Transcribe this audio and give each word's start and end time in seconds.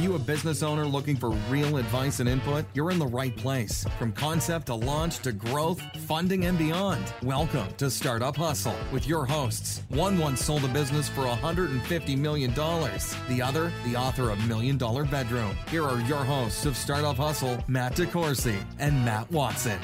you 0.00 0.14
a 0.14 0.18
business 0.18 0.62
owner 0.62 0.86
looking 0.86 1.14
for 1.14 1.30
real 1.50 1.76
advice 1.76 2.20
and 2.20 2.28
input? 2.28 2.64
You're 2.72 2.90
in 2.90 2.98
the 2.98 3.06
right 3.06 3.36
place. 3.36 3.84
From 3.98 4.12
concept 4.12 4.66
to 4.66 4.74
launch 4.74 5.18
to 5.18 5.32
growth, 5.32 5.80
funding, 6.06 6.46
and 6.46 6.56
beyond. 6.56 7.12
Welcome 7.22 7.68
to 7.76 7.90
Startup 7.90 8.34
Hustle 8.34 8.74
with 8.92 9.06
your 9.06 9.26
hosts. 9.26 9.82
One 9.90 10.18
once 10.18 10.42
sold 10.42 10.64
a 10.64 10.68
business 10.68 11.08
for 11.10 11.22
$150 11.22 12.16
million, 12.16 12.54
the 12.54 13.42
other, 13.44 13.70
the 13.84 13.94
author 13.94 14.30
of 14.30 14.42
Million 14.48 14.78
Dollar 14.78 15.04
Bedroom. 15.04 15.54
Here 15.68 15.84
are 15.84 16.00
your 16.02 16.24
hosts 16.24 16.64
of 16.64 16.76
Startup 16.76 17.16
Hustle, 17.16 17.62
Matt 17.68 17.94
DeCoursey 17.94 18.58
and 18.78 19.04
Matt 19.04 19.30
Watson. 19.30 19.78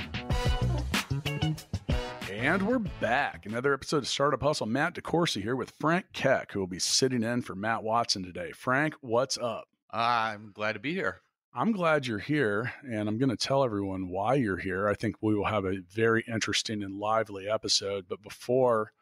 And 2.31 2.67
we're 2.67 2.79
back. 2.79 3.45
Another 3.45 3.75
episode 3.75 3.99
of 3.99 4.09
Startup 4.09 4.43
Hustle. 4.43 4.67
Matt 4.67 4.95
DeCoursey 4.95 5.43
here 5.43 5.57
with 5.57 5.75
Frank 5.79 6.07
Keck, 6.15 6.53
who 6.53 6.61
will 6.61 6.67
be 6.67 6.79
sitting 6.79 7.23
in 7.23 7.43
for 7.43 7.55
Matt 7.55 7.83
Watson 7.83 8.23
today. 8.23 8.53
Frank, 8.53 8.95
what's 9.03 9.37
up? 9.37 9.69
I'm 9.99 10.51
glad 10.53 10.75
to 10.75 10.79
be 10.79 10.93
here. 10.93 11.21
I'm 11.55 11.73
glad 11.73 12.07
you're 12.07 12.19
here, 12.19 12.71
and 12.87 13.09
I'm 13.09 13.17
going 13.17 13.31
to 13.31 13.37
tell 13.37 13.65
everyone 13.65 14.11
why 14.11 14.35
you're 14.35 14.59
here. 14.59 14.89
I 14.89 14.95
think 14.95 15.17
we 15.23 15.35
will 15.35 15.47
have 15.47 15.65
a 15.65 15.79
very 15.91 16.23
interesting 16.31 16.83
and 16.83 16.99
lively 16.99 17.49
episode. 17.49 18.05
But 18.07 18.21
before 18.23 18.93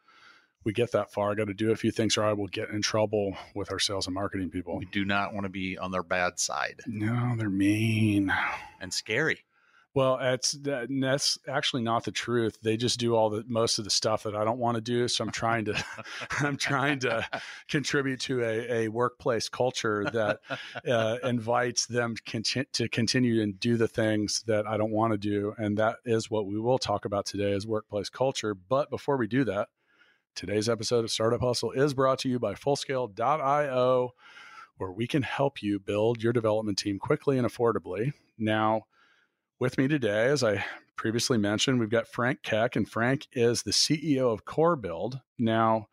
we 0.62 0.72
get 0.72 0.92
that 0.92 1.12
far, 1.12 1.32
I 1.32 1.34
got 1.34 1.48
to 1.48 1.54
do 1.54 1.72
a 1.72 1.76
few 1.76 1.90
things, 1.90 2.16
or 2.16 2.22
I 2.22 2.32
will 2.32 2.46
get 2.46 2.70
in 2.70 2.80
trouble 2.80 3.36
with 3.56 3.72
our 3.72 3.80
sales 3.80 4.06
and 4.06 4.14
marketing 4.14 4.50
people. 4.50 4.78
We 4.78 4.84
do 4.84 5.04
not 5.04 5.34
want 5.34 5.46
to 5.46 5.50
be 5.50 5.76
on 5.76 5.90
their 5.90 6.04
bad 6.04 6.38
side 6.38 6.80
No, 6.86 7.34
they're 7.36 7.50
mean. 7.50 8.32
and 8.80 8.94
scary. 8.94 9.40
Well, 9.94 10.18
it's 10.20 10.58
that's 10.60 11.38
actually 11.46 11.84
not 11.84 12.02
the 12.02 12.10
truth. 12.10 12.58
They 12.60 12.76
just 12.76 12.98
do 12.98 13.14
all 13.14 13.30
the 13.30 13.44
most 13.46 13.78
of 13.78 13.84
the 13.84 13.90
stuff 13.90 14.24
that 14.24 14.34
I 14.34 14.44
don't 14.44 14.58
want 14.58 14.74
to 14.74 14.80
do. 14.80 15.06
So 15.06 15.22
I'm 15.22 15.30
trying 15.30 15.66
to, 15.66 15.84
I'm 16.40 16.56
trying 16.56 16.98
to 17.00 17.24
contribute 17.68 18.18
to 18.22 18.42
a, 18.42 18.72
a 18.72 18.88
workplace 18.88 19.48
culture 19.48 20.04
that 20.12 20.40
uh, 20.88 21.18
invites 21.22 21.86
them 21.86 22.16
conti- 22.26 22.66
to 22.72 22.88
continue 22.88 23.40
and 23.40 23.58
do 23.60 23.76
the 23.76 23.86
things 23.86 24.42
that 24.48 24.66
I 24.66 24.76
don't 24.76 24.90
want 24.90 25.12
to 25.12 25.18
do, 25.18 25.54
and 25.58 25.78
that 25.78 25.98
is 26.04 26.28
what 26.28 26.46
we 26.46 26.58
will 26.58 26.78
talk 26.78 27.04
about 27.04 27.24
today 27.24 27.52
is 27.52 27.64
workplace 27.64 28.08
culture. 28.08 28.52
But 28.52 28.90
before 28.90 29.16
we 29.16 29.28
do 29.28 29.44
that, 29.44 29.68
today's 30.34 30.68
episode 30.68 31.04
of 31.04 31.12
Startup 31.12 31.40
Hustle 31.40 31.70
is 31.70 31.94
brought 31.94 32.18
to 32.20 32.28
you 32.28 32.40
by 32.40 32.54
Fullscale.io, 32.54 34.10
where 34.78 34.90
we 34.90 35.06
can 35.06 35.22
help 35.22 35.62
you 35.62 35.78
build 35.78 36.20
your 36.20 36.32
development 36.32 36.78
team 36.78 36.98
quickly 36.98 37.38
and 37.38 37.46
affordably. 37.46 38.12
Now 38.36 38.86
with 39.64 39.78
me 39.78 39.88
today, 39.88 40.26
as 40.26 40.44
I 40.44 40.62
previously 40.94 41.38
mentioned, 41.38 41.80
we've 41.80 41.88
got 41.88 42.06
Frank 42.06 42.42
Keck, 42.42 42.76
and 42.76 42.86
Frank 42.86 43.26
is 43.32 43.62
the 43.62 43.70
CEO 43.70 44.30
of 44.30 44.44
Core 44.44 44.76
Build. 44.76 45.18
Now, 45.38 45.86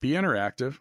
be 0.00 0.10
interactive, 0.10 0.78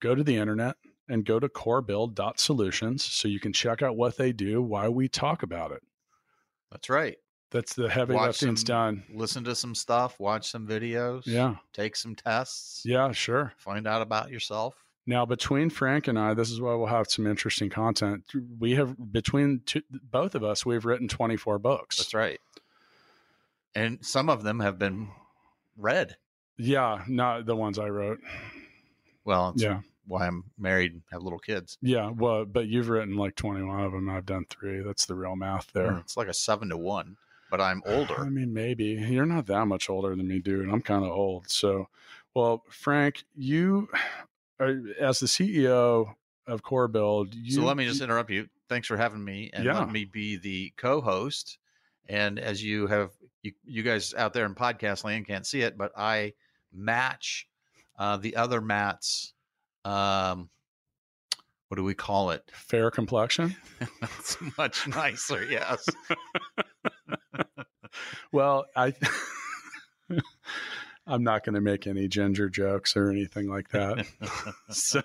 go 0.00 0.14
to 0.14 0.24
the 0.24 0.36
internet 0.38 0.76
and 1.10 1.26
go 1.26 1.38
to 1.38 1.46
corebuild.solutions 1.46 3.04
so 3.04 3.28
you 3.28 3.38
can 3.38 3.52
check 3.52 3.82
out 3.82 3.98
what 3.98 4.16
they 4.16 4.32
do, 4.32 4.62
why 4.62 4.88
we 4.88 5.08
talk 5.08 5.42
about 5.42 5.72
it. 5.72 5.82
That's 6.72 6.88
right. 6.88 7.18
That's 7.50 7.74
the 7.74 7.90
heavy 7.90 8.14
Watch 8.14 8.40
lifting's 8.40 8.60
some- 8.62 8.66
done. 8.66 9.02
Listen 9.12 9.44
to 9.44 9.54
some 9.54 9.74
stuff, 9.74 10.18
watch 10.18 10.48
some 10.50 10.66
videos, 10.66 11.24
Yeah. 11.26 11.56
take 11.74 11.96
some 11.96 12.14
tests, 12.14 12.80
Yeah, 12.86 13.12
sure. 13.12 13.52
find 13.58 13.86
out 13.86 14.00
about 14.00 14.30
yourself. 14.30 14.74
Now, 15.10 15.26
between 15.26 15.70
Frank 15.70 16.06
and 16.06 16.16
I, 16.16 16.34
this 16.34 16.52
is 16.52 16.60
why 16.60 16.72
we'll 16.76 16.86
have 16.86 17.10
some 17.10 17.26
interesting 17.26 17.68
content. 17.68 18.22
We 18.60 18.76
have, 18.76 18.94
between 19.12 19.62
two, 19.66 19.82
both 19.90 20.36
of 20.36 20.44
us, 20.44 20.64
we've 20.64 20.84
written 20.84 21.08
24 21.08 21.58
books. 21.58 21.96
That's 21.96 22.14
right. 22.14 22.40
And 23.74 23.98
some 24.06 24.30
of 24.30 24.44
them 24.44 24.60
have 24.60 24.78
been 24.78 25.08
read. 25.76 26.16
Yeah, 26.58 27.02
not 27.08 27.44
the 27.44 27.56
ones 27.56 27.76
I 27.76 27.88
wrote. 27.88 28.20
Well, 29.24 29.52
Yeah. 29.56 29.80
why 30.06 30.28
I'm 30.28 30.44
married 30.56 30.92
and 30.92 31.02
have 31.10 31.22
little 31.24 31.40
kids. 31.40 31.76
Yeah, 31.82 32.10
well, 32.10 32.44
but 32.44 32.68
you've 32.68 32.88
written 32.88 33.16
like 33.16 33.34
21 33.34 33.82
of 33.82 33.90
them. 33.90 34.08
I've 34.08 34.26
done 34.26 34.44
three. 34.48 34.80
That's 34.80 35.06
the 35.06 35.16
real 35.16 35.34
math 35.34 35.72
there. 35.72 35.90
Hmm, 35.90 35.98
it's 35.98 36.16
like 36.16 36.28
a 36.28 36.34
seven 36.34 36.68
to 36.68 36.76
one, 36.76 37.16
but 37.50 37.60
I'm 37.60 37.82
older. 37.86 38.20
I 38.20 38.28
mean, 38.28 38.52
maybe 38.54 38.84
you're 38.84 39.26
not 39.26 39.46
that 39.46 39.66
much 39.66 39.90
older 39.90 40.14
than 40.14 40.28
me, 40.28 40.38
dude. 40.38 40.68
I'm 40.68 40.82
kind 40.82 41.04
of 41.04 41.10
old. 41.10 41.50
So, 41.50 41.88
well, 42.32 42.62
Frank, 42.70 43.24
you 43.36 43.88
as 44.60 45.20
the 45.20 45.26
CEO 45.26 46.14
of 46.46 46.62
Core 46.62 46.88
Build. 46.88 47.34
You, 47.34 47.52
so 47.52 47.62
let 47.62 47.76
me 47.76 47.86
just 47.86 48.00
interrupt 48.00 48.30
you. 48.30 48.48
Thanks 48.68 48.86
for 48.88 48.96
having 48.96 49.24
me 49.24 49.50
and 49.52 49.64
Yeah. 49.64 49.78
let 49.78 49.90
me 49.90 50.04
be 50.04 50.36
the 50.36 50.72
co-host. 50.76 51.58
And 52.08 52.38
as 52.38 52.62
you 52.62 52.86
have, 52.88 53.10
you, 53.42 53.52
you 53.64 53.82
guys 53.82 54.14
out 54.14 54.32
there 54.32 54.44
in 54.46 54.54
podcast 54.54 55.04
land 55.04 55.26
can't 55.26 55.46
see 55.46 55.60
it, 55.62 55.78
but 55.78 55.92
I 55.96 56.34
match 56.72 57.46
uh, 57.98 58.16
the 58.16 58.36
other 58.36 58.60
Matt's. 58.60 59.32
Um, 59.84 60.50
what 61.68 61.76
do 61.76 61.84
we 61.84 61.94
call 61.94 62.30
it? 62.30 62.42
fair 62.52 62.90
complexion. 62.90 63.54
That's 64.00 64.36
much 64.58 64.86
nicer. 64.88 65.44
Yes. 65.44 65.86
Well, 68.32 68.66
I. 68.76 68.94
I'm 71.10 71.24
not 71.24 71.44
going 71.44 71.56
to 71.56 71.60
make 71.60 71.88
any 71.88 72.06
ginger 72.06 72.48
jokes 72.48 72.96
or 72.96 73.10
anything 73.10 73.48
like 73.48 73.70
that. 73.70 74.06
so 74.70 75.02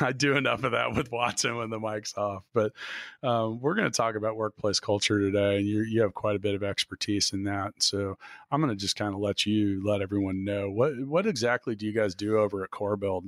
I 0.00 0.10
do 0.10 0.36
enough 0.36 0.64
of 0.64 0.72
that 0.72 0.94
with 0.94 1.12
Watson 1.12 1.56
when 1.56 1.70
the 1.70 1.78
mic's 1.78 2.16
off. 2.16 2.42
But 2.52 2.72
um, 3.22 3.60
we're 3.60 3.74
going 3.74 3.90
to 3.90 3.96
talk 3.96 4.16
about 4.16 4.36
workplace 4.36 4.80
culture 4.80 5.20
today, 5.20 5.58
and 5.58 5.66
you 5.66 5.82
you 5.82 6.02
have 6.02 6.14
quite 6.14 6.34
a 6.34 6.40
bit 6.40 6.56
of 6.56 6.64
expertise 6.64 7.32
in 7.32 7.44
that. 7.44 7.74
So 7.78 8.18
I'm 8.50 8.60
going 8.60 8.76
to 8.76 8.80
just 8.80 8.96
kind 8.96 9.14
of 9.14 9.20
let 9.20 9.46
you 9.46 9.80
let 9.86 10.02
everyone 10.02 10.44
know 10.44 10.68
what 10.68 10.98
what 11.06 11.26
exactly 11.26 11.76
do 11.76 11.86
you 11.86 11.92
guys 11.92 12.16
do 12.16 12.38
over 12.38 12.64
at 12.64 12.70
Core 12.70 12.96
Build? 12.96 13.24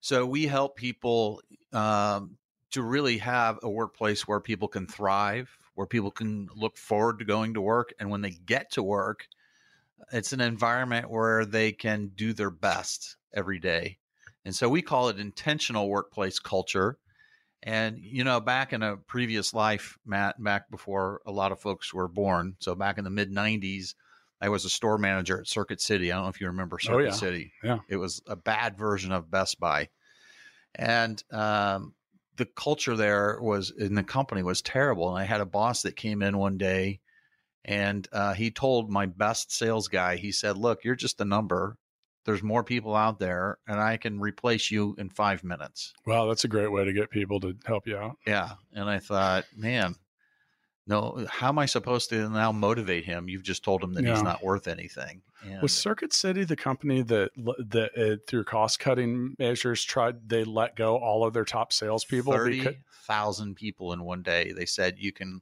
So 0.00 0.26
we 0.26 0.46
help 0.46 0.76
people 0.76 1.42
um, 1.72 2.38
to 2.72 2.82
really 2.82 3.18
have 3.18 3.60
a 3.62 3.70
workplace 3.70 4.26
where 4.26 4.40
people 4.40 4.68
can 4.68 4.86
thrive, 4.86 5.48
where 5.74 5.86
people 5.86 6.10
can 6.10 6.48
look 6.56 6.76
forward 6.76 7.20
to 7.20 7.24
going 7.24 7.54
to 7.54 7.60
work, 7.60 7.92
and 8.00 8.10
when 8.10 8.20
they 8.20 8.30
get 8.30 8.72
to 8.72 8.82
work, 8.82 9.28
it's 10.12 10.32
an 10.32 10.40
environment 10.40 11.10
where 11.10 11.44
they 11.44 11.72
can 11.72 12.10
do 12.14 12.32
their 12.32 12.50
best 12.50 13.16
every 13.34 13.58
day. 13.58 13.98
And 14.44 14.54
so 14.54 14.68
we 14.68 14.82
call 14.82 15.08
it 15.08 15.18
intentional 15.18 15.88
workplace 15.88 16.38
culture. 16.38 16.98
And 17.62 17.98
you 17.98 18.24
know, 18.24 18.40
back 18.40 18.72
in 18.72 18.82
a 18.82 18.96
previous 18.96 19.52
life, 19.52 19.98
Matt, 20.06 20.42
back 20.42 20.70
before 20.70 21.20
a 21.26 21.32
lot 21.32 21.52
of 21.52 21.60
folks 21.60 21.92
were 21.92 22.08
born, 22.08 22.54
so 22.60 22.74
back 22.74 22.98
in 22.98 23.04
the 23.04 23.10
mid 23.10 23.32
'90s, 23.32 23.94
I 24.40 24.48
was 24.48 24.64
a 24.64 24.70
store 24.70 24.96
manager 24.96 25.40
at 25.40 25.48
Circuit 25.48 25.80
City. 25.80 26.12
I 26.12 26.14
don't 26.14 26.24
know 26.24 26.30
if 26.30 26.40
you 26.40 26.46
remember 26.46 26.78
Circuit 26.78 26.96
Oh, 26.96 27.04
yeah. 27.06 27.10
City. 27.10 27.52
Yeah. 27.64 27.78
It 27.88 27.96
was 27.96 28.22
a 28.28 28.36
bad 28.36 28.78
version 28.78 29.10
of 29.10 29.30
Best 29.30 29.58
Buy. 29.58 29.88
And 30.76 31.22
um, 31.32 31.94
the 32.36 32.46
culture 32.46 32.94
there 32.96 33.38
was 33.42 33.70
in 33.72 33.94
the 33.94 34.04
company 34.04 34.42
was 34.44 34.62
terrible. 34.62 35.08
And 35.08 35.18
I 35.20 35.24
had 35.24 35.40
a 35.40 35.46
boss 35.46 35.82
that 35.82 35.96
came 35.96 36.22
in 36.22 36.38
one 36.38 36.56
day 36.56 37.00
and 37.68 38.08
uh, 38.12 38.32
he 38.32 38.50
told 38.50 38.90
my 38.90 39.04
best 39.06 39.52
sales 39.52 39.88
guy, 39.88 40.16
he 40.16 40.32
said, 40.32 40.56
Look, 40.56 40.84
you're 40.84 40.96
just 40.96 41.20
a 41.20 41.24
number. 41.24 41.76
There's 42.24 42.42
more 42.42 42.64
people 42.64 42.94
out 42.96 43.18
there, 43.18 43.58
and 43.66 43.78
I 43.80 43.96
can 43.98 44.18
replace 44.20 44.70
you 44.70 44.94
in 44.98 45.08
five 45.10 45.44
minutes. 45.44 45.92
Wow, 46.06 46.26
that's 46.26 46.44
a 46.44 46.48
great 46.48 46.72
way 46.72 46.84
to 46.84 46.92
get 46.92 47.10
people 47.10 47.40
to 47.40 47.54
help 47.66 47.86
you 47.86 47.96
out. 47.96 48.16
Yeah. 48.26 48.52
And 48.74 48.88
I 48.88 48.98
thought, 48.98 49.44
man, 49.56 49.94
no, 50.86 51.26
how 51.30 51.48
am 51.48 51.58
I 51.58 51.66
supposed 51.66 52.08
to 52.10 52.28
now 52.30 52.50
motivate 52.52 53.04
him? 53.04 53.28
You've 53.28 53.42
just 53.42 53.62
told 53.62 53.82
him 53.84 53.92
that 53.94 54.04
Yeah. 54.04 54.14
he's 54.14 54.22
not 54.22 54.42
worth 54.42 54.66
anything. 54.68 55.22
And 55.44 55.62
Was 55.62 55.74
Circuit 55.76 56.12
City 56.12 56.44
the 56.44 56.56
company 56.56 57.02
that 57.02 57.30
that 57.36 57.90
uh, 57.96 58.16
through 58.26 58.44
cost 58.44 58.78
cutting 58.80 59.34
measures 59.38 59.84
tried 59.84 60.28
they 60.28 60.44
let 60.44 60.74
go 60.76 60.96
all 60.96 61.24
of 61.24 61.32
their 61.34 61.44
top 61.44 61.72
salespeople? 61.72 62.32
thirty 62.32 62.78
thousand 63.06 63.54
people 63.54 63.92
in 63.92 64.02
one 64.04 64.22
day. 64.22 64.52
They 64.52 64.66
said 64.66 64.96
you 64.98 65.12
can, 65.12 65.40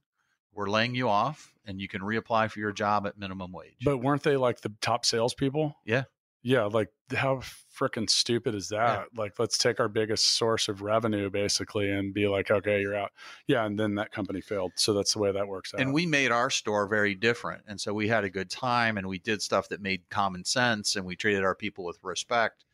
we're 0.57 0.71
laying 0.71 0.95
you 0.95 1.09
off, 1.09 1.53
and 1.67 1.81
you 1.81 1.89
can 1.89 2.01
reapply 2.01 2.51
for 2.51 2.59
your 2.59 2.73
job 2.73 3.07
at 3.07 3.19
minimum 3.19 3.53
wage. 3.53 3.77
But 3.85 3.99
weren't 3.99 4.23
they 4.23 4.37
like 4.37 4.61
the 4.63 4.73
top 4.81 5.05
salespeople? 5.05 5.77
Yeah. 5.85 6.05
Yeah. 6.43 6.65
Like, 6.65 6.91
how 7.13 7.41
freaking 7.77 8.09
stupid 8.09 8.55
is 8.55 8.69
that? 8.69 9.09
Like, 9.17 9.37
let's 9.39 9.59
take 9.59 9.81
our 9.81 9.89
biggest 9.89 10.37
source 10.37 10.69
of 10.69 10.81
revenue 10.81 11.29
basically 11.29 11.91
and 11.91 12.15
be 12.15 12.29
like, 12.29 12.53
okay, 12.53 12.81
you're 12.81 12.97
out. 12.97 13.11
Yeah. 13.49 13.67
And 13.67 13.79
then 13.79 13.97
that 13.97 14.13
company 14.13 14.41
failed. 14.41 14.73
So 14.77 14.95
that's 14.95 15.13
the 15.13 15.19
way 15.19 15.33
that 15.33 15.49
works 15.49 15.75
out. 15.75 15.81
and 15.81 15.93
we 15.93 16.07
made 16.07 16.31
our 16.31 16.49
store 16.49 16.87
very 16.87 17.17
different, 17.17 17.65
and 17.67 17.81
so 17.81 17.93
we 17.93 18.07
had 18.09 18.23
a 18.25 18.31
good 18.31 18.49
time, 18.49 18.97
and 18.97 19.09
we 19.09 19.19
did 19.19 19.43
stuff 19.43 19.69
that 19.71 19.83
made 19.83 20.09
common 20.09 20.45
sense, 20.45 20.95
and 20.95 21.05
we 21.05 21.17
treated 21.17 21.43
our 21.43 21.55
people 21.55 21.85
with 21.85 21.99
respect. 22.03 22.65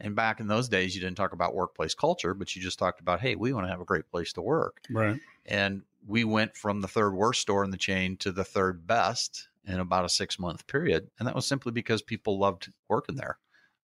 And 0.00 0.14
back 0.14 0.40
in 0.40 0.46
those 0.46 0.68
days, 0.68 0.94
you 0.94 1.00
didn't 1.00 1.16
talk 1.16 1.32
about 1.32 1.54
workplace 1.54 1.94
culture, 1.94 2.32
but 2.32 2.54
you 2.54 2.62
just 2.62 2.78
talked 2.78 3.00
about, 3.00 3.20
hey, 3.20 3.34
we 3.34 3.52
want 3.52 3.66
to 3.66 3.70
have 3.70 3.80
a 3.80 3.84
great 3.84 4.08
place 4.10 4.32
to 4.34 4.40
work. 4.40 4.80
right. 4.90 5.20
And 5.44 5.82
we 6.08 6.24
went 6.24 6.56
from 6.56 6.80
the 6.80 6.88
third 6.88 7.12
worst 7.14 7.42
store 7.42 7.62
in 7.62 7.70
the 7.70 7.76
chain 7.76 8.16
to 8.16 8.32
the 8.32 8.42
third 8.42 8.86
best 8.86 9.48
in 9.66 9.78
about 9.78 10.06
a 10.06 10.08
six 10.08 10.38
month 10.38 10.66
period. 10.66 11.10
And 11.18 11.28
that 11.28 11.34
was 11.34 11.46
simply 11.46 11.70
because 11.70 12.00
people 12.00 12.38
loved 12.38 12.72
working 12.88 13.16
there. 13.16 13.38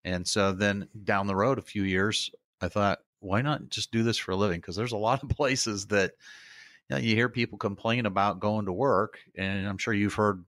And 0.05 0.27
so 0.27 0.53
then 0.53 0.89
down 1.05 1.27
the 1.27 1.37
road, 1.37 1.59
a 1.59 1.63
few 1.63 1.83
years, 1.83 2.31
I 2.61 2.69
thought, 2.69 3.01
why 3.19 3.43
not 3.43 3.69
just 3.69 3.91
do 3.91 4.05
this 4.05 4.19
for 4.19 4.31
a 4.31 4.37
living? 4.37 4.61
Because 4.61 4.77
there's 4.77 4.93
a 4.93 4.97
lot 4.97 5.23
of 5.23 5.29
places 5.37 5.87
that 5.87 6.13
you, 6.89 6.97
know, 6.97 7.03
you 7.03 7.17
hear 7.17 7.29
people 7.29 7.59
complain 7.59 8.07
about 8.07 8.41
going 8.41 8.67
to 8.67 8.73
work. 8.73 9.19
And 9.37 9.67
I'm 9.67 9.79
sure 9.79 9.93
you've 9.93 10.15
heard, 10.15 10.45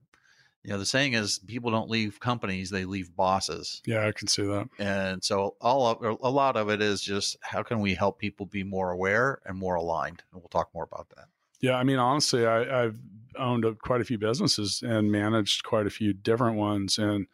You 0.63 0.71
know, 0.71 0.79
the 0.79 0.85
saying 0.85 1.13
is 1.13 1.39
people 1.39 1.71
don't 1.71 1.89
leave 1.89 2.21
companies, 2.21 2.69
they 2.69 2.85
leave 2.85 3.13
bosses. 3.13 3.81
Yeah, 3.85 4.07
I 4.07 4.13
can 4.13 4.29
see 4.29 4.43
that. 4.43 4.69
And 4.79 5.21
so 5.21 5.57
all 5.59 5.87
of 5.87 6.19
a 6.21 6.29
lot 6.29 6.55
of 6.55 6.69
it 6.69 6.81
is 6.81 7.01
just 7.01 7.35
how 7.41 7.63
can 7.63 7.81
we 7.81 7.95
help 7.95 8.17
people 8.17 8.45
be 8.45 8.63
more 8.63 8.91
aware 8.91 9.41
and 9.45 9.57
more 9.57 9.75
aligned? 9.75 10.23
And 10.31 10.41
we'll 10.41 10.47
talk 10.47 10.69
more 10.73 10.87
about 10.89 11.09
that. 11.17 11.25
Yeah, 11.61 11.75
I 11.75 11.83
mean, 11.83 11.97
honestly, 11.97 12.45
I, 12.45 12.83
have 12.83 12.97
owned 13.37 13.65
a, 13.65 13.75
quite 13.75 14.01
a 14.01 14.05
few 14.05 14.17
businesses 14.17 14.83
and 14.85 15.11
managed 15.11 15.63
quite 15.63 15.87
a 15.87 15.91
few 15.91 16.13
different 16.13 16.57
ones, 16.57 16.97
and 16.97 17.27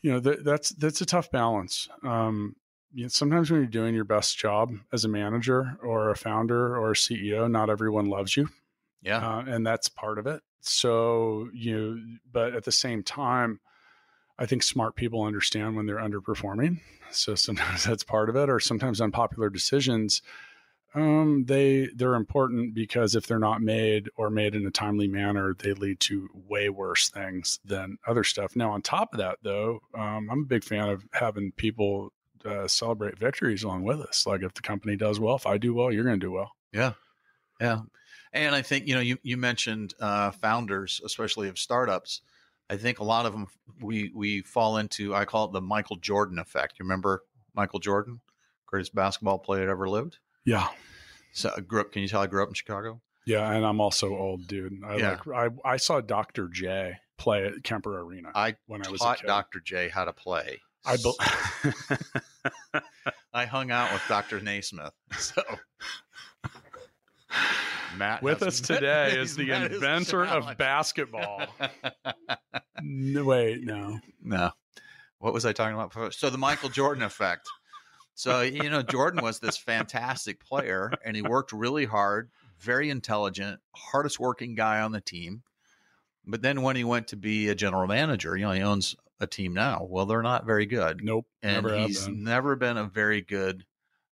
you 0.00 0.12
know 0.12 0.20
th- 0.20 0.40
that's 0.42 0.70
that's 0.70 1.00
a 1.00 1.06
tough 1.06 1.30
balance. 1.30 1.88
Um, 2.02 2.56
you 2.92 3.04
know, 3.04 3.08
sometimes 3.08 3.50
when 3.50 3.60
you're 3.60 3.66
doing 3.66 3.94
your 3.94 4.04
best 4.04 4.36
job 4.38 4.72
as 4.92 5.04
a 5.04 5.08
manager 5.08 5.78
or 5.82 6.10
a 6.10 6.16
founder 6.16 6.76
or 6.76 6.92
a 6.92 6.94
CEO, 6.94 7.50
not 7.50 7.70
everyone 7.70 8.06
loves 8.06 8.36
you. 8.36 8.48
Yeah, 9.02 9.26
uh, 9.26 9.44
and 9.46 9.66
that's 9.66 9.88
part 9.88 10.18
of 10.18 10.26
it. 10.26 10.42
So 10.60 11.48
you, 11.52 11.76
know, 11.76 12.02
but 12.30 12.54
at 12.54 12.64
the 12.64 12.72
same 12.72 13.02
time, 13.02 13.60
I 14.38 14.46
think 14.46 14.62
smart 14.62 14.96
people 14.96 15.24
understand 15.24 15.76
when 15.76 15.86
they're 15.86 15.96
underperforming. 15.96 16.80
So 17.10 17.34
sometimes 17.34 17.84
that's 17.86 18.04
part 18.04 18.28
of 18.28 18.36
it, 18.36 18.48
or 18.48 18.60
sometimes 18.60 19.00
unpopular 19.00 19.50
decisions 19.50 20.22
um, 20.94 21.44
they 21.46 21.88
they're 21.94 22.14
important 22.14 22.74
because 22.74 23.14
if 23.14 23.26
they're 23.26 23.38
not 23.38 23.62
made 23.62 24.10
or 24.16 24.28
made 24.28 24.54
in 24.54 24.66
a 24.66 24.70
timely 24.70 25.08
manner, 25.08 25.54
they 25.58 25.72
lead 25.72 26.00
to 26.00 26.28
way 26.34 26.68
worse 26.68 27.08
things 27.08 27.60
than 27.64 27.98
other 28.06 28.24
stuff. 28.24 28.54
Now, 28.54 28.72
on 28.72 28.82
top 28.82 29.14
of 29.14 29.18
that, 29.18 29.38
though, 29.42 29.80
um, 29.94 30.28
I'm 30.30 30.40
a 30.40 30.46
big 30.46 30.64
fan 30.64 30.88
of 30.88 31.04
having 31.12 31.52
people 31.52 32.12
uh, 32.44 32.68
celebrate 32.68 33.18
victories 33.18 33.62
along 33.62 33.84
with 33.84 34.00
us. 34.00 34.26
Like 34.26 34.42
if 34.42 34.52
the 34.52 34.60
company 34.60 34.96
does 34.96 35.18
well, 35.18 35.36
if 35.36 35.46
I 35.46 35.56
do 35.56 35.72
well, 35.72 35.90
you're 35.90 36.04
going 36.04 36.20
to 36.20 36.26
do 36.26 36.32
well. 36.32 36.52
Yeah, 36.72 36.92
yeah. 37.60 37.80
And 38.34 38.54
I 38.54 38.60
think 38.62 38.86
you 38.86 38.94
know 38.94 39.00
you 39.00 39.18
you 39.22 39.38
mentioned 39.38 39.94
uh, 39.98 40.30
founders, 40.32 41.00
especially 41.04 41.48
of 41.48 41.58
startups. 41.58 42.20
I 42.68 42.76
think 42.76 42.98
a 42.98 43.04
lot 43.04 43.24
of 43.24 43.32
them 43.32 43.46
we 43.80 44.10
we 44.14 44.42
fall 44.42 44.76
into. 44.76 45.14
I 45.14 45.24
call 45.24 45.46
it 45.46 45.52
the 45.52 45.60
Michael 45.62 45.96
Jordan 45.96 46.38
effect. 46.38 46.74
You 46.78 46.84
remember 46.84 47.22
Michael 47.54 47.78
Jordan, 47.78 48.20
greatest 48.66 48.94
basketball 48.94 49.38
player 49.38 49.64
that 49.64 49.70
ever 49.70 49.88
lived? 49.88 50.18
Yeah. 50.44 50.68
So 51.32 51.52
I 51.56 51.60
grew 51.60 51.80
up. 51.80 51.92
Can 51.92 52.02
you 52.02 52.08
tell 52.08 52.20
I 52.20 52.26
grew 52.26 52.42
up 52.42 52.48
in 52.48 52.54
Chicago? 52.54 53.00
Yeah, 53.26 53.48
and 53.50 53.64
I'm 53.64 53.80
also 53.80 54.16
old, 54.16 54.46
dude. 54.48 54.82
I 54.84 54.96
Yeah. 54.96 55.18
like 55.26 55.54
I 55.64 55.70
I 55.72 55.76
saw 55.76 56.00
Dr. 56.00 56.48
J 56.48 56.96
play 57.18 57.46
at 57.46 57.62
Kemper 57.62 58.00
Arena 58.00 58.30
I 58.34 58.56
when 58.66 58.84
I 58.86 58.90
was 58.90 59.00
taught. 59.00 59.22
Dr. 59.24 59.60
J 59.60 59.88
how 59.88 60.04
to 60.04 60.12
play. 60.12 60.60
I 60.84 60.96
be- 60.96 61.14
I 63.32 63.44
hung 63.46 63.70
out 63.70 63.92
with 63.92 64.02
Dr. 64.08 64.40
Naismith. 64.40 64.92
So 65.16 65.42
Matt 67.96 68.22
With 68.22 68.42
us 68.42 68.60
today 68.60 69.16
is 69.18 69.36
the 69.36 69.46
Matt 69.48 69.70
is 69.70 69.76
inventor 69.76 70.24
of 70.24 70.56
basketball. 70.58 71.42
no, 72.82 73.24
wait, 73.24 73.62
no. 73.62 74.00
no. 74.22 74.50
What 75.18 75.32
was 75.32 75.44
I 75.46 75.52
talking 75.52 75.74
about? 75.74 75.90
before? 75.90 76.10
So 76.10 76.30
the 76.30 76.38
Michael 76.38 76.68
Jordan 76.70 77.04
effect. 77.04 77.46
So 78.14 78.42
you 78.42 78.68
know, 78.70 78.82
Jordan 78.82 79.22
was 79.22 79.40
this 79.40 79.56
fantastic 79.56 80.44
player, 80.44 80.92
and 81.04 81.16
he 81.16 81.22
worked 81.22 81.52
really 81.52 81.84
hard, 81.86 82.30
very 82.58 82.90
intelligent, 82.90 83.60
hardest 83.74 84.20
working 84.20 84.54
guy 84.54 84.80
on 84.80 84.92
the 84.92 85.00
team. 85.00 85.42
But 86.26 86.42
then 86.42 86.62
when 86.62 86.76
he 86.76 86.84
went 86.84 87.08
to 87.08 87.16
be 87.16 87.48
a 87.48 87.54
general 87.54 87.86
manager, 87.86 88.36
you 88.36 88.44
know, 88.44 88.52
he 88.52 88.62
owns 88.62 88.94
a 89.18 89.26
team 89.26 89.54
now. 89.54 89.86
Well, 89.88 90.06
they're 90.06 90.22
not 90.22 90.46
very 90.46 90.66
good, 90.66 91.00
Nope. 91.02 91.26
and 91.42 91.64
never 91.64 91.78
he's 91.78 92.06
been. 92.06 92.22
never 92.22 92.54
been 92.56 92.76
a 92.76 92.84
very 92.84 93.22
good 93.22 93.64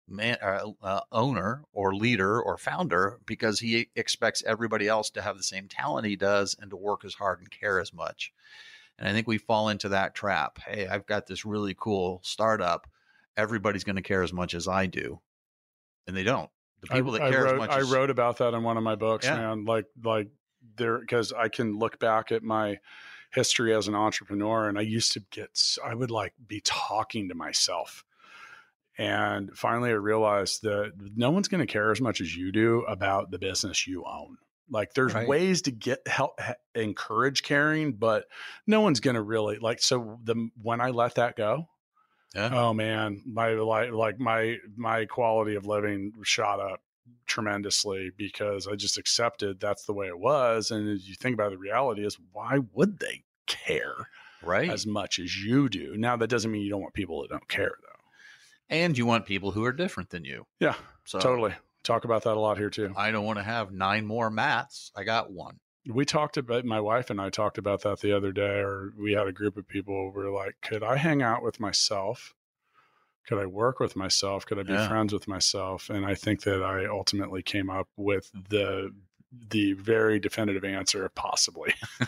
man, 0.08 0.38
uh, 0.42 0.72
uh, 0.82 1.02
owner 1.12 1.64
or 1.72 1.94
leader 1.94 2.42
or 2.42 2.58
founder 2.58 3.20
because 3.26 3.60
he 3.60 3.90
expects 3.96 4.44
everybody 4.44 4.88
else 4.88 5.10
to 5.12 5.22
have 5.22 5.38
the 5.38 5.44
same 5.44 5.68
talent 5.68 6.08
he 6.08 6.16
does 6.16 6.56
and 6.60 6.72
to 6.72 6.78
work 6.78 7.06
as 7.06 7.14
hard 7.14 7.40
and 7.40 7.52
care 7.52 7.80
as 7.80 7.94
much. 7.94 8.32
And 8.98 9.08
I 9.08 9.14
think 9.14 9.28
we 9.28 9.38
fall 9.38 9.70
into 9.70 9.90
that 9.90 10.16
trap. 10.16 10.58
Hey, 10.66 10.88
I've 10.88 11.06
got 11.06 11.28
this 11.28 11.46
really 11.46 11.76
cool 11.78 12.22
startup. 12.24 12.88
Everybody's 13.40 13.84
going 13.84 13.96
to 13.96 14.02
care 14.02 14.22
as 14.22 14.34
much 14.34 14.54
as 14.54 14.68
I 14.68 14.86
do, 14.86 15.22
and 16.08 16.16
they 16.16 16.24
don't. 16.24 16.50
The 16.82 16.88
people 16.88 17.16
I, 17.16 17.20
that 17.20 17.32
care 17.32 17.42
I 17.42 17.44
wrote, 17.44 17.54
as 17.54 17.58
much. 17.60 17.70
I 17.72 17.80
as, 17.80 17.92
wrote 17.92 18.10
about 18.10 18.38
that 18.38 18.54
in 18.54 18.64
one 18.64 18.78
of 18.78 18.84
my 18.84 18.96
books, 18.96 19.26
Yeah. 19.26 19.36
man. 19.38 19.66
Like, 19.66 19.86
like 20.04 20.30
there, 20.76 21.00
because 21.00 21.34
I 21.34 21.50
can 21.50 21.78
look 21.78 22.00
back 22.00 22.32
at 22.32 22.44
my 22.44 22.80
history 23.32 23.74
as 23.74 23.88
an 23.88 23.96
entrepreneur, 23.96 24.68
and 24.68 24.78
I 24.78 24.82
used 24.82 25.14
to 25.14 25.22
get, 25.32 25.50
I 25.84 25.94
would 25.94 26.12
like 26.12 26.34
be 26.46 26.62
talking 26.64 27.30
to 27.30 27.36
myself. 27.36 28.04
And 28.98 29.58
finally, 29.58 29.92
I 29.92 29.94
realized 29.94 30.64
that 30.64 30.92
no 31.16 31.32
one's 31.32 31.48
going 31.48 31.66
to 31.66 31.72
care 31.72 31.92
as 31.92 32.02
much 32.02 32.20
as 32.20 32.36
you 32.36 32.52
do 32.52 32.82
about 32.82 33.32
the 33.32 33.40
business 33.40 33.88
you 33.88 34.04
own. 34.06 34.38
Like, 34.70 34.94
there's 34.94 35.14
Right. 35.14 35.28
ways 35.28 35.64
to 35.64 35.72
get 35.72 36.06
help, 36.08 36.40
encourage 36.76 37.44
caring, 37.44 37.94
but 37.94 38.26
no 38.68 38.82
one's 38.82 39.00
going 39.00 39.16
to 39.16 39.22
really 39.22 39.58
like. 39.58 39.82
So 39.82 40.20
the 40.24 40.50
when 40.62 40.82
I 40.82 40.90
let 40.90 41.16
that 41.16 41.36
go, 41.36 41.70
Yeah. 42.36 42.50
Oh 42.54 42.74
man, 42.74 43.22
my 43.26 43.50
like 43.54 43.92
like 43.92 44.20
my 44.20 44.58
my 44.76 45.06
quality 45.06 45.56
of 45.56 45.66
living 45.66 46.14
shot 46.24 46.60
up 46.60 46.82
tremendously 47.26 48.12
because 48.18 48.68
I 48.68 48.76
just 48.76 48.98
accepted 48.98 49.60
that's 49.60 49.86
the 49.86 49.94
way 49.94 50.08
it 50.08 50.20
was. 50.20 50.72
And 50.72 50.90
as 50.90 51.08
you 51.08 51.16
think 51.16 51.34
about 51.34 51.48
it, 51.48 51.56
the 51.56 51.58
reality 51.58 52.06
is, 52.06 52.18
why 52.32 52.60
would 52.74 53.00
they 53.00 53.24
care 53.48 54.10
right. 54.44 54.70
as 54.70 54.86
much 54.86 55.18
as 55.20 55.44
you 55.44 55.70
do? 55.70 55.96
Now 55.98 56.18
that 56.18 56.28
doesn't 56.30 56.52
mean 56.52 56.62
you 56.62 56.70
don't 56.70 56.82
want 56.82 56.94
people 56.94 57.22
that 57.22 57.30
don't 57.32 57.48
care 57.48 57.74
though. 57.82 58.76
and 58.76 58.96
you 58.98 59.06
want 59.08 59.26
people 59.26 59.52
who 59.52 59.64
are 59.66 59.72
different 59.72 60.12
than 60.12 60.24
you. 60.26 60.46
Yeah, 60.60 60.76
So 61.06 61.20
totally. 61.20 61.54
Talk 61.82 62.06
about 62.06 62.24
that 62.24 62.36
a 62.36 62.40
lot 62.40 62.58
here 62.58 62.70
too. 62.70 62.94
I 62.96 63.10
don't 63.10 63.26
want 63.26 63.40
to 63.40 63.44
have 63.44 63.72
nine 63.72 64.06
more 64.06 64.30
mats. 64.30 64.92
I 64.96 65.04
got 65.04 65.32
one. 65.32 65.60
We 65.90 66.06
talked 66.06 66.38
about 66.38 66.66
my 66.66 66.80
wife 66.80 67.10
and 67.10 67.20
I 67.20 67.30
talked 67.30 67.58
about 67.58 67.82
that 67.82 68.00
the 68.00 68.16
other 68.16 68.32
day, 68.32 68.60
or 68.60 68.94
we 68.98 69.14
had 69.14 69.28
a 69.28 69.32
group 69.32 69.58
of 69.58 69.68
people. 69.68 70.12
We 70.16 70.24
are 70.24 70.30
like, 70.32 70.56
could 70.62 70.84
I 70.84 70.98
hang 70.98 71.22
out 71.24 71.42
with 71.44 71.60
myself? 71.60 72.36
Could 73.28 73.40
I 73.40 73.46
work 73.48 73.80
with 73.80 73.96
myself? 73.96 74.46
Could 74.46 74.60
I 74.60 74.64
be 74.64 74.74
Yeah. 74.74 74.88
friends 74.88 75.14
with 75.14 75.28
myself? 75.28 75.90
And 75.90 76.06
I 76.06 76.16
think 76.16 76.44
that 76.44 76.64
I 76.64 76.86
ultimately 76.86 77.42
came 77.42 77.70
up 77.70 77.88
with 77.98 78.32
the 78.50 78.94
the 79.52 79.74
very 79.74 80.20
definitive 80.20 80.64
answer, 80.64 81.06
of 81.06 81.14
possibly. 81.14 81.74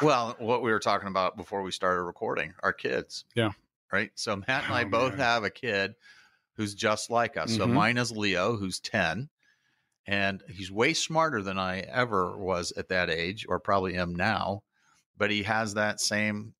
Well, 0.00 0.34
what 0.38 0.62
we 0.62 0.70
were 0.72 0.78
talking 0.78 1.08
about 1.08 1.36
before 1.36 1.62
we 1.62 1.70
started 1.70 2.02
recording, 2.02 2.54
our 2.62 2.72
kids. 2.72 3.24
Yeah. 3.34 3.50
Right. 3.92 4.10
So 4.14 4.36
Matt 4.36 4.64
and 4.64 4.72
I 4.72 4.82
Oh, 4.84 4.88
both 4.88 5.10
man. 5.12 5.20
have 5.20 5.44
a 5.44 5.50
kid 5.50 5.94
who's 6.56 6.74
just 6.74 7.10
like 7.10 7.36
us. 7.36 7.54
So 7.56 7.66
Mhm. 7.66 7.74
mine 7.74 7.98
is 7.98 8.10
Leo, 8.10 8.56
who's 8.56 8.80
10, 8.80 9.28
and 10.06 10.42
he's 10.48 10.70
way 10.70 10.94
smarter 10.94 11.42
than 11.42 11.58
I 11.58 11.80
ever 11.80 12.36
was 12.36 12.72
at 12.76 12.88
that 12.88 13.10
age, 13.10 13.46
or 13.48 13.58
probably 13.60 13.94
am 13.96 14.14
now. 14.14 14.62
But 15.16 15.30
he 15.30 15.42
has 15.44 15.74
that 15.74 16.00
same 16.00 16.54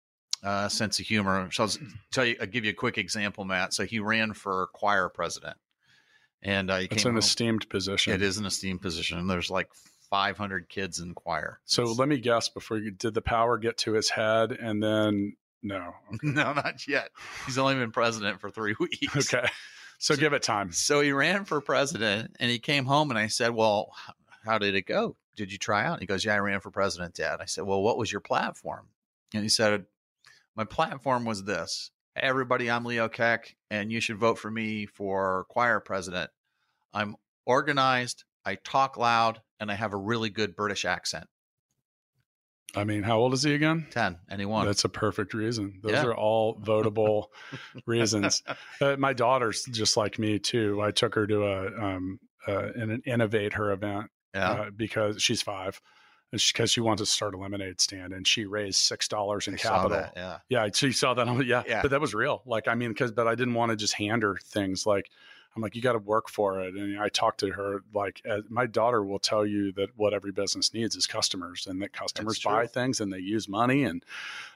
uh, 0.44 0.68
sense 0.68 1.00
of 1.00 1.06
humor. 1.06 1.48
So 1.52 1.64
I'll 1.64 1.70
tell 2.12 2.24
you, 2.24 2.36
I'll 2.40 2.46
give 2.46 2.64
you 2.64 2.70
a 2.70 2.74
quick 2.74 2.98
example, 2.98 3.44
Matt. 3.44 3.74
So 3.74 3.84
he 3.84 3.98
ran 4.00 4.34
for 4.34 4.68
choir 4.74 5.08
president, 5.08 5.56
and 6.42 6.70
uh, 6.70 6.80
It's 6.90 7.04
an 7.04 7.12
home- 7.12 7.18
esteemed 7.18 7.68
position. 7.68 8.12
It 8.12 8.22
is 8.22 8.38
an 8.38 8.46
esteemed 8.46 8.82
position. 8.82 9.26
There's 9.26 9.50
like 9.50 9.68
500 10.10 10.68
kids 10.68 11.00
in 11.00 11.14
choir. 11.14 11.60
So 11.64 11.82
It's- 11.82 11.98
let 11.98 12.08
me 12.08 12.18
guess 12.18 12.48
before 12.48 12.78
you 12.78 12.90
did 12.90 13.14
the 13.14 13.22
power 13.22 13.56
get 13.58 13.78
to 13.78 13.92
his 13.94 14.10
head 14.10 14.52
and 14.52 14.82
then 14.82 15.36
no. 15.62 15.92
No, 16.22 16.52
not 16.52 16.86
yet. 16.88 17.10
He's 17.46 17.56
only 17.58 17.74
been 17.76 17.92
president 17.92 18.40
for 18.40 18.50
three 18.50 18.74
weeks. 18.80 19.32
Okay. 19.32 19.48
So 20.02 20.16
give 20.16 20.32
it 20.32 20.42
time. 20.42 20.72
So 20.72 21.00
he 21.00 21.12
ran 21.12 21.44
for 21.44 21.60
president 21.60 22.34
and 22.40 22.50
he 22.50 22.58
came 22.58 22.86
home 22.86 23.10
and 23.10 23.18
I 23.18 23.28
said, 23.28 23.50
Well, 23.50 23.92
how 24.44 24.58
did 24.58 24.74
it 24.74 24.82
go? 24.82 25.14
Did 25.36 25.52
you 25.52 25.58
try 25.58 25.86
out? 25.86 26.00
He 26.00 26.06
goes, 26.06 26.24
Yeah, 26.24 26.34
I 26.34 26.38
ran 26.38 26.58
for 26.58 26.72
president, 26.72 27.14
Dad. 27.14 27.38
I 27.40 27.44
said, 27.44 27.62
Well, 27.62 27.80
what 27.82 27.96
was 27.96 28.10
your 28.10 28.20
platform? 28.20 28.88
And 29.32 29.44
he 29.44 29.48
said, 29.48 29.84
My 30.56 30.64
platform 30.64 31.24
was 31.24 31.44
this 31.44 31.92
Hey, 32.16 32.22
everybody, 32.22 32.68
I'm 32.68 32.84
Leo 32.84 33.08
Keck, 33.08 33.54
and 33.70 33.92
you 33.92 34.00
should 34.00 34.18
vote 34.18 34.40
for 34.40 34.50
me 34.50 34.86
for 34.86 35.46
choir 35.48 35.78
president. 35.78 36.30
I'm 36.92 37.14
organized, 37.46 38.24
I 38.44 38.56
talk 38.56 38.96
loud, 38.96 39.40
and 39.60 39.70
I 39.70 39.74
have 39.74 39.92
a 39.92 39.96
really 39.96 40.30
good 40.30 40.56
British 40.56 40.84
accent. 40.84 41.28
I 42.74 42.84
mean, 42.84 43.02
how 43.02 43.18
old 43.18 43.34
is 43.34 43.42
he 43.42 43.54
again? 43.54 43.86
10. 43.90 44.18
And 44.28 44.40
he 44.40 44.46
won. 44.46 44.64
That's 44.66 44.84
a 44.84 44.88
perfect 44.88 45.34
reason. 45.34 45.78
Those 45.82 45.92
Yeah. 45.92 46.04
are 46.06 46.14
all 46.16 46.58
votable 46.58 47.26
reasons. 47.86 48.42
Uh, 48.80 48.96
my 48.98 49.12
daughter's 49.12 49.64
just 49.64 49.96
like 49.96 50.18
me 50.18 50.38
too. 50.38 50.80
I 50.80 50.90
took 50.90 51.14
her 51.14 51.26
to 51.26 51.44
a 51.44 51.84
um 51.84 52.18
uh, 52.48 52.72
an 52.74 53.02
innovate 53.06 53.52
her 53.52 53.70
event 53.72 54.10
yeah. 54.34 54.50
uh, 54.50 54.70
because 54.70 55.22
she's 55.22 55.42
five, 55.42 55.80
because 56.32 56.70
she 56.72 56.80
wants 56.80 57.00
to 57.02 57.06
start 57.06 57.34
a 57.34 57.38
lemonade 57.38 57.80
stand, 57.80 58.12
and 58.12 58.26
she 58.26 58.46
raised 58.46 58.78
six 58.78 59.06
dollars 59.06 59.46
in 59.48 59.54
I 59.54 59.58
capital. 59.58 59.90
that, 59.90 60.12
Yeah. 60.16 60.38
Yeah, 60.48 60.68
so 60.72 60.86
you 60.86 60.92
saw 60.92 61.14
that. 61.14 61.28
I'm 61.28 61.42
yeah, 61.46 61.62
Yeah. 61.66 61.82
but 61.82 61.90
that 61.92 62.00
was 62.00 62.14
real. 62.14 62.42
Like, 62.46 62.68
I 62.68 62.74
mean, 62.74 62.88
because 62.88 63.12
but 63.12 63.28
I 63.28 63.34
didn't 63.34 63.54
want 63.54 63.70
to 63.70 63.76
just 63.76 63.94
hand 63.94 64.22
her 64.22 64.36
things. 64.42 64.86
Like, 64.86 65.10
I'm 65.54 65.62
like, 65.62 65.76
you 65.76 65.82
got 65.82 65.92
to 65.92 65.98
work 65.98 66.30
for 66.30 66.60
it. 66.62 66.74
And 66.74 66.98
I 66.98 67.08
talked 67.08 67.40
to 67.40 67.50
her. 67.50 67.82
Like, 67.92 68.22
uh, 68.28 68.38
my 68.48 68.66
daughter 68.66 69.04
will 69.04 69.18
tell 69.18 69.44
you 69.44 69.72
that 69.72 69.90
what 69.96 70.14
every 70.14 70.32
business 70.32 70.72
needs 70.72 70.96
is 70.96 71.06
customers, 71.06 71.66
and 71.66 71.82
that 71.82 71.92
customers 71.92 72.36
That's 72.36 72.44
buy 72.44 72.60
true. 72.60 72.68
things 72.68 73.00
and 73.00 73.12
they 73.12 73.18
use 73.18 73.48
money. 73.48 73.84
And 73.84 74.02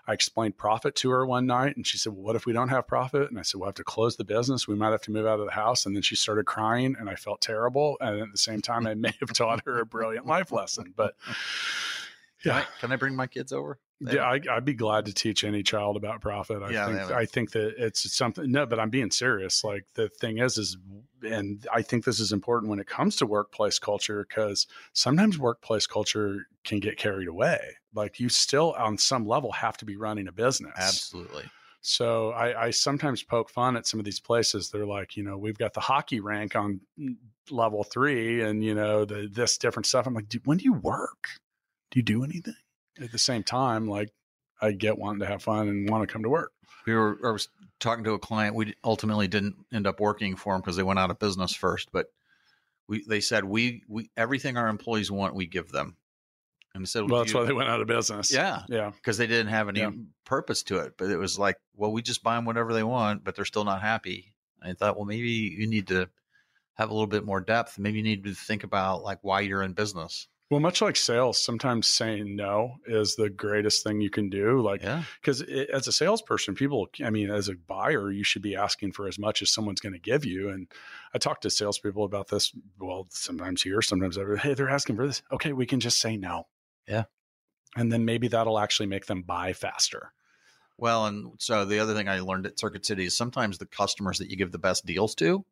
I 0.06 0.12
explained 0.12 0.56
profit 0.56 0.94
to 0.96 1.10
her 1.10 1.26
one 1.26 1.46
night, 1.46 1.76
and 1.76 1.86
she 1.86 1.98
said, 1.98 2.12
"Well, 2.12 2.22
what 2.22 2.36
if 2.36 2.46
we 2.46 2.52
don't 2.52 2.68
have 2.68 2.86
profit?" 2.86 3.28
And 3.28 3.38
I 3.38 3.42
said, 3.42 3.58
"We'll 3.58 3.68
have 3.68 3.74
to 3.74 3.84
close 3.84 4.16
the 4.16 4.24
business. 4.24 4.66
We 4.66 4.74
might 4.74 4.92
have 4.92 5.02
to 5.02 5.10
move 5.10 5.26
out 5.26 5.40
of 5.40 5.46
the 5.46 5.52
house." 5.52 5.84
And 5.84 5.94
then 5.94 6.02
she 6.02 6.16
started 6.16 6.46
crying, 6.46 6.96
and 6.98 7.10
I 7.10 7.16
felt 7.16 7.40
terrible. 7.40 7.96
And 8.00 8.20
at 8.20 8.32
the 8.32 8.38
same 8.38 8.62
time, 8.62 8.86
I 8.86 8.94
may 8.94 9.12
have 9.20 9.32
taught 9.32 9.62
her 9.66 9.80
a 9.80 9.86
brilliant 9.86 10.26
life 10.26 10.52
lesson. 10.52 10.94
But 10.96 11.16
Can, 12.42 12.52
yeah, 12.52 12.58
I, 12.58 12.66
can 12.80 12.92
I 12.92 12.96
bring 12.96 13.16
my 13.16 13.26
kids 13.26 13.52
over? 13.52 13.78
Yeah, 14.00 14.24
I, 14.24 14.40
I'd 14.50 14.64
be 14.64 14.74
glad 14.74 15.06
to 15.06 15.14
teach 15.14 15.42
any 15.42 15.62
child 15.62 15.96
about 15.96 16.20
profit. 16.20 16.62
I 16.62 16.70
Yeah, 16.70 16.86
think. 16.86 17.10
I 17.10 17.24
think 17.24 17.52
that 17.52 17.74
it's 17.78 18.12
something. 18.14 18.50
No, 18.50 18.66
but 18.66 18.78
I'm 18.78 18.90
being 18.90 19.10
serious. 19.10 19.64
Like 19.64 19.86
the 19.94 20.08
thing 20.08 20.38
is, 20.38 20.58
is 20.58 20.76
and 21.22 21.66
I 21.72 21.80
think 21.82 22.04
this 22.04 22.20
is 22.20 22.30
important 22.30 22.68
when 22.68 22.78
it 22.78 22.86
comes 22.86 23.16
to 23.16 23.26
workplace 23.26 23.78
culture 23.78 24.26
because 24.28 24.66
sometimes 24.92 25.38
workplace 25.38 25.86
culture 25.86 26.46
can 26.64 26.78
get 26.78 26.98
carried 26.98 27.28
away. 27.28 27.58
Like 27.94 28.20
you 28.20 28.28
still, 28.28 28.74
on 28.76 28.98
some 28.98 29.26
level, 29.26 29.52
have 29.52 29.78
to 29.78 29.86
be 29.86 29.96
running 29.96 30.28
a 30.28 30.32
business. 30.32 30.74
Absolutely. 30.76 31.44
So 31.80 32.30
I, 32.32 32.64
I 32.66 32.70
sometimes 32.70 33.22
poke 33.22 33.48
fun 33.48 33.76
at 33.76 33.86
some 33.86 34.00
of 34.00 34.04
these 34.04 34.20
places. 34.20 34.70
They're 34.70 34.86
like, 34.86 35.16
you 35.16 35.22
know, 35.22 35.38
we've 35.38 35.56
got 35.56 35.72
the 35.72 35.80
hockey 35.80 36.20
rank 36.20 36.56
on 36.56 36.80
level 37.48 37.84
three, 37.84 38.42
and 38.42 38.62
you 38.62 38.74
know, 38.74 39.04
the 39.04 39.28
this 39.32 39.56
different 39.56 39.86
stuff. 39.86 40.06
I'm 40.06 40.12
like, 40.12 40.28
"Dude, 40.28 40.46
when 40.46 40.58
do 40.58 40.64
you 40.64 40.74
work? 40.74 41.28
Do 41.92 41.98
you 41.98 42.02
do 42.02 42.24
anything? 42.24 42.56
At 43.00 43.12
the 43.12 43.18
same 43.18 43.42
time, 43.42 43.88
like, 43.88 44.10
I 44.60 44.72
get 44.72 44.98
wanting 44.98 45.20
to 45.20 45.26
have 45.26 45.42
fun 45.42 45.68
and 45.68 45.88
want 45.88 46.06
to 46.06 46.12
come 46.12 46.22
to 46.22 46.28
work. 46.30 46.52
We 46.86 46.94
were, 46.94 47.18
I 47.24 47.30
was 47.32 47.48
talking 47.80 48.04
to 48.04 48.12
a 48.12 48.18
client. 48.18 48.54
We 48.54 48.74
ultimately 48.82 49.28
didn't 49.28 49.56
end 49.72 49.86
up 49.86 50.00
working 50.00 50.36
for 50.36 50.54
them 50.54 50.60
because 50.62 50.76
they 50.76 50.82
went 50.82 50.98
out 50.98 51.10
of 51.10 51.18
business 51.18 51.54
first. 51.54 51.90
But 51.92 52.06
we, 52.88 53.04
they 53.06 53.20
said 53.20 53.44
we, 53.44 53.82
we, 53.88 54.10
everything 54.16 54.56
our 54.56 54.68
employees 54.68 55.10
want, 55.10 55.34
we 55.34 55.46
give 55.46 55.70
them. 55.72 55.96
And 56.74 56.82
I 56.82 56.86
said, 56.86 57.08
Well, 57.10 57.20
that's 57.20 57.34
why 57.34 57.44
they 57.44 57.52
went 57.52 57.68
out 57.68 57.80
of 57.80 57.86
business. 57.86 58.32
yeah, 58.32 58.62
yeah. 58.68 58.90
because 58.90 59.18
they 59.18 59.26
didn't 59.26 59.48
have 59.48 59.68
any 59.68 59.80
Yeah. 59.80 59.90
purpose 60.24 60.62
to 60.64 60.78
it. 60.78 60.94
But 60.96 61.10
it 61.10 61.16
was 61.16 61.38
like, 61.38 61.56
well, 61.74 61.90
we 61.92 62.02
just 62.02 62.22
buy 62.22 62.36
them 62.36 62.44
whatever 62.44 62.72
they 62.72 62.82
want, 62.82 63.24
but 63.24 63.34
they're 63.34 63.44
still 63.44 63.64
not 63.64 63.82
happy. 63.82 64.34
I 64.62 64.72
thought, 64.74 64.96
well, 64.96 65.06
maybe 65.06 65.28
you 65.30 65.66
need 65.66 65.88
to 65.88 66.08
have 66.74 66.90
a 66.90 66.92
little 66.92 67.06
bit 67.06 67.24
more 67.24 67.40
depth. 67.40 67.78
Maybe 67.78 67.98
you 67.98 68.04
need 68.04 68.24
to 68.24 68.34
think 68.34 68.62
about 68.62 69.02
like 69.02 69.18
why 69.22 69.40
you're 69.40 69.62
in 69.62 69.72
business. 69.72 70.28
Well, 70.48 70.60
much 70.60 70.80
like 70.80 70.94
sales, 70.94 71.42
sometimes 71.42 71.88
saying 71.88 72.36
no 72.36 72.76
is 72.86 73.16
the 73.16 73.28
greatest 73.28 73.82
thing 73.82 74.00
you 74.00 74.10
can 74.10 74.30
do. 74.30 74.60
Like, 74.60 74.80
Yeah, 74.80 75.02
because 75.20 75.42
as 75.42 75.88
a 75.88 75.92
salesperson, 75.92 76.54
people, 76.54 76.86
I 77.04 77.10
mean, 77.10 77.30
as 77.30 77.48
a 77.48 77.54
buyer, 77.54 78.12
you 78.12 78.22
should 78.22 78.42
be 78.42 78.54
asking 78.54 78.92
for 78.92 79.08
as 79.08 79.18
much 79.18 79.42
as 79.42 79.52
someone's 79.52 79.80
going 79.80 79.94
to 79.94 79.98
give 79.98 80.24
you. 80.24 80.50
And 80.50 80.68
I 81.12 81.18
talk 81.18 81.40
to 81.40 81.50
salespeople 81.50 82.04
about 82.04 82.28
this. 82.28 82.52
Well, 82.78 83.08
sometimes 83.10 83.62
here, 83.62 83.82
sometimes 83.82 84.16
over. 84.16 84.36
Hey, 84.36 84.54
they're 84.54 84.68
asking 84.68 84.94
for 84.94 85.06
this. 85.08 85.20
Okay, 85.32 85.52
we 85.52 85.66
can 85.66 85.80
just 85.80 85.98
say 85.98 86.16
no. 86.16 86.46
Yeah. 86.86 87.04
And 87.76 87.92
then 87.92 88.04
maybe 88.04 88.28
that'll 88.28 88.60
actually 88.60 88.86
make 88.86 89.06
them 89.06 89.22
buy 89.22 89.52
faster. 89.52 90.12
Well, 90.78 91.06
and 91.06 91.32
so 91.38 91.64
the 91.64 91.80
other 91.80 91.94
thing 91.94 92.08
I 92.08 92.20
learned 92.20 92.46
at 92.46 92.60
Circuit 92.60 92.86
City 92.86 93.06
is 93.06 93.16
sometimes 93.16 93.58
the 93.58 93.66
customers 93.66 94.18
that 94.18 94.30
you 94.30 94.36
give 94.36 94.52
the 94.52 94.58
best 94.58 94.86
deals 94.86 95.16
to 95.16 95.44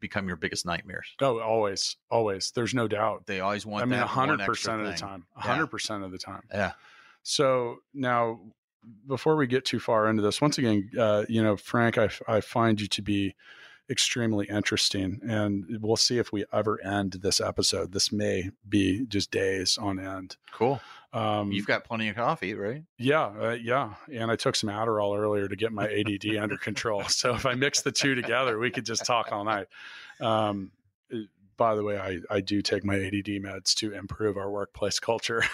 become 0.00 0.26
your 0.28 0.36
biggest 0.36 0.66
nightmares. 0.66 1.14
Oh, 1.20 1.40
always, 1.40 1.96
always. 2.10 2.52
There's 2.54 2.74
no 2.74 2.88
doubt. 2.88 3.26
They 3.26 3.40
always 3.40 3.66
want. 3.66 3.82
I 3.82 3.86
mean, 3.86 4.00
hundred 4.00 4.40
percent 4.40 4.80
of 4.80 4.86
the 4.86 4.92
thing. 4.92 5.00
time. 5.00 5.26
Yeah. 5.36 5.42
hundred 5.42 5.68
percent 5.68 6.04
of 6.04 6.12
the 6.12 6.18
time. 6.18 6.42
Yeah. 6.52 6.72
So 7.22 7.78
now, 7.92 8.40
before 9.06 9.36
we 9.36 9.46
get 9.46 9.64
too 9.64 9.80
far 9.80 10.08
into 10.08 10.22
this, 10.22 10.40
once 10.40 10.58
again, 10.58 10.90
uh, 10.98 11.24
you 11.28 11.42
know, 11.42 11.56
Frank, 11.56 11.98
I, 11.98 12.08
I 12.26 12.40
find 12.40 12.80
you 12.80 12.86
to 12.88 13.02
be 13.02 13.34
extremely 13.90 14.46
interesting, 14.46 15.20
and 15.26 15.78
we'll 15.80 15.96
see 15.96 16.18
if 16.18 16.32
we 16.32 16.44
ever 16.52 16.82
end 16.84 17.12
this 17.22 17.40
episode. 17.40 17.92
This 17.92 18.12
may 18.12 18.50
be 18.68 19.06
just 19.06 19.30
days 19.30 19.78
on 19.78 19.98
end. 19.98 20.36
Cool. 20.52 20.80
Um, 21.12 21.50
You've 21.50 21.66
got 21.66 21.84
plenty 21.84 22.08
of 22.08 22.16
coffee, 22.16 22.54
right? 22.54 22.82
yeah, 22.98 23.32
uh, 23.40 23.56
yeah, 23.60 23.94
and 24.12 24.30
I 24.30 24.36
took 24.36 24.54
some 24.54 24.68
Adderall 24.68 25.18
earlier 25.18 25.48
to 25.48 25.56
get 25.56 25.72
my 25.72 25.84
ADD 25.88 26.36
under 26.36 26.56
control. 26.56 27.02
So 27.08 27.34
if 27.34 27.46
I 27.46 27.54
mix 27.54 27.80
the 27.80 27.92
two 27.92 28.14
together, 28.14 28.58
we 28.58 28.70
could 28.70 28.84
just 28.84 29.04
talk 29.06 29.32
all 29.32 29.44
night. 29.44 29.66
Um, 30.20 30.72
by 31.56 31.74
the 31.74 31.82
way, 31.82 31.98
I, 31.98 32.18
I 32.30 32.40
do 32.40 32.62
take 32.62 32.84
my 32.84 32.94
ADD 32.94 33.42
meds 33.42 33.74
to 33.76 33.92
improve 33.92 34.36
our 34.36 34.50
workplace 34.50 35.00
culture. 35.00 35.42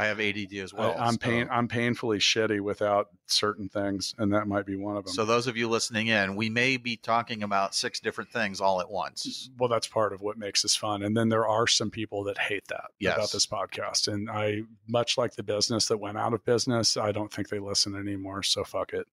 I 0.00 0.06
have 0.06 0.18
ADD 0.18 0.54
as 0.54 0.72
well. 0.72 0.94
I, 0.98 1.08
am 1.08 1.12
so- 1.14 1.18
pain, 1.18 1.48
I'm 1.50 1.68
painfully 1.68 2.18
shitty 2.18 2.60
without 2.60 3.08
certain 3.26 3.68
things, 3.68 4.14
and 4.18 4.32
that 4.32 4.48
might 4.48 4.64
be 4.64 4.76
one 4.76 4.96
of 4.96 5.04
them. 5.04 5.12
So 5.12 5.24
those 5.26 5.46
of 5.46 5.56
you 5.58 5.68
listening 5.68 6.06
in, 6.06 6.36
we 6.36 6.48
may 6.48 6.78
be 6.78 6.96
talking 6.96 7.42
about 7.42 7.74
six 7.74 8.00
different 8.00 8.30
things 8.30 8.60
all 8.60 8.80
at 8.80 8.90
once. 8.90 9.50
well, 9.58 9.68
that's 9.68 9.86
part 9.86 10.12
of 10.12 10.20
what 10.22 10.38
makes 10.38 10.62
this 10.62 10.74
fun. 10.74 11.02
And 11.02 11.16
then 11.16 11.28
there 11.28 11.46
are 11.46 11.66
some 11.66 11.90
people 11.90 12.24
that 12.24 12.38
hate 12.38 12.66
that 12.68 12.86
Yes. 12.98 13.16
about 13.16 13.30
this 13.32 13.46
podcast. 13.46 14.08
And 14.12 14.30
I, 14.30 14.62
much 14.88 15.18
like 15.18 15.34
the 15.34 15.42
business 15.42 15.88
that 15.88 15.98
went 15.98 16.16
out 16.16 16.32
of 16.32 16.44
business, 16.44 16.96
I 16.96 17.12
don't 17.12 17.30
think 17.32 17.48
they 17.50 17.58
listen 17.58 17.94
anymore. 17.94 18.42
So 18.42 18.64
fuck 18.64 18.92
it. 18.94 19.06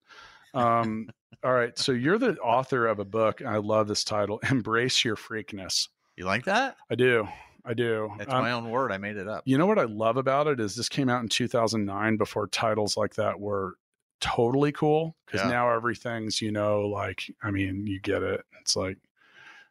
Um, 0.54 1.10
all 1.44 1.54
right. 1.54 1.78
So 1.78 1.92
you're 1.92 2.18
the 2.18 2.38
author 2.38 2.88
of 2.88 3.00
a 3.00 3.06
book. 3.06 3.42
I 3.42 3.58
love 3.58 3.88
this 3.88 4.04
title 4.06 4.40
Embrace 4.50 5.04
Your 5.04 5.18
Freakness. 5.18 5.90
You 6.16 6.26
like 6.26 6.46
that? 6.46 6.78
I 6.90 6.96
do. 6.96 7.28
I 7.68 7.74
do. 7.74 8.10
That's 8.18 8.34
Um, 8.34 8.42
my 8.44 8.52
own 8.54 8.70
word. 8.70 8.92
I 8.94 8.98
made 8.98 9.18
it 9.18 9.28
up. 9.28 9.44
You 9.46 9.58
know 9.58 9.66
what 9.66 9.78
I 9.78 9.84
love 9.84 10.16
about 10.18 10.48
it 10.48 10.60
is 10.60 10.76
this 10.76 10.88
came 10.90 11.10
out 11.10 11.22
in 11.22 11.28
2009 11.28 12.16
before 12.18 12.48
titles 12.48 12.96
like 12.96 13.16
that 13.16 13.40
were 13.40 13.76
totally 14.22 14.72
cool 14.72 15.16
because 15.26 15.42
Yeah. 15.42 15.50
now 15.50 15.70
everything's 15.70 16.42
you 16.42 16.52
know 16.52 16.82
like 16.88 17.24
I 17.44 17.52
mean 17.52 17.86
you 17.86 18.00
get 18.00 18.24
it. 18.24 18.42
It's 18.62 18.76
like 18.76 18.98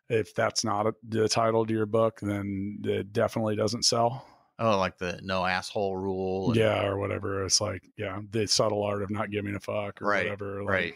if 0.08 0.34
that's 0.34 0.62
not 0.62 0.86
a, 0.86 0.94
the 1.08 1.28
title 1.28 1.66
to 1.66 1.72
your 1.74 1.86
book, 1.86 2.20
then 2.20 2.78
it 2.84 3.12
definitely 3.12 3.56
doesn't 3.56 3.84
sell. 3.84 4.24
Oh, 4.58 4.78
like 4.78 4.98
the 4.98 5.18
no 5.22 5.44
asshole 5.44 5.96
rule. 5.96 6.48
and- 6.48 6.56
Yeah, 6.56 6.84
or 6.86 6.98
whatever. 6.98 7.44
It's 7.44 7.60
like 7.60 7.82
yeah, 7.96 8.20
the 8.30 8.46
subtle 8.46 8.82
art 8.84 9.02
of 9.02 9.10
not 9.10 9.30
giving 9.30 9.54
a 9.56 9.60
fuck 9.60 10.00
or 10.00 10.06
Right, 10.06 10.24
whatever. 10.26 10.60
Like, 10.62 10.68
right. 10.70 10.94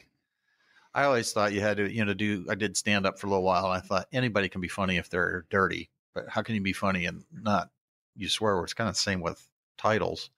I 0.94 1.04
always 1.04 1.32
thought 1.32 1.52
you 1.52 1.60
had 1.60 1.76
to, 1.76 1.88
you 1.92 2.04
know, 2.04 2.14
do. 2.14 2.44
I 2.48 2.54
did 2.56 2.76
stand 2.76 3.06
up 3.06 3.18
for 3.18 3.26
a 3.26 3.30
little 3.30 3.44
while, 3.44 3.64
and 3.66 3.74
I 3.74 3.80
thought 3.80 4.06
anybody 4.12 4.48
can 4.48 4.60
be 4.60 4.66
funny 4.68 4.96
if 4.96 5.08
they're 5.08 5.44
dirty, 5.50 5.88
but 6.14 6.28
how 6.28 6.42
can 6.42 6.54
you 6.54 6.60
be 6.60 6.72
funny 6.72 7.06
and 7.06 7.24
not 7.32 7.70
you 8.16 8.28
swear 8.28 8.56
words? 8.56 8.74
Kind 8.74 8.88
of 8.88 8.94
the 8.94 9.00
same 9.00 9.20
with 9.20 9.46
titles, 9.78 10.30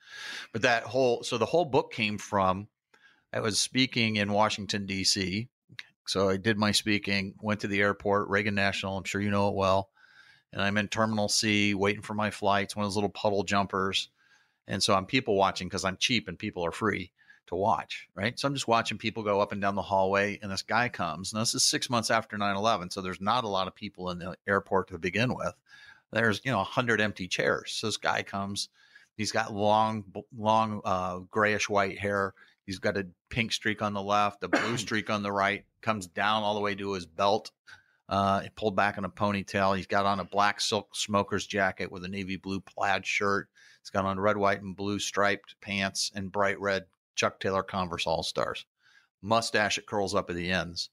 but 0.52 0.62
that 0.62 0.84
whole 0.84 1.22
so 1.22 1.38
the 1.38 1.46
whole 1.46 1.64
book 1.64 1.92
came 1.92 2.18
from. 2.18 2.68
I 3.32 3.40
was 3.40 3.58
speaking 3.58 4.16
in 4.16 4.32
Washington 4.32 4.84
D.C., 4.84 5.48
so 6.06 6.28
I 6.28 6.36
did 6.36 6.58
my 6.58 6.72
speaking, 6.72 7.34
went 7.40 7.60
to 7.60 7.68
the 7.68 7.80
airport, 7.80 8.28
Reagan 8.28 8.54
National. 8.54 8.98
I'm 8.98 9.04
sure 9.04 9.22
you 9.22 9.30
know 9.30 9.48
it 9.48 9.54
well, 9.54 9.88
and 10.52 10.60
I'm 10.60 10.76
in 10.76 10.88
Terminal 10.88 11.28
C, 11.28 11.74
waiting 11.74 12.02
for 12.02 12.12
my 12.12 12.30
flights, 12.30 12.76
one 12.76 12.84
of 12.84 12.90
those 12.90 12.96
little 12.96 13.08
puddle 13.08 13.42
jumpers, 13.42 14.10
and 14.66 14.82
so 14.82 14.94
I'm 14.94 15.06
people 15.06 15.36
watching 15.36 15.68
because 15.68 15.84
I'm 15.84 15.96
cheap 15.96 16.28
and 16.28 16.38
people 16.38 16.64
are 16.66 16.72
free 16.72 17.12
to 17.52 17.56
watch, 17.56 18.08
right? 18.14 18.38
So 18.38 18.48
I'm 18.48 18.54
just 18.54 18.66
watching 18.66 18.98
people 18.98 19.22
go 19.22 19.40
up 19.40 19.52
and 19.52 19.60
down 19.60 19.74
the 19.74 19.82
hallway, 19.82 20.38
and 20.42 20.50
this 20.50 20.62
guy 20.62 20.88
comes. 20.88 21.32
And 21.32 21.40
this 21.40 21.54
is 21.54 21.62
six 21.62 21.90
months 21.90 22.10
after 22.10 22.36
9 22.36 22.56
11, 22.56 22.90
so 22.90 23.00
there's 23.00 23.20
not 23.20 23.44
a 23.44 23.48
lot 23.48 23.68
of 23.68 23.74
people 23.74 24.10
in 24.10 24.18
the 24.18 24.36
airport 24.48 24.88
to 24.88 24.98
begin 24.98 25.34
with. 25.34 25.54
There's, 26.12 26.40
you 26.44 26.50
know, 26.50 26.58
100 26.58 27.00
empty 27.00 27.28
chairs. 27.28 27.72
So 27.72 27.86
this 27.86 27.98
guy 27.98 28.22
comes. 28.22 28.70
He's 29.16 29.32
got 29.32 29.52
long, 29.52 30.04
long, 30.36 30.80
uh, 30.84 31.18
grayish 31.30 31.68
white 31.68 31.98
hair. 31.98 32.32
He's 32.64 32.78
got 32.78 32.96
a 32.96 33.06
pink 33.28 33.52
streak 33.52 33.82
on 33.82 33.92
the 33.92 34.02
left, 34.02 34.42
a 34.42 34.48
blue 34.48 34.76
streak 34.78 35.10
on 35.10 35.22
the 35.22 35.32
right, 35.32 35.64
comes 35.82 36.06
down 36.06 36.42
all 36.42 36.54
the 36.54 36.60
way 36.60 36.74
to 36.74 36.92
his 36.92 37.06
belt. 37.06 37.50
Uh, 38.08 38.42
pulled 38.56 38.76
back 38.76 38.98
in 38.98 39.04
a 39.04 39.10
ponytail. 39.10 39.76
He's 39.76 39.86
got 39.86 40.04
on 40.04 40.20
a 40.20 40.24
black 40.24 40.60
silk 40.60 40.94
smoker's 40.94 41.46
jacket 41.46 41.90
with 41.90 42.04
a 42.04 42.08
navy 42.08 42.36
blue 42.36 42.60
plaid 42.60 43.06
shirt. 43.06 43.48
He's 43.80 43.90
got 43.90 44.04
on 44.04 44.20
red, 44.20 44.36
white, 44.36 44.60
and 44.60 44.76
blue 44.76 44.98
striped 44.98 45.58
pants 45.60 46.10
and 46.14 46.30
bright 46.30 46.60
red 46.60 46.84
Chuck 47.14 47.40
Taylor 47.40 47.62
Converse 47.62 48.06
All 48.06 48.22
Stars. 48.22 48.66
Mustache 49.20 49.76
that 49.76 49.86
curls 49.86 50.14
up 50.14 50.30
at 50.30 50.36
the 50.36 50.50
ends. 50.50 50.90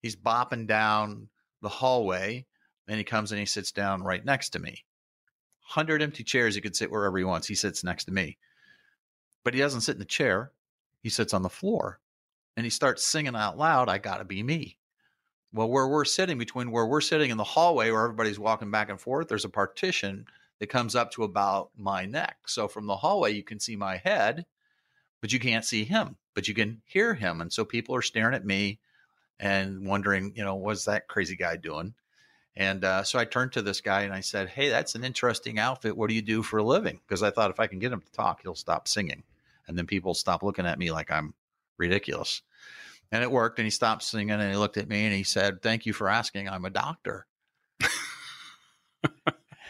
He's 0.00 0.16
bopping 0.16 0.66
down 0.66 1.28
the 1.60 1.68
hallway, 1.68 2.46
and 2.88 2.96
he 2.96 3.04
comes 3.04 3.32
and 3.32 3.38
he 3.38 3.46
sits 3.46 3.70
down 3.70 4.02
right 4.02 4.24
next 4.24 4.50
to 4.50 4.58
me. 4.58 4.84
Hundred 5.60 6.02
empty 6.02 6.24
chairs. 6.24 6.54
He 6.54 6.60
could 6.60 6.74
sit 6.74 6.90
wherever 6.90 7.18
he 7.18 7.24
wants. 7.24 7.46
He 7.46 7.54
sits 7.54 7.84
next 7.84 8.04
to 8.04 8.12
me, 8.12 8.38
but 9.44 9.54
he 9.54 9.60
doesn't 9.60 9.82
sit 9.82 9.96
in 9.96 9.98
the 10.00 10.04
chair. 10.04 10.52
He 11.02 11.10
sits 11.10 11.34
on 11.34 11.42
the 11.42 11.48
floor, 11.48 12.00
and 12.56 12.64
he 12.64 12.70
starts 12.70 13.04
singing 13.04 13.36
out 13.36 13.58
loud, 13.58 13.88
"I 13.88 13.98
gotta 13.98 14.24
be 14.24 14.42
me." 14.42 14.78
Well, 15.52 15.68
where 15.68 15.86
we're 15.86 16.04
sitting, 16.04 16.38
between 16.38 16.70
where 16.70 16.86
we're 16.86 17.00
sitting 17.00 17.30
in 17.30 17.36
the 17.36 17.44
hallway, 17.44 17.90
where 17.90 18.04
everybody's 18.04 18.38
walking 18.38 18.70
back 18.70 18.88
and 18.88 19.00
forth, 19.00 19.28
there's 19.28 19.44
a 19.44 19.48
partition 19.50 20.26
that 20.60 20.68
comes 20.68 20.94
up 20.94 21.10
to 21.12 21.24
about 21.24 21.70
my 21.76 22.06
neck. 22.06 22.38
So 22.46 22.68
from 22.68 22.86
the 22.86 22.96
hallway, 22.96 23.32
you 23.32 23.42
can 23.42 23.58
see 23.58 23.76
my 23.76 23.96
head, 23.96 24.46
but 25.20 25.32
you 25.32 25.38
can't 25.38 25.64
see 25.64 25.84
him, 25.84 26.16
but 26.34 26.48
you 26.48 26.54
can 26.54 26.82
hear 26.84 27.14
him. 27.14 27.40
And 27.40 27.52
so 27.52 27.64
people 27.64 27.94
are 27.94 28.02
staring 28.02 28.34
at 28.34 28.44
me 28.44 28.78
and 29.38 29.86
wondering, 29.86 30.32
you 30.34 30.44
know, 30.44 30.56
what's 30.56 30.84
that 30.84 31.08
crazy 31.08 31.36
guy 31.36 31.56
doing? 31.56 31.94
And 32.56 32.84
uh, 32.84 33.04
so 33.04 33.18
I 33.18 33.24
turned 33.24 33.52
to 33.52 33.62
this 33.62 33.80
guy 33.80 34.02
and 34.02 34.12
I 34.12 34.20
said, 34.20 34.48
Hey, 34.48 34.68
that's 34.68 34.94
an 34.94 35.04
interesting 35.04 35.58
outfit. 35.58 35.96
What 35.96 36.08
do 36.08 36.14
you 36.14 36.22
do 36.22 36.42
for 36.42 36.58
a 36.58 36.62
living? 36.62 37.00
Because 37.06 37.22
I 37.22 37.30
thought 37.30 37.50
if 37.50 37.60
I 37.60 37.66
can 37.66 37.78
get 37.78 37.92
him 37.92 38.00
to 38.00 38.12
talk, 38.12 38.42
he'll 38.42 38.54
stop 38.54 38.88
singing. 38.88 39.22
And 39.68 39.78
then 39.78 39.86
people 39.86 40.14
stop 40.14 40.42
looking 40.42 40.66
at 40.66 40.78
me 40.78 40.90
like 40.90 41.10
I'm 41.10 41.32
ridiculous. 41.78 42.42
And 43.12 43.22
it 43.22 43.30
worked. 43.30 43.58
And 43.58 43.66
he 43.66 43.70
stopped 43.70 44.02
singing 44.02 44.32
and 44.32 44.50
he 44.50 44.58
looked 44.58 44.76
at 44.76 44.88
me 44.88 45.04
and 45.04 45.14
he 45.14 45.22
said, 45.22 45.62
Thank 45.62 45.86
you 45.86 45.92
for 45.92 46.08
asking. 46.08 46.48
I'm 46.48 46.64
a 46.64 46.70
doctor. 46.70 47.26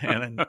and 0.01 0.45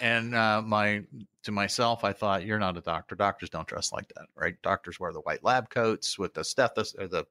and 0.00 0.34
uh, 0.34 0.62
my 0.62 1.02
to 1.44 1.52
myself, 1.52 2.04
I 2.04 2.12
thought, 2.12 2.44
"You're 2.44 2.58
not 2.58 2.76
a 2.76 2.80
doctor. 2.80 3.14
Doctors 3.14 3.50
don't 3.50 3.66
dress 3.66 3.92
like 3.92 4.08
that, 4.14 4.26
right? 4.34 4.54
Doctors 4.62 5.00
wear 5.00 5.12
the 5.12 5.20
white 5.20 5.42
lab 5.44 5.70
coats 5.70 6.18
with 6.18 6.34
the 6.34 6.42
stethos 6.42 6.98
or 6.98 7.08
the 7.08 7.26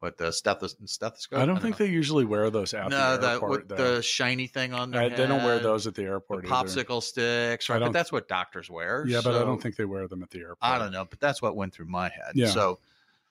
what 0.00 0.18
the 0.18 0.26
stethos- 0.32 0.76
stethoscope. 0.86 1.38
I 1.38 1.46
don't 1.46 1.60
think 1.60 1.78
know. 1.80 1.86
they 1.86 1.90
usually 1.92 2.24
wear 2.26 2.50
those 2.50 2.74
out. 2.74 2.90
no 2.90 3.12
the 3.12 3.18
the 3.18 3.30
airport. 3.32 3.50
with 3.50 3.68
the 3.68 4.02
shiny 4.02 4.46
thing 4.46 4.74
on 4.74 4.90
their 4.90 5.02
I- 5.02 5.08
they 5.08 5.26
don't 5.26 5.42
wear 5.44 5.58
those 5.58 5.86
at 5.86 5.94
the 5.94 6.02
the 6.02 6.08
airport. 6.08 6.44
either. 6.44 6.54
popsicle 6.54 7.02
sticks, 7.02 7.68
right? 7.68 7.80
But 7.80 7.92
that's 7.92 8.12
what 8.12 8.28
doctors 8.28 8.68
wear. 8.68 9.04
Yeah, 9.06 9.20
but 9.24 9.34
I 9.34 9.40
don't 9.40 9.62
think 9.62 9.76
they 9.76 9.84
wear 9.86 10.06
them 10.08 10.22
at 10.22 10.30
the 10.30 10.40
airport. 10.40 10.58
I 10.60 10.78
don't 10.78 10.92
know, 10.92 11.04
but 11.04 11.20
that's 11.20 11.40
what 11.40 11.56
went 11.56 11.72
through 11.74 11.86
my 11.86 12.10
head. 12.10 12.32
Yeah. 12.34 12.48
So, 12.48 12.80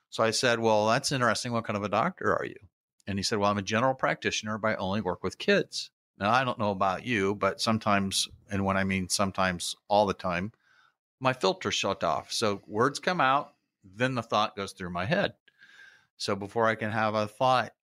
so 0.09 0.23
I 0.23 0.31
said, 0.31 0.59
"Well, 0.59 0.87
that's 0.87 1.11
interesting. 1.11 1.51
What 1.51 1.65
kind 1.65 1.77
of 1.77 1.83
a 1.83 1.89
doctor 1.89 2.35
are 2.35 2.45
you?" 2.45 2.57
And 3.05 3.19
he 3.19 3.23
said, 3.23 3.37
"Well, 3.37 3.51
I'm 3.51 3.57
a 3.57 3.63
general 3.63 3.93
practitioner, 3.93 4.57
but 4.57 4.69
I 4.69 4.75
only 4.75 5.01
work 5.01 5.23
with 5.23 5.37
kids." 5.37 5.91
Now, 6.19 6.31
I 6.31 6.43
don't 6.43 6.59
know 6.59 6.71
about 6.71 7.05
you, 7.05 7.35
but 7.35 7.59
sometimes, 7.59 8.27
and 8.51 8.63
when 8.65 8.77
I 8.77 8.83
mean 8.83 9.09
sometimes, 9.09 9.75
all 9.87 10.05
the 10.05 10.13
time, 10.13 10.51
my 11.19 11.33
filter 11.33 11.71
shut 11.71 12.03
off. 12.03 12.31
So 12.31 12.61
words 12.67 12.99
come 12.99 13.19
out, 13.19 13.55
then 13.83 14.15
the 14.15 14.21
thought 14.21 14.55
goes 14.55 14.73
through 14.73 14.91
my 14.91 15.05
head. 15.05 15.33
So 16.17 16.35
before 16.35 16.67
I 16.67 16.75
can 16.75 16.91
have 16.91 17.15
a 17.15 17.27
thought, 17.27 17.73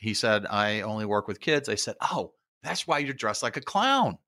he 0.00 0.12
said, 0.12 0.46
"I 0.46 0.82
only 0.82 1.06
work 1.06 1.28
with 1.28 1.40
kids." 1.40 1.68
I 1.68 1.76
said, 1.76 1.96
"Oh, 2.00 2.34
that's 2.62 2.86
why 2.86 2.98
you're 2.98 3.14
dressed 3.14 3.42
like 3.42 3.56
a 3.56 3.62
clown." 3.62 4.18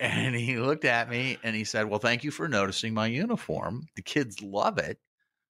And 0.00 0.34
he 0.36 0.58
looked 0.58 0.84
at 0.84 1.10
me 1.10 1.38
and 1.42 1.56
he 1.56 1.64
said, 1.64 1.86
Well, 1.86 1.98
thank 1.98 2.22
you 2.22 2.30
for 2.30 2.48
noticing 2.48 2.94
my 2.94 3.06
uniform. 3.08 3.88
The 3.96 4.02
kids 4.02 4.40
love 4.40 4.78
it, 4.78 5.00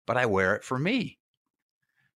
but 0.06 0.16
I 0.16 0.26
wear 0.26 0.54
it 0.54 0.62
for 0.62 0.78
me. 0.78 1.18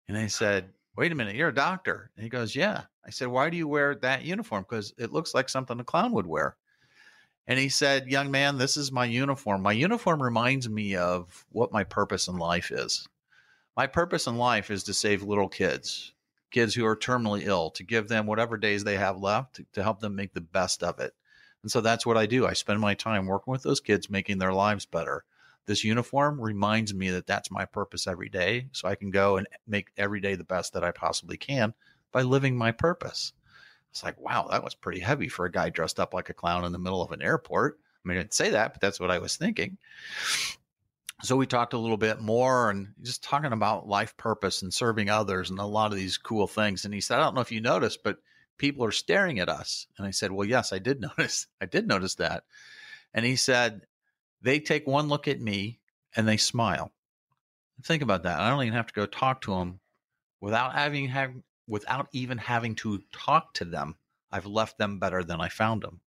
And 0.07 0.17
I 0.17 0.27
said, 0.27 0.73
Wait 0.99 1.13
a 1.13 1.15
minute, 1.15 1.37
you're 1.37 1.47
a 1.47 1.55
doctor. 1.55 2.11
And 2.17 2.25
he 2.25 2.29
goes, 2.29 2.53
Yeah. 2.53 2.81
I 3.05 3.11
said, 3.11 3.29
Why 3.29 3.49
do 3.49 3.55
you 3.55 3.69
wear 3.69 3.95
that 3.95 4.25
uniform? 4.25 4.65
Because 4.67 4.93
it 4.97 5.13
looks 5.13 5.33
like 5.33 5.47
something 5.47 5.79
a 5.79 5.83
clown 5.85 6.11
would 6.11 6.27
wear. 6.27 6.57
And 7.47 7.57
he 7.57 7.69
said, 7.69 8.09
Young 8.09 8.31
man, 8.31 8.57
this 8.57 8.75
is 8.75 8.91
my 8.91 9.05
uniform. 9.05 9.61
My 9.61 9.71
uniform 9.71 10.21
reminds 10.21 10.67
me 10.67 10.97
of 10.97 11.45
what 11.53 11.71
my 11.71 11.85
purpose 11.85 12.27
in 12.27 12.35
life 12.35 12.69
is. 12.69 13.07
My 13.77 13.87
purpose 13.87 14.27
in 14.27 14.35
life 14.35 14.69
is 14.69 14.83
to 14.83 14.93
save 14.93 15.23
little 15.23 15.47
kids, 15.47 16.11
kids 16.51 16.75
who 16.75 16.85
are 16.85 16.97
terminally 16.97 17.45
ill, 17.45 17.69
to 17.71 17.83
give 17.85 18.09
them 18.09 18.25
whatever 18.25 18.57
days 18.57 18.83
they 18.83 18.97
have 18.97 19.21
left 19.21 19.55
to, 19.55 19.65
to 19.71 19.83
help 19.83 20.01
them 20.01 20.17
make 20.17 20.33
the 20.33 20.41
best 20.41 20.83
of 20.83 20.99
it. 20.99 21.13
And 21.63 21.71
so 21.71 21.79
that's 21.79 22.05
what 22.05 22.17
I 22.17 22.25
do. 22.25 22.45
I 22.45 22.51
spend 22.51 22.81
my 22.81 22.93
time 22.93 23.25
working 23.25 23.53
with 23.53 23.63
those 23.63 23.79
kids, 23.79 24.09
making 24.09 24.39
their 24.39 24.51
lives 24.51 24.85
better. 24.85 25.23
This 25.69 25.83
uniform 25.83 26.41
reminds 26.41 26.95
me 26.95 27.11
that 27.11 27.27
that's 27.27 27.51
my 27.51 27.63
purpose 27.63 28.07
every 28.07 28.27
day. 28.27 28.69
So 28.71 28.87
I 28.87 28.95
can 28.95 29.11
go 29.11 29.37
and 29.37 29.47
make 29.67 29.91
every 29.97 30.19
day 30.19 30.33
the 30.33 30.43
best 30.43 30.73
that 30.73 30.83
I 30.83 30.89
possibly 30.89 31.37
can 31.37 31.75
by 32.11 32.23
living 32.23 32.57
my 32.57 32.71
purpose. 32.71 33.33
It's 33.91 34.03
like, 34.03 34.19
wow, 34.19 34.47
that 34.49 34.63
was 34.63 34.73
pretty 34.73 34.99
heavy 34.99 35.27
for 35.27 35.45
a 35.45 35.51
guy 35.51 35.69
dressed 35.69 35.99
up 35.99 36.11
like 36.11 36.29
a 36.29 36.33
clown 36.33 36.65
in 36.65 36.71
the 36.71 36.79
middle 36.79 37.03
of 37.03 37.11
an 37.11 37.21
airport. 37.21 37.77
I 38.03 38.07
mean, 38.07 38.17
I 38.17 38.21
didn't 38.21 38.33
say 38.33 38.49
that, 38.49 38.73
but 38.73 38.81
that's 38.81 38.99
what 38.99 39.11
I 39.11 39.19
was 39.19 39.37
thinking. 39.37 39.77
So 41.21 41.35
we 41.35 41.45
talked 41.45 41.73
a 41.73 41.77
little 41.77 41.97
bit 41.97 42.19
more 42.19 42.71
and 42.71 42.95
just 43.03 43.21
talking 43.21 43.53
about 43.53 43.87
life 43.87 44.17
purpose 44.17 44.63
and 44.63 44.73
serving 44.73 45.11
others 45.11 45.51
and 45.51 45.59
a 45.59 45.65
lot 45.65 45.91
of 45.91 45.99
these 45.99 46.17
cool 46.17 46.47
things. 46.47 46.83
And 46.83 46.95
he 46.95 46.99
said, 46.99 47.19
I 47.19 47.23
don't 47.25 47.35
know 47.35 47.41
if 47.41 47.51
you 47.51 47.61
noticed, 47.61 48.01
but 48.03 48.17
people 48.57 48.83
are 48.85 48.91
staring 48.91 49.37
at 49.37 49.49
us. 49.49 49.85
And 49.99 50.07
I 50.07 50.11
said, 50.11 50.31
Well, 50.31 50.47
yes, 50.47 50.73
I 50.73 50.79
did 50.79 50.99
notice. 51.17 51.45
I 51.61 51.67
did 51.67 51.87
notice 51.87 52.15
that. 52.15 52.45
And 53.13 53.23
he 53.23 53.35
said, 53.35 53.81
They 54.41 54.59
take 54.59 54.87
one 54.87 55.07
look 55.07 55.27
at 55.27 55.41
me 55.41 55.79
and 56.15 56.27
they 56.27 56.37
smile. 56.37 56.91
Think 57.83 58.03
about 58.03 58.23
that. 58.23 58.39
I 58.39 58.49
don't 58.49 58.63
even 58.63 58.73
have 58.73 58.87
to 58.87 58.93
go 58.93 59.05
talk 59.05 59.41
to 59.41 59.51
them 59.51 59.79
without 60.41 60.73
having 60.73 61.07
have, 61.07 61.33
without 61.67 62.07
even 62.11 62.37
having 62.37 62.75
to 62.75 63.01
talk 63.11 63.53
to 63.55 63.65
them. 63.65 63.95
I've 64.31 64.45
left 64.45 64.77
them 64.77 64.99
better 64.99 65.23
than 65.23 65.41
I 65.41 65.49
found 65.49 65.83
them. 65.83 66.01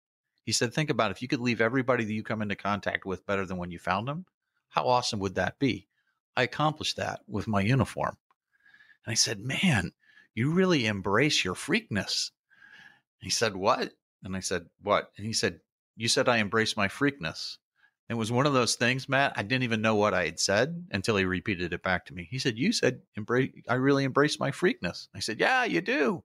He 0.45 0.53
said, 0.53 0.73
Think 0.73 0.91
about 0.91 1.11
it. 1.11 1.17
if 1.17 1.23
you 1.23 1.29
could 1.29 1.41
leave 1.41 1.61
everybody 1.61 2.05
that 2.05 2.13
you 2.13 2.23
come 2.23 2.43
into 2.43 2.57
contact 2.57 3.07
with 3.07 3.27
better 3.27 3.47
than 3.47 3.57
when 3.57 3.71
you 3.71 3.79
found 3.79 4.09
them, 4.09 4.27
how 4.69 4.87
awesome 4.87 5.21
would 5.21 5.35
that 5.37 5.59
be? 5.59 5.89
I 6.37 6.45
accomplished 6.45 6.97
that 6.97 7.21
with 7.27 7.47
my 7.47 7.61
uniform. 7.61 8.17
And 9.05 9.13
I 9.13 9.15
said, 9.15 9.41
Man, 9.41 9.93
you 10.35 10.51
really 10.51 10.87
embrace 10.87 11.45
your 11.45 11.55
freakness. 11.55 12.31
He 13.21 13.31
said, 13.31 13.55
What? 13.55 13.93
And 14.25 14.37
I 14.37 14.41
said, 14.41 14.67
What? 14.83 15.11
And 15.17 15.27
he 15.27 15.33
said, 15.33 15.61
You 15.97 16.09
said 16.09 16.29
I 16.29 16.39
embrace 16.39 16.77
my 16.77 16.89
freakness. 16.89 17.59
It 18.13 18.19
was 18.19 18.31
one 18.31 18.45
of 18.45 18.53
those 18.53 18.75
things, 18.75 19.09
Matt. 19.09 19.33
I 19.37 19.43
didn't 19.43 19.63
even 19.63 19.81
know 19.81 19.95
what 19.95 20.13
I 20.13 20.27
had 20.27 20.39
said 20.39 20.85
until 20.91 21.17
he 21.17 21.25
repeated 21.25 21.73
it 21.73 21.83
back 21.83 22.05
to 22.07 22.15
me. 22.15 22.29
He 22.31 22.39
said, 22.39 22.59
You 22.59 22.71
said, 22.71 23.01
embrace, 23.17 23.53
I 23.67 23.77
really 23.77 24.05
embrace 24.05 24.39
my 24.39 24.51
freakness. 24.51 25.09
I 25.15 25.21
said, 25.21 25.41
Yeah, 25.41 25.65
you 25.65 25.81
do. 25.81 26.23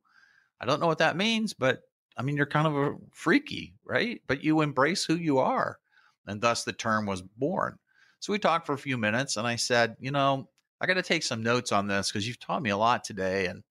I 0.60 0.66
don't 0.66 0.82
know 0.82 0.88
what 0.88 0.98
that 0.98 1.16
means, 1.16 1.54
but 1.54 1.84
I 2.18 2.24
mean, 2.24 2.36
you're 2.36 2.46
kind 2.46 2.68
of 2.68 2.76
a 2.76 2.96
freaky, 3.14 3.76
right? 3.86 4.22
But 4.28 4.44
you 4.44 4.60
embrace 4.60 5.06
who 5.06 5.16
you 5.16 5.38
are. 5.40 5.80
And 6.26 6.42
thus 6.42 6.66
the 6.66 6.74
term 6.74 7.06
was 7.06 7.22
born. 7.22 7.78
So 8.20 8.34
we 8.34 8.40
talked 8.40 8.66
for 8.66 8.74
a 8.74 8.78
few 8.78 8.98
minutes, 8.98 9.38
and 9.38 9.48
I 9.48 9.56
said, 9.56 9.96
You 10.02 10.12
know, 10.12 10.50
I 10.82 10.88
got 10.88 10.96
to 10.96 11.04
take 11.04 11.24
some 11.24 11.42
notes 11.42 11.72
on 11.72 11.88
this 11.88 12.12
because 12.12 12.28
you've 12.28 12.42
taught 12.42 12.62
me 12.62 12.72
a 12.72 12.78
lot 12.78 13.06
today. 13.06 13.46
And 13.46 13.64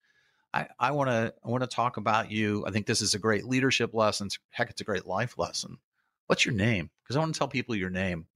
I, 0.81 0.90
want 0.92 1.11
to 1.11 1.35
I 1.44 1.48
want 1.50 1.64
to 1.64 1.68
talk 1.68 1.98
about 1.98 2.31
you. 2.31 2.64
I 2.66 2.70
think 2.70 2.87
this 2.87 3.02
is 3.02 3.12
a 3.12 3.18
great 3.18 3.44
leadership 3.44 3.92
lesson. 3.92 4.31
Heck, 4.50 4.70
it's 4.70 4.81
a 4.81 4.85
great 4.85 5.05
life 5.05 5.37
lesson. 5.37 5.76
What's 6.26 6.44
your 6.44 6.54
name? 6.54 6.90
Because 7.02 7.16
I 7.16 7.20
want 7.20 7.34
to 7.34 7.38
tell 7.38 7.48
people 7.48 7.74
your 7.74 7.90
name. 7.90 8.26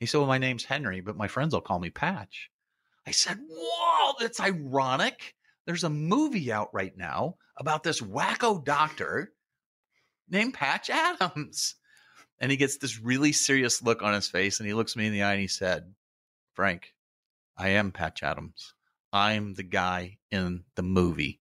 He 0.00 0.06
said, 0.06 0.18
Well, 0.18 0.26
my 0.26 0.38
name's 0.38 0.64
Henry, 0.64 1.00
but 1.00 1.16
my 1.16 1.28
friends 1.28 1.54
will 1.54 1.60
call 1.60 1.78
me 1.78 1.90
Patch. 1.90 2.50
I 3.06 3.10
said, 3.10 3.38
Whoa, 3.48 4.14
that's 4.20 4.40
ironic. 4.40 5.34
There's 5.66 5.84
a 5.84 5.90
movie 5.90 6.52
out 6.52 6.70
right 6.72 6.96
now 6.96 7.36
about 7.56 7.82
this 7.82 8.00
wacko 8.00 8.64
doctor 8.64 9.32
named 10.28 10.54
Patch 10.54 10.90
Adams. 10.90 11.74
And 12.40 12.50
he 12.50 12.56
gets 12.56 12.78
this 12.78 13.00
really 13.00 13.32
serious 13.32 13.82
look 13.82 14.02
on 14.02 14.14
his 14.14 14.28
face 14.28 14.60
and 14.60 14.66
he 14.66 14.74
looks 14.74 14.96
me 14.96 15.06
in 15.06 15.12
the 15.12 15.22
eye 15.22 15.32
and 15.32 15.40
he 15.40 15.48
said, 15.48 15.92
Frank, 16.54 16.94
I 17.56 17.70
am 17.70 17.90
Patch 17.90 18.22
Adams. 18.22 18.74
I'm 19.12 19.54
the 19.54 19.64
guy 19.64 20.18
in 20.30 20.64
the 20.76 20.82
movie 20.82 21.40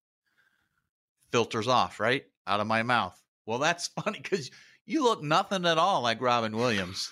filters 1.32 1.68
off, 1.68 2.00
right? 2.00 2.24
Out 2.46 2.60
of 2.60 2.68
my 2.68 2.84
mouth. 2.84 3.22
Well, 3.46 3.60
that's 3.60 3.88
funny 4.04 4.20
because 4.22 4.50
you 4.88 5.04
look 5.04 5.22
nothing 5.22 5.66
at 5.66 5.78
all 5.78 6.02
like 6.02 6.22
Robin 6.22 6.56
Williams. 6.56 7.12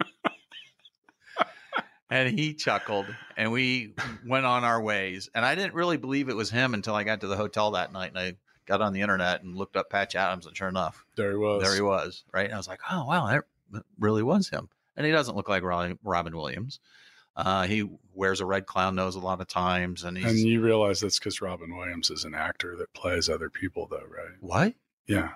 and 2.10 2.38
he 2.38 2.54
chuckled 2.54 3.06
and 3.36 3.52
we 3.52 3.94
went 4.26 4.44
on 4.44 4.64
our 4.64 4.82
ways. 4.82 5.30
And 5.34 5.46
I 5.46 5.54
didn't 5.54 5.74
really 5.74 5.96
believe 5.96 6.28
it 6.28 6.36
was 6.36 6.50
him 6.50 6.74
until 6.74 6.94
I 6.94 7.04
got 7.04 7.20
to 7.22 7.28
the 7.28 7.36
hotel 7.36 7.70
that 7.70 7.92
night 7.92 8.10
and 8.10 8.18
I 8.18 8.34
got 8.66 8.82
on 8.82 8.92
the 8.92 9.00
internet 9.00 9.42
and 9.42 9.56
looked 9.56 9.76
up 9.76 9.88
Patch 9.88 10.14
Adams 10.14 10.46
and 10.46 10.56
sure 10.56 10.68
enough, 10.68 11.04
There 11.16 11.30
he 11.30 11.36
was. 11.36 11.62
there 11.62 11.74
he 11.74 11.80
was, 11.80 12.24
right? 12.34 12.44
And 12.46 12.54
I 12.54 12.58
was 12.58 12.68
like, 12.68 12.80
oh, 12.90 13.06
wow, 13.06 13.40
that 13.72 13.82
really 13.98 14.22
was 14.22 14.48
him. 14.48 14.68
And 14.96 15.06
he 15.06 15.12
doesn't 15.12 15.36
look 15.36 15.48
like 15.48 15.62
Robin 15.62 16.36
Williams. 16.36 16.80
Uh, 17.36 17.66
he 17.66 17.88
wears 18.12 18.40
a 18.40 18.44
red 18.44 18.66
clown 18.66 18.96
nose 18.96 19.14
a 19.14 19.20
lot 19.20 19.40
of 19.40 19.46
times, 19.46 20.04
and 20.04 20.18
he's 20.18 20.26
And 20.26 20.38
you 20.38 20.60
realize 20.60 21.00
that's 21.00 21.18
because 21.18 21.40
Robin 21.40 21.74
Williams 21.74 22.10
is 22.10 22.24
an 22.24 22.34
actor 22.34 22.76
that 22.76 22.92
plays 22.92 23.28
other 23.28 23.48
people, 23.48 23.86
though, 23.88 24.02
right? 24.08 24.32
what? 24.40 24.74
Yeah. 25.06 25.30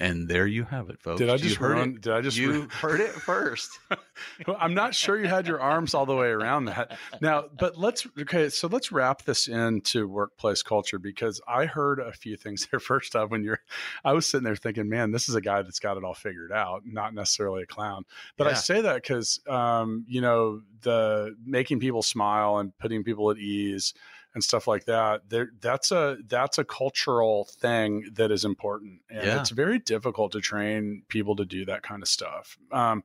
And 0.00 0.26
there 0.26 0.46
you 0.46 0.64
have 0.64 0.88
it, 0.88 0.98
folks. 1.02 1.18
Did 1.18 1.28
I 1.28 1.34
You 1.34 1.38
just 1.38 1.56
heard 1.56 1.76
run? 1.76 1.90
it? 1.90 2.00
Did 2.00 2.12
I 2.14 2.20
just? 2.22 2.38
you 2.38 2.62
heard 2.70 3.00
it 3.00 3.10
first. 3.10 3.78
I'm 4.58 4.72
not 4.72 4.94
sure 4.94 5.20
you 5.20 5.28
had 5.28 5.46
your 5.46 5.60
arms 5.60 5.92
all 5.92 6.06
the 6.06 6.16
way 6.16 6.28
around 6.28 6.64
that. 6.64 6.96
Now, 7.20 7.44
but 7.58 7.76
let's 7.76 8.06
okay. 8.18 8.48
So 8.48 8.66
let's 8.66 8.90
wrap 8.90 9.22
this 9.24 9.46
into 9.46 10.08
workplace 10.08 10.62
culture 10.62 10.98
because 10.98 11.42
I 11.46 11.66
heard 11.66 12.00
a 12.00 12.12
few 12.12 12.36
things 12.36 12.66
there. 12.70 12.80
First 12.80 13.14
off, 13.14 13.28
when 13.28 13.44
you're, 13.44 13.60
I 14.02 14.14
was 14.14 14.26
sitting 14.26 14.44
there 14.44 14.56
thinking, 14.56 14.88
man, 14.88 15.10
this 15.12 15.28
is 15.28 15.34
a 15.34 15.40
guy 15.42 15.60
that's 15.60 15.80
got 15.80 15.98
it 15.98 16.04
all 16.04 16.14
figured 16.14 16.50
out, 16.50 16.82
not 16.86 17.12
necessarily 17.12 17.62
a 17.64 17.66
clown. 17.66 18.06
But 18.38 18.46
I 18.46 18.54
say 18.54 18.80
that 18.80 18.94
because, 18.94 19.40
um, 19.46 20.06
you 20.08 20.22
know, 20.22 20.62
the 20.80 21.36
making 21.44 21.80
people 21.80 22.02
smile 22.02 22.56
and 22.56 22.76
putting 22.78 23.04
people 23.04 23.30
at 23.30 23.36
ease 23.36 23.92
and 24.34 24.44
stuff 24.44 24.66
like 24.68 24.84
that. 24.84 25.28
There, 25.28 25.50
that's 25.60 25.90
a 25.90 26.18
that's 26.26 26.58
a 26.58 26.64
cultural 26.64 27.46
thing 27.60 28.10
that 28.14 28.30
is 28.30 28.44
important, 28.44 29.00
and 29.10 29.24
Yeah. 29.24 29.40
it's 29.40 29.50
very 29.50 29.78
difficult 29.78 30.32
to 30.32 30.40
train 30.40 31.02
people 31.08 31.36
to 31.36 31.44
do 31.44 31.64
that 31.66 31.82
kind 31.82 32.02
of 32.02 32.08
stuff. 32.08 32.56
Um, 32.72 33.02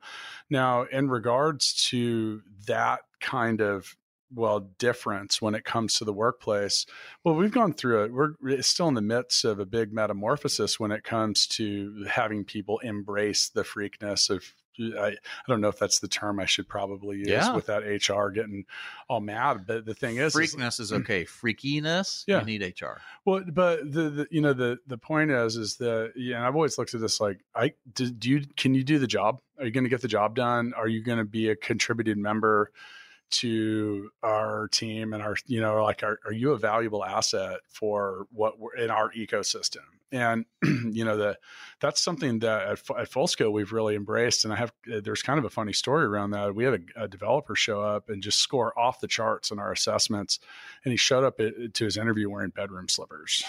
now, 0.50 0.84
in 0.84 1.10
regards 1.10 1.74
to 1.90 2.42
that 2.68 3.02
kind 3.20 3.62
of 3.62 3.96
well 4.34 4.60
difference 4.80 5.42
when 5.42 5.56
it 5.56 5.64
comes 5.64 5.94
to 5.96 6.06
the 6.06 6.14
workplace, 6.14 6.86
well, 7.24 7.36
we've 7.36 7.52
gone 7.52 7.74
through 7.74 8.04
it. 8.06 8.12
We're 8.14 8.62
still 8.62 8.88
in 8.88 8.94
the 8.96 9.02
midst 9.02 9.46
of 9.46 9.60
a 9.60 9.66
big 9.66 9.94
metamorphosis 9.94 10.80
when 10.80 10.92
it 10.92 11.04
comes 11.04 11.48
to 11.48 12.06
having 12.10 12.44
people 12.44 12.80
embrace 12.80 13.50
the 13.50 13.64
freakness 13.64 14.30
of. 14.30 14.44
I, 14.80 15.08
I 15.08 15.16
don't 15.48 15.62
know 15.62 15.68
if 15.70 15.80
that's 15.80 16.00
the 16.00 16.08
term 16.08 16.40
I 16.40 16.46
should 16.46 16.68
probably 16.68 17.18
use 17.18 17.28
Yeah. 17.28 17.56
with 17.56 17.66
that 17.68 17.84
HR 17.84 18.30
getting 18.30 18.66
all 19.10 19.22
mad. 19.22 19.66
But 19.68 19.86
the 19.86 19.94
thing 19.94 20.18
is, 20.18 20.36
is 20.36 20.56
Freakness 20.56 20.80
is 20.80 20.92
okay. 20.94 21.26
Freakiness, 21.26 22.24
Yeah. 22.28 22.40
you 22.40 22.46
need 22.46 22.62
HR. 22.82 23.00
well, 23.26 23.44
but 23.52 23.92
the, 23.92 24.10
the 24.10 24.28
you 24.32 24.42
know 24.42 24.54
the 24.54 24.78
the 24.88 24.98
point 24.98 25.32
is 25.32 25.56
is 25.56 25.78
that 25.78 26.14
yeah, 26.16 26.38
and 26.38 26.46
I've 26.46 26.56
always 26.56 26.78
looked 26.78 26.94
at 26.94 27.02
this 27.02 27.20
like 27.20 27.40
I 27.56 27.74
do, 27.94 28.10
do 28.12 28.30
you 28.30 28.42
can 28.58 28.74
you 28.76 28.84
do 28.84 29.00
the 29.00 29.08
job? 29.08 29.42
Are 29.60 29.66
you 29.66 29.72
going 29.72 29.86
to 29.86 29.90
get 29.90 30.02
the 30.02 30.08
job 30.08 30.36
done? 30.36 30.74
Are 30.76 30.88
you 30.88 31.02
going 31.02 31.18
to 31.20 31.24
be 31.26 31.50
a 31.50 31.56
contributed 31.56 32.18
member 32.18 32.72
to 33.32 34.10
our 34.24 34.68
team 34.70 35.14
and 35.14 35.22
our 35.22 35.36
you 35.46 35.60
know 35.60 35.84
like 35.84 36.04
are, 36.04 36.20
are 36.26 36.32
you 36.32 36.52
a 36.52 36.58
valuable 36.58 37.04
asset 37.04 37.60
for 37.68 38.28
what 38.32 38.60
we're 38.60 38.76
in 38.76 38.90
our 38.90 39.12
ecosystem? 39.14 39.84
And 40.12 40.46
you 40.64 41.04
know 41.04 41.18
the 41.18 41.38
that's 41.80 42.02
something 42.02 42.40
that 42.40 42.62
at, 42.62 42.98
at 42.98 43.12
Fullscale 43.12 43.52
we've 43.52 43.74
really 43.74 43.96
embraced 43.96 44.46
and 44.46 44.54
i 44.54 44.58
have 44.58 44.72
uh, 44.94 45.02
there's 45.04 45.22
kind 45.22 45.40
of 45.40 45.46
a 45.46 45.50
funny 45.50 45.74
story 45.74 46.06
around 46.06 46.32
that. 46.32 46.56
We 46.56 46.64
had 46.64 46.86
a, 46.96 47.04
a 47.04 47.08
developer 47.08 47.56
show 47.56 47.82
up 47.82 48.10
and 48.10 48.22
just 48.22 48.40
score 48.40 48.78
off 48.78 49.02
the 49.02 49.08
charts 49.08 49.52
in 49.52 49.60
our 49.60 49.72
assessments 49.72 50.40
and 50.84 50.92
he 50.92 50.98
showed 50.98 51.24
up 51.24 51.40
at, 51.40 51.74
to 51.74 51.86
his 51.86 51.98
interview 51.98 52.30
wearing 52.30 52.52
bedroom 52.52 52.88
slippers. 52.88 53.44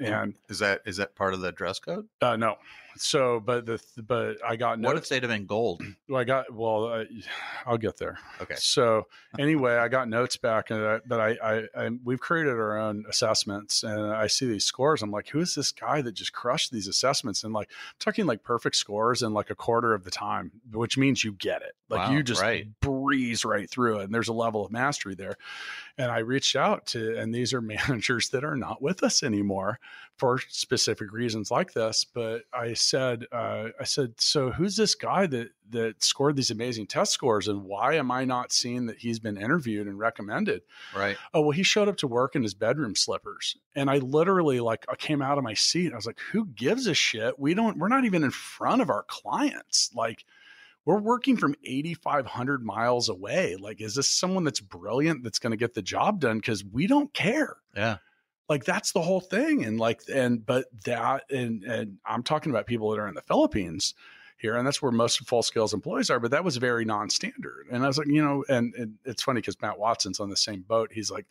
And 0.00 0.34
is 0.48 0.60
that 0.60 0.80
is 0.86 0.96
that 0.96 1.14
part 1.14 1.34
of 1.34 1.40
the 1.40 1.52
dress 1.52 1.78
code? 1.78 2.08
Uh, 2.22 2.36
no 2.36 2.56
so 2.96 3.40
but 3.40 3.66
the 3.66 3.80
but 4.06 4.36
i 4.46 4.56
got 4.56 4.78
what 4.80 4.96
if 4.96 5.08
they'd 5.08 5.22
have 5.22 5.30
been 5.30 5.46
gold? 5.46 5.82
Well, 6.08 6.20
i 6.20 6.24
got 6.24 6.52
well 6.52 6.86
uh, 6.86 7.04
i'll 7.66 7.78
get 7.78 7.96
there. 7.96 8.18
Okay. 8.40 8.54
So 8.56 9.06
anyway 9.38 9.76
i 9.76 9.88
got 9.88 10.08
notes 10.08 10.36
back 10.36 10.70
and 10.70 10.84
I, 10.84 10.98
but 11.06 11.20
I, 11.20 11.30
I, 11.42 11.62
I 11.76 11.90
we've 12.04 12.20
created 12.20 12.52
our 12.54 12.78
own 12.78 13.04
assessments 13.08 13.82
and 13.82 14.12
i 14.12 14.26
see 14.26 14.46
these 14.46 14.64
scores. 14.64 15.02
I'm 15.02 15.10
like 15.10 15.28
who 15.28 15.40
is 15.40 15.54
this 15.54 15.72
guy 15.72 16.02
that 16.02 16.12
just 16.12 16.32
crushed 16.32 16.72
these 16.72 16.88
assessments? 16.88 17.44
And 17.44 17.52
like 17.52 17.68
I'm 17.70 17.96
talking 17.98 18.26
like 18.26 18.42
perfect 18.42 18.76
scores 18.76 19.22
in 19.22 19.32
like 19.32 19.50
a 19.50 19.54
quarter 19.54 19.94
of 19.94 20.04
the 20.04 20.10
time 20.10 20.50
which 20.72 20.98
means 20.98 21.22
you 21.24 21.32
get 21.32 21.62
it. 21.62 21.74
Like 21.88 22.08
Wow, 22.08 22.14
you 22.14 22.22
just 22.22 22.42
right. 22.42 22.66
breeze 22.80 23.44
right 23.44 23.68
through 23.68 24.00
it 24.00 24.04
and 24.04 24.14
there's 24.14 24.28
a 24.28 24.32
level 24.32 24.64
of 24.64 24.72
mastery 24.72 25.14
there. 25.14 25.36
And 25.96 26.10
i 26.10 26.18
reached 26.18 26.56
out 26.56 26.86
to 26.86 27.16
and 27.16 27.34
these 27.34 27.54
are 27.54 27.60
managers 27.70 28.30
that 28.30 28.44
are 28.44 28.56
not 28.56 28.82
with 28.82 29.02
us 29.02 29.22
anymore 29.22 29.78
for 30.20 30.38
specific 30.50 31.10
reasons 31.12 31.50
like 31.50 31.72
this 31.72 32.04
but 32.04 32.42
i 32.52 32.74
said 32.74 33.24
uh, 33.32 33.68
i 33.80 33.84
said 33.84 34.12
so 34.18 34.50
who's 34.50 34.76
this 34.76 34.94
guy 34.94 35.26
that 35.26 35.48
that 35.70 36.04
scored 36.04 36.36
these 36.36 36.50
amazing 36.50 36.86
test 36.86 37.10
scores 37.12 37.48
and 37.48 37.64
why 37.64 37.94
am 37.94 38.10
i 38.10 38.22
not 38.22 38.52
seeing 38.52 38.84
that 38.84 38.98
he's 38.98 39.18
been 39.18 39.38
interviewed 39.38 39.86
and 39.86 39.98
recommended? 39.98 40.60
Right. 40.94 41.16
Oh 41.32 41.40
well 41.40 41.50
he 41.52 41.62
showed 41.62 41.88
up 41.88 41.96
to 41.98 42.06
work 42.06 42.36
in 42.36 42.42
his 42.42 42.52
bedroom 42.52 42.94
slippers 42.94 43.56
and 43.74 43.88
i 43.88 43.96
literally 43.96 44.60
like 44.60 44.84
i 44.90 44.94
came 44.94 45.22
out 45.22 45.38
of 45.38 45.44
my 45.44 45.54
seat 45.54 45.92
i 45.92 45.96
was 45.96 46.06
like 46.06 46.20
who 46.32 46.44
gives 46.44 46.86
a 46.86 46.92
shit? 46.92 47.38
We 47.38 47.54
don't 47.54 47.78
we're 47.78 47.88
not 47.88 48.04
even 48.04 48.22
in 48.22 48.30
front 48.30 48.82
of 48.82 48.90
our 48.90 49.04
clients. 49.04 49.90
Like 49.94 50.26
we're 50.84 51.00
working 51.00 51.38
from 51.38 51.54
8500 51.64 52.62
miles 52.62 53.08
away. 53.08 53.56
Like 53.56 53.80
is 53.80 53.94
this 53.94 54.10
someone 54.10 54.44
that's 54.44 54.60
brilliant 54.60 55.22
that's 55.22 55.38
going 55.38 55.52
to 55.52 55.56
get 55.56 55.72
the 55.72 55.82
job 55.82 56.20
done? 56.20 56.36
Because 56.36 56.62
we 56.62 56.86
don't 56.86 57.10
care. 57.14 57.56
Yeah 57.74 57.96
like 58.50 58.64
that's 58.64 58.92
the 58.92 59.00
whole 59.00 59.20
thing 59.20 59.64
and 59.64 59.78
like 59.80 60.02
and 60.12 60.44
but 60.44 60.66
that 60.84 61.22
and 61.30 61.62
and 61.64 61.96
i'm 62.04 62.22
talking 62.22 62.50
about 62.50 62.66
people 62.66 62.90
that 62.90 62.98
are 62.98 63.08
in 63.08 63.14
the 63.14 63.22
philippines 63.22 63.94
here 64.36 64.56
and 64.56 64.66
that's 64.66 64.82
where 64.82 64.90
most 64.90 65.26
full 65.26 65.42
scales 65.42 65.72
employees 65.72 66.10
are 66.10 66.18
but 66.18 66.32
that 66.32 66.44
was 66.44 66.56
very 66.58 66.84
non-standard 66.84 67.66
and 67.70 67.84
i 67.84 67.86
was 67.86 67.96
like 67.96 68.08
you 68.08 68.22
know 68.22 68.44
and, 68.48 68.74
and 68.74 68.94
it's 69.06 69.22
funny 69.22 69.40
because 69.40 69.58
matt 69.62 69.78
watson's 69.78 70.20
on 70.20 70.28
the 70.28 70.36
same 70.36 70.62
boat 70.62 70.90
he's 70.92 71.10
like 71.10 71.26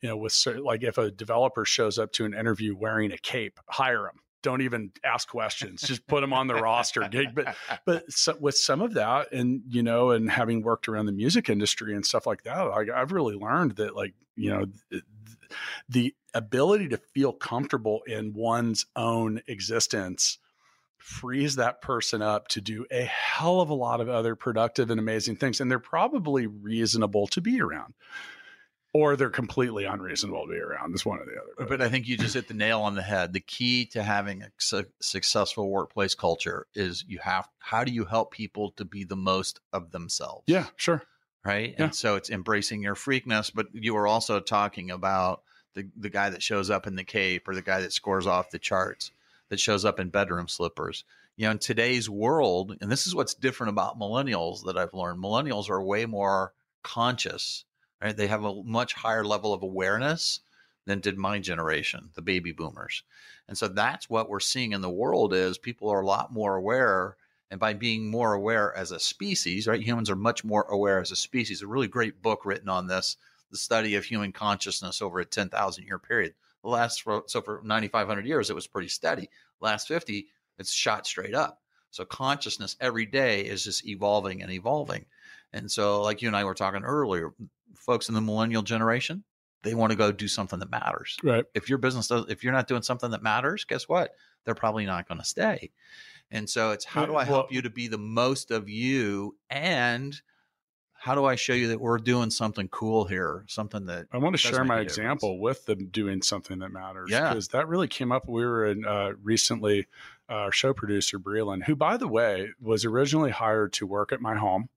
you 0.00 0.08
know 0.08 0.16
with 0.16 0.34
like 0.62 0.82
if 0.82 0.96
a 0.96 1.10
developer 1.10 1.64
shows 1.64 1.98
up 1.98 2.12
to 2.12 2.24
an 2.24 2.32
interview 2.32 2.74
wearing 2.74 3.12
a 3.12 3.18
cape 3.18 3.58
hire 3.68 4.06
him 4.06 4.20
don't 4.42 4.62
even 4.62 4.90
ask 5.04 5.28
questions 5.28 5.82
just 5.82 6.06
put 6.06 6.22
him 6.22 6.32
on 6.32 6.46
the 6.46 6.54
roster 6.54 7.06
but 7.34 7.54
but 7.84 8.10
so, 8.10 8.34
with 8.40 8.56
some 8.56 8.80
of 8.80 8.94
that 8.94 9.30
and 9.32 9.60
you 9.68 9.82
know 9.82 10.12
and 10.12 10.30
having 10.30 10.62
worked 10.62 10.88
around 10.88 11.06
the 11.06 11.12
music 11.12 11.50
industry 11.50 11.94
and 11.94 12.06
stuff 12.06 12.26
like 12.26 12.42
that 12.44 12.70
i've 12.94 13.12
really 13.12 13.34
learned 13.34 13.72
that 13.72 13.94
like 13.94 14.14
you 14.36 14.48
know 14.50 14.64
the 15.88 16.14
ability 16.34 16.88
to 16.88 16.96
feel 16.96 17.32
comfortable 17.32 18.02
in 18.06 18.32
one's 18.32 18.86
own 18.96 19.40
existence 19.46 20.38
frees 20.98 21.56
that 21.56 21.80
person 21.80 22.22
up 22.22 22.48
to 22.48 22.60
do 22.60 22.86
a 22.90 23.02
hell 23.04 23.60
of 23.60 23.70
a 23.70 23.74
lot 23.74 24.00
of 24.00 24.08
other 24.08 24.36
productive 24.36 24.90
and 24.90 25.00
amazing 25.00 25.34
things 25.34 25.60
and 25.60 25.70
they're 25.70 25.78
probably 25.78 26.46
reasonable 26.46 27.26
to 27.26 27.40
be 27.40 27.60
around 27.60 27.94
or 28.92 29.16
they're 29.16 29.30
completely 29.30 29.84
unreasonable 29.84 30.46
to 30.46 30.52
be 30.52 30.58
around 30.58 30.92
it's 30.92 31.06
one 31.06 31.18
or 31.18 31.24
the 31.24 31.32
other 31.32 31.68
but 31.68 31.80
I 31.80 31.88
think 31.88 32.06
you 32.06 32.18
just 32.18 32.34
hit 32.34 32.48
the 32.48 32.54
nail 32.54 32.82
on 32.82 32.94
the 32.94 33.02
head. 33.02 33.32
The 33.32 33.40
key 33.40 33.86
to 33.86 34.02
having 34.02 34.42
a 34.42 34.50
su- 34.58 34.86
successful 35.00 35.70
workplace 35.70 36.14
culture 36.14 36.66
is 36.74 37.04
you 37.08 37.18
have 37.18 37.48
how 37.58 37.82
do 37.82 37.92
you 37.92 38.04
help 38.04 38.30
people 38.30 38.72
to 38.72 38.84
be 38.84 39.04
the 39.04 39.16
most 39.16 39.60
of 39.72 39.92
themselves? 39.92 40.44
yeah 40.46 40.66
sure 40.76 41.02
Right. 41.44 41.74
Yeah. 41.78 41.84
And 41.84 41.94
so 41.94 42.16
it's 42.16 42.30
embracing 42.30 42.82
your 42.82 42.94
freakness, 42.94 43.50
but 43.52 43.68
you 43.72 43.94
were 43.94 44.06
also 44.06 44.40
talking 44.40 44.90
about 44.90 45.42
the, 45.74 45.88
the 45.96 46.10
guy 46.10 46.28
that 46.30 46.42
shows 46.42 46.68
up 46.68 46.86
in 46.86 46.96
the 46.96 47.04
cape 47.04 47.48
or 47.48 47.54
the 47.54 47.62
guy 47.62 47.80
that 47.80 47.92
scores 47.92 48.26
off 48.26 48.50
the 48.50 48.58
charts, 48.58 49.10
that 49.48 49.60
shows 49.60 49.84
up 49.84 49.98
in 49.98 50.10
bedroom 50.10 50.48
slippers. 50.48 51.04
You 51.36 51.46
know, 51.46 51.52
in 51.52 51.58
today's 51.58 52.10
world, 52.10 52.76
and 52.82 52.92
this 52.92 53.06
is 53.06 53.14
what's 53.14 53.32
different 53.32 53.70
about 53.70 53.98
millennials 53.98 54.64
that 54.66 54.76
I've 54.76 54.92
learned, 54.92 55.22
millennials 55.22 55.70
are 55.70 55.82
way 55.82 56.04
more 56.04 56.52
conscious, 56.82 57.64
right? 58.02 58.16
They 58.16 58.26
have 58.26 58.44
a 58.44 58.62
much 58.62 58.92
higher 58.92 59.24
level 59.24 59.54
of 59.54 59.62
awareness 59.62 60.40
than 60.84 61.00
did 61.00 61.16
my 61.16 61.38
generation, 61.38 62.10
the 62.14 62.22
baby 62.22 62.52
boomers. 62.52 63.02
And 63.48 63.56
so 63.56 63.68
that's 63.68 64.10
what 64.10 64.28
we're 64.28 64.40
seeing 64.40 64.72
in 64.72 64.80
the 64.80 64.90
world 64.90 65.32
is 65.32 65.56
people 65.56 65.88
are 65.88 66.00
a 66.00 66.06
lot 66.06 66.32
more 66.32 66.56
aware 66.56 67.16
and 67.50 67.58
by 67.58 67.74
being 67.74 68.10
more 68.10 68.34
aware 68.34 68.74
as 68.76 68.92
a 68.92 69.00
species, 69.00 69.66
right? 69.66 69.82
Humans 69.82 70.10
are 70.10 70.16
much 70.16 70.44
more 70.44 70.62
aware 70.64 71.00
as 71.00 71.10
a 71.10 71.16
species. 71.16 71.62
A 71.62 71.66
really 71.66 71.88
great 71.88 72.22
book 72.22 72.44
written 72.44 72.68
on 72.68 72.86
this, 72.86 73.16
the 73.50 73.56
study 73.56 73.96
of 73.96 74.04
human 74.04 74.32
consciousness 74.32 75.02
over 75.02 75.18
a 75.18 75.24
10,000 75.24 75.84
year 75.84 75.98
period. 75.98 76.34
The 76.62 76.68
last, 76.68 77.02
for, 77.02 77.24
so 77.26 77.40
for 77.40 77.60
9,500 77.64 78.26
years, 78.26 78.50
it 78.50 78.54
was 78.54 78.66
pretty 78.66 78.88
steady. 78.88 79.28
Last 79.60 79.88
50, 79.88 80.26
it's 80.58 80.72
shot 80.72 81.06
straight 81.06 81.34
up. 81.34 81.60
So 81.90 82.04
consciousness 82.04 82.76
every 82.80 83.06
day 83.06 83.40
is 83.40 83.64
just 83.64 83.86
evolving 83.86 84.42
and 84.42 84.52
evolving. 84.52 85.06
And 85.52 85.68
so, 85.68 86.02
like 86.02 86.22
you 86.22 86.28
and 86.28 86.36
I 86.36 86.44
were 86.44 86.54
talking 86.54 86.84
earlier, 86.84 87.32
folks 87.74 88.08
in 88.08 88.14
the 88.14 88.20
millennial 88.20 88.62
generation, 88.62 89.24
they 89.62 89.74
want 89.74 89.90
to 89.90 89.96
go 89.96 90.12
do 90.12 90.28
something 90.28 90.58
that 90.58 90.70
matters 90.70 91.16
right 91.22 91.44
if 91.54 91.68
your 91.68 91.78
business 91.78 92.08
does 92.08 92.24
if 92.28 92.42
you're 92.42 92.52
not 92.52 92.66
doing 92.66 92.82
something 92.82 93.10
that 93.10 93.22
matters 93.22 93.64
guess 93.64 93.88
what 93.88 94.14
they're 94.44 94.54
probably 94.54 94.86
not 94.86 95.06
going 95.06 95.18
to 95.18 95.24
stay 95.24 95.70
and 96.30 96.48
so 96.48 96.70
it's 96.70 96.84
how 96.84 97.06
do 97.06 97.16
i 97.16 97.24
help 97.24 97.46
Well- 97.46 97.54
you 97.54 97.62
to 97.62 97.70
be 97.70 97.88
the 97.88 97.98
most 97.98 98.50
of 98.50 98.68
you 98.68 99.36
and 99.48 100.20
how 100.94 101.14
do 101.14 101.24
i 101.24 101.34
show 101.34 101.54
you 101.54 101.68
that 101.68 101.80
we're 101.80 101.98
doing 101.98 102.30
something 102.30 102.68
cool 102.68 103.04
here 103.04 103.44
something 103.48 103.86
that 103.86 104.06
I 104.12 104.18
want 104.18 104.34
to 104.34 104.38
share 104.38 104.64
my 104.64 104.80
example 104.80 105.40
with 105.40 105.64
them 105.66 105.86
doing 105.86 106.20
something 106.22 106.58
that 106.58 106.70
matters. 106.72 107.10
Yeah. 107.10 107.30
Because 107.30 107.48
that 107.48 107.68
really 107.68 107.88
came 107.88 108.12
up. 108.12 108.28
We 108.28 108.44
were 108.44 108.66
in 108.66 108.84
uh, 108.84 109.12
recently, 109.22 109.86
uh, 110.28 110.34
our 110.34 110.52
show 110.52 110.72
producer, 110.74 111.18
Breland, 111.18 111.64
who, 111.64 111.74
by 111.74 111.96
the 111.96 112.08
way, 112.08 112.50
was 112.60 112.84
originally 112.84 113.30
hired 113.30 113.72
to 113.74 113.86
work 113.86 114.12
at 114.12 114.20
my 114.20 114.36
home 114.36 114.68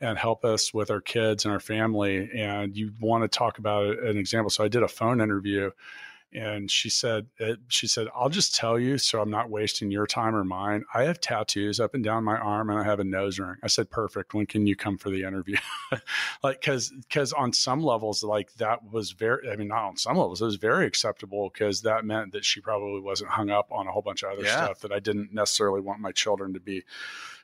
and 0.00 0.18
help 0.18 0.44
us 0.44 0.74
with 0.74 0.90
our 0.90 1.00
kids 1.00 1.44
and 1.44 1.52
our 1.52 1.60
family. 1.60 2.28
And 2.34 2.76
you 2.76 2.92
want 3.00 3.22
to 3.24 3.28
talk 3.28 3.58
about 3.58 3.98
an 3.98 4.16
example. 4.18 4.50
So 4.50 4.62
I 4.64 4.68
did 4.68 4.82
a 4.82 4.88
phone 4.88 5.20
interview 5.20 5.70
and 6.36 6.70
she 6.70 6.88
said 6.90 7.26
she 7.68 7.86
said 7.86 8.06
i'll 8.14 8.28
just 8.28 8.54
tell 8.54 8.78
you 8.78 8.98
so 8.98 9.20
i'm 9.20 9.30
not 9.30 9.50
wasting 9.50 9.90
your 9.90 10.06
time 10.06 10.34
or 10.36 10.44
mine. 10.44 10.84
I 10.94 11.04
have 11.04 11.20
tattoos 11.20 11.80
up 11.80 11.94
and 11.94 12.04
down 12.04 12.22
my 12.24 12.36
arm 12.36 12.70
and 12.70 12.78
i 12.78 12.84
have 12.84 13.00
a 13.00 13.04
nose 13.04 13.38
ring. 13.38 13.56
I 13.62 13.66
said 13.68 13.90
perfect. 13.90 14.34
When 14.34 14.46
can 14.46 14.66
you 14.66 14.76
come 14.76 14.98
for 14.98 15.10
the 15.10 15.24
interview? 15.24 15.56
Like 16.42 16.60
because 16.60 16.90
because 17.08 17.32
on 17.32 17.52
some 17.52 17.82
levels 17.82 18.22
like 18.22 18.52
that 18.54 18.80
was 18.92 19.12
very 19.12 19.50
i 19.50 19.56
mean 19.56 19.68
not 19.68 19.86
on 19.88 19.96
some 19.96 20.16
levels 20.16 20.42
it 20.42 20.44
was 20.44 20.56
very 20.56 20.86
acceptable 20.86 21.50
because 21.52 21.82
that 21.82 22.04
meant 22.04 22.32
that 22.32 22.44
she 22.44 22.60
probably 22.60 23.00
wasn't 23.00 23.30
hung 23.30 23.50
up 23.50 23.68
on 23.72 23.86
a 23.86 23.92
whole 23.92 24.02
bunch 24.02 24.22
of 24.22 24.30
other 24.32 24.42
Yeah. 24.42 24.64
stuff 24.64 24.80
that 24.80 24.92
i 24.92 25.00
didn't 25.00 25.32
necessarily 25.32 25.80
want 25.80 26.00
my 26.00 26.12
children 26.12 26.52
to 26.54 26.60
be 26.60 26.84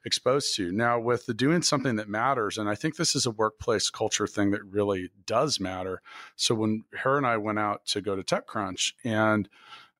exposed 0.05 0.55
to. 0.57 0.73
Now 0.73 0.99
with 0.99 1.27
the 1.27 1.35
doing 1.35 1.63
something 1.63 1.97
that 1.97 2.09
matters 2.09 2.59
and 2.59 2.69
i 2.69 2.75
think 2.75 2.97
this 2.97 3.15
is 3.15 3.27
a 3.27 3.31
workplace 3.31 3.91
culture 3.91 4.27
thing 4.27 4.51
that 4.51 4.65
really 4.65 5.11
does 5.27 5.61
matter. 5.61 6.03
So 6.37 6.55
when 6.55 6.85
her 6.93 7.17
and 7.17 7.27
i 7.27 7.37
went 7.37 7.59
out 7.59 7.87
to 7.87 8.01
go 8.01 8.17
to 8.17 8.23
techcrunch 8.23 8.93
and 9.05 9.49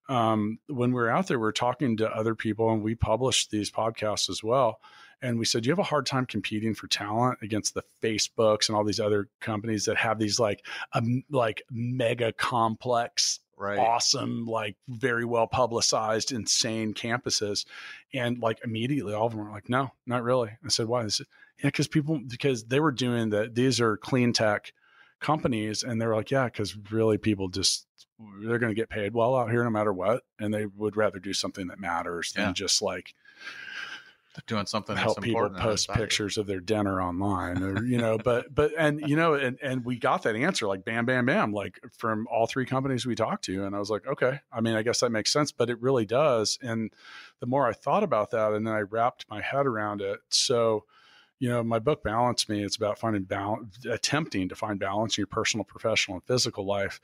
um, 0.09 0.59
when 0.67 0.91
we 0.91 0.95
were 0.95 1.09
out 1.09 1.27
there 1.27 1.39
we 1.39 1.43
were 1.43 1.53
talking 1.53 1.97
to 1.97 2.09
other 2.09 2.35
people 2.35 2.71
and 2.71 2.83
we 2.83 2.93
published 2.95 3.51
these 3.51 3.71
podcasts 3.71 4.29
as 4.29 4.43
well. 4.43 4.79
And 5.21 5.39
we 5.39 5.45
said 5.45 5.65
you 5.65 5.71
have 5.71 5.79
a 5.79 5.83
hard 5.83 6.05
time 6.05 6.25
competing 6.25 6.73
for 6.73 6.87
talent 6.87 7.39
against 7.41 7.73
the 7.73 7.83
facebooks 8.01 8.67
and 8.67 8.75
all 8.75 8.83
these 8.83 8.99
other 8.99 9.29
companies 9.39 9.85
that 9.85 9.95
have 9.95 10.19
these 10.19 10.39
like 10.39 10.65
um, 10.91 11.23
like 11.29 11.63
mega 11.71 12.33
complex 12.33 13.39
right 13.57 13.77
awesome, 13.79 14.45
like 14.45 14.75
very 14.87 15.25
well 15.25 15.47
publicized, 15.47 16.31
insane 16.31 16.93
campuses. 16.93 17.65
And 18.13 18.39
like 18.39 18.59
immediately 18.63 19.13
all 19.13 19.27
of 19.27 19.33
them 19.33 19.45
were 19.45 19.51
like, 19.51 19.69
no, 19.69 19.91
not 20.05 20.23
really. 20.23 20.51
I 20.63 20.69
said, 20.69 20.87
why? 20.87 21.07
Said, 21.07 21.27
yeah, 21.59 21.67
because 21.67 21.87
people, 21.87 22.19
because 22.27 22.65
they 22.65 22.79
were 22.79 22.91
doing 22.91 23.29
that. 23.29 23.55
These 23.55 23.79
are 23.79 23.97
clean 23.97 24.33
tech 24.33 24.73
companies. 25.19 25.83
And 25.83 26.01
they 26.01 26.05
were 26.05 26.15
like, 26.15 26.31
yeah, 26.31 26.45
because 26.45 26.75
really 26.91 27.17
people 27.17 27.47
just, 27.49 27.87
they're 28.43 28.59
going 28.59 28.71
to 28.71 28.79
get 28.79 28.89
paid 28.89 29.13
well 29.13 29.35
out 29.35 29.51
here 29.51 29.63
no 29.63 29.69
matter 29.69 29.93
what. 29.93 30.23
And 30.39 30.53
they 30.53 30.65
would 30.65 30.97
rather 30.97 31.19
do 31.19 31.33
something 31.33 31.67
that 31.67 31.79
matters 31.79 32.33
than 32.33 32.53
just 32.53 32.81
like 32.81 33.13
They're 34.33 34.43
doing 34.47 34.65
something 34.65 34.95
help 34.95 35.21
people 35.21 35.49
post 35.49 35.89
pictures 35.89 36.37
of 36.37 36.47
their 36.47 36.59
dinner 36.59 37.01
online 37.01 37.61
or 37.61 37.83
you 37.85 37.97
know 37.97 38.17
but 38.17 38.45
but 38.55 38.71
and 38.77 39.01
you 39.07 39.15
know 39.15 39.35
and 39.35 39.59
and 39.61 39.85
we 39.85 39.97
got 39.97 40.23
that 40.23 40.35
answer 40.35 40.67
like 40.67 40.83
bam 40.83 41.05
bam 41.05 41.25
bam 41.25 41.53
like 41.53 41.79
from 41.97 42.27
all 42.31 42.47
three 42.47 42.65
companies 42.65 43.05
we 43.05 43.15
talked 43.15 43.45
to. 43.45 43.65
And 43.65 43.75
i 43.75 43.79
was 43.79 43.89
like 43.89 44.07
okay 44.07 44.39
i 44.51 44.61
mean 44.61 44.75
i 44.75 44.81
guess 44.81 45.01
that 45.01 45.11
makes 45.11 45.31
sense 45.31 45.51
but 45.51 45.69
it 45.69 45.81
really 45.81 46.05
does. 46.05 46.57
And 46.61 46.91
the 47.39 47.45
more 47.45 47.67
i 47.67 47.73
thought 47.73 48.03
about 48.03 48.31
that 48.31 48.53
and 48.53 48.65
then 48.65 48.73
i 48.73 48.81
wrapped 48.81 49.25
my 49.29 49.41
head 49.41 49.67
around 49.67 50.01
it. 50.01 50.19
So 50.29 50.85
you 51.39 51.49
know, 51.49 51.61
my 51.61 51.79
book 51.79 52.03
Balance 52.03 52.47
Me, 52.47 52.63
it's 52.63 52.77
about 52.77 52.97
finding 52.97 53.23
balance, 53.23 53.85
attempting 53.85 54.47
to 54.47 54.55
find 54.55 54.79
balance 54.79 55.17
in 55.17 55.23
your 55.23 55.27
personal, 55.27 55.65
professional, 55.65 56.15
and 56.15 56.23
physical 56.23 56.65
life. 56.65 57.01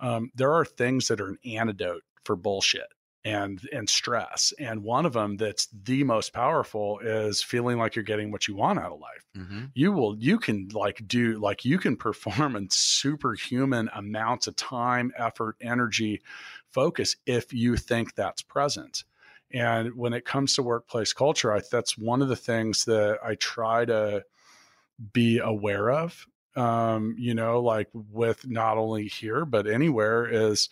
Um, 0.00 0.30
there 0.34 0.54
are 0.54 0.64
things 0.64 1.08
that 1.08 1.20
are 1.20 1.28
an 1.28 1.38
antidote 1.44 2.02
for 2.24 2.34
bullshit 2.34 2.86
and 3.24 3.68
and 3.72 3.88
stress 3.88 4.52
and 4.58 4.82
one 4.82 5.06
of 5.06 5.12
them 5.12 5.36
that's 5.36 5.68
the 5.84 6.02
most 6.02 6.32
powerful 6.32 6.98
is 6.98 7.40
feeling 7.40 7.78
like 7.78 7.94
you're 7.94 8.02
getting 8.02 8.32
what 8.32 8.48
you 8.48 8.56
want 8.56 8.78
out 8.78 8.92
of 8.92 8.98
life 9.00 9.24
Mm-hmm. 9.36 9.66
you 9.74 9.92
will 9.92 10.14
you 10.18 10.38
can 10.38 10.68
like 10.74 11.06
do 11.06 11.38
like 11.38 11.64
you 11.64 11.78
can 11.78 11.96
perform 11.96 12.54
in 12.56 12.68
superhuman 12.70 13.88
amounts 13.94 14.46
of 14.46 14.56
time 14.56 15.10
effort 15.16 15.56
energy 15.60 16.20
focus 16.70 17.16
if 17.24 17.52
you 17.52 17.76
think 17.76 18.14
that's 18.14 18.42
present 18.42 19.04
and 19.52 19.94
when 19.94 20.12
it 20.12 20.24
comes 20.24 20.54
to 20.56 20.62
workplace 20.62 21.12
culture 21.12 21.52
I, 21.54 21.60
that's 21.70 21.96
one 21.96 22.20
of 22.22 22.28
the 22.28 22.36
things 22.36 22.84
that 22.86 23.18
i 23.24 23.36
try 23.36 23.84
to 23.86 24.24
be 25.12 25.38
aware 25.38 25.90
of 25.90 26.26
um 26.56 27.14
you 27.18 27.34
know 27.34 27.60
like 27.60 27.88
with 27.92 28.46
not 28.46 28.76
only 28.76 29.06
here 29.08 29.44
but 29.46 29.66
anywhere 29.66 30.26
is 30.26 30.68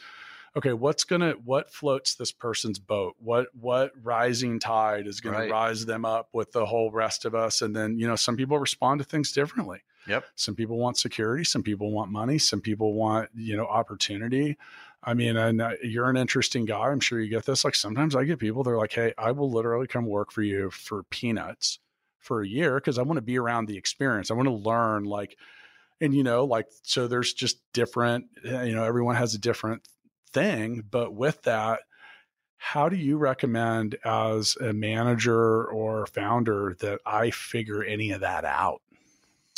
okay 0.56 0.72
what's 0.72 1.04
gonna 1.04 1.32
what 1.44 1.70
floats 1.72 2.14
this 2.14 2.32
person's 2.32 2.78
boat 2.78 3.14
what 3.18 3.46
what 3.54 3.92
rising 4.02 4.58
tide 4.58 5.06
is 5.06 5.20
gonna 5.20 5.38
Right. 5.38 5.50
rise 5.50 5.86
them 5.86 6.04
up 6.04 6.28
with 6.32 6.52
the 6.52 6.66
whole 6.66 6.90
rest 6.90 7.24
of 7.24 7.34
us 7.34 7.62
and 7.62 7.74
then 7.74 7.98
you 7.98 8.06
know 8.06 8.16
some 8.16 8.36
people 8.36 8.58
respond 8.58 8.98
to 8.98 9.04
things 9.04 9.32
differently 9.32 9.82
Yep. 10.06 10.24
some 10.34 10.54
people 10.54 10.78
want 10.78 10.96
security 10.98 11.44
some 11.44 11.62
people 11.62 11.92
want 11.92 12.10
money 12.10 12.38
some 12.38 12.60
people 12.60 12.94
want 12.94 13.28
you 13.34 13.56
know 13.56 13.66
opportunity 13.66 14.56
i 15.04 15.14
mean 15.14 15.36
and 15.36 15.60
uh, 15.60 15.72
you're 15.82 16.08
an 16.10 16.16
interesting 16.16 16.64
guy 16.64 16.88
i'm 16.88 17.00
sure 17.00 17.20
you 17.20 17.28
get 17.30 17.44
this 17.46 17.64
like 17.64 17.74
sometimes 17.74 18.16
i 18.16 18.24
get 18.24 18.38
people 18.38 18.62
they're 18.64 18.78
like 18.78 18.92
hey 18.92 19.12
i 19.18 19.30
will 19.30 19.50
literally 19.50 19.86
come 19.86 20.06
work 20.06 20.32
for 20.32 20.42
you 20.42 20.70
for 20.70 21.02
peanuts 21.04 21.78
for 22.18 22.40
a 22.42 22.48
year 22.48 22.74
because 22.76 22.98
i 22.98 23.02
want 23.02 23.18
to 23.18 23.22
be 23.22 23.38
around 23.38 23.66
the 23.66 23.76
experience 23.76 24.30
i 24.30 24.34
want 24.34 24.48
to 24.48 24.54
learn 24.54 25.04
like 25.04 25.36
and 26.00 26.14
you 26.14 26.22
know 26.22 26.44
like 26.44 26.66
so 26.82 27.06
there's 27.06 27.32
just 27.34 27.60
different 27.72 28.24
uh, 28.50 28.62
you 28.62 28.74
know 28.74 28.84
everyone 28.84 29.14
has 29.16 29.34
a 29.34 29.38
different 29.38 29.86
thing 30.32 30.84
but 30.90 31.12
with 31.12 31.42
that 31.42 31.80
how 32.56 32.88
do 32.88 32.96
you 32.96 33.16
recommend 33.16 33.96
as 34.04 34.56
a 34.60 34.72
manager 34.72 35.64
or 35.64 36.06
founder 36.06 36.76
that 36.80 37.00
i 37.06 37.30
figure 37.30 37.82
any 37.82 38.10
of 38.10 38.20
that 38.20 38.44
out 38.44 38.80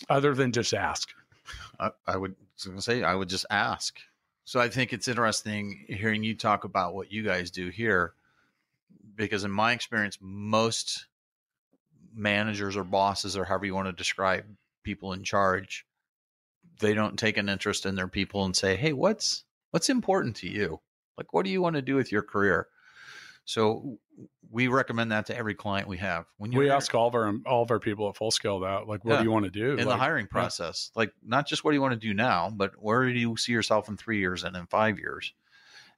other 0.09 0.35
than 0.35 0.53
just 0.53 0.73
ask 0.73 1.11
I, 1.79 1.91
I 2.07 2.17
would 2.17 2.37
say 2.79 3.03
I 3.03 3.15
would 3.15 3.29
just 3.29 3.47
ask. 3.51 3.99
So 4.45 4.61
I 4.61 4.69
think 4.69 4.93
it's 4.93 5.09
interesting 5.09 5.85
hearing 5.89 6.25
you 6.25 6.35
talk 6.35 6.65
about 6.65 6.95
what 6.95 7.13
you 7.13 7.23
guys 7.23 7.51
do 7.51 7.69
here, 7.69 8.13
because 9.15 9.45
in 9.45 9.51
my 9.51 9.73
experience, 9.73 10.19
most 10.21 11.07
managers 12.15 12.77
or 12.77 12.85
bosses 12.85 13.37
or 13.37 13.45
however 13.45 13.67
you 13.67 13.75
want 13.75 13.87
to 13.87 13.93
describe 13.93 14.45
people 14.83 15.13
in 15.13 15.23
charge, 15.23 15.87
they 16.81 16.95
don't 16.95 17.19
take 17.19 17.37
an 17.37 17.49
interest 17.49 17.87
in 17.87 17.95
their 17.95 18.09
people 18.09 18.45
and 18.45 18.57
say, 18.57 18.77
"Hey, 18.77 18.93
what's 18.93 19.45
what's 19.73 19.89
important 19.91 20.37
to 20.37 20.49
you? 20.49 20.81
Like, 21.19 21.33
what 21.33 21.45
do 21.45 21.51
you 21.51 21.61
want 21.61 21.77
to 21.77 21.83
do 21.83 21.97
with 21.97 22.13
your 22.13 22.23
career?" 22.23 22.69
So 23.45 23.99
we 24.51 24.69
recommend 24.69 25.11
that 25.11 25.27
to 25.27 25.37
every 25.37 25.55
client 25.55 25.89
we 25.89 25.99
have. 25.99 26.27
When 26.37 26.53
we 26.53 26.71
ask 26.71 26.95
all 26.95 27.09
of 27.09 27.15
our 27.15 27.35
all 27.45 27.63
of 27.63 27.71
our 27.71 27.81
people 27.81 28.09
at 28.09 28.17
full 28.17 28.31
scale 28.31 28.61
that 28.61 28.87
like 28.87 29.05
what 29.05 29.15
Yeah. 29.15 29.19
do 29.19 29.25
you 29.25 29.31
want 29.33 29.47
to 29.47 29.51
do 29.51 29.73
in 29.77 29.89
the 29.89 29.97
hiring 29.97 30.27
process 30.29 30.91
like 30.95 31.13
not 31.25 31.47
just 31.49 31.65
what 31.65 31.73
do 31.73 31.75
you 31.77 31.81
want 31.81 31.95
to 31.95 31.99
do 31.99 32.15
now 32.15 32.51
but 32.51 32.73
where 32.81 33.05
do 33.05 33.19
you 33.19 33.37
see 33.37 33.53
yourself 33.53 33.89
in 33.89 33.97
three 33.97 34.19
years 34.21 34.45
and 34.45 34.57
in 34.57 34.67
five 34.67 34.99
years 34.99 35.33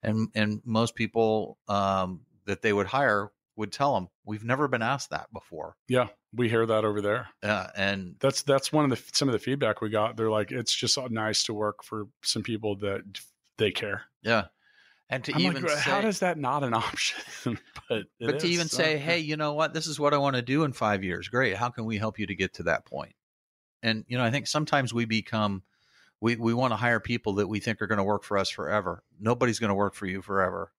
and 0.03 0.29
and 0.35 0.63
most 0.65 0.95
people 0.95 1.59
um, 1.69 2.23
that 2.47 2.63
they 2.63 2.73
would 2.73 2.87
hire 2.87 3.31
would 3.57 3.73
tell 3.73 3.95
them 3.95 4.09
we've 4.25 4.45
never 4.45 4.69
been 4.69 4.83
asked 4.83 5.11
that 5.11 5.33
before 5.33 5.77
yeah 5.89 6.09
we 6.33 6.49
hear 6.49 6.65
that 6.67 6.85
over 6.85 7.01
there 7.01 7.29
Yeah, 7.43 7.71
and 7.77 8.17
that's 8.21 8.43
that's 8.43 8.73
one 8.73 8.85
of 8.85 8.91
the 8.91 9.03
some 9.13 9.29
of 9.29 9.33
the 9.33 9.39
feedback 9.39 9.81
we 9.81 9.91
got 9.91 10.17
they're 10.17 10.31
like 10.31 10.51
it's 10.51 10.75
just 10.75 10.99
nice 11.11 11.45
to 11.45 11.55
work 11.55 11.85
for 11.85 12.07
some 12.23 12.43
people 12.43 12.77
that 12.77 13.03
they 13.59 13.71
care. 13.71 14.03
Yeah. 14.23 14.47
And 15.11 15.23
to 15.25 15.35
I'm 15.35 15.40
even 15.40 15.62
like, 15.62 15.71
say, 15.71 15.90
how 15.90 16.01
does 16.01 16.21
that 16.21 16.38
not 16.38 16.64
an 16.64 16.75
option? 16.75 17.21
But 17.88 18.05
but 18.19 18.38
to 18.40 18.47
is, 18.47 18.53
even 18.53 18.69
so, 18.69 18.79
say 18.79 18.97
hey 18.97 19.19
you 19.19 19.37
know 19.37 19.53
what? 19.53 19.75
This 19.75 19.87
is 19.87 20.01
what 20.01 20.14
i 20.14 20.17
want 20.17 20.37
to 20.37 20.43
do 20.43 20.64
in 20.64 20.73
five 20.73 21.05
years. 21.05 21.29
Great. 21.29 21.55
How 21.57 21.69
can 21.69 21.85
we 21.85 21.99
help 21.99 22.19
you 22.19 22.27
to 22.27 22.35
get 22.35 22.55
to 22.55 22.62
that 22.64 22.85
point? 22.87 23.14
and 23.83 24.05
you 24.09 24.17
know 24.17 24.25
i 24.25 24.31
think 24.31 24.47
sometimes 24.47 24.95
we 24.95 25.05
become 25.05 25.62
we, 26.23 26.37
we 26.37 26.55
want 26.55 26.73
to 26.73 26.77
hire 26.77 27.01
people 27.01 27.35
that 27.35 27.47
we 27.49 27.61
think 27.61 27.83
are 27.83 27.87
going 27.87 27.99
to 27.99 28.05
work 28.05 28.23
for 28.23 28.38
us 28.38 28.49
forever. 28.49 29.03
Nobody's 29.21 29.59
going 29.59 29.69
to 29.69 29.75
work 29.75 29.95
for 29.95 30.07
you 30.07 30.23
forever 30.23 30.73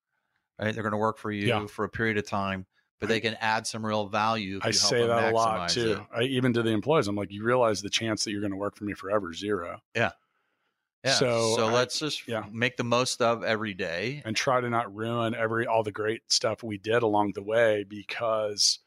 right? 0.60 0.74
They're 0.74 0.82
going 0.84 0.94
to 0.94 0.98
work 0.98 1.20
for 1.20 1.32
you 1.32 1.48
Yeah. 1.48 1.68
for 1.68 1.86
a 1.86 1.90
period 1.90 2.18
of 2.18 2.28
time 2.28 2.66
but 3.00 3.10
they 3.10 3.20
can 3.20 3.36
add 3.42 3.68
some 3.68 3.86
real 3.86 4.08
value 4.08 4.58
if 4.58 4.64
I 4.66 4.70
you 4.70 4.80
help 4.80 4.90
say 4.90 5.00
them 5.00 5.10
that 5.10 5.32
a 5.34 5.36
lot 5.36 5.70
too. 5.70 6.04
I, 6.16 6.24
even 6.24 6.54
to 6.54 6.64
the 6.64 6.70
employees, 6.72 7.08
I'm 7.10 7.16
like, 7.16 7.30
you 7.30 7.44
realize 7.44 7.82
the 7.82 7.90
chance 7.90 8.24
that 8.24 8.32
you're 8.32 8.40
going 8.42 8.54
to 8.54 8.58
work 8.58 8.76
for 8.78 8.86
me 8.86 8.94
forever 8.94 9.34
zero. 9.34 9.82
yeah 9.96 10.12
So 11.14 11.56
so 11.56 11.68
I- 11.68 11.72
let's 11.74 12.00
just 12.00 12.28
yeah. 12.28 12.44
make 12.52 12.78
the 12.78 12.84
most 12.84 13.22
of 13.22 13.44
every 13.44 13.74
day 13.74 14.22
and 14.26 14.36
try 14.36 14.60
to 14.60 14.70
not 14.70 14.94
ruin 14.96 15.36
every 15.36 15.68
all 15.68 15.84
the 15.84 15.92
great 15.92 16.22
stuff 16.32 16.64
we 16.64 16.78
did 16.78 17.04
along 17.04 17.34
the 17.34 17.44
way 17.44 17.84
because 17.88 18.80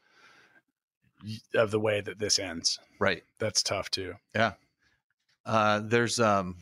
of 1.53 1.71
the 1.71 1.79
way 1.79 2.01
that 2.01 2.19
this 2.19 2.39
ends. 2.39 2.79
right 2.99 3.23
That's 3.39 3.61
tough 3.63 3.89
too. 3.91 4.15
Yeah. 4.35 4.53
Uh 5.45 5.81
there's 5.83 6.19
um 6.19 6.57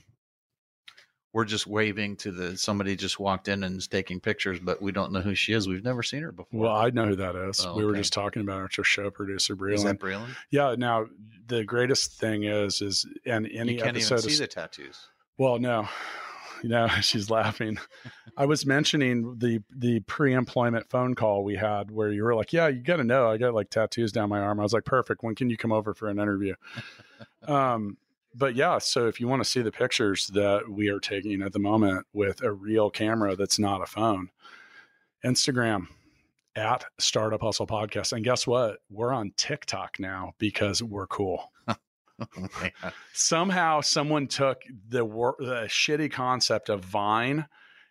we're 1.34 1.46
just 1.46 1.68
waving 1.68 2.16
to 2.16 2.32
the 2.32 2.58
somebody 2.58 2.96
just 2.96 3.20
walked 3.20 3.48
in 3.48 3.64
and 3.64 3.78
is 3.78 3.88
taking 3.88 4.20
pictures 4.20 4.60
but 4.60 4.82
we 4.82 4.92
don't 4.92 5.12
know 5.12 5.20
who 5.22 5.36
she 5.36 5.54
is 5.54 5.68
we've 5.68 5.84
never 5.84 6.02
seen 6.02 6.24
her 6.24 6.32
before 6.32 6.62
Well, 6.62 6.76
I 6.76 6.90
know 6.90 7.06
who 7.06 7.16
that 7.18 7.36
is. 7.36 7.64
Oh, 7.64 7.76
we 7.76 7.86
were 7.86 7.96
just 7.96 8.14
talking 8.14 8.42
about 8.42 8.62
our 8.62 8.84
show 8.84 9.12
producer, 9.12 9.54
is 9.54 9.84
Breland. 9.84 9.84
that 9.84 10.00
Breland? 10.00 10.36
Yeah. 10.50 10.74
Now, 10.78 11.08
the 11.48 11.64
greatest 11.64 12.14
thing 12.14 12.44
is, 12.46 12.82
is 12.82 13.06
and 13.26 13.46
any 13.48 13.74
you 13.74 13.78
can't 13.80 13.98
even 13.98 14.14
episode, 14.14 14.22
see 14.22 14.34
of, 14.34 14.40
the 14.40 14.48
tattoos 14.48 15.08
well, 15.38 15.60
no, 15.60 15.88
you 16.64 16.70
know, 16.70 16.88
she's 17.02 17.30
laughing. 17.30 17.78
I 18.36 18.46
was 18.46 18.66
mentioning 18.66 19.38
the 19.38 19.62
the 19.76 20.00
pre-employment 20.02 20.90
phone 20.90 21.16
call 21.16 21.44
we 21.44 21.56
had 21.56 21.92
where 21.92 22.12
you 22.12 22.24
were 22.24 22.36
like, 22.36 22.54
"Yeah, 22.54 22.68
you 22.68 22.82
got 22.82 22.98
to 22.98 23.04
know, 23.04 23.30
I 23.30 23.38
got 23.38 23.54
like 23.54 23.70
tattoos 23.70 24.12
down 24.12 24.30
my 24.30 24.40
arm." 24.40 24.60
I 24.60 24.64
was 24.64 24.74
like, 24.74 24.86
"Perfect. 24.86 25.24
When 25.24 25.36
can 25.36 25.50
you 25.50 25.58
come 25.58 25.72
over 25.72 25.94
for 25.94 26.10
an 26.10 26.20
interview?" 26.20 26.56
um, 27.48 27.98
but 28.36 28.56
yeah, 28.56 28.78
so 28.78 29.08
if 29.08 29.20
you 29.20 29.28
want 29.28 29.44
to 29.44 29.50
see 29.50 29.62
the 29.62 29.72
pictures 29.72 30.28
that 30.28 30.70
we 30.70 30.90
are 30.90 31.00
taking 31.00 31.42
at 31.42 31.54
the 31.54 31.60
moment 31.60 32.06
with 32.14 32.44
a 32.44 32.52
real 32.52 32.90
camera 32.90 33.36
that's 33.36 33.58
not 33.58 33.82
a 33.82 33.88
phone, 33.88 34.30
Instagram 35.26 35.88
at 36.56 36.86
Startup 37.00 37.42
Hustle 37.42 37.68
Podcast, 37.68 38.14
and 38.14 38.24
guess 38.24 38.46
what? 38.46 38.80
We're 38.90 39.14
on 39.14 39.32
TikTok 39.38 40.00
now 40.00 40.34
because 40.38 40.84
we're 40.84 41.08
cool 41.08 41.52
Oh, 42.84 42.90
somehow 43.14 43.82
someone 43.82 44.28
took 44.28 44.62
the, 44.90 45.06
wor- 45.06 45.36
the 45.40 45.66
shitty 45.68 46.12
concept 46.12 46.70
of 46.70 46.84
Vine 46.84 47.46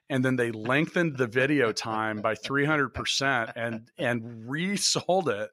and 0.08 0.24
then 0.24 0.36
they 0.36 0.50
lengthened 0.52 1.16
the 1.16 1.26
video 1.26 1.72
time 1.72 2.20
by 2.20 2.34
300% 2.34 3.52
and 3.56 3.90
and 3.98 4.48
resold 4.48 5.28
it 5.28 5.50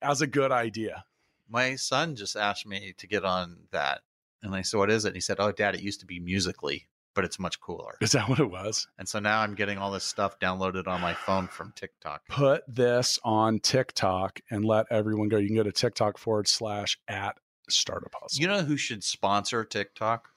as 0.00 0.20
a 0.20 0.26
good 0.26 0.50
idea. 0.52 1.04
my 1.48 1.74
son 1.76 2.16
just 2.16 2.36
asked 2.36 2.66
me 2.66 2.94
to 2.98 3.06
get 3.06 3.24
on 3.24 3.58
that 3.70 4.00
and 4.42 4.54
i 4.54 4.62
said 4.62 4.78
what 4.78 4.90
is 4.90 5.04
it 5.04 5.08
and 5.08 5.16
he 5.16 5.20
said 5.20 5.36
oh 5.38 5.52
dad 5.52 5.74
it 5.74 5.82
used 5.82 6.00
to 6.00 6.06
be 6.06 6.18
Musical.ly 6.20 6.86
but 7.14 7.24
it's 7.24 7.38
much 7.38 7.60
cooler 7.60 7.96
Is 8.00 8.12
that 8.12 8.28
what 8.28 8.40
it 8.40 8.50
was? 8.50 8.88
and 8.98 9.08
so 9.08 9.18
now 9.20 9.40
i'm 9.40 9.54
getting 9.54 9.78
all 9.78 9.90
this 9.92 10.04
stuff 10.04 10.38
downloaded 10.40 10.86
on 10.88 11.00
my 11.00 11.14
phone 11.14 11.46
from 11.48 11.72
tiktok 11.76 12.22
Put 12.28 12.62
this 12.66 13.18
on 13.24 13.58
TikTok 13.60 14.40
and 14.50 14.64
let 14.64 14.86
everyone 14.90 15.28
go. 15.28 15.36
You 15.38 15.46
can 15.48 15.56
go 15.56 15.62
to 15.62 15.72
TikTok 15.72 16.18
forward 16.18 16.48
slash 16.48 16.98
at 17.06 17.36
Startup 17.68 18.12
Hustle. 18.20 18.40
you 18.40 18.48
know 18.48 18.62
who 18.62 18.76
should 18.76 19.02
sponsor 19.04 19.64
tiktok 19.64 20.28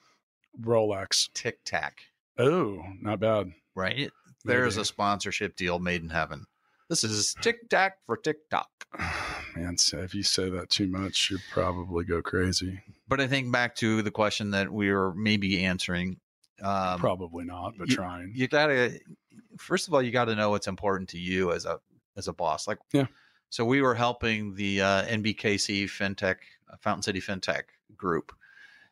Rolex. 0.60 1.28
tic 1.34 1.58
tac 1.64 2.00
Oh, 2.38 2.82
not 3.00 3.20
bad. 3.20 3.52
right 3.74 4.10
there's 4.44 4.76
Maybe. 4.76 4.82
a 4.82 4.84
sponsorship 4.84 5.56
deal 5.56 5.78
made 5.78 6.02
in 6.02 6.08
heaven 6.10 6.46
this 6.88 7.02
is 7.04 7.34
tic 7.40 7.68
tac 7.68 7.98
for 8.06 8.16
tiktok 8.16 8.68
Man, 9.56 9.76
if 9.94 10.14
you 10.14 10.22
say 10.22 10.50
that 10.50 10.68
too 10.68 10.86
much, 10.86 11.30
you'd 11.30 11.40
probably 11.50 12.04
go 12.04 12.20
crazy. 12.22 12.80
but 13.08 13.20
i 13.20 13.26
think 13.26 13.50
back 13.52 13.74
to 13.76 14.02
the 14.02 14.10
question 14.10 14.50
that 14.52 14.70
we 14.72 14.92
were 14.92 15.14
maybe 15.14 15.64
answering 15.64 16.18
um, 16.62 16.98
probably 16.98 17.44
not, 17.44 17.74
but 17.76 17.88
you- 17.90 17.96
trying. 17.96 18.32
you 18.34 18.48
gotta 18.48 18.98
first 19.58 19.88
of 19.88 19.94
all 19.94 20.00
you 20.02 20.10
gotta 20.10 20.34
know 20.34 20.50
what's 20.50 20.68
important 20.68 21.08
to 21.10 21.18
you 21.18 21.52
as 21.52 21.66
a 21.66 21.78
as 22.16 22.28
a 22.28 22.32
boss 22.32 22.66
like 22.66 22.78
Yeah. 22.94 23.06
so 23.50 23.64
we 23.64 23.82
were 23.82 23.94
helping 23.94 24.54
the 24.54 24.80
uh, 24.80 25.02
nbkc 25.06 25.84
fintech 25.84 26.36
fountain 26.80 27.02
city 27.02 27.20
fintech 27.20 27.64
group 27.96 28.32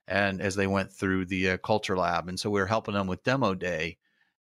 and 0.07 0.41
as 0.41 0.55
they 0.55 0.67
went 0.67 0.93
through 0.93 1.25
the 1.25 1.51
uh, 1.51 1.57
culture 1.59 1.97
lab 1.97 2.29
and 2.29 2.39
so 2.39 2.51
we 2.51 2.61
were 2.61 2.67
helping 2.67 2.95
them 2.95 3.07
with 3.07 3.25
demo 3.25 3.55
day 3.55 3.97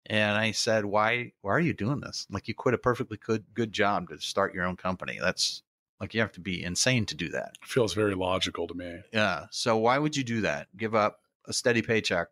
and 0.06 0.38
i 0.38 0.52
said 0.52 0.86
why 0.86 1.32
why 1.42 1.52
are 1.52 1.60
you 1.60 1.74
doing 1.74 2.00
this 2.00 2.28
like 2.30 2.48
you 2.48 2.54
quit 2.54 2.76
a 2.76 2.78
perfectly 2.78 3.18
good 3.18 3.44
good 3.54 3.72
job 3.72 4.10
to 4.10 4.20
start 4.20 4.54
your 4.54 4.66
own 4.66 4.76
company 4.76 5.18
that's 5.22 5.64
like 6.04 6.14
you 6.14 6.20
have 6.20 6.34
to 6.34 6.42
be 6.42 6.62
insane 6.62 7.06
to 7.06 7.16
do 7.16 7.30
that 7.30 7.56
feels 7.64 7.94
very 7.94 8.14
logical 8.14 8.68
to 8.68 8.74
me. 8.74 9.00
yeah. 9.14 9.46
So 9.52 9.78
why 9.78 9.98
would 9.98 10.18
you 10.18 10.24
do 10.26 10.42
that? 10.42 10.68
Give 10.76 10.94
up 10.94 11.22
a 11.46 11.54
steady 11.54 11.82
paycheck 11.82 12.28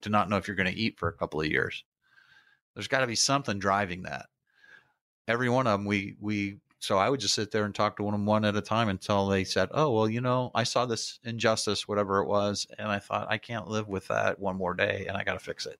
to 0.00 0.08
not 0.08 0.30
know 0.30 0.38
if 0.38 0.48
you're 0.48 0.56
going 0.56 0.72
to 0.72 0.80
eat 0.80 0.98
for 0.98 1.08
a 1.08 1.12
couple 1.12 1.38
of 1.40 1.46
years. 1.46 1.84
There's 2.74 2.88
got 2.88 3.00
to 3.00 3.06
be 3.06 3.14
something 3.14 3.58
driving 3.58 4.04
that. 4.04 4.26
Every 5.28 5.50
one 5.50 5.66
of 5.66 5.78
them, 5.78 5.84
we 5.84 6.16
we 6.18 6.60
so 6.84 6.98
I 6.98 7.08
would 7.08 7.20
just 7.20 7.34
sit 7.34 7.50
there 7.50 7.64
and 7.64 7.74
talk 7.74 7.96
to 7.96 8.04
them 8.04 8.26
one 8.26 8.44
at 8.44 8.56
a 8.56 8.60
time 8.60 8.88
until 8.88 9.26
they 9.26 9.44
said, 9.44 9.68
"Oh, 9.72 9.90
well, 9.90 10.08
you 10.08 10.20
know, 10.20 10.50
I 10.54 10.64
saw 10.64 10.86
this 10.86 11.18
injustice, 11.24 11.88
whatever 11.88 12.20
it 12.20 12.26
was, 12.26 12.66
and 12.78 12.88
I 12.88 12.98
thought 12.98 13.26
I 13.30 13.38
can't 13.38 13.68
live 13.68 13.88
with 13.88 14.08
that 14.08 14.38
one 14.38 14.56
more 14.56 14.74
day, 14.74 15.06
and 15.08 15.16
I 15.16 15.24
got 15.24 15.34
to 15.34 15.38
fix 15.38 15.66
it." 15.66 15.78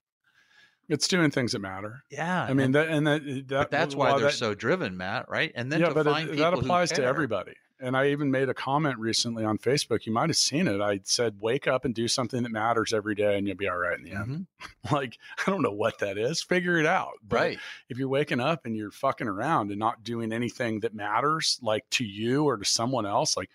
It's 0.87 1.07
doing 1.07 1.31
things 1.31 1.53
that 1.53 1.59
matter. 1.59 2.03
Yeah, 2.11 2.43
I 2.43 2.53
mean 2.53 2.65
and, 2.67 2.75
that, 2.75 2.89
and 2.89 3.07
that, 3.07 3.25
that 3.25 3.47
but 3.47 3.71
that's 3.71 3.95
why 3.95 4.11
they're 4.11 4.27
that- 4.27 4.33
so 4.33 4.53
driven, 4.53 4.97
Matt. 4.97 5.29
Right? 5.29 5.51
And 5.55 5.71
then 5.71 5.79
yeah, 5.79 5.89
to 5.89 5.93
but 5.93 6.05
find 6.05 6.29
it, 6.29 6.37
that 6.37 6.53
applies 6.53 6.91
to 6.93 7.03
everybody. 7.03 7.53
And 7.85 7.95
I 7.95 8.07
even 8.07 8.31
made 8.31 8.49
a 8.49 8.53
comment 8.53 8.97
recently 8.97 9.43
on 9.45 9.57
Facebook. 9.57 10.05
You 10.05 10.11
might 10.13 10.29
have 10.29 10.37
seen 10.37 10.67
it. 10.67 10.81
I 10.81 11.01
said, 11.03 11.35
"Wake 11.39 11.67
up 11.67 11.85
and 11.85 11.93
do 11.93 12.07
something 12.07 12.41
that 12.43 12.51
matters 12.51 12.93
every 12.93 13.13
day, 13.15 13.37
and 13.37 13.47
you'll 13.47 13.57
be 13.57 13.67
all 13.67 13.77
right 13.77 13.97
in 13.97 14.03
the 14.03 14.11
end." 14.13 14.27
Mhm. 14.27 14.47
Like 14.91 15.17
I 15.45 15.51
don't 15.51 15.61
know 15.61 15.71
what 15.71 15.99
that 15.99 16.17
is. 16.17 16.41
Figure 16.41 16.77
it 16.77 16.85
out. 16.85 17.13
But 17.23 17.35
Right? 17.35 17.59
if 17.89 17.97
you're 17.97 18.07
waking 18.09 18.39
up 18.39 18.65
and 18.65 18.75
you're 18.75 18.91
fucking 18.91 19.27
around 19.27 19.69
and 19.71 19.79
not 19.79 20.03
doing 20.03 20.33
anything 20.33 20.79
that 20.81 20.93
matters, 20.95 21.59
like 21.61 21.89
to 21.91 22.03
you 22.05 22.43
or 22.45 22.57
to 22.57 22.65
someone 22.65 23.05
else, 23.05 23.37
like 23.37 23.49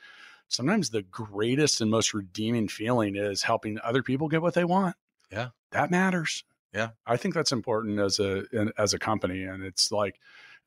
sometimes 0.49 0.91
the 0.91 1.03
greatest 1.03 1.81
and 1.81 1.91
most 1.91 2.15
redeeming 2.15 2.69
feeling 2.69 3.17
is 3.17 3.43
helping 3.43 3.79
other 3.83 4.03
people 4.03 4.29
get 4.29 4.43
what 4.43 4.55
they 4.55 4.65
want. 4.65 4.97
Yeah. 5.31 5.49
that 5.73 5.91
matters. 5.91 6.45
Yeah. 6.75 6.91
I 7.07 7.17
think 7.17 7.35
that's 7.35 7.53
important 7.53 7.99
as 7.99 8.21
a 8.21 8.45
as 8.79 8.95
a 8.95 8.99
company, 8.99 9.43
and 9.43 9.63
it's 9.65 9.91
like 9.91 10.21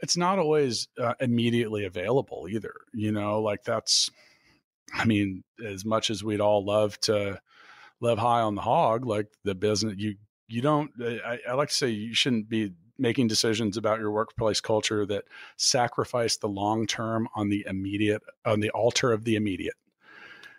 it's 0.04 0.18
not 0.18 0.38
always 0.38 0.90
uh, 1.02 1.14
immediately 1.22 1.86
available 1.86 2.48
either. 2.50 2.76
You 2.94 3.12
know, 3.14 3.42
like 3.42 3.64
that's. 3.64 4.12
I 4.94 5.06
mean, 5.06 5.44
as 5.66 5.86
much 5.86 6.12
as 6.12 6.24
we'd 6.24 6.42
all 6.42 6.64
love 6.64 7.00
to 7.02 7.40
live 8.02 8.20
high 8.20 8.42
on 8.42 8.54
the 8.54 8.62
hog, 8.62 9.06
like 9.06 9.28
the 9.46 9.56
business, 9.56 9.96
you 9.98 10.16
you 10.48 10.62
don't. 10.62 10.92
I, 11.02 11.40
I 11.50 11.54
like 11.54 11.70
to 11.70 11.76
say 11.76 11.90
you 11.90 12.14
shouldn't 12.14 12.50
be 12.50 12.74
making 13.00 13.28
decisions 13.28 13.78
about 13.78 14.00
your 14.00 14.12
workplace 14.12 14.60
culture 14.62 15.06
that 15.06 15.24
sacrifice 15.56 16.36
the 16.38 16.50
long 16.50 16.86
term 16.86 17.30
on 17.34 17.48
the 17.48 17.66
immediate 17.66 18.22
on 18.46 18.60
the 18.60 18.72
altar 18.72 19.14
of 19.14 19.24
the 19.24 19.36
immediate. 19.36 19.76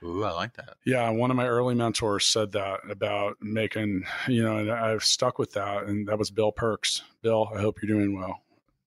Ooh, 0.02 0.24
I 0.24 0.32
like 0.32 0.54
that. 0.54 0.76
Yeah, 0.84 1.08
one 1.10 1.30
of 1.30 1.36
my 1.36 1.46
early 1.46 1.74
mentors 1.74 2.26
said 2.26 2.52
that 2.52 2.80
about 2.90 3.36
making, 3.40 4.04
you 4.26 4.42
know, 4.42 4.58
and 4.58 4.70
I've 4.70 5.04
stuck 5.04 5.38
with 5.38 5.52
that. 5.52 5.84
And 5.84 6.08
that 6.08 6.18
was 6.18 6.30
Bill 6.30 6.52
Perks. 6.52 7.02
Bill, 7.22 7.48
I 7.54 7.60
hope 7.60 7.80
you're 7.80 7.96
doing 7.96 8.18
well. 8.18 8.40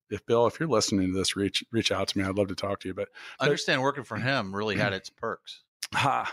If 0.10 0.26
Bill, 0.26 0.48
if 0.48 0.60
you're 0.60 0.70
listening 0.70 1.12
to 1.12 1.18
this, 1.18 1.36
reach 1.36 1.64
reach 1.72 1.92
out 1.92 2.08
to 2.10 2.18
me. 2.18 2.24
I'd 2.24 2.38
love 2.38 2.48
to 2.48 2.56
talk 2.56 2.80
to 2.82 2.88
you. 2.88 2.94
But 2.94 3.10
I 3.40 3.46
understand 3.46 3.82
working 3.82 4.04
for 4.04 4.18
him 4.18 4.56
really 4.56 4.78
had 4.78 4.94
its 4.94 5.10
perks. 5.10 5.62
ha, 5.94 6.32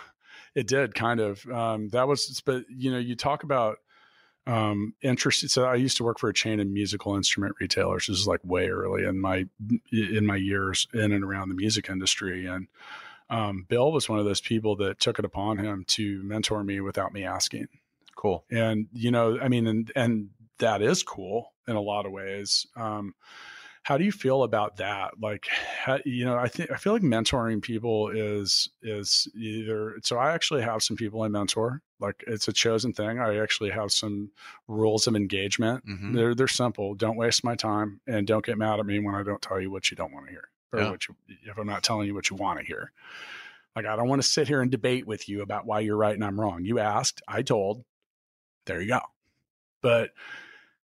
it 0.55 0.67
did 0.67 0.95
kind 0.95 1.21
of. 1.21 1.45
Um, 1.51 1.89
that 1.91 2.07
was, 2.09 2.41
but 2.45 2.65
you 2.69 2.91
know, 2.91 2.99
you 2.99 3.17
talk 3.17 3.43
about 3.43 3.79
um 4.47 4.93
interest 5.01 5.49
so 5.49 5.65
i 5.65 5.75
used 5.75 5.97
to 5.97 6.05
work 6.05 6.19
for 6.19 6.29
a 6.29 6.35
chain 6.35 6.61
of 6.61 6.67
musical 6.67 7.17
instrument 7.17 7.55
retailers 7.63 8.09
this 8.09 8.19
is 8.19 8.27
like 8.29 8.41
way 8.45 8.69
early 8.69 9.03
in 9.05 9.19
my 9.19 9.47
in 9.91 10.27
my 10.27 10.37
years 10.37 10.87
in 10.93 11.13
and 11.13 11.25
around 11.25 11.49
the 11.49 11.55
music 11.55 11.89
industry 11.89 12.45
and 12.47 12.69
um, 13.31 13.65
bill 13.71 13.91
was 13.91 14.07
one 14.07 14.19
of 14.19 14.27
those 14.27 14.43
people 14.43 14.77
that 14.77 15.01
took 15.01 15.19
it 15.19 15.25
upon 15.25 15.57
him 15.57 15.83
to 15.89 16.23
mentor 16.25 16.63
me 16.63 16.79
without 16.81 17.15
me 17.15 17.25
asking 17.25 17.67
Cool. 18.17 18.45
and 18.51 18.87
you 18.93 19.11
know 19.11 19.39
i 19.41 19.49
mean 19.49 19.67
and 19.67 19.91
and 19.97 20.29
that 20.59 20.83
is 20.83 21.03
cool 21.03 21.55
in 21.67 21.75
a 21.75 21.81
lot 21.81 22.05
of 22.05 22.13
ways 22.13 22.67
um 22.77 23.15
how 23.85 23.97
do 23.99 24.05
you 24.05 24.11
feel 24.13 24.43
about 24.43 24.79
that? 24.79 25.13
Like 25.21 25.47
how, 25.85 25.99
you 26.05 26.25
know 26.25 26.37
i 26.37 26.49
think 26.49 26.71
i 26.73 26.77
feel 26.77 26.93
like 26.95 27.03
mentoring 27.03 27.61
people 27.63 28.09
is 28.09 28.69
is 28.83 29.29
either 29.37 29.97
so 30.03 30.17
i 30.19 30.33
actually 30.33 30.63
have 30.63 30.83
some 30.83 30.97
people 30.97 31.21
i 31.23 31.29
mentor 31.29 31.83
like 32.01 32.25
it's 32.27 32.49
a 32.49 32.53
chosen 32.53 32.93
thing. 32.93 33.19
I 33.21 33.39
actually 33.39 33.71
have 33.71 33.93
some 33.93 34.31
rules 34.69 35.07
of 35.07 35.15
engagement. 35.17 35.87
Mhm. 35.87 36.15
they're 36.15 36.35
they're 36.35 36.49
simple. 36.49 36.95
Don't 36.95 37.17
waste 37.17 37.45
my 37.45 37.55
time 37.55 38.01
and 38.07 38.27
don't 38.27 38.45
get 38.45 38.59
mad 38.59 38.81
at 38.81 38.87
me 38.87 38.99
when 38.99 39.15
i 39.15 39.23
don't 39.23 39.41
tell 39.43 39.61
you 39.61 39.71
what 39.71 39.91
you 39.91 39.97
don't 39.97 40.13
want 40.13 40.27
to 40.27 40.33
hear 40.33 40.49
or 40.73 40.81
Yeah. 40.81 40.91
what 40.91 41.07
you 41.09 41.15
if 41.47 41.57
i'm 41.59 41.67
not 41.67 41.83
telling 41.83 42.07
you 42.09 42.15
what 42.15 42.31
you 42.31 42.37
want 42.37 42.59
to 42.59 42.65
hear. 42.67 42.91
Like 43.77 43.87
i 43.87 43.95
don't 43.97 44.09
want 44.09 44.23
to 44.23 44.29
sit 44.29 44.49
here 44.49 44.61
and 44.63 44.71
debate 44.71 45.07
with 45.07 45.29
you 45.29 45.43
about 45.43 45.67
why 45.67 45.81
you're 45.81 45.97
right 45.97 46.15
and 46.15 46.25
i'm 46.25 46.41
wrong. 46.41 46.65
You 46.65 46.79
asked 46.79 47.23
i 47.29 47.43
told. 47.43 47.85
There 48.67 48.81
you 48.81 48.89
go. 48.89 49.01
But 49.83 50.11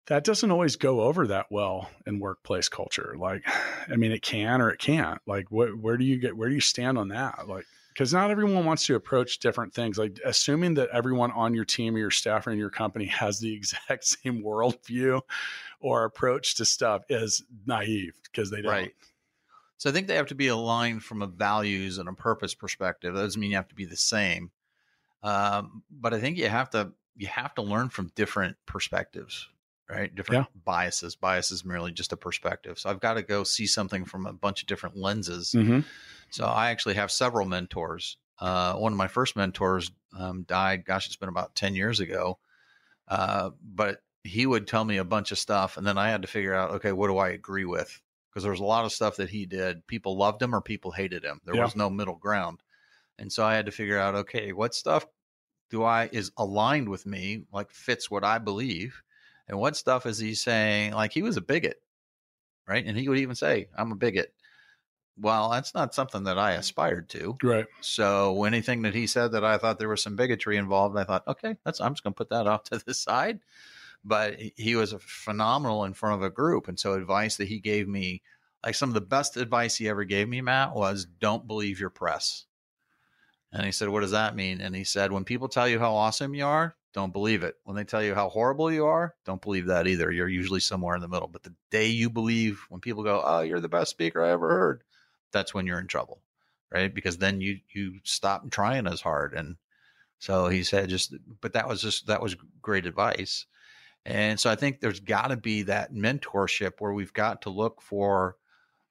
that 0.08 0.24
doesn't 0.24 0.50
always 0.50 0.76
go 0.76 1.02
over 1.02 1.26
that 1.26 1.46
well 1.50 1.90
in 2.06 2.18
workplace 2.18 2.68
culture. 2.68 3.14
Like, 3.18 3.44
I 3.90 3.96
mean, 3.96 4.12
it 4.12 4.22
can 4.22 4.60
or 4.60 4.70
it 4.70 4.78
can't. 4.78 5.20
Like, 5.26 5.48
wh- 5.48 5.82
where 5.82 5.96
do 5.96 6.04
you 6.04 6.18
get, 6.18 6.36
where 6.36 6.48
do 6.48 6.54
you 6.54 6.60
stand 6.60 6.98
on 6.98 7.08
that? 7.08 7.46
Like, 7.46 7.66
because 7.92 8.12
not 8.12 8.30
everyone 8.30 8.64
wants 8.64 8.86
to 8.86 8.94
approach 8.94 9.38
different 9.38 9.74
things. 9.74 9.98
Like, 9.98 10.18
assuming 10.24 10.74
that 10.74 10.88
everyone 10.92 11.32
on 11.32 11.54
your 11.54 11.64
team 11.64 11.94
or 11.94 11.98
your 11.98 12.10
staff 12.10 12.46
or 12.46 12.52
in 12.52 12.58
your 12.58 12.70
company 12.70 13.06
has 13.06 13.38
the 13.38 13.52
exact 13.52 14.04
same 14.22 14.42
worldview 14.42 15.20
or 15.80 16.04
approach 16.04 16.56
to 16.56 16.64
stuff 16.64 17.02
is 17.08 17.44
naive 17.66 18.14
because 18.24 18.50
they 18.50 18.62
don't. 18.62 18.72
Right. 18.72 18.94
So 19.76 19.90
I 19.90 19.92
think 19.92 20.08
they 20.08 20.16
have 20.16 20.26
to 20.26 20.34
be 20.34 20.48
aligned 20.48 21.04
from 21.04 21.22
a 21.22 21.28
values 21.28 21.98
and 21.98 22.08
a 22.08 22.12
purpose 22.12 22.52
perspective. 22.52 23.14
That 23.14 23.20
doesn't 23.20 23.40
mean 23.40 23.50
you 23.50 23.56
have 23.56 23.68
to 23.68 23.76
be 23.76 23.84
the 23.84 23.96
same, 23.96 24.50
um, 25.22 25.84
but 25.88 26.12
I 26.12 26.18
think 26.18 26.36
you 26.36 26.48
have 26.48 26.70
to 26.70 26.92
you 27.16 27.28
have 27.28 27.54
to 27.54 27.62
learn 27.62 27.88
from 27.88 28.10
different 28.16 28.56
perspectives, 28.66 29.48
right? 29.90 30.14
Different 30.14 30.46
biases. 30.64 31.16
Bias 31.16 31.50
is 31.50 31.64
merely 31.64 31.92
just 31.92 32.12
a 32.12 32.16
perspective. 32.16 32.78
So 32.78 32.90
I've 32.90 33.00
got 33.00 33.14
to 33.14 33.22
go 33.22 33.44
see 33.44 33.66
something 33.66 34.04
from 34.04 34.26
a 34.26 34.32
bunch 34.32 34.62
of 34.62 34.68
different 34.68 34.96
lenses. 34.96 35.54
Mhm. 35.56 35.84
So 36.30 36.44
I 36.44 36.70
actually 36.70 36.94
have 36.94 37.10
several 37.10 37.46
mentors. 37.46 38.16
Uh, 38.38 38.74
one 38.74 38.92
of 38.92 38.98
my 38.98 39.08
first 39.08 39.34
mentors 39.34 39.90
um, 40.16 40.42
died. 40.42 40.84
Gosh, 40.84 41.06
it's 41.06 41.16
been 41.16 41.28
about 41.28 41.54
ten 41.54 41.74
years 41.74 42.00
ago. 42.00 42.38
Uh, 43.08 43.50
but 43.62 44.02
he 44.24 44.44
would 44.46 44.66
tell 44.66 44.84
me 44.84 44.98
a 44.98 45.04
bunch 45.04 45.32
of 45.32 45.38
stuff, 45.38 45.76
and 45.78 45.86
then 45.86 45.96
I 45.96 46.10
had 46.10 46.22
to 46.22 46.28
figure 46.28 46.54
out, 46.54 46.72
okay, 46.72 46.92
what 46.92 47.08
do 47.08 47.16
I 47.16 47.30
agree 47.30 47.64
with? 47.64 48.00
Because 48.28 48.42
there 48.42 48.52
was 48.52 48.60
a 48.60 48.64
lot 48.64 48.84
of 48.84 48.92
stuff 48.92 49.16
that 49.16 49.30
he 49.30 49.46
did. 49.46 49.86
People 49.86 50.16
loved 50.18 50.42
him 50.42 50.54
or 50.54 50.60
people 50.60 50.90
hated 50.90 51.24
him. 51.24 51.40
There 51.44 51.54
Yeah. 51.54 51.64
was 51.64 51.74
no 51.76 51.88
middle 51.88 52.16
ground, 52.16 52.62
and 53.18 53.32
so 53.32 53.44
I 53.44 53.54
had 53.54 53.64
to 53.66 53.72
figure 53.72 53.98
out, 53.98 54.14
okay, 54.14 54.52
what 54.52 54.74
stuff 54.74 55.06
do 55.70 55.82
I 55.82 56.08
is 56.12 56.30
aligned 56.36 56.88
with 56.90 57.06
me, 57.06 57.44
like 57.52 57.70
fits 57.70 58.10
what 58.10 58.24
I 58.24 58.38
believe, 58.38 59.02
and 59.48 59.58
what 59.58 59.76
stuff 59.76 60.06
is 60.06 60.18
he 60.18 60.34
saying? 60.34 60.92
Like 60.92 61.12
he 61.12 61.22
was 61.22 61.36
a 61.36 61.42
bigot, 61.42 61.80
right? 62.66 62.84
And 62.84 62.96
he 62.96 63.08
would 63.08 63.18
even 63.18 63.34
say, 63.34 63.68
"I'm 63.76 63.92
a 63.92 63.96
bigot." 63.96 64.34
Well, 65.20 65.50
that's 65.50 65.74
not 65.74 65.94
something 65.94 66.24
that 66.24 66.38
I 66.38 66.54
mm. 66.54 66.58
aspired 66.58 67.08
to. 67.10 67.36
Right. 67.42 67.66
So 67.80 68.44
anything 68.44 68.82
that 68.82 68.94
he 68.94 69.06
said 69.06 69.32
that 69.32 69.44
I 69.44 69.58
thought 69.58 69.78
there 69.78 69.88
was 69.88 70.02
some 70.02 70.14
bigotry 70.14 70.56
involved, 70.56 70.96
I 70.96 71.04
thought, 71.04 71.26
okay, 71.26 71.56
that's 71.64 71.80
I'm 71.80 71.92
just 71.92 72.04
going 72.04 72.14
to 72.14 72.18
put 72.18 72.30
that 72.30 72.46
off 72.46 72.64
to 72.64 72.78
the 72.78 72.94
side. 72.94 73.40
But 74.04 74.40
he- 74.40 74.54
he 74.56 74.76
was 74.76 74.92
a 74.92 74.98
phenomenal 75.00 75.84
in 75.84 75.94
front 75.94 76.16
of 76.16 76.22
a 76.22 76.30
group, 76.30 76.68
and 76.68 76.78
so 76.78 76.92
advice 76.92 77.36
that 77.36 77.48
he 77.48 77.58
gave 77.58 77.88
me, 77.88 78.22
like 78.64 78.76
some 78.76 78.90
of 78.90 78.94
the 78.94 79.00
best 79.00 79.36
advice 79.36 79.76
he 79.76 79.88
ever 79.88 80.04
gave 80.04 80.28
me, 80.28 80.40
Matt, 80.40 80.74
was 80.74 81.04
don't 81.04 81.46
believe 81.48 81.80
your 81.80 81.90
press. 81.90 82.44
And 83.52 83.64
he 83.64 83.72
said, 83.72 83.88
what 83.88 84.00
does 84.00 84.10
that 84.10 84.36
mean? 84.36 84.60
And 84.60 84.76
he 84.76 84.84
said, 84.84 85.10
when 85.10 85.24
people 85.24 85.48
tell 85.48 85.66
you 85.66 85.78
how 85.78 85.94
awesome 85.94 86.34
you 86.34 86.44
are, 86.44 86.76
don't 86.94 87.12
believe 87.12 87.42
it. 87.42 87.56
When 87.64 87.76
they 87.76 87.84
tell 87.84 88.02
you 88.02 88.14
how 88.14 88.28
horrible 88.28 88.72
you 88.72 88.86
are, 88.86 89.14
don't 89.24 89.42
believe 89.42 89.66
that 89.66 89.86
either. 89.86 90.10
You're 90.10 90.28
usually 90.28 90.60
somewhere 90.60 90.96
in 90.96 91.02
the 91.02 91.08
middle. 91.08 91.28
But 91.28 91.42
the 91.42 91.54
day 91.70 91.88
you 91.88 92.10
believe, 92.10 92.64
when 92.68 92.80
people 92.80 93.04
go, 93.04 93.22
oh, 93.24 93.40
you're 93.40 93.60
the 93.60 93.68
best 93.68 93.90
speaker 93.90 94.24
I 94.24 94.30
ever 94.30 94.48
heard, 94.48 94.82
that's 95.32 95.52
when 95.52 95.66
you're 95.66 95.80
in 95.80 95.86
trouble 95.86 96.22
right? 96.70 96.94
Because 96.94 97.18
then 97.18 97.40
you 97.40 97.58
you 97.72 98.00
stop 98.04 98.50
trying 98.50 98.86
as 98.86 99.00
hard. 99.00 99.34
And 99.34 99.56
so 100.18 100.48
he 100.48 100.62
said, 100.62 100.88
just 100.88 101.14
but 101.40 101.54
that 101.54 101.68
was 101.68 101.80
just 101.80 102.06
that 102.06 102.22
was 102.22 102.36
great 102.60 102.86
advice. 102.86 103.46
And 104.04 104.38
so 104.38 104.50
I 104.50 104.56
think 104.56 104.80
there's 104.80 105.00
got 105.00 105.28
to 105.28 105.36
be 105.36 105.62
that 105.62 105.92
mentorship 105.92 106.72
where 106.78 106.92
we've 106.92 107.12
got 107.12 107.42
to 107.42 107.50
look 107.50 107.82
for, 107.82 108.36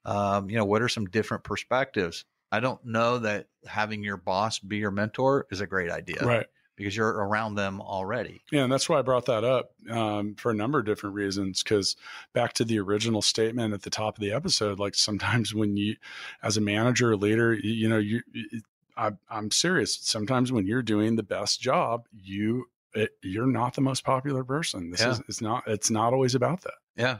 um, 0.04 0.48
you 0.48 0.56
know, 0.56 0.64
what 0.64 0.82
are 0.82 0.88
some 0.88 1.06
different 1.06 1.44
perspectives. 1.44 2.24
I 2.52 2.60
don't 2.60 2.84
know 2.84 3.18
that 3.18 3.48
having 3.66 4.02
your 4.02 4.16
boss 4.16 4.58
be 4.58 4.78
your 4.78 4.90
mentor 4.90 5.46
is 5.50 5.60
a 5.60 5.66
great 5.66 5.90
idea, 5.90 6.24
Right. 6.24 6.46
Because 6.78 6.96
you're 6.96 7.08
around 7.10 7.56
them 7.56 7.80
already. 7.82 8.40
Yeah, 8.50 8.62
and 8.62 8.72
that's 8.72 8.88
why 8.88 8.98
I 8.98 9.02
brought 9.02 9.26
that 9.26 9.44
up 9.44 9.72
um, 9.90 10.36
for 10.36 10.50
a 10.50 10.54
number 10.54 10.78
of 10.78 10.86
different 10.86 11.14
reasons. 11.16 11.62
Because 11.62 11.96
back 12.32 12.54
to 12.54 12.64
the 12.64 12.78
original 12.78 13.20
statement 13.20 13.74
at 13.74 13.82
the 13.82 13.90
top 13.90 14.16
of 14.16 14.22
the 14.22 14.32
episode, 14.32 14.78
like 14.78 14.94
sometimes 14.94 15.52
when 15.54 15.76
you, 15.76 15.96
as 16.42 16.56
a 16.56 16.60
manager 16.60 17.10
or 17.10 17.16
leader, 17.16 17.52
you, 17.52 17.72
you 17.72 17.88
know, 17.88 17.98
you, 17.98 18.22
I, 18.96 19.10
I'm 19.28 19.50
serious. 19.50 19.98
Sometimes 20.00 20.52
when 20.52 20.66
you're 20.66 20.82
doing 20.82 21.16
the 21.16 21.22
best 21.22 21.60
job, 21.60 22.06
you 22.12 22.66
it, 22.94 23.10
you're 23.22 23.46
not 23.46 23.74
the 23.74 23.80
most 23.80 24.04
popular 24.04 24.44
person. 24.44 24.90
This 24.90 25.00
Yeah. 25.00 25.10
is 25.10 25.22
it's 25.28 25.40
not 25.40 25.64
it's 25.66 25.90
not 25.90 26.12
always 26.12 26.34
about 26.34 26.62
that. 26.62 26.74
Yeah. 26.96 27.18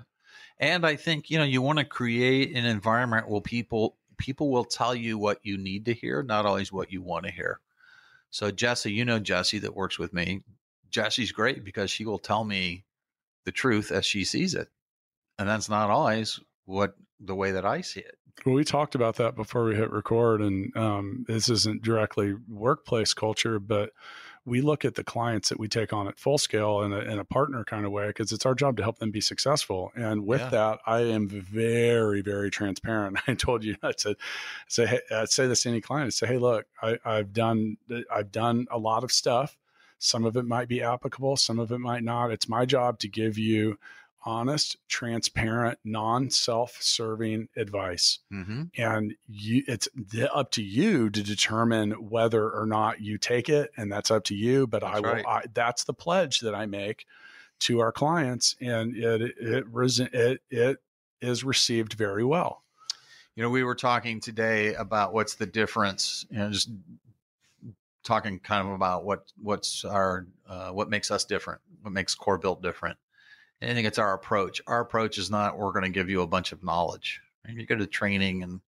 And 0.58 0.84
I 0.84 0.96
think, 0.96 1.30
you 1.30 1.38
know, 1.38 1.44
you 1.44 1.62
want 1.62 1.78
to 1.78 1.84
create 1.84 2.56
an 2.56 2.64
environment 2.64 3.28
where 3.28 3.40
people 3.40 3.96
people 4.16 4.50
will 4.50 4.64
tell 4.64 4.94
you 4.94 5.18
what 5.18 5.38
you 5.44 5.56
need 5.56 5.84
to 5.84 5.94
hear, 5.94 6.22
not 6.22 6.46
always 6.46 6.72
what 6.72 6.90
you 6.92 7.02
want 7.02 7.26
to 7.26 7.30
hear. 7.30 7.60
So 8.30 8.50
Jesse, 8.50 8.92
you 8.92 9.04
know 9.04 9.18
Jesse 9.18 9.58
that 9.60 9.74
works 9.76 9.98
with 9.98 10.12
me. 10.12 10.42
Jesse's 10.90 11.32
great 11.32 11.64
because 11.64 11.90
she 11.90 12.04
will 12.04 12.18
tell 12.18 12.44
me 12.44 12.84
the 13.44 13.52
truth 13.52 13.90
as 13.90 14.04
she 14.04 14.24
sees 14.24 14.54
it. 14.54 14.68
And 15.38 15.48
that's 15.48 15.68
not 15.68 15.90
always 15.90 16.40
what 16.64 16.94
the 17.20 17.34
way 17.34 17.52
that 17.52 17.64
I 17.64 17.80
see 17.80 18.00
it. 18.00 18.16
Well, 18.44 18.54
we 18.54 18.64
talked 18.64 18.94
about 18.94 19.16
that 19.16 19.34
before 19.34 19.64
we 19.64 19.74
hit 19.74 19.90
record, 19.90 20.40
and 20.40 20.76
um, 20.76 21.24
this 21.26 21.48
isn't 21.48 21.82
directly 21.82 22.34
workplace 22.48 23.12
culture, 23.12 23.58
but 23.58 23.90
we 24.48 24.60
look 24.60 24.84
at 24.84 24.94
the 24.94 25.04
clients 25.04 25.50
that 25.50 25.60
we 25.60 25.68
take 25.68 25.92
on 25.92 26.08
at 26.08 26.18
full 26.18 26.38
scale 26.38 26.82
in 26.82 26.92
a, 26.92 26.98
in 26.98 27.18
a 27.18 27.24
partner 27.24 27.64
kind 27.64 27.84
of 27.84 27.92
way 27.92 28.08
because 28.08 28.32
it's 28.32 28.46
our 28.46 28.54
job 28.54 28.76
to 28.78 28.82
help 28.82 28.98
them 28.98 29.10
be 29.10 29.20
successful. 29.20 29.92
And 29.94 30.26
with 30.26 30.40
Yeah. 30.40 30.48
that, 30.50 30.78
I 30.86 31.00
am 31.00 31.28
very, 31.28 32.22
very 32.22 32.50
transparent. 32.50 33.18
I 33.26 33.34
told 33.34 33.64
you, 33.64 33.76
I 33.82 33.92
said, 33.96 34.16
say, 34.66 34.86
hey, 34.86 35.00
I'd 35.10 35.30
say 35.30 35.46
this 35.46 35.62
to 35.62 35.68
any 35.68 35.80
client. 35.80 36.06
I 36.06 36.10
say, 36.10 36.26
hey, 36.26 36.38
look, 36.38 36.66
I, 36.82 36.98
I've 37.04 37.32
done, 37.32 37.76
I've 38.10 38.32
done 38.32 38.66
a 38.70 38.78
lot 38.78 39.04
of 39.04 39.12
stuff. 39.12 39.56
Some 39.98 40.24
of 40.24 40.36
it 40.36 40.44
might 40.44 40.68
be 40.68 40.80
applicable, 40.82 41.36
some 41.36 41.58
of 41.58 41.72
it 41.72 41.78
might 41.78 42.04
not. 42.04 42.30
It's 42.30 42.48
my 42.48 42.64
job 42.64 42.98
to 43.00 43.08
give 43.08 43.36
you 43.36 43.78
honest, 44.28 44.76
transparent, 44.88 45.78
non-self-serving 45.84 47.48
advice 47.56 48.18
Mm-hmm. 48.32 48.62
and 48.76 49.14
you 49.28 49.62
it's 49.66 49.88
up 50.32 50.50
to 50.52 50.62
you 50.62 51.08
to 51.10 51.22
determine 51.22 51.92
whether 51.92 52.50
or 52.50 52.66
not 52.66 53.00
you 53.00 53.16
take 53.18 53.48
it 53.48 53.70
and 53.76 53.90
that's 53.90 54.10
up 54.10 54.24
to 54.24 54.34
you 54.34 54.66
but 54.66 54.82
i 54.84 54.90
That's 54.92 55.02
will 55.02 55.12
right. 55.12 55.26
I, 55.26 55.42
that's 55.54 55.84
the 55.84 55.94
pledge 55.94 56.40
that 56.40 56.54
i 56.54 56.66
make 56.66 57.06
to 57.60 57.80
our 57.80 57.92
clients 57.92 58.54
and 58.60 58.94
it 58.96 59.22
it 59.38 59.64
it, 60.12 60.40
it 60.50 60.76
is 61.20 61.42
received 61.44 61.94
very 61.94 62.24
well 62.24 62.62
You 63.34 63.42
know, 63.44 63.50
we 63.50 63.64
were 63.64 63.74
talking 63.76 64.20
today 64.20 64.74
about 64.74 65.12
what's 65.12 65.34
the 65.36 65.46
difference, 65.46 66.26
you 66.30 66.38
know, 66.38 66.50
just 66.50 66.70
talking 68.04 68.38
kind 68.40 68.66
of 68.66 68.74
about 68.74 69.04
what 69.04 69.32
what's 69.42 69.84
our 69.84 70.26
uh, 70.48 70.70
what 70.70 70.88
makes 70.90 71.10
us 71.10 71.24
different, 71.24 71.60
what 71.82 71.92
makes 71.92 72.14
Core 72.14 72.38
Build 72.38 72.62
different. 72.62 72.98
And 73.60 73.70
I 73.70 73.74
think 73.74 73.88
it's 73.88 73.98
our 73.98 74.14
approach. 74.14 74.60
Our 74.66 74.80
approach 74.80 75.18
is 75.18 75.30
not 75.30 75.58
we're 75.58 75.72
going 75.72 75.84
to 75.84 75.90
give 75.90 76.08
you 76.08 76.22
a 76.22 76.26
bunch 76.26 76.52
of 76.52 76.62
knowledge. 76.62 77.20
And 77.44 77.58
you 77.58 77.66
go 77.66 77.76
to 77.76 77.86
training 77.86 78.42
and 78.42 78.60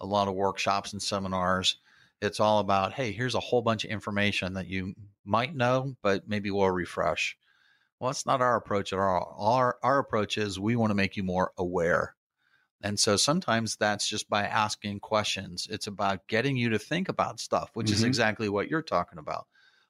a 0.00 0.06
lot 0.06 0.28
of 0.28 0.34
workshops 0.34 0.92
and 0.92 1.02
seminars. 1.02 1.78
It's 2.20 2.40
all 2.40 2.60
about, 2.60 2.92
hey, 2.92 3.12
here's 3.12 3.34
a 3.34 3.40
whole 3.40 3.62
bunch 3.62 3.84
of 3.84 3.90
information 3.90 4.54
that 4.54 4.66
you 4.68 4.94
might 5.24 5.54
know, 5.54 5.96
but 6.02 6.28
maybe 6.28 6.50
we'll 6.50 6.70
refresh. 6.70 7.36
Well, 7.98 8.10
that's 8.10 8.26
not 8.26 8.42
our 8.42 8.56
approach 8.56 8.92
at 8.92 8.98
all. 8.98 9.36
Our 9.38 9.78
our 9.82 9.98
approach 9.98 10.36
is 10.38 10.60
we 10.60 10.76
want 10.76 10.90
to 10.90 10.94
make 10.94 11.16
you 11.16 11.22
more 11.22 11.52
aware. 11.56 12.14
And 12.82 13.00
so 13.00 13.16
sometimes 13.16 13.76
that's 13.76 14.06
just 14.06 14.28
by 14.28 14.44
asking 14.44 15.00
questions. 15.00 15.66
It's 15.70 15.86
about 15.86 16.26
getting 16.28 16.56
you 16.56 16.68
to 16.70 16.78
think 16.78 17.08
about 17.08 17.40
stuff, 17.40 17.70
which 17.72 17.90
is 17.90 18.02
Mhm. 18.02 18.06
exactly 18.06 18.48
what 18.50 18.68
you're 18.68 18.82
talking 18.82 19.18
about. 19.18 19.46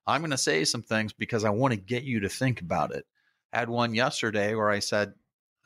I'm 0.07 0.21
going 0.21 0.31
to 0.31 0.39
say 0.39 0.65
some 0.65 0.83
things 0.83 1.13
because 1.13 1.45
I 1.45 1.51
want 1.51 1.75
to 1.75 1.81
get 1.81 2.05
you 2.05 2.21
to 2.21 2.29
think 2.29 2.61
about 2.61 2.95
it. 2.95 3.07
Had 3.57 3.71
one 3.71 3.95
yesterday 3.95 4.55
where 4.55 4.69
I 4.69 4.81
said, 4.81 5.15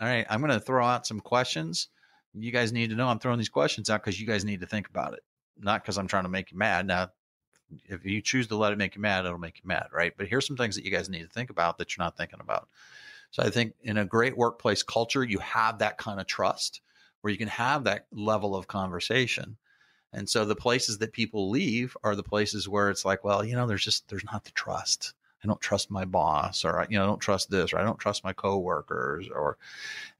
All 0.00 0.06
right, 0.06 0.24
I'm 0.30 0.38
going 0.38 0.52
to 0.52 0.60
throw 0.60 0.86
out 0.86 1.08
some 1.08 1.18
questions. 1.18 1.88
You 2.32 2.52
guys 2.52 2.72
need 2.72 2.90
to 2.90 2.94
know 2.94 3.08
I'm 3.08 3.18
throwing 3.18 3.38
these 3.38 3.48
questions 3.48 3.90
out 3.90 4.04
because 4.04 4.20
you 4.20 4.28
guys 4.28 4.44
need 4.44 4.60
to 4.60 4.66
think 4.66 4.88
about 4.88 5.14
it, 5.14 5.24
not 5.58 5.82
because 5.82 5.98
I'm 5.98 6.06
trying 6.06 6.22
to 6.22 6.28
make 6.28 6.52
you 6.52 6.56
mad. 6.56 6.86
Now, 6.86 7.10
if 7.86 8.04
you 8.04 8.20
choose 8.20 8.46
to 8.46 8.56
let 8.56 8.70
it 8.70 8.78
make 8.78 8.94
you 8.94 9.02
mad, 9.02 9.26
it'll 9.26 9.38
make 9.38 9.56
you 9.56 9.66
mad, 9.66 9.88
right? 9.92 10.12
But 10.16 10.28
here's 10.28 10.46
some 10.46 10.56
things 10.56 10.76
that 10.76 10.84
you 10.84 10.92
guys 10.92 11.08
need 11.08 11.22
to 11.22 11.28
think 11.28 11.50
about 11.50 11.78
that 11.78 11.96
you're 11.96 12.04
not 12.04 12.16
thinking 12.16 12.38
about. 12.40 12.68
So 13.32 13.42
I 13.42 13.50
think 13.50 13.72
in 13.82 13.98
a 13.98 14.04
great 14.04 14.36
workplace 14.36 14.84
culture, 14.84 15.24
you 15.24 15.40
have 15.40 15.80
that 15.80 15.98
kind 15.98 16.20
of 16.20 16.28
trust 16.28 16.82
where 17.22 17.32
you 17.32 17.38
can 17.38 17.48
have 17.48 17.82
that 17.82 18.06
level 18.12 18.54
of 18.54 18.68
conversation. 18.68 19.56
And 20.12 20.28
so 20.28 20.44
the 20.44 20.54
places 20.54 20.98
that 20.98 21.12
people 21.12 21.50
leave 21.50 21.96
are 22.04 22.14
the 22.14 22.22
places 22.22 22.68
where 22.68 22.88
it's 22.88 23.04
like, 23.04 23.24
well, 23.24 23.44
you 23.44 23.56
know, 23.56 23.66
there's 23.66 23.84
just 23.84 24.08
there's 24.08 24.24
not 24.30 24.44
the 24.44 24.52
trust. 24.52 25.12
I 25.42 25.46
don't 25.46 25.60
trust 25.60 25.90
my 25.90 26.04
boss, 26.04 26.64
or 26.64 26.86
you 26.90 26.98
know, 26.98 27.04
I 27.04 27.06
don't 27.06 27.20
trust 27.20 27.50
this, 27.50 27.72
or 27.72 27.78
I 27.78 27.82
don't 27.84 27.98
trust 27.98 28.24
my 28.24 28.32
coworkers, 28.32 29.28
or 29.34 29.56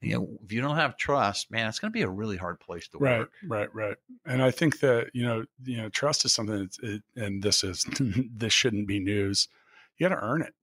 you 0.01 0.15
know, 0.15 0.27
if 0.43 0.51
you 0.51 0.61
don't 0.61 0.75
have 0.77 0.97
trust, 0.97 1.51
man, 1.51 1.67
it's 1.67 1.79
going 1.79 1.91
to 1.91 1.97
be 1.97 2.01
a 2.01 2.09
really 2.09 2.37
hard 2.37 2.59
place 2.59 2.87
to 2.89 2.97
right 2.97 3.19
work. 3.19 3.31
right 3.47 3.69
right 3.73 3.87
right. 3.87 3.97
and 4.25 4.41
i 4.41 4.49
think 4.51 4.79
that 4.79 5.11
you 5.13 5.23
know 5.23 5.45
you 5.63 5.77
know 5.77 5.89
trust 5.89 6.25
is 6.25 6.33
something 6.33 6.59
that's 6.59 6.79
it, 6.79 7.03
and 7.15 7.43
this 7.43 7.63
is 7.63 7.85
this 8.35 8.53
shouldn't 8.53 8.87
be 8.87 8.99
news 8.99 9.47
you 9.97 10.07
got 10.09 10.15
to 10.15 10.21
earn 10.23 10.41
it 10.41 10.53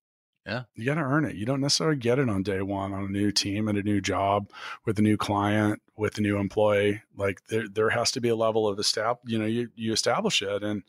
Yeah. 0.47 0.65
you 0.75 0.85
got 0.85 0.95
to 0.95 1.03
earn 1.03 1.25
it 1.25 1.37
you 1.37 1.47
don't 1.47 1.61
necessarily 1.61 1.97
get 1.97 2.19
it 2.19 2.29
on 2.29 2.43
day 2.43 2.61
one 2.63 2.93
on 2.93 3.05
a 3.05 3.09
new 3.09 3.31
team 3.31 3.69
and 3.69 3.79
a 3.79 3.83
new 3.83 4.01
job 4.01 4.51
with 4.85 4.99
a 4.99 5.03
new 5.03 5.17
client 5.17 5.81
with 5.97 6.19
a 6.19 6.21
new 6.21 6.37
employee 6.39 7.03
like 7.17 7.47
there 7.49 7.69
there 7.69 7.91
has 7.91 8.11
to 8.13 8.21
be 8.21 8.29
a 8.31 8.37
level 8.37 8.67
of 8.67 8.79
estab 8.79 9.19
you 9.25 9.39
know 9.39 9.47
you 9.47 9.69
you 9.77 9.93
establish 9.93 10.43
it 10.43 10.63
and 10.65 10.83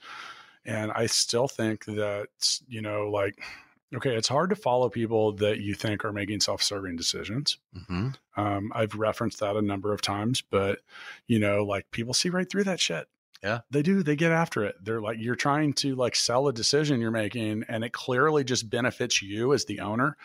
and 0.70 0.92
i 0.94 1.06
still 1.06 1.48
think 1.48 1.86
that 1.86 2.28
you 2.68 2.82
know 2.82 3.10
like 3.10 3.42
okay 3.94 4.16
it's 4.16 4.28
hard 4.28 4.50
to 4.50 4.56
follow 4.56 4.90
people 4.90 5.32
that 5.34 5.60
you 5.60 5.74
think 5.74 6.06
are 6.06 6.14
making 6.14 6.40
self-serving 6.40 6.96
decisions 6.96 7.58
hmm 7.88 8.10
um, 8.40 8.72
I've 8.74 8.96
referenced 8.96 9.42
that 9.42 9.58
a 9.58 9.62
number 9.62 9.92
of 9.92 10.02
times, 10.02 10.42
but 10.42 10.80
you 11.28 11.40
know, 11.40 11.66
like 11.66 11.92
people 11.92 12.14
see 12.14 12.30
right 12.30 12.50
through 12.50 12.64
that 12.66 12.80
shit. 12.80 13.08
Yeah. 13.44 13.60
They 13.70 13.82
do. 13.82 14.02
They 14.02 14.16
get 14.16 14.32
after 14.32 14.64
it. 14.64 14.76
They're 14.82 15.02
like, 15.02 15.18
you're 15.20 15.36
trying 15.36 15.74
to 15.74 15.96
like 15.96 16.16
sell 16.16 16.48
a 16.48 16.54
decision 16.54 17.02
you're 17.02 17.12
making, 17.12 17.66
and 17.68 17.84
it 17.84 17.92
clearly 17.92 18.44
just 18.44 18.70
benefits 18.70 19.22
you 19.22 19.54
as 19.54 19.66
the 19.66 19.82
owner. 19.82 20.16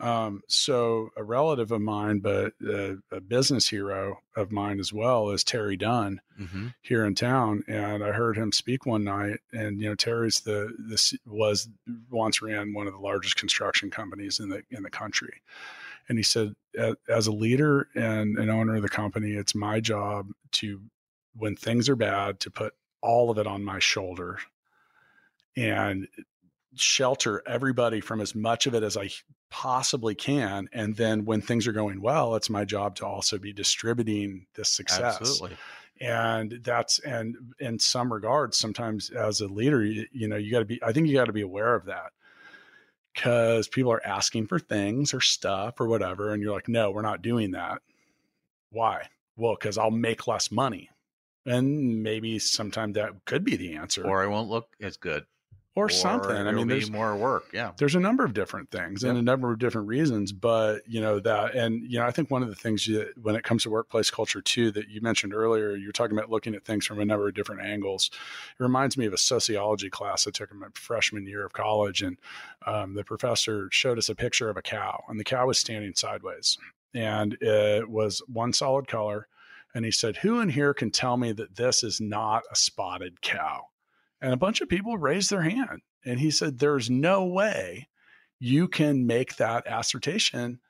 Um, 0.00 0.42
so 0.48 1.10
a 1.16 1.22
relative 1.22 1.70
of 1.72 1.80
mine, 1.80 2.20
but 2.20 2.54
uh, 2.66 2.94
a 3.12 3.20
business 3.20 3.68
hero 3.68 4.20
of 4.34 4.50
mine 4.50 4.80
as 4.80 4.92
well, 4.92 5.30
is 5.30 5.44
Terry 5.44 5.76
Dunn 5.76 6.20
hmm 6.36 6.68
here 6.82 7.04
in 7.04 7.14
town, 7.14 7.62
and 7.68 8.02
I 8.02 8.12
heard 8.12 8.36
him 8.36 8.50
speak 8.50 8.86
one 8.86 9.04
night. 9.04 9.40
And 9.52 9.80
you 9.80 9.88
know, 9.88 9.94
Terry's 9.94 10.40
the 10.40 10.74
this 10.78 11.14
was 11.26 11.68
once 12.10 12.40
ran 12.40 12.72
one 12.72 12.86
of 12.86 12.94
the 12.94 12.98
largest 12.98 13.36
construction 13.36 13.90
companies 13.90 14.40
in 14.40 14.48
the 14.48 14.62
in 14.70 14.82
the 14.82 14.90
country, 14.90 15.42
and 16.08 16.18
he 16.18 16.24
said, 16.24 16.54
as 17.08 17.26
a 17.26 17.32
leader 17.32 17.88
and 17.94 18.38
an 18.38 18.50
owner 18.50 18.76
of 18.76 18.82
the 18.82 18.88
company, 18.88 19.32
it's 19.32 19.54
my 19.54 19.80
job 19.80 20.28
to, 20.52 20.80
when 21.36 21.54
things 21.54 21.88
are 21.88 21.96
bad, 21.96 22.40
to 22.40 22.50
put 22.50 22.74
all 23.02 23.30
of 23.30 23.38
it 23.38 23.46
on 23.46 23.64
my 23.64 23.78
shoulder, 23.78 24.38
and 25.56 26.08
shelter 26.74 27.42
everybody 27.46 28.00
from 28.00 28.20
as 28.20 28.34
much 28.34 28.66
of 28.66 28.74
it 28.74 28.82
as 28.82 28.96
I 28.96 29.10
possibly 29.50 30.14
can. 30.14 30.68
And 30.72 30.96
then 30.96 31.24
when 31.24 31.40
things 31.40 31.66
are 31.66 31.72
going 31.72 32.00
well, 32.00 32.34
it's 32.34 32.50
my 32.50 32.64
job 32.64 32.96
to 32.96 33.06
also 33.06 33.38
be 33.38 33.52
distributing 33.52 34.46
this 34.54 34.72
success 34.72 35.18
Absolutely. 35.20 35.56
and 36.00 36.60
that's 36.62 36.98
and 37.00 37.36
in 37.58 37.78
some 37.78 38.12
regards 38.12 38.56
sometimes 38.56 39.10
as 39.10 39.40
a 39.40 39.46
leader 39.46 39.84
you, 39.84 40.06
you 40.12 40.28
know 40.28 40.36
you 40.36 40.50
got 40.50 40.60
to 40.60 40.64
be 40.64 40.82
i 40.82 40.92
think 40.92 41.06
you 41.06 41.14
got 41.14 41.26
to 41.26 41.32
be 41.32 41.42
aware 41.42 41.74
of 41.74 41.84
that 41.84 42.12
because 43.12 43.68
people 43.68 43.92
are 43.92 44.06
asking 44.06 44.46
for 44.46 44.58
things 44.58 45.12
or 45.12 45.20
stuff 45.20 45.78
or 45.78 45.86
whatever 45.86 46.32
and 46.32 46.42
you're 46.42 46.54
like 46.54 46.68
no 46.68 46.90
we're 46.90 47.02
not 47.02 47.20
doing 47.20 47.50
that 47.50 47.82
why 48.70 49.02
well 49.36 49.54
because 49.60 49.76
i'll 49.76 49.90
make 49.90 50.26
less 50.26 50.50
money 50.50 50.88
and 51.46 52.02
maybe 52.02 52.38
sometime 52.38 52.92
that 52.92 53.24
could 53.24 53.44
be 53.44 53.56
the 53.56 53.74
answer 53.74 54.06
Or 54.06 54.22
I 54.22 54.26
won't 54.26 54.48
look 54.48 54.68
as 54.80 54.96
good. 54.96 55.24
Or 55.76 55.88
something 55.88 56.36
i 56.36 56.50
mean 56.50 56.66
there's 56.66 56.90
more 56.90 57.14
work. 57.14 57.44
Yeah. 57.52 57.72
there's 57.78 57.94
a 57.94 58.00
number 58.00 58.24
of 58.24 58.34
different 58.34 58.70
things 58.70 59.04
and 59.04 59.16
a 59.16 59.22
number 59.22 59.52
of 59.52 59.58
different 59.58 59.86
reasons 59.86 60.32
but 60.32 60.80
you 60.86 61.00
know 61.00 61.20
that 61.20 61.54
and 61.54 61.82
you 61.90 61.98
know 61.98 62.06
i 62.06 62.10
think 62.10 62.30
one 62.30 62.42
of 62.42 62.48
the 62.48 62.56
things 62.56 62.88
you, 62.88 63.06
when 63.22 63.36
it 63.36 63.44
comes 63.44 63.62
to 63.62 63.70
workplace 63.70 64.10
culture 64.10 64.42
too 64.42 64.70
that 64.72 64.88
you 64.88 65.00
mentioned 65.00 65.32
earlier 65.32 65.76
you're 65.76 65.92
talking 65.92 66.16
about 66.16 66.30
looking 66.30 66.54
at 66.54 66.64
things 66.64 66.84
from 66.84 66.98
a 66.98 67.04
number 67.04 67.28
of 67.28 67.34
different 67.34 67.62
angles 67.62 68.10
it 68.12 68.62
reminds 68.62 68.96
me 68.96 69.06
of 69.06 69.12
a 69.12 69.18
sociology 69.18 69.88
class 69.88 70.26
i 70.26 70.30
took 70.30 70.50
in 70.50 70.58
my 70.58 70.66
freshman 70.74 71.26
year 71.26 71.44
of 71.44 71.52
college 71.52 72.02
and 72.02 72.16
um, 72.66 72.94
the 72.94 73.04
professor 73.04 73.68
showed 73.70 73.98
us 73.98 74.08
a 74.08 74.14
picture 74.14 74.50
of 74.50 74.56
a 74.56 74.62
cow 74.62 75.02
and 75.08 75.20
the 75.20 75.24
cow 75.24 75.46
was 75.46 75.58
standing 75.58 75.94
sideways 75.94 76.58
and 76.94 77.34
it 77.40 77.88
was 77.88 78.20
one 78.26 78.52
solid 78.52 78.88
color 78.88 79.28
and 79.72 79.84
he 79.84 79.90
said 79.92 80.16
who 80.16 80.40
in 80.40 80.48
here 80.48 80.74
can 80.74 80.90
tell 80.90 81.16
me 81.16 81.30
that 81.30 81.54
this 81.54 81.84
is 81.84 82.00
not 82.00 82.42
a 82.50 82.56
spotted 82.56 83.20
cow 83.20 83.66
and 84.20 84.32
a 84.32 84.38
bunch 84.38 84.60
of 84.60 84.68
people 84.68 84.98
raised 84.98 85.30
their 85.30 85.42
hand. 85.42 85.82
And 86.04 86.20
he 86.20 86.30
said, 86.30 86.58
There's 86.58 86.90
no 86.90 87.24
way 87.24 87.88
you 88.38 88.68
can 88.68 89.06
make 89.06 89.36
that 89.36 89.64
assertion 89.66 90.60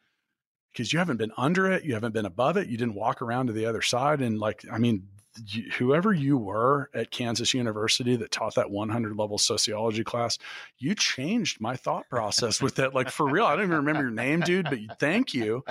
because 0.73 0.93
you 0.93 0.99
haven't 0.99 1.17
been 1.17 1.33
under 1.37 1.71
it, 1.71 1.85
you 1.85 1.95
haven't 1.95 2.13
been 2.13 2.27
above 2.27 2.57
it, 2.57 2.69
you 2.69 2.77
didn't 2.77 2.95
walk 2.95 3.23
around 3.23 3.47
to 3.47 3.53
the 3.53 3.67
other 3.67 3.83
side. 3.83 4.21
And 4.21 4.39
like, 4.39 4.65
I 4.71 4.79
mean, 4.79 5.09
you, 5.47 5.71
whoever 5.79 6.13
you 6.13 6.37
were 6.37 6.91
at 6.95 7.11
Kansas 7.11 7.55
University 7.55 8.17
that 8.17 8.31
taught 8.31 8.57
that 8.57 8.71
100 8.71 9.17
level 9.17 9.39
sociology 9.39 10.03
class, 10.05 10.39
you 10.79 10.95
changed 10.95 11.61
my 11.61 11.77
thought 11.77 12.09
process 12.09 12.61
with 12.61 12.77
that. 12.77 12.95
Like, 12.95 13.11
for 13.11 13.29
real, 13.29 13.45
I 13.47 13.55
don't 13.55 13.65
even 13.65 13.77
remember 13.77 14.03
your 14.03 14.11
name, 14.11 14.41
dude, 14.41 14.69
but 14.69 14.79
thank 14.99 15.33
you 15.35 15.65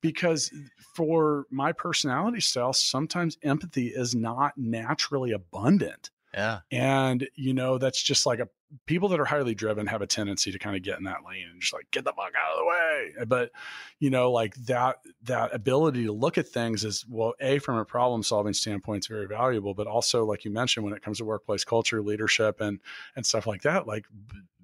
because 0.00 0.50
for 0.94 1.46
my 1.50 1.72
personality 1.72 2.40
style, 2.40 2.72
sometimes 2.72 3.38
empathy 3.42 3.88
is 3.88 4.14
not 4.14 4.52
naturally 4.56 5.32
abundant. 5.32 6.10
Yeah. 6.34 6.60
And, 6.70 7.28
you 7.34 7.52
know, 7.54 7.78
that's 7.78 8.02
just 8.02 8.24
like 8.26 8.38
a 8.40 8.48
people 8.86 9.08
that 9.10 9.20
are 9.20 9.26
highly 9.26 9.54
driven 9.54 9.86
have 9.86 10.00
a 10.00 10.06
tendency 10.06 10.50
to 10.50 10.58
kind 10.58 10.74
of 10.74 10.82
get 10.82 10.96
in 10.96 11.04
that 11.04 11.18
lane 11.28 11.46
and 11.50 11.60
just 11.60 11.74
like 11.74 11.90
get 11.90 12.04
the 12.04 12.12
fuck 12.12 12.32
out 12.34 12.52
of 12.52 12.58
the 12.58 12.64
way. 12.64 13.24
But, 13.26 13.50
you 13.98 14.08
know, 14.08 14.32
like 14.32 14.54
that 14.64 14.96
that 15.24 15.54
ability 15.54 16.04
to 16.04 16.12
look 16.12 16.38
at 16.38 16.48
things 16.48 16.84
is 16.84 17.04
well, 17.08 17.34
A, 17.40 17.58
from 17.58 17.76
a 17.76 17.84
problem 17.84 18.22
solving 18.22 18.54
standpoint, 18.54 19.04
is 19.04 19.06
very 19.08 19.26
valuable, 19.26 19.74
but 19.74 19.86
also 19.86 20.24
like 20.24 20.44
you 20.46 20.50
mentioned, 20.50 20.84
when 20.84 20.94
it 20.94 21.02
comes 21.02 21.18
to 21.18 21.24
workplace 21.24 21.64
culture, 21.64 22.02
leadership 22.02 22.60
and 22.62 22.80
and 23.14 23.26
stuff 23.26 23.46
like 23.46 23.62
that, 23.62 23.86
like 23.86 24.06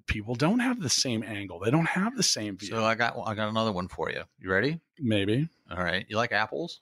people 0.07 0.33
don't 0.33 0.59
have 0.59 0.79
the 0.81 0.89
same 0.89 1.21
angle. 1.21 1.59
They 1.59 1.69
don't 1.69 1.85
have 1.89 2.17
the 2.17 2.23
same 2.23 2.57
view. 2.57 2.69
So 2.69 2.83
I 2.83 2.95
got 2.95 3.15
I 3.25 3.35
got 3.35 3.47
another 3.49 3.71
one 3.71 3.87
for 3.89 4.09
you. 4.09 4.23
You 4.39 4.49
ready? 4.49 4.79
Maybe. 4.97 5.47
All 5.69 5.83
right. 5.83 6.03
You 6.09 6.17
like 6.17 6.31
apples? 6.31 6.81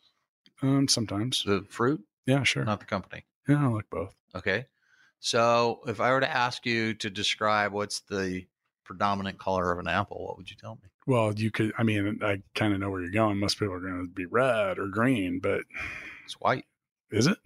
Um, 0.61 0.87
sometimes. 0.87 1.43
The 1.45 1.65
fruit, 1.69 2.01
Yeah, 2.25 2.43
sure. 2.43 2.63
not 2.63 2.79
the 2.79 2.85
company. 2.85 3.25
Yeah, 3.49 3.63
I 3.65 3.67
like 3.67 3.89
both. 3.89 4.15
Okay. 4.33 4.65
So 5.19 5.79
if 5.87 5.99
I 5.99 6.11
were 6.11 6.19
to 6.21 6.29
ask 6.29 6.65
you 6.65 6.93
to 6.95 7.09
describe 7.09 7.71
what's 7.73 8.01
the 8.01 8.45
predominant 8.83 9.39
color 9.39 9.71
of 9.71 9.79
an 9.79 9.87
apple, 9.87 10.25
what 10.25 10.37
would 10.37 10.49
you 10.49 10.55
tell 10.55 10.75
me? 10.75 10.89
Well, 11.05 11.33
you 11.33 11.51
could. 11.51 11.73
I 11.77 11.83
mean, 11.83 12.19
I 12.21 12.41
kind 12.55 12.73
of 12.73 12.79
know 12.79 12.89
where 12.89 13.01
you're 13.01 13.11
going. 13.11 13.39
Most 13.39 13.57
people 13.59 13.73
are 13.73 13.79
going 13.79 14.01
to 14.07 14.07
be 14.13 14.25
red 14.25 14.77
or 14.77 14.87
green, 14.87 15.39
but 15.39 15.61
It's 16.25 16.33
white. 16.39 16.65
is 17.11 17.27
it? 17.27 17.37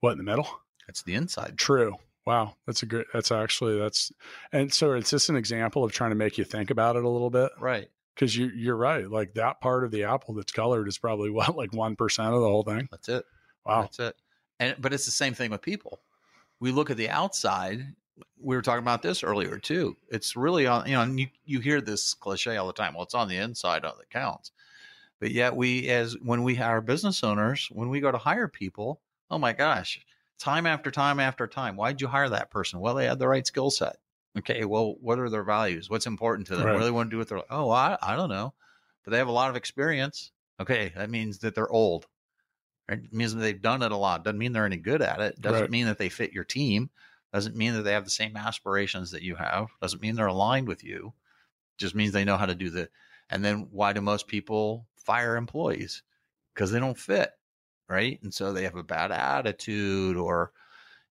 What 0.00 0.12
in 0.12 0.18
the 0.18 0.24
middle? 0.24 0.48
That's 0.86 1.02
the 1.02 1.14
inside. 1.14 1.56
True. 1.58 1.96
Wow, 2.26 2.56
that's 2.66 2.82
a 2.82 2.86
great. 2.86 3.06
That's 3.12 3.32
actually 3.32 3.78
that's, 3.78 4.12
and 4.52 4.72
so 4.72 4.92
it's 4.92 5.10
just 5.10 5.28
an 5.30 5.36
example 5.36 5.84
of 5.84 5.92
trying 5.92 6.10
to 6.10 6.16
make 6.16 6.38
you 6.38 6.44
think 6.44 6.70
about 6.70 6.96
it 6.96 7.04
a 7.04 7.08
little 7.08 7.30
bit 7.30 7.50
Right. 7.58 7.88
because 8.14 8.36
you 8.36 8.46
you're 8.54 8.76
right. 8.76 9.10
Like 9.10 9.34
that 9.34 9.60
part 9.60 9.84
of 9.84 9.90
the 9.90 10.04
apple 10.04 10.34
that's 10.34 10.52
colored 10.52 10.86
is 10.88 10.98
probably 10.98 11.30
what 11.30 11.56
like 11.56 11.72
one 11.74 11.96
percent 11.96 12.34
of 12.34 12.40
the 12.40 12.48
whole 12.48 12.62
thing. 12.62 12.88
That's 12.90 13.08
it. 13.08 13.24
Wow. 13.64 13.82
That's 13.82 13.98
it. 14.00 14.16
And 14.58 14.76
but 14.78 14.92
it's 14.92 15.06
the 15.06 15.10
same 15.12 15.34
thing 15.34 15.50
with 15.50 15.62
people. 15.62 16.00
We 16.60 16.72
look 16.72 16.90
at 16.90 16.96
the 16.96 17.08
outside. 17.08 17.94
We 18.38 18.54
were 18.54 18.62
talking 18.62 18.84
about 18.84 19.02
this 19.02 19.22
earlier 19.22 19.58
too. 19.58 19.96
It's 20.08 20.36
really 20.36 20.66
on 20.66 20.86
you 20.86 20.94
know, 20.94 21.02
and 21.02 21.18
you, 21.18 21.26
you 21.44 21.60
hear 21.60 21.80
this 21.80 22.14
cliche 22.14 22.56
all 22.56 22.66
the 22.66 22.72
time. 22.72 22.94
Well, 22.94 23.02
it's 23.02 23.14
on 23.14 23.28
the 23.28 23.36
inside 23.36 23.82
that 23.82 23.94
counts. 24.10 24.52
But 25.20 25.32
yet 25.32 25.54
we 25.54 25.88
as 25.88 26.16
when 26.22 26.42
we 26.42 26.54
hire 26.54 26.80
business 26.80 27.22
owners, 27.22 27.68
when 27.72 27.90
we 27.90 28.00
go 28.00 28.10
to 28.10 28.18
hire 28.18 28.48
people, 28.48 29.00
oh 29.30 29.38
my 29.38 29.52
gosh, 29.52 30.00
time 30.38 30.66
after 30.66 30.90
time 30.90 31.20
after 31.20 31.46
time. 31.46 31.76
Why'd 31.76 32.00
you 32.00 32.08
hire 32.08 32.28
that 32.30 32.50
person? 32.50 32.80
Well, 32.80 32.94
they 32.94 33.06
had 33.06 33.18
the 33.18 33.28
right 33.28 33.46
skill 33.46 33.70
set. 33.70 33.96
Okay, 34.38 34.64
well, 34.64 34.94
what 35.00 35.18
are 35.18 35.28
their 35.28 35.42
values? 35.42 35.90
What's 35.90 36.06
important 36.06 36.46
to 36.48 36.56
them? 36.56 36.66
What 36.66 36.78
do 36.78 36.84
they 36.84 36.90
want 36.90 37.10
to 37.10 37.14
do 37.14 37.18
with 37.18 37.28
their 37.28 37.42
oh, 37.50 37.70
I, 37.70 37.98
I 38.00 38.16
don't 38.16 38.28
know. 38.28 38.54
But 39.04 39.10
they 39.12 39.18
have 39.18 39.28
a 39.28 39.32
lot 39.32 39.50
of 39.50 39.56
experience. 39.56 40.30
Okay, 40.60 40.92
that 40.94 41.10
means 41.10 41.38
that 41.38 41.54
they're 41.54 41.70
old. 41.70 42.06
It 42.90 43.12
means 43.12 43.34
that 43.34 43.40
they've 43.40 43.62
done 43.62 43.82
it 43.82 43.92
a 43.92 43.96
lot. 43.96 44.24
Doesn't 44.24 44.38
mean 44.38 44.52
they're 44.52 44.66
any 44.66 44.76
good 44.76 45.00
at 45.02 45.20
it. 45.20 45.40
Doesn't 45.40 45.62
Right. 45.62 45.70
mean 45.70 45.86
that 45.86 45.98
they 45.98 46.08
fit 46.08 46.32
your 46.32 46.44
team. 46.44 46.90
Doesn't 47.32 47.56
mean 47.56 47.74
that 47.74 47.82
they 47.82 47.92
have 47.92 48.04
the 48.04 48.10
same 48.10 48.36
aspirations 48.36 49.12
that 49.12 49.22
you 49.22 49.36
have. 49.36 49.68
Doesn't 49.80 50.02
mean 50.02 50.16
they're 50.16 50.26
aligned 50.26 50.66
with 50.68 50.82
you. 50.82 51.14
Just 51.78 51.94
means 51.94 52.12
they 52.12 52.24
know 52.24 52.36
how 52.36 52.46
to 52.46 52.54
do 52.54 52.70
the. 52.70 52.90
And 53.30 53.44
then 53.44 53.68
why 53.70 53.92
do 53.92 54.00
most 54.00 54.26
people 54.26 54.88
fire 54.96 55.36
employees? 55.36 56.02
Because 56.52 56.72
they 56.72 56.80
don't 56.80 56.98
fit, 56.98 57.32
right? 57.88 58.20
And 58.22 58.34
so 58.34 58.52
they 58.52 58.64
have 58.64 58.74
a 58.76 58.82
bad 58.82 59.12
attitude, 59.12 60.16
or 60.16 60.52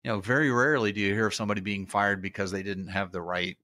you 0.02 0.10
know, 0.10 0.20
very 0.20 0.50
rarely 0.50 0.92
do 0.92 1.00
you 1.00 1.14
hear 1.14 1.28
of 1.28 1.34
somebody 1.34 1.60
being 1.60 1.86
fired 1.86 2.20
because 2.22 2.50
they 2.50 2.62
didn't 2.64 2.88
have 2.88 3.12
the 3.12 3.22
right 3.22 3.56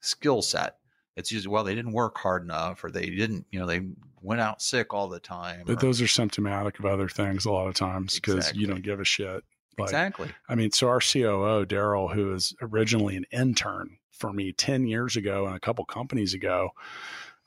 skill 0.00 0.42
set. 0.42 0.78
It's 1.16 1.30
usually 1.30 1.52
well 1.52 1.64
they 1.64 1.74
didn't 1.74 1.92
work 1.92 2.18
hard 2.18 2.42
enough, 2.42 2.82
or 2.84 2.90
they 2.90 3.06
didn't, 3.06 3.46
you 3.50 3.58
know, 3.60 3.66
they 3.66 3.82
went 4.22 4.40
out 4.40 4.62
sick 4.62 4.94
all 4.94 5.08
the 5.08 5.20
time. 5.20 5.62
But 5.66 5.74
or- 5.74 5.86
those 5.86 6.00
are 6.00 6.06
symptomatic 6.08 6.78
of 6.78 6.86
other 6.86 7.08
things 7.08 7.44
a 7.44 7.50
lot 7.52 7.68
of 7.68 7.74
times 7.74 8.14
because 8.14 8.36
Exactly. 8.36 8.60
you 8.60 8.66
don't 8.66 8.82
give 8.82 9.00
a 9.00 9.04
shit. 9.04 9.42
Like, 9.78 9.88
exactly. 9.88 10.28
I 10.48 10.54
mean, 10.54 10.70
so 10.70 10.88
our 10.88 11.00
COO, 11.00 11.64
Daryl, 11.64 12.12
who 12.14 12.26
was 12.26 12.54
originally 12.60 13.16
an 13.16 13.24
intern 13.32 13.96
for 14.10 14.32
me 14.32 14.52
10 14.52 14.86
years 14.86 15.16
ago 15.16 15.46
and 15.46 15.56
a 15.56 15.60
couple 15.60 15.84
companies 15.86 16.34
ago, 16.34 16.70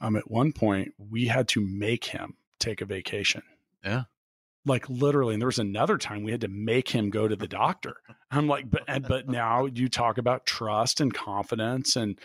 um, 0.01 0.15
at 0.15 0.29
one 0.29 0.51
point 0.51 0.93
we 0.97 1.25
had 1.27 1.47
to 1.49 1.61
make 1.61 2.05
him 2.05 2.35
take 2.59 2.81
a 2.81 2.85
vacation. 2.85 3.43
Yeah. 3.83 4.03
Like 4.65 4.89
literally, 4.89 5.35
and 5.35 5.41
there 5.41 5.47
was 5.47 5.59
another 5.59 5.99
time 5.99 6.23
we 6.23 6.31
had 6.31 6.41
to 6.41 6.47
make 6.47 6.89
him 6.89 7.11
go 7.11 7.27
to 7.27 7.35
the 7.35 7.47
doctor. 7.47 7.97
I'm 8.31 8.47
like, 8.47 8.69
but 8.69 8.83
but 9.07 9.29
now 9.29 9.67
you 9.67 9.87
talk 9.87 10.17
about 10.17 10.47
trust 10.47 10.99
and 10.99 11.13
confidence, 11.13 11.95
and 11.95 12.19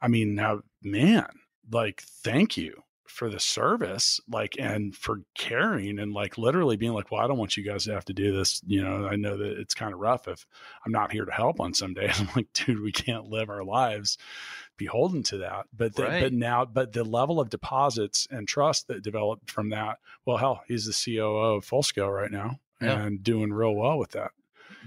I 0.00 0.08
mean, 0.08 0.34
now 0.34 0.60
man, 0.82 1.26
like, 1.70 2.02
thank 2.02 2.56
you 2.56 2.82
for 3.06 3.30
the 3.30 3.40
service, 3.40 4.20
like, 4.30 4.54
and 4.58 4.94
for 4.94 5.22
caring, 5.34 5.98
and 5.98 6.12
like 6.12 6.36
literally 6.38 6.76
being 6.76 6.92
like, 6.92 7.10
well, 7.10 7.22
I 7.22 7.26
don't 7.26 7.38
want 7.38 7.56
you 7.56 7.64
guys 7.64 7.84
to 7.84 7.92
have 7.94 8.04
to 8.04 8.12
do 8.12 8.36
this. 8.36 8.60
You 8.66 8.82
know, 8.84 9.08
I 9.08 9.16
know 9.16 9.36
that 9.38 9.58
it's 9.58 9.74
kind 9.74 9.94
of 9.94 9.98
rough 9.98 10.28
if 10.28 10.46
I'm 10.84 10.92
not 10.92 11.10
here 11.10 11.24
to 11.24 11.32
help 11.32 11.58
on 11.58 11.72
some 11.74 11.94
days. 11.94 12.12
I'm 12.20 12.28
like, 12.36 12.52
dude, 12.52 12.80
we 12.80 12.92
can't 12.92 13.24
live 13.30 13.48
our 13.48 13.64
lives 13.64 14.18
beholden 14.76 15.22
to 15.24 15.38
that. 15.38 15.66
But 15.74 15.94
the, 15.96 16.02
Right. 16.04 16.22
but 16.22 16.32
now, 16.34 16.64
but 16.66 16.92
the 16.92 17.02
level 17.02 17.40
of 17.40 17.48
deposits 17.50 18.28
and 18.30 18.46
trust 18.46 18.86
that 18.88 19.02
developed 19.02 19.50
from 19.50 19.70
that. 19.70 19.98
Well, 20.26 20.36
hell, 20.36 20.62
he's 20.68 20.84
the 20.84 20.92
COO 21.16 21.56
of 21.56 21.64
Full 21.64 21.82
Scale 21.82 22.10
right 22.10 22.30
now 22.30 22.60
Yeah. 22.80 23.00
and 23.00 23.22
doing 23.22 23.52
real 23.52 23.74
well 23.74 23.98
with 23.98 24.10
that. 24.12 24.30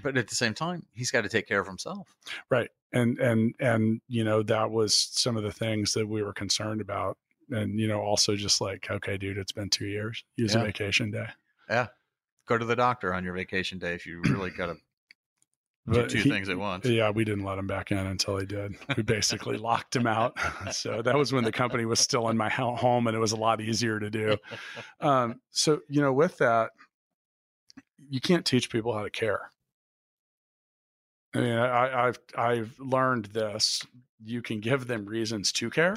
But 0.02 0.16
at 0.16 0.28
the 0.28 0.34
same 0.34 0.54
time, 0.54 0.84
he's 0.92 1.10
got 1.10 1.22
to 1.22 1.28
take 1.28 1.46
care 1.46 1.60
of 1.60 1.66
himself. 1.66 2.14
Right. 2.50 2.70
And 2.92 3.18
and 3.18 3.54
and 3.60 4.00
you 4.08 4.24
know 4.24 4.42
that 4.42 4.70
was 4.70 4.96
some 4.96 5.36
of 5.36 5.42
the 5.42 5.52
things 5.52 5.94
that 5.94 6.06
we 6.08 6.22
were 6.22 6.32
concerned 6.32 6.80
about. 6.80 7.16
And 7.50 7.78
you 7.78 7.86
know, 7.88 8.00
also 8.00 8.34
just 8.36 8.60
like, 8.60 8.88
okay, 8.90 9.16
dude, 9.16 9.38
it's 9.38 9.52
been 9.52 9.68
two 9.70 9.86
years. 9.86 10.24
Use 10.36 10.54
Yeah. 10.54 10.60
a 10.62 10.64
vacation 10.64 11.10
day. 11.10 11.26
Yeah. 11.68 11.88
Go 12.46 12.58
to 12.58 12.64
the 12.64 12.76
doctor 12.76 13.14
on 13.14 13.24
your 13.24 13.34
vacation 13.34 13.78
day 13.78 13.94
if 13.94 14.04
you 14.06 14.20
really 14.22 14.50
got 14.50 14.66
to 14.66 14.76
do 15.90 16.06
two 16.06 16.18
he- 16.18 16.30
things 16.30 16.48
at 16.48 16.56
once. 16.58 16.86
Yeah, 16.86 17.10
we 17.10 17.24
didn't 17.24 17.44
let 17.44 17.58
him 17.58 17.66
back 17.66 17.90
in 17.92 17.98
until 17.98 18.38
he 18.38 18.46
did. 18.46 18.74
We 18.96 19.02
basically 19.02 19.56
locked 19.58 19.94
him 19.96 20.06
out. 20.06 20.36
So 20.72 21.02
that 21.02 21.16
was 21.16 21.32
when 21.32 21.44
the 21.44 21.52
company 21.52 21.84
was 21.84 21.98
still 22.00 22.28
in 22.28 22.36
my 22.36 22.48
home, 22.48 23.06
and 23.06 23.16
it 23.16 23.20
was 23.20 23.32
a 23.32 23.36
lot 23.36 23.60
easier 23.60 23.98
to 24.00 24.10
do. 24.10 24.36
Um, 25.00 25.40
so 25.50 25.80
you 25.88 26.00
know, 26.00 26.12
with 26.12 26.38
that, 26.38 26.70
you 28.08 28.20
can't 28.20 28.44
teach 28.46 28.70
people 28.70 28.92
how 28.92 29.02
to 29.02 29.10
care. 29.10 29.50
I 31.34 31.40
mean, 31.40 31.52
I, 31.58 32.08
I've 32.08 32.18
I've 32.36 32.78
learned 32.78 33.26
this. 33.26 33.84
You 34.24 34.42
can 34.42 34.60
give 34.60 34.86
them 34.86 35.06
reasons 35.06 35.50
to 35.52 35.70
care, 35.70 35.96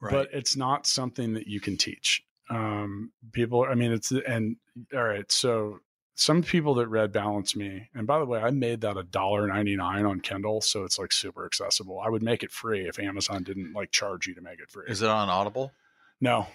Right. 0.00 0.12
but 0.12 0.28
it's 0.32 0.56
not 0.56 0.86
something 0.86 1.34
that 1.34 1.46
you 1.46 1.60
can 1.60 1.76
teach. 1.76 2.22
Um, 2.50 3.12
people, 3.32 3.64
I 3.68 3.74
mean, 3.74 3.92
it's 3.92 4.12
and 4.12 4.56
all 4.94 5.02
right. 5.04 5.30
So 5.32 5.80
some 6.14 6.42
people 6.42 6.74
that 6.74 6.88
read 6.88 7.12
Balance 7.12 7.56
Me, 7.56 7.88
and 7.94 8.06
by 8.06 8.18
the 8.18 8.24
way, 8.26 8.40
I 8.40 8.50
made 8.50 8.82
that 8.82 8.96
a 8.96 9.02
dollar 9.02 9.46
ninety 9.46 9.74
nine 9.76 10.04
on 10.04 10.20
Kindle, 10.20 10.60
so 10.60 10.84
it's 10.84 10.98
like 10.98 11.12
super 11.12 11.44
accessible. 11.46 11.98
I 11.98 12.08
would 12.08 12.22
make 12.22 12.42
it 12.42 12.52
free 12.52 12.86
if 12.88 12.98
Amazon 13.00 13.42
didn't 13.42 13.72
like 13.72 13.90
charge 13.90 14.26
you 14.26 14.34
to 14.34 14.40
make 14.42 14.60
it 14.60 14.70
free. 14.70 14.84
Is 14.88 15.02
it 15.02 15.08
on 15.08 15.28
Audible? 15.28 15.72
no, 16.20 16.46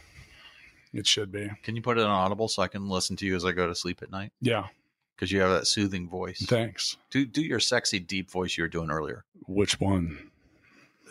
it 0.94 1.06
should 1.08 1.32
be. 1.32 1.50
Can 1.64 1.76
you 1.76 1.82
put 1.82 1.98
it 1.98 2.04
on 2.04 2.10
Audible 2.10 2.48
so 2.48 2.62
I 2.62 2.68
can 2.68 2.88
listen 2.90 3.16
to 3.18 3.26
you 3.26 3.36
as 3.36 3.44
I 3.46 3.52
go 3.52 3.68
to 3.68 3.76
sleep 3.76 4.02
at 4.02 4.12
night? 4.12 4.32
Yeah, 4.42 4.68
Because 5.16 5.32
you 5.32 5.42
have 5.42 5.52
that 5.52 5.68
soothing 5.68 6.10
voice. 6.10 6.44
thanks. 6.48 6.98
Do 7.12 7.26
do 7.26 7.42
your 7.42 7.60
sexy 7.60 8.00
deep 8.00 8.32
voice 8.32 8.58
you 8.58 8.64
were 8.64 8.68
doing 8.70 8.90
earlier. 8.90 9.24
Which 9.48 9.80
one? 9.80 10.32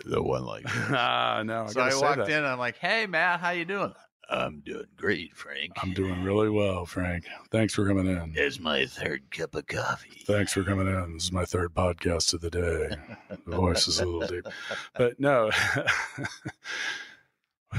The 0.05 0.23
one 0.23 0.45
like 0.45 0.65
ah, 0.67 1.43
no. 1.45 1.65
I 1.65 1.67
so 1.69 1.81
I 1.81 1.95
walked 1.95 2.27
that. 2.27 2.31
in. 2.31 2.45
I'm 2.45 2.59
like, 2.59 2.79
"Hey, 2.79 3.07
Matt, 3.07 3.41
how 3.41 3.51
you 3.51 3.65
doing?" 3.65 3.93
I'm 4.33 4.61
doing 4.61 4.85
great, 4.97 5.37
Frank. 5.37 5.73
I'm 5.83 5.93
doing 5.93 6.23
really 6.23 6.51
well, 6.51 6.87
Frank. 6.87 7.25
Thanks 7.51 7.75
for 7.75 7.85
coming 7.87 8.07
in. 8.07 8.33
It's 8.37 8.61
my 8.61 8.87
third 8.87 9.23
cup 9.33 9.57
of 9.57 9.67
coffee. 9.67 10.23
Thanks 10.25 10.53
for 10.53 10.63
coming 10.63 10.87
in. 10.87 11.15
This 11.15 11.25
is 11.25 11.33
my 11.33 11.45
third 11.45 11.75
podcast 11.75 12.33
of 12.33 12.41
the 12.41 12.51
day. 12.51 12.97
The 13.47 13.57
voice 13.57 13.89
is 13.89 13.99
a 13.99 14.07
little 14.07 14.29
deep, 14.29 14.47
but 14.95 15.19
no. 15.19 15.51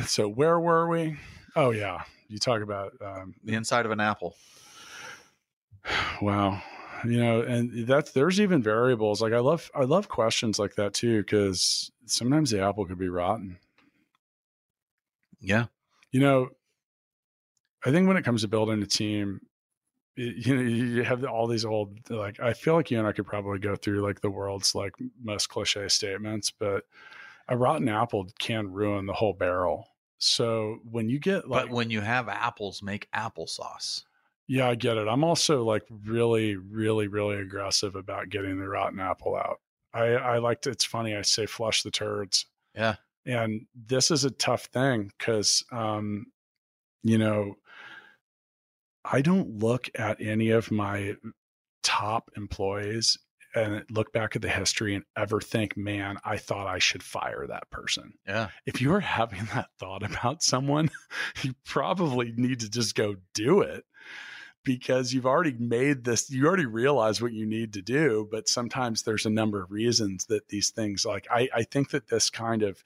so 0.05 0.27
where 0.27 0.59
were 0.59 0.89
we? 0.89 1.17
Oh 1.55 1.71
yeah, 1.71 2.03
you 2.27 2.37
talk 2.37 2.61
about 2.61 2.93
um, 3.03 3.33
The 3.43 3.53
inside 3.53 3.85
of 3.85 3.91
an 3.91 3.99
apple. 3.99 4.35
wow, 6.21 6.61
you 7.05 7.19
know, 7.19 7.41
and 7.41 7.87
that's 7.87 8.11
there's 8.11 8.39
even 8.39 8.61
variables. 8.61 9.21
Like 9.21 9.33
I 9.33 9.39
love 9.39 9.69
I 9.75 9.83
love 9.83 10.07
questions 10.07 10.59
like 10.59 10.75
that 10.75 10.93
too 10.93 11.21
because 11.21 11.91
sometimes 12.05 12.51
the 12.51 12.61
apple 12.61 12.85
could 12.85 12.99
be 12.99 13.09
rotten. 13.09 13.57
Yeah. 15.39 15.65
You 16.11 16.19
know, 16.19 16.49
I 17.85 17.91
think 17.91 18.07
when 18.07 18.17
it 18.17 18.23
comes 18.23 18.41
to 18.41 18.47
building 18.47 18.81
a 18.81 18.85
team, 18.85 19.41
y- 20.17 20.33
you 20.37 20.55
know, 20.55 20.61
you 20.61 21.03
have 21.03 21.23
all 21.25 21.47
these 21.47 21.65
old 21.65 21.97
like 22.09 22.39
I 22.39 22.53
feel 22.53 22.75
like 22.75 22.91
you 22.91 22.99
and 22.99 23.07
I 23.07 23.11
could 23.11 23.25
probably 23.25 23.59
go 23.59 23.75
through 23.75 24.01
like 24.01 24.21
the 24.21 24.29
world's 24.29 24.75
like 24.75 24.93
most 25.21 25.47
cliche 25.47 25.87
statements, 25.87 26.51
but 26.51 26.85
a 27.47 27.57
rotten 27.57 27.89
apple 27.89 28.27
can 28.39 28.71
ruin 28.71 29.05
the 29.07 29.13
whole 29.13 29.33
barrel. 29.33 29.87
So 30.19 30.79
when 30.89 31.09
you 31.09 31.17
get 31.17 31.49
like 31.49 31.65
but 31.65 31.71
when 31.71 31.89
you 31.89 32.01
have 32.01 32.29
apples, 32.29 32.83
make 32.83 33.09
applesauce. 33.11 34.03
Yeah, 34.51 34.67
I 34.67 34.75
get 34.75 34.97
it. 34.97 35.07
I'm 35.07 35.23
also 35.23 35.63
like 35.63 35.83
really, 36.03 36.57
really, 36.57 37.07
really 37.07 37.37
aggressive 37.37 37.95
about 37.95 38.27
getting 38.27 38.59
the 38.59 38.67
rotten 38.67 38.99
apple 38.99 39.33
out. 39.33 39.61
I, 39.93 40.07
I 40.07 40.37
like 40.39 40.63
to, 40.63 40.71
it's 40.71 40.83
funny. 40.83 41.15
I 41.15 41.21
say 41.21 41.45
flush 41.45 41.83
the 41.83 41.89
turds. 41.89 42.47
Yeah. 42.75 42.95
And 43.25 43.61
this 43.73 44.11
is 44.11 44.25
a 44.25 44.29
tough 44.29 44.65
thing 44.65 45.09
because, 45.17 45.63
um, 45.71 46.25
you 47.01 47.17
know, 47.17 47.55
I 49.05 49.21
don't 49.21 49.59
look 49.59 49.87
at 49.95 50.19
any 50.19 50.49
of 50.49 50.69
my 50.69 51.15
top 51.81 52.29
employees 52.35 53.17
and 53.55 53.85
look 53.89 54.11
back 54.11 54.35
at 54.35 54.41
the 54.41 54.49
history 54.49 54.95
and 54.95 55.05
ever 55.15 55.39
think, 55.39 55.77
man, 55.77 56.17
I 56.25 56.35
thought 56.35 56.67
I 56.67 56.79
should 56.79 57.03
fire 57.03 57.47
that 57.47 57.69
person. 57.69 58.15
Yeah. 58.27 58.49
If 58.65 58.81
you 58.81 58.93
are 58.95 58.99
having 59.21 59.45
that 59.53 59.69
thought 59.79 60.03
about 60.03 60.43
someone, 60.43 60.89
you 61.41 61.53
probably 61.65 62.33
need 62.35 62.59
to 62.59 62.69
just 62.69 62.95
go 62.95 63.15
do 63.33 63.61
it 63.61 63.85
because 64.63 65.13
you've 65.13 65.25
already 65.25 65.55
made 65.57 66.03
this, 66.03 66.29
you 66.29 66.45
already 66.45 66.65
realize 66.65 67.21
what 67.21 67.33
you 67.33 67.45
need 67.45 67.73
to 67.73 67.81
do. 67.81 68.27
But 68.31 68.47
sometimes 68.47 69.03
there's 69.03 69.25
a 69.25 69.29
number 69.29 69.61
of 69.61 69.71
reasons 69.71 70.25
that 70.25 70.49
these 70.49 70.69
things, 70.69 71.05
like 71.05 71.27
I, 71.31 71.49
I 71.53 71.63
think 71.63 71.91
that 71.91 72.07
this 72.07 72.29
kind 72.29 72.63
of 72.63 72.83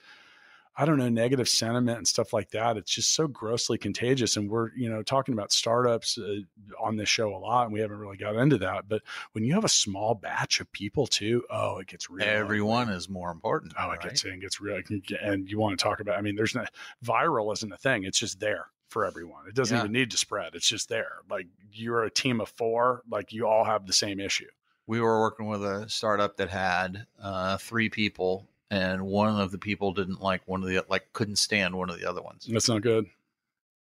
I 0.77 0.85
don't 0.85 0.97
know, 0.97 1.07
negative 1.07 1.47
sentiment 1.47 1.97
and 1.97 2.07
stuff 2.07 2.33
like 2.33 2.51
that. 2.51 2.75
It's 2.75 2.91
just 2.91 3.15
so 3.15 3.27
grossly 3.27 3.77
contagious. 3.77 4.35
And 4.35 4.49
we're, 4.49 4.71
you 4.75 4.89
know, 4.89 5.03
talking 5.03 5.33
about 5.33 5.53
startups 5.53 6.17
uh, 6.17 6.39
on 6.81 6.97
this 6.97 7.07
show 7.07 7.33
a 7.33 7.37
lot, 7.37 7.63
and 7.63 7.73
we 7.73 7.79
haven't 7.79 7.97
really 7.97 8.17
got 8.17 8.35
into 8.35 8.57
that. 8.57 8.89
But 8.89 9.01
when 9.31 9.45
you 9.45 9.53
have 9.53 9.63
a 9.63 9.69
small 9.69 10.15
batch 10.15 10.59
of 10.59 10.69
people 10.73 11.07
too, 11.07 11.45
oh, 11.49 11.77
it 11.77 11.87
gets 11.87 12.09
real. 12.09 12.25
Everyone 12.25 12.89
is 12.89 13.07
more 13.07 13.31
important. 13.31 13.73
Oh, 13.79 13.91
it 13.91 14.01
gets 14.01 14.25
in, 14.25 14.41
gets 14.41 14.59
real. 14.59 14.81
And 15.21 15.49
you 15.49 15.59
want 15.59 15.79
to 15.79 15.83
talk 15.83 16.01
about, 16.01 16.17
I 16.17 16.21
mean, 16.21 16.35
there's 16.35 16.55
no 16.55 16.65
viral 17.05 17.53
isn't 17.53 17.71
a 17.71 17.77
thing. 17.77 18.03
It's 18.03 18.19
just 18.19 18.41
there 18.41 18.67
for 18.89 19.05
everyone. 19.05 19.47
It 19.47 19.55
doesn't 19.55 19.75
Yeah. 19.75 19.81
even 19.83 19.91
need 19.91 20.11
to 20.11 20.17
spread. 20.17 20.55
It's 20.55 20.67
just 20.67 20.89
there. 20.89 21.17
Like 21.29 21.47
you're 21.71 22.03
a 22.03 22.09
team 22.11 22.39
of 22.41 22.49
four, 22.49 23.01
like 23.09 23.33
you 23.33 23.47
all 23.47 23.63
have 23.65 23.85
the 23.87 23.93
same 23.93 24.19
issue. 24.19 24.49
we 24.87 25.01
were 25.01 25.19
working 25.19 25.47
with 25.47 25.63
a 25.63 25.89
startup 25.89 26.37
that 26.37 26.49
had 26.49 27.07
uh, 27.19 27.57
three 27.57 27.89
people, 27.89 28.47
and 28.69 29.01
one 29.07 29.39
of 29.41 29.49
the 29.51 29.57
people 29.57 29.91
didn't 29.93 30.21
like 30.21 30.47
one 30.47 30.61
of 30.61 30.69
the 30.69 30.85
like 30.89 31.11
couldn't 31.13 31.37
stand 31.37 31.75
one 31.75 31.89
of 31.89 31.99
the 31.99 32.07
other 32.07 32.21
ones. 32.21 32.45
That's 32.51 32.69
not 32.69 32.83
good. 32.83 33.07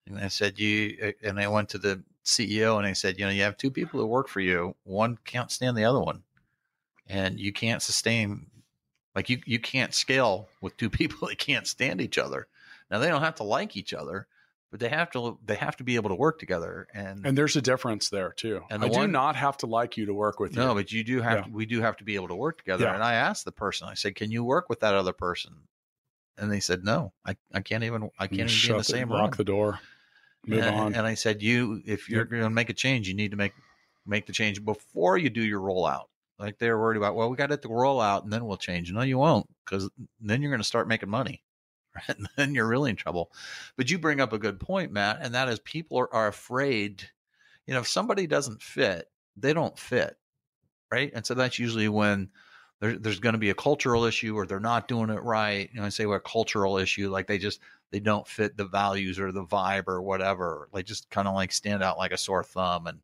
And 0.06 0.18
I 0.18 0.28
said, 0.28 0.58
"You," 0.58 1.12
and 1.22 1.38
I 1.38 1.48
went 1.48 1.68
to 1.70 1.78
the 1.78 2.02
CEO 2.24 2.78
and 2.78 2.86
I 2.86 2.94
said, 2.94 3.18
"You 3.18 3.26
know, 3.26 3.30
you 3.30 3.42
have 3.42 3.56
two 3.58 3.70
people 3.70 4.00
that 4.00 4.06
work 4.06 4.28
for 4.28 4.40
you. 4.40 4.76
One 4.84 5.18
can't 5.26 5.50
stand 5.52 5.76
the 5.76 5.84
other 5.84 6.00
one, 6.00 6.22
and 7.06 7.38
you 7.38 7.52
can't 7.52 7.82
sustain. 7.82 8.46
Like 9.14 9.28
you, 9.30 9.40
you 9.46 9.58
can't 9.60 9.94
scale 9.94 10.48
with 10.62 10.76
two 10.78 10.88
people 10.98 11.28
that 11.28 11.38
can't 11.38 11.66
stand 11.66 12.00
each 12.00 12.16
other. 12.18 12.48
Now 12.90 12.98
they 12.98 13.08
don't 13.08 13.22
have 13.22 13.36
to 13.36 13.42
like 13.44 13.76
each 13.76 13.92
other, 13.94 14.26
but 14.74 14.80
they 14.80 14.88
have 14.88 15.12
to. 15.12 15.38
They 15.46 15.54
have 15.54 15.76
to 15.76 15.84
be 15.84 15.94
able 15.94 16.08
to 16.08 16.16
work 16.16 16.40
together. 16.40 16.88
And, 16.92 17.24
And 17.24 17.38
there's 17.38 17.54
a 17.54 17.62
difference 17.62 18.08
there 18.08 18.32
too. 18.32 18.62
And 18.68 18.84
I 18.84 18.88
the 18.88 18.94
do 18.94 19.06
not 19.06 19.36
have 19.36 19.56
to 19.58 19.66
like 19.66 19.96
you 19.96 20.06
to 20.06 20.12
work 20.12 20.40
with 20.40 20.56
no, 20.56 20.70
you. 20.70 20.74
but 20.74 20.90
you 20.90 21.04
do 21.04 21.20
have. 21.20 21.32
Yeah. 21.32 21.42
To, 21.44 21.50
we 21.50 21.64
do 21.64 21.80
have 21.80 21.96
to 21.98 22.04
be 22.04 22.16
able 22.16 22.26
to 22.26 22.34
work 22.34 22.58
together. 22.58 22.86
Yeah. 22.86 22.94
And 22.94 23.00
I 23.00 23.14
asked 23.14 23.44
the 23.44 23.52
person. 23.52 23.86
I 23.86 23.94
said, 23.94 24.16
"Can 24.16 24.32
you 24.32 24.42
work 24.42 24.68
with 24.68 24.80
that 24.80 24.96
other 24.96 25.12
person?" 25.12 25.52
And 26.36 26.50
they 26.50 26.58
said, 26.58 26.82
"No, 26.82 27.12
I, 27.24 27.36
I 27.52 27.60
can't 27.60 27.84
even. 27.84 28.10
I 28.18 28.26
can't 28.26 28.50
even 28.50 28.62
be 28.62 28.70
in 28.72 28.78
the 28.78 28.82
same 28.82 29.10
room 29.10 29.20
lock 29.20 29.36
the 29.36 29.44
door. 29.44 29.78
Move 30.44 30.64
and, 30.64 30.74
on. 30.74 30.94
And 30.96 31.06
I 31.06 31.14
said, 31.14 31.40
"You, 31.40 31.80
if 31.86 32.10
you're 32.10 32.24
going 32.24 32.42
to 32.42 32.50
make 32.50 32.68
a 32.68 32.74
change, 32.74 33.06
you 33.06 33.14
need 33.14 33.30
to 33.30 33.36
make 33.36 33.52
make 34.04 34.26
the 34.26 34.32
change 34.32 34.64
before 34.64 35.16
you 35.16 35.30
do 35.30 35.44
your 35.44 35.60
rollout." 35.60 36.06
Like 36.36 36.58
they're 36.58 36.76
worried 36.76 36.96
about, 36.96 37.14
well, 37.14 37.30
we 37.30 37.36
got 37.36 37.50
to 37.50 37.56
the 37.56 37.68
rollout 37.68 38.24
and 38.24 38.32
then 38.32 38.44
we'll 38.44 38.56
change. 38.56 38.90
No, 38.90 39.02
you 39.02 39.18
won't, 39.18 39.46
because 39.64 39.88
then 40.20 40.42
you're 40.42 40.50
going 40.50 40.60
to 40.60 40.66
start 40.66 40.88
making 40.88 41.08
money, 41.08 41.43
right? 42.08 42.16
Then 42.36 42.54
you're 42.54 42.66
really 42.66 42.90
in 42.90 42.96
trouble. 42.96 43.30
But 43.76 43.90
you 43.90 43.98
bring 43.98 44.20
up 44.20 44.32
a 44.32 44.38
good 44.38 44.60
point, 44.60 44.92
Matt, 44.92 45.18
and 45.20 45.34
that 45.34 45.48
is 45.48 45.58
people 45.60 45.98
are, 45.98 46.12
are 46.12 46.28
afraid. 46.28 47.08
You 47.66 47.74
know, 47.74 47.80
if 47.80 47.88
somebody 47.88 48.26
doesn't 48.26 48.62
fit, 48.62 49.08
they 49.36 49.52
don't 49.52 49.78
fit, 49.78 50.16
right? 50.90 51.10
And 51.14 51.24
so 51.24 51.34
that's 51.34 51.58
usually 51.58 51.88
when 51.88 52.30
there, 52.80 52.98
there's 52.98 53.20
going 53.20 53.34
to 53.34 53.38
be 53.38 53.50
a 53.50 53.54
cultural 53.54 54.04
issue 54.04 54.36
or 54.36 54.46
they're 54.46 54.60
not 54.60 54.88
doing 54.88 55.10
it 55.10 55.22
right. 55.22 55.70
You 55.72 55.80
know, 55.80 55.86
I 55.86 55.90
say 55.90 56.06
what 56.06 56.24
cultural 56.24 56.78
issue, 56.78 57.10
like 57.10 57.26
they 57.26 57.38
just 57.38 57.60
they 57.90 58.00
don't 58.00 58.26
fit 58.26 58.56
the 58.56 58.66
values 58.66 59.18
or 59.18 59.32
the 59.32 59.44
vibe 59.44 59.84
or 59.86 60.02
whatever. 60.02 60.68
They 60.74 60.82
just 60.82 61.08
kind 61.10 61.28
of 61.28 61.34
like 61.34 61.52
stand 61.52 61.82
out 61.82 61.98
like 61.98 62.12
a 62.12 62.18
sore 62.18 62.42
thumb 62.42 62.86
and 62.86 63.00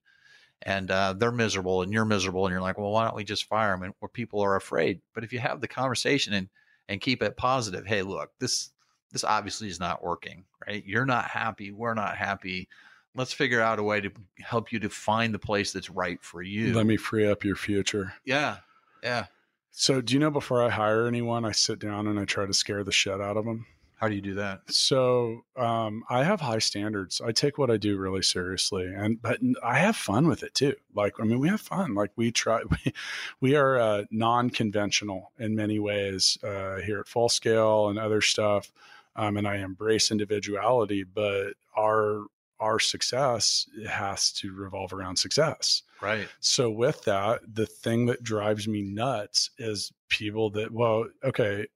and 0.62 0.90
uh, 0.90 1.14
they're 1.14 1.32
miserable 1.32 1.80
and 1.80 1.92
you're 1.92 2.04
miserable 2.04 2.44
and 2.44 2.52
you're 2.52 2.60
like, 2.60 2.76
well, 2.76 2.90
why 2.90 3.04
don't 3.04 3.16
we 3.16 3.24
just 3.24 3.44
fire 3.44 3.70
them? 3.70 3.82
And 3.82 3.94
where 4.00 4.10
people 4.10 4.40
are 4.40 4.56
afraid. 4.56 5.00
But 5.14 5.24
if 5.24 5.32
you 5.32 5.38
have 5.38 5.60
the 5.60 5.68
conversation 5.68 6.34
and 6.34 6.48
and 6.88 7.00
keep 7.00 7.22
it 7.22 7.36
positive, 7.36 7.86
hey, 7.86 8.02
look, 8.02 8.32
this 8.38 8.72
this 9.12 9.24
obviously 9.24 9.68
is 9.68 9.80
not 9.80 10.02
working, 10.02 10.44
right? 10.66 10.84
You're 10.86 11.06
not 11.06 11.26
happy. 11.26 11.72
We're 11.72 11.94
not 11.94 12.16
happy. 12.16 12.68
Let's 13.14 13.32
figure 13.32 13.60
out 13.60 13.78
a 13.78 13.82
way 13.82 14.00
to 14.00 14.10
help 14.38 14.70
you 14.72 14.78
to 14.80 14.88
find 14.88 15.34
the 15.34 15.38
place 15.38 15.72
that's 15.72 15.90
right 15.90 16.22
for 16.22 16.42
you. 16.42 16.74
Let 16.74 16.86
me 16.86 16.96
free 16.96 17.28
up 17.28 17.44
your 17.44 17.56
future. 17.56 18.12
yeah, 18.24 18.58
yeah. 19.02 19.26
So, 19.72 20.00
do 20.00 20.14
you 20.14 20.20
know 20.20 20.30
before 20.30 20.62
I 20.62 20.68
hire 20.68 21.06
anyone, 21.06 21.44
I 21.44 21.52
sit 21.52 21.78
down 21.78 22.08
and 22.08 22.18
I 22.18 22.24
try 22.24 22.44
to 22.44 22.52
scare 22.52 22.82
the 22.82 22.92
shit 22.92 23.20
out 23.20 23.36
of 23.36 23.44
them? 23.44 23.66
How 23.96 24.08
do 24.08 24.14
you 24.14 24.20
do 24.20 24.34
that? 24.34 24.62
So, 24.68 25.42
um, 25.56 26.02
I 26.08 26.24
have 26.24 26.40
high 26.40 26.58
standards. 26.58 27.20
I 27.20 27.32
take 27.32 27.58
what 27.58 27.70
I 27.70 27.76
do 27.76 27.96
really 27.98 28.22
seriously, 28.22 28.86
and 28.86 29.20
but 29.20 29.38
I 29.62 29.78
have 29.78 29.94
fun 29.94 30.26
with 30.26 30.42
it 30.42 30.54
too. 30.54 30.74
Like, 30.94 31.20
I 31.20 31.24
mean, 31.24 31.38
we 31.38 31.48
have 31.48 31.60
fun. 31.60 31.94
Like, 31.94 32.10
we 32.16 32.32
try. 32.32 32.62
We, 32.70 32.92
we 33.40 33.56
are 33.56 33.78
uh, 33.78 34.04
non-conventional 34.10 35.32
in 35.38 35.54
many 35.54 35.78
ways 35.78 36.38
uh, 36.42 36.76
here 36.76 37.00
at 37.00 37.08
Full 37.08 37.28
Scale 37.28 37.88
and 37.90 37.98
other 37.98 38.20
stuff, 38.20 38.72
um, 39.20 39.36
and 39.36 39.46
I 39.46 39.56
embrace 39.56 40.10
individuality. 40.10 41.04
But 41.04 41.52
our 41.76 42.24
our 42.58 42.78
success 42.78 43.66
has 43.88 44.32
to 44.32 44.52
revolve 44.52 44.92
around 44.92 45.16
success. 45.16 45.82
Right. 46.00 46.28
So 46.40 46.70
with 46.70 47.04
that, 47.04 47.40
the 47.46 47.66
thing 47.66 48.06
that 48.06 48.22
drives 48.22 48.68
me 48.68 48.82
nuts 48.82 49.50
is 49.58 49.92
people 50.08 50.50
that 50.50 50.70
well, 50.70 51.06
okay, 51.24 51.66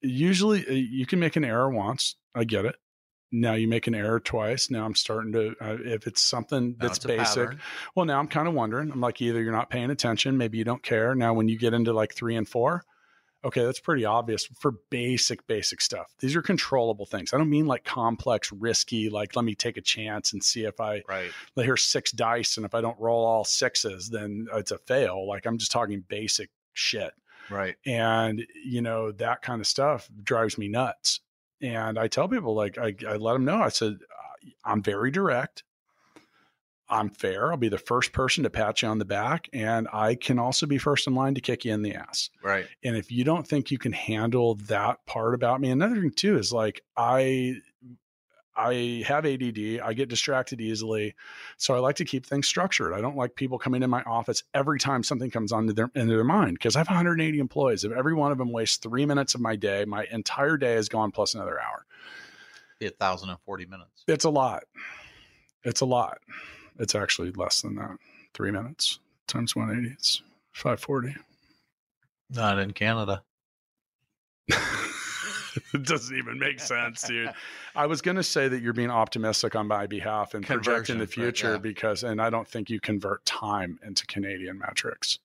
usually 0.00 0.66
uh, 0.66 0.72
you 0.72 1.06
can 1.06 1.20
make 1.20 1.36
an 1.36 1.44
error 1.44 1.70
once. 1.70 2.16
I 2.34 2.44
get 2.44 2.64
it. 2.64 2.76
Now 3.32 3.54
you 3.54 3.68
make 3.68 3.86
an 3.86 3.94
error 3.94 4.18
twice. 4.18 4.70
Now 4.70 4.84
I'm 4.84 4.94
starting 4.94 5.32
to 5.32 5.54
uh, 5.60 5.76
if 5.84 6.06
it's 6.06 6.22
something 6.22 6.76
that's 6.78 6.96
it's 6.98 7.06
basic. 7.06 7.44
pattern. 7.44 7.60
Well, 7.94 8.06
now 8.06 8.18
I'm 8.18 8.28
kind 8.28 8.48
of 8.48 8.54
wondering. 8.54 8.90
I'm 8.90 9.00
like 9.00 9.20
either 9.20 9.42
you're 9.42 9.52
not 9.52 9.70
paying 9.70 9.90
attention, 9.90 10.36
maybe 10.36 10.58
you 10.58 10.64
don't 10.64 10.82
care. 10.82 11.14
Now 11.14 11.34
when 11.34 11.48
you 11.48 11.58
get 11.58 11.74
into 11.74 11.92
like 11.92 12.14
3 12.14 12.36
and 12.36 12.48
4, 12.48 12.84
okay, 13.44 13.64
that's 13.64 13.80
pretty 13.80 14.04
obvious 14.04 14.46
for 14.58 14.72
basic 14.90 15.46
basic 15.46 15.80
stuff. 15.80 16.12
These 16.18 16.36
are 16.36 16.42
controllable 16.42 17.06
things. 17.06 17.32
I 17.32 17.38
don't 17.38 17.50
mean 17.50 17.66
like 17.66 17.84
complex, 17.84 18.52
risky 18.52 19.08
like 19.10 19.36
let 19.36 19.44
me 19.44 19.54
take 19.54 19.76
a 19.76 19.80
chance 19.82 20.32
and 20.32 20.42
see 20.42 20.64
if 20.64 20.80
I 20.80 21.02
Right. 21.08 21.32
here's 21.56 21.82
six 21.82 22.10
dice 22.12 22.56
and 22.56 22.64
if 22.64 22.74
i 22.74 22.80
don't 22.80 22.98
roll 22.98 23.24
all 23.24 23.44
sixes 23.44 24.08
then 24.08 24.46
it's 24.54 24.70
a 24.70 24.78
fail 24.78 25.26
like 25.28 25.44
i'm 25.46 25.58
just 25.58 25.70
talking 25.70 26.02
basic 26.08 26.48
shit 26.72 27.12
Right. 27.50 27.76
and 27.84 28.42
you 28.64 28.80
know 28.80 29.12
that 29.12 29.42
kind 29.42 29.60
of 29.60 29.66
stuff 29.66 30.08
drives 30.22 30.56
me 30.56 30.68
nuts 30.68 31.20
and 31.60 31.98
i 31.98 32.08
tell 32.08 32.28
people 32.28 32.54
like 32.54 32.78
i, 32.78 32.94
I 33.06 33.16
let 33.16 33.34
them 33.34 33.44
know 33.44 33.60
i 33.60 33.68
said 33.68 33.98
i'm 34.64 34.82
very 34.82 35.10
direct 35.10 35.64
i'm 36.90 37.08
fair 37.08 37.50
i'll 37.50 37.56
be 37.56 37.68
the 37.68 37.78
first 37.78 38.12
person 38.12 38.44
to 38.44 38.50
pat 38.50 38.82
you 38.82 38.88
on 38.88 38.98
the 38.98 39.04
back 39.04 39.48
and 39.52 39.88
i 39.92 40.14
can 40.14 40.38
also 40.38 40.66
be 40.66 40.76
first 40.78 41.06
in 41.06 41.14
line 41.14 41.34
to 41.34 41.40
kick 41.40 41.64
you 41.64 41.72
in 41.72 41.82
the 41.82 41.94
ass 41.94 42.28
Right. 42.42 42.66
and 42.84 42.96
if 42.96 43.10
you 43.10 43.24
don't 43.24 43.46
think 43.46 43.70
you 43.70 43.78
can 43.78 43.92
handle 43.92 44.56
that 44.66 45.04
part 45.06 45.34
about 45.34 45.60
me, 45.60 45.70
another 45.70 45.94
thing 46.00 46.10
too 46.10 46.36
is 46.36 46.52
like 46.52 46.82
I 46.96 47.54
I 48.56 49.04
have 49.06 49.24
ADD, 49.24 49.80
I 49.82 49.94
get 49.94 50.10
distracted 50.10 50.60
easily. 50.60 51.14
So 51.56 51.74
I 51.74 51.78
like 51.78 51.96
to 51.96 52.04
keep 52.04 52.26
things 52.26 52.46
structured. 52.46 52.92
I 52.92 53.00
don't 53.00 53.16
like 53.16 53.34
people 53.34 53.58
coming 53.58 53.82
in 53.82 53.88
my 53.88 54.02
office 54.02 54.42
every 54.52 54.78
time 54.78 55.02
something 55.02 55.30
comes 55.30 55.50
onto 55.52 55.72
their 55.72 55.90
into 55.94 56.14
their 56.14 56.24
mind 56.24 56.54
because 56.54 56.76
I 56.76 56.80
have 56.80 56.88
180 56.88 57.38
employees. 57.38 57.84
If 57.84 57.92
every 57.92 58.12
one 58.12 58.32
of 58.32 58.38
them 58.38 58.52
wastes 58.52 58.76
3 58.78 59.06
minutes 59.06 59.34
of 59.34 59.40
my 59.40 59.56
day, 59.56 59.84
my 59.86 60.06
entire 60.10 60.56
day 60.58 60.74
is 60.74 60.88
gone 60.90 61.10
plus 61.10 61.34
another 61.34 61.58
hour. 61.60 61.86
Be 62.80 62.86
a 62.86 62.90
thousand 62.90 63.30
and 63.30 63.38
forty 63.46 63.64
minutes. 63.64 64.04
It's 64.06 64.24
a 64.24 64.30
lot. 64.30 64.64
It's 65.64 65.80
a 65.80 65.86
lot. 65.86 66.18
It's 66.80 66.96
actually 66.96 67.30
less 67.32 67.62
than 67.62 67.76
that. 67.76 67.96
3 68.34 68.50
minutes 68.50 68.98
times 69.26 69.54
180 69.54 69.94
it's 69.94 70.22
540. 70.52 71.14
Not 72.30 72.58
in 72.58 72.72
Canada. 72.72 73.22
it 74.48 75.82
doesn't 75.84 76.16
even 76.16 76.38
make 76.38 76.60
sense, 76.60 77.02
dude. 77.02 77.30
I 77.74 77.86
was 77.86 78.02
going 78.02 78.16
to 78.16 78.22
say 78.22 78.48
that 78.48 78.60
you're 78.60 78.72
being 78.72 78.90
optimistic 78.90 79.54
on 79.56 79.68
my 79.68 79.86
behalf 79.86 80.34
and 80.34 80.44
projecting 80.44 80.98
the 80.98 81.06
Conversion, 81.06 81.22
right, 81.22 81.32
future 81.32 81.52
yeah. 81.52 81.58
because, 81.58 82.02
and 82.02 82.20
I 82.20 82.30
don't 82.30 82.46
think 82.46 82.70
you 82.70 82.80
convert 82.80 83.24
time 83.24 83.78
into 83.84 84.06
Canadian 84.06 84.58
metrics. 84.58 85.18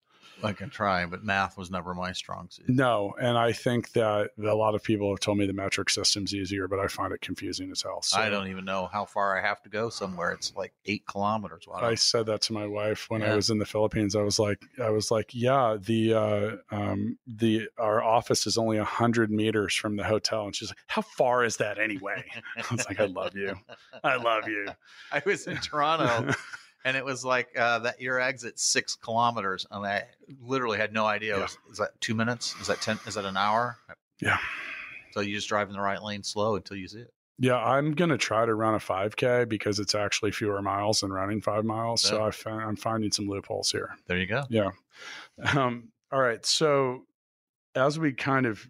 I 0.44 0.54
can 0.54 0.70
try, 0.70 1.06
but 1.06 1.24
math 1.24 1.58
was 1.58 1.72
never 1.72 1.94
my 1.94 2.12
strong 2.12 2.50
suit. 2.50 2.70
No, 2.70 3.16
and 3.20 3.38
I 3.38 3.52
think 3.52 3.94
that 3.94 4.32
a 4.38 4.56
lot 4.56 4.76
of 4.76 4.84
people 4.84 5.10
have 5.12 5.20
told 5.20 5.38
me 5.38 5.48
the 5.48 5.54
metric 5.54 5.90
system's 5.90 6.34
easier, 6.34 6.68
but 6.68 6.80
I 6.80 6.88
find 6.88 7.14
it 7.14 7.22
confusing 7.22 7.72
as 7.72 7.82
hell. 7.82 8.02
So 8.02 8.20
I 8.20 8.30
don't 8.30 8.48
even 8.48 8.66
know 8.66 8.90
how 8.92 9.06
far 9.06 9.38
I 9.38 9.42
have 9.42 9.62
to 9.64 9.70
go 9.70 9.90
somewhere. 9.90 10.32
It's 10.32 10.54
like 10.56 10.74
eight 10.86 11.06
kilometers. 11.08 11.68
Wow. 11.68 11.80
I 11.82 11.96
said 11.96 12.26
that 12.28 12.42
to 12.44 12.54
my 12.54 12.68
wife 12.68 13.10
when 13.10 13.24
I 13.24 13.36
was 13.36 13.50
in 13.50 13.58
the 13.60 13.66
Philippines. 13.66 14.16
I 14.16 14.22
was 14.22 14.40
like, 14.40 14.62
I 14.82 14.90
was 14.90 15.12
like, 15.12 15.32
yeah, 15.34 15.78
the 15.80 16.14
uh, 16.14 16.56
um, 16.72 17.18
the 17.28 17.68
our 17.78 18.04
office 18.04 18.48
is 18.48 18.58
only 18.58 18.78
a 18.78 18.84
hundred 18.84 19.32
meters 19.32 19.76
from 19.76 19.96
the 19.96 20.04
hotel, 20.04 20.46
and 20.46 20.56
she's 20.56 20.70
like, 20.70 20.80
how 20.88 21.02
far 21.02 21.44
is 21.44 21.58
that 21.58 21.80
anyway? 21.80 22.24
I 22.58 22.76
was 22.76 22.86
like, 22.88 23.00
I 23.00 23.06
love 23.06 23.36
you, 23.36 23.56
I 24.04 24.16
love 24.16 24.48
you. 24.48 24.68
I 25.12 25.22
was 25.26 25.48
in 25.48 25.58
Toronto 25.58 26.34
and 26.86 26.96
it 26.96 27.04
was 27.04 27.26
like 27.26 27.50
uh, 27.58 27.80
that 27.80 28.00
your 28.00 28.22
exit 28.22 28.60
six 28.60 28.96
kilometers, 28.96 29.66
and 29.70 29.86
I 29.86 30.04
literally 30.40 30.78
had 30.78 30.94
no 30.94 31.06
idea. 31.06 31.40
Yeah. 31.40 31.46
Is, 31.46 31.58
is 31.72 31.78
that 31.80 32.00
two 32.00 32.14
minutes? 32.14 32.56
Is 32.62 32.68
that 32.68 32.80
ten? 32.80 33.00
Is 33.08 33.16
that 33.16 33.26
an 33.26 33.36
hour? 33.36 33.78
Yeah. 34.22 34.38
So 35.12 35.20
you 35.20 35.36
just 35.36 35.50
drive 35.50 35.68
in 35.68 35.74
the 35.74 35.82
right 35.82 36.02
lane 36.02 36.24
slow 36.24 36.56
until 36.56 36.78
you 36.78 36.88
see 36.88 37.00
it. 37.00 37.12
Yeah, 37.40 37.58
I'm 37.58 37.94
gonna 37.94 38.18
try 38.18 38.46
to 38.46 38.54
run 38.54 38.76
a 38.76 38.80
5K 38.80 39.50
because 39.50 39.80
it's 39.80 39.94
actually 39.94 40.32
fewer 40.32 40.62
miles 40.62 41.02
than 41.02 41.12
running 41.12 41.42
five 41.42 41.66
miles. 41.66 42.02
So 42.02 42.24
I 42.24 42.32
found, 42.32 42.62
I'm 42.62 42.76
finding 42.78 43.12
some 43.12 43.28
loopholes 43.28 43.70
here. 43.72 43.90
There 44.08 44.18
you 44.18 44.26
go. 44.26 44.44
Yeah. 44.50 44.72
Um, 45.54 45.90
all 46.14 46.22
right. 46.22 46.46
So 46.46 47.04
as 47.74 48.00
we 48.00 48.14
kind 48.14 48.46
of 48.46 48.66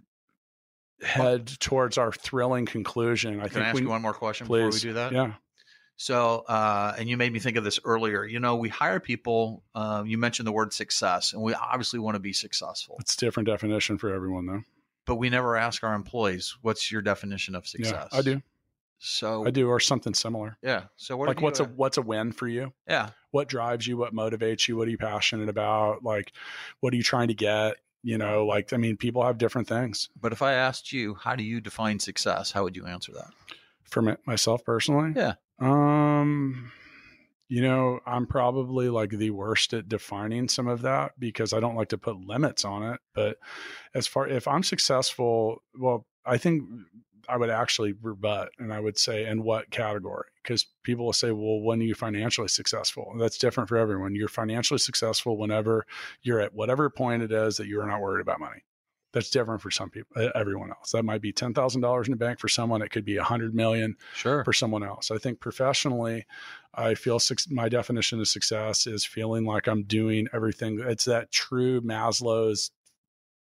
head 1.02 1.46
towards 1.60 2.00
our 2.00 2.12
thrilling 2.12 2.66
conclusion, 2.66 3.40
I 3.40 3.50
Can 3.50 3.62
I 3.62 3.66
think 3.66 3.66
ask 3.66 3.76
we 3.76 3.82
you 3.82 3.90
one 3.90 4.02
more 4.02 4.16
question 4.16 4.48
please 4.48 4.64
before 4.64 4.72
we 4.72 4.80
do 4.80 4.94
that? 4.94 5.12
Yeah. 5.12 5.34
So, 5.98 6.44
uh, 6.48 6.94
and 6.98 7.08
you 7.08 7.16
made 7.18 7.32
me 7.32 7.40
think 7.40 7.56
of 7.58 7.64
this 7.64 7.80
earlier. 7.86 8.26
You 8.26 8.40
know, 8.40 8.56
we 8.58 8.68
hire 8.70 9.00
people. 9.00 9.64
Uh, 9.74 10.04
you 10.06 10.18
mentioned 10.18 10.46
the 10.48 10.52
word 10.52 10.74
success, 10.74 11.32
and 11.34 11.42
we 11.42 11.54
obviously 11.54 12.00
want 12.00 12.16
to 12.16 12.20
be 12.20 12.34
successful. 12.34 12.98
It's 13.00 13.16
different 13.16 13.48
definition 13.48 13.98
for 13.98 14.14
everyone 14.14 14.46
though. 14.46 14.64
but 15.06 15.16
we 15.16 15.30
never 15.30 15.56
ask 15.56 15.84
our 15.84 15.94
employees, 15.94 16.58
"What's 16.62 16.92
your 16.92 17.02
definition 17.02 17.56
of 17.56 17.66
success?" 17.66 17.94
Yeah, 17.94 18.02
success?" 18.04 18.20
I 18.20 18.22
do. 18.24 18.42
So 18.98 19.46
I 19.46 19.52
do, 19.52 19.68
or 19.70 19.80
something 19.80 20.14
similar. 20.14 20.58
Yeah. 20.62 20.84
So 20.96 21.16
what 21.16 21.28
like, 21.28 21.42
what's 21.42 21.60
a 21.60 21.66
what's 21.66 21.98
a 21.98 22.02
win 22.02 22.32
for 22.32 22.48
you? 22.48 22.74
yeah? 22.88 23.10
What 23.32 23.48
drives 23.50 23.86
you? 23.86 23.98
What 23.98 24.14
motivates 24.14 24.68
you? 24.68 24.78
What 24.78 24.88
are 24.88 24.92
you 24.92 24.98
passionate 24.98 25.50
about? 25.50 26.04
Like, 26.04 26.32
what 26.80 26.94
are 26.94 26.98
you 26.98 27.04
trying 27.04 27.28
to 27.28 27.34
get? 27.34 27.76
You 28.04 28.18
know, 28.18 28.46
like, 28.46 28.72
I 28.72 28.78
mean, 28.78 28.98
people 28.98 29.26
have 29.26 29.38
different 29.40 29.68
things. 29.68 30.10
But 30.22 30.32
if 30.32 30.42
I 30.42 30.54
asked 30.54 30.94
you, 30.94 31.16
how 31.16 31.36
do 31.36 31.44
you 31.44 31.60
define 31.60 32.00
success? 32.00 32.52
How 32.52 32.64
would 32.64 32.76
you 32.76 32.86
answer 32.86 33.12
that? 33.14 33.32
For 33.90 34.18
myself 34.26 34.64
personally, 34.66 35.14
Yeah. 35.16 35.34
Um, 35.60 36.72
you 37.48 37.62
know, 37.62 38.00
I'm 38.06 38.26
probably 38.26 38.90
like 38.90 39.12
the 39.12 39.30
worst 39.30 39.74
at 39.74 39.88
defining 39.88 40.50
some 40.50 40.68
of 40.68 40.82
that 40.82 41.12
because 41.20 41.54
I 41.54 41.60
don't 41.60 41.76
like 41.76 41.90
to 41.90 41.98
put 41.98 42.18
limits 42.18 42.66
on 42.66 42.84
it. 42.84 43.00
But 43.14 43.38
as 43.94 44.08
far 44.08 44.28
if 44.28 44.48
I'm 44.48 44.64
successful, 44.64 45.62
well, 45.78 46.08
I 46.26 46.38
think 46.38 46.64
I 47.30 47.38
would 47.38 47.50
actually 47.50 47.94
rebut 48.02 48.50
and 48.60 48.74
I 48.74 48.80
would 48.80 48.98
say 48.98 49.26
in 49.26 49.44
what 49.44 49.70
category? 49.70 50.28
Because 50.42 50.66
people 50.84 51.06
will 51.06 51.14
say, 51.14 51.32
well, 51.32 51.60
when 51.62 51.80
are 51.80 51.86
you 51.86 51.96
financially 51.96 52.48
successful? 52.48 53.14
That's 53.20 53.38
different 53.38 53.70
for 53.70 53.78
everyone. 53.78 54.16
You're 54.16 54.28
financially 54.28 54.80
successful 54.80 55.38
whenever 55.38 55.86
you're 56.22 56.40
at 56.40 56.54
whatever 56.54 56.90
point 56.90 57.24
it 57.24 57.32
is 57.32 57.58
that 57.58 57.68
you're 57.68 57.88
not 57.88 58.02
worried 58.02 58.22
about 58.22 58.40
money. 58.40 58.64
That's 59.16 59.30
different 59.30 59.62
for 59.62 59.72
some 59.72 59.90
people, 59.90 60.30
everyone 60.36 60.72
else. 60.72 60.92
That 60.92 61.06
might 61.06 61.22
be 61.22 61.32
ten 61.32 61.54
thousand 61.54 61.80
dollars 61.80 62.08
in 62.08 62.12
the 62.12 62.18
bank 62.18 62.38
for 62.38 62.50
someone. 62.50 62.82
It 62.82 62.90
could 62.92 63.06
be 63.06 63.16
a 63.16 63.24
hundred 63.24 63.56
million 63.56 63.96
Sure. 64.14 64.44
for 64.44 64.52
someone 64.52 64.84
else. 64.84 65.10
I 65.10 65.18
think 65.18 65.40
professionally, 65.40 66.26
I 66.74 66.96
feel 66.96 67.18
suc 67.20 67.40
my 67.50 67.70
definition 67.70 68.20
of 68.20 68.28
success 68.28 68.86
is 68.86 69.06
feeling 69.06 69.46
like 69.46 69.68
I'm 69.68 69.84
doing 69.84 70.28
everything. 70.34 70.82
It's 70.86 71.06
that 71.06 71.32
true 71.32 71.80
Maslow's 71.80 72.72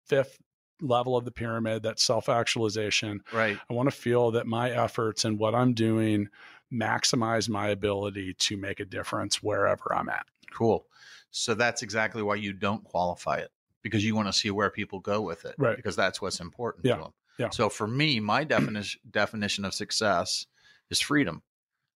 fifth 0.07 0.37
level 0.81 1.17
of 1.17 1.25
the 1.25 1.31
pyramid, 1.31 1.83
that 1.83 1.99
self 1.99 2.29
actualization. 2.29 3.21
Right. 3.33 3.59
I 3.69 3.73
want 3.73 3.89
to 3.89 3.95
feel 3.95 4.31
that 4.31 4.47
my 4.47 4.71
efforts 4.71 5.25
and 5.25 5.37
what 5.37 5.53
I'm 5.53 5.73
doing 5.73 6.29
maximize 6.73 7.49
my 7.49 7.67
ability 7.67 8.33
to 8.35 8.55
make 8.55 8.79
a 8.79 8.85
difference 8.85 9.43
wherever 9.43 9.93
I'm 9.93 10.07
at. 10.07 10.25
Cool. 10.53 10.85
So 11.31 11.53
that's 11.53 11.81
exactly 11.81 12.21
why 12.23 12.35
you 12.35 12.53
don't 12.53 12.83
qualify 12.85 13.39
it 13.39 13.51
because 13.85 14.03
you 14.03 14.15
want 14.15 14.27
to 14.27 14.33
see 14.33 14.49
where 14.49 14.71
people 14.71 14.99
go 14.99 15.21
with 15.21 15.45
it. 15.45 15.53
Right. 15.59 15.75
Because 15.75 15.95
that's 15.95 16.19
what's 16.19 16.39
important 16.39 16.85
Yeah. 16.85 16.95
to 16.95 17.01
them. 17.03 17.13
Yeah. 17.37 17.49
So 17.51 17.69
for 17.69 17.85
me, 17.85 18.19
my 18.19 18.43
definition 18.43 18.99
definition 19.11 19.63
of 19.63 19.75
success 19.75 20.47
is 20.89 20.99
freedom. 20.99 21.43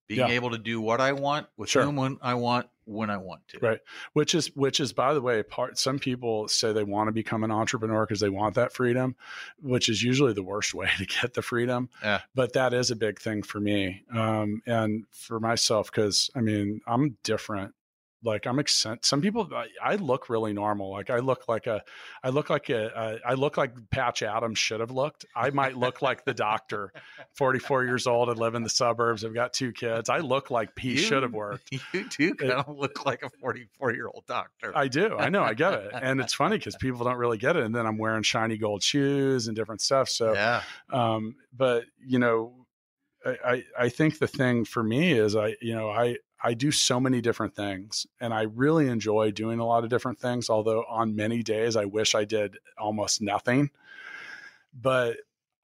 Being 0.06 0.20
Yeah. 0.20 0.28
able 0.28 0.50
to 0.52 0.58
do 0.58 0.80
what 0.80 1.00
I 1.00 1.10
want 1.12 1.48
with 1.56 1.68
Sure. 1.68 1.82
whom 1.84 2.18
I 2.22 2.34
want 2.34 2.68
when 2.84 3.10
I 3.10 3.16
want 3.16 3.46
to. 3.48 3.58
Right. 3.58 3.80
Which 4.12 4.36
is 4.36 4.54
which 4.54 4.78
is 4.78 4.92
by 4.92 5.14
the 5.14 5.20
way, 5.20 5.42
part 5.42 5.78
some 5.78 5.98
people 5.98 6.46
say 6.46 6.72
they 6.72 6.84
want 6.84 7.08
to 7.08 7.12
become 7.12 7.42
an 7.42 7.50
entrepreneur 7.50 8.06
because 8.06 8.20
they 8.20 8.28
want 8.28 8.54
that 8.54 8.72
freedom, 8.72 9.16
which 9.60 9.88
is 9.88 10.00
usually 10.04 10.32
the 10.32 10.44
worst 10.44 10.74
way 10.80 10.90
to 10.98 11.06
get 11.06 11.34
the 11.34 11.42
freedom. 11.42 11.88
Yeah. 12.02 12.20
But 12.36 12.52
that 12.52 12.72
is 12.72 12.92
a 12.92 12.96
big 12.96 13.18
thing 13.20 13.42
for 13.42 13.58
me. 13.58 14.04
Um, 14.14 14.62
and 14.64 15.06
for 15.10 15.40
myself, 15.40 15.90
because 15.90 16.30
I 16.36 16.40
mean, 16.40 16.82
I'm 16.86 17.16
different. 17.24 17.74
Like 18.22 18.46
I'm 18.46 18.58
accent. 18.58 19.04
Some 19.06 19.22
people, 19.22 19.48
I, 19.54 19.68
I 19.82 19.94
look 19.96 20.28
really 20.28 20.52
normal. 20.52 20.90
Like 20.90 21.08
I 21.08 21.20
look 21.20 21.48
like 21.48 21.66
a, 21.66 21.82
I 22.22 22.28
look 22.28 22.50
like 22.50 22.68
a, 22.68 22.90
a, 23.24 23.30
I 23.30 23.34
look 23.34 23.56
like 23.56 23.72
Patch 23.90 24.22
Adams 24.22 24.58
should 24.58 24.80
have 24.80 24.90
looked. 24.90 25.24
I 25.34 25.50
might 25.50 25.76
look 25.76 26.02
like 26.02 26.24
the 26.24 26.34
doctor, 26.34 26.92
44 27.36 27.84
years 27.84 28.06
old 28.06 28.28
and 28.28 28.38
live 28.38 28.54
in 28.54 28.62
the 28.62 28.68
suburbs. 28.68 29.24
I've 29.24 29.32
got 29.32 29.52
two 29.54 29.72
kids. 29.72 30.10
I 30.10 30.18
look 30.18 30.50
like 30.50 30.78
he 30.78 30.92
You- 30.92 30.98
should 30.98 31.22
have 31.22 31.32
worked. 31.32 31.70
You 31.92 32.04
do 32.10 32.34
kind 32.34 32.52
of 32.52 32.68
look 32.76 33.06
like 33.06 33.22
a 33.22 33.30
44 33.40 33.94
year 33.94 34.08
old 34.08 34.24
doctor. 34.26 34.72
I 34.76 34.88
do. 34.88 35.16
I 35.16 35.28
know. 35.30 35.42
I 35.42 35.54
get 35.54 35.72
it. 35.74 35.90
And 35.94 36.20
it's 36.20 36.34
funny 36.34 36.58
because 36.58 36.76
people 36.80 37.04
don't 37.04 37.16
really 37.16 37.38
get 37.38 37.56
it. 37.56 37.64
And 37.64 37.74
then 37.74 37.86
I'm 37.86 37.96
wearing 37.96 38.22
shiny 38.22 38.58
gold 38.58 38.82
shoes 38.82 39.46
and 39.48 39.56
different 39.56 39.80
stuff. 39.80 40.08
So, 40.10 40.34
yeah. 40.34 40.62
um, 40.92 41.36
but 41.56 41.84
you 42.04 42.18
know, 42.18 42.66
I, 43.24 43.36
I, 43.44 43.64
I 43.78 43.88
think 43.88 44.18
the 44.18 44.26
thing 44.26 44.64
for 44.64 44.82
me 44.82 45.12
is 45.12 45.36
I, 45.36 45.56
you 45.60 45.74
know, 45.74 45.90
I, 45.90 46.16
I 46.42 46.54
do 46.54 46.70
so 46.70 46.98
many 46.98 47.20
different 47.20 47.54
things 47.54 48.06
and 48.20 48.32
I 48.32 48.42
really 48.42 48.88
enjoy 48.88 49.30
doing 49.30 49.60
a 49.60 49.66
lot 49.66 49.84
of 49.84 49.90
different 49.90 50.18
things. 50.18 50.48
Although 50.48 50.84
on 50.88 51.14
many 51.16 51.42
days 51.42 51.76
I 51.76 51.84
wish 51.84 52.14
I 52.14 52.24
did 52.24 52.56
almost 52.78 53.20
nothing, 53.20 53.70
but 54.72 55.18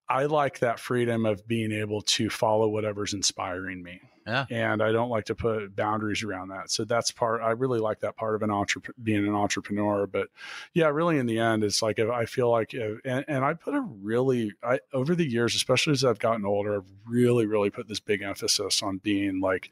I 0.09 0.27
like 0.27 0.61
that 0.61 0.79
freedom 0.79 1.27
of 1.27 1.47
being 1.49 1.73
able 1.73 2.01
to 2.03 2.31
follow 2.31 2.69
whatever's 2.69 3.13
inspiring 3.13 3.83
me. 3.83 4.01
Yeah. 4.27 4.45
And 4.51 4.83
I 4.83 4.91
don't 4.91 5.09
like 5.09 5.27
to 5.27 5.35
put 5.35 5.75
boundaries 5.75 6.25
around 6.25 6.49
that. 6.49 6.71
So 6.71 6.85
that's 6.85 7.13
part, 7.13 7.43
I 7.43 7.53
really 7.53 7.79
like 7.79 8.01
that 8.01 8.17
part 8.17 8.35
of 8.35 8.43
an 8.43 8.51
entrepreneur, 8.51 8.97
being 9.03 9.27
an 9.27 9.35
entrepreneur. 9.35 10.07
But 10.07 10.29
yeah, 10.75 10.89
really 10.89 11.19
in 11.19 11.27
the 11.27 11.39
end, 11.39 11.63
it's 11.63 11.81
like, 11.81 11.99
if 11.99 12.11
I 12.11 12.27
feel 12.27 12.51
like, 12.51 12.75
if, 12.75 13.01
and, 13.05 13.25
and 13.29 13.45
I 13.45 13.55
put 13.55 13.75
a 13.75 13.81
really, 13.81 14.53
I, 14.65 14.81
over 14.93 15.15
the 15.15 15.29
years, 15.29 15.55
especially 15.55 15.93
as 15.93 16.05
I've 16.05 16.19
gotten 16.19 16.45
older, 16.45 16.77
I've 16.77 16.93
really, 17.07 17.47
really 17.47 17.71
put 17.71 17.87
this 17.89 18.01
big 18.01 18.23
emphasis 18.23 18.83
on 18.83 18.99
being 18.99 19.41
like, 19.41 19.71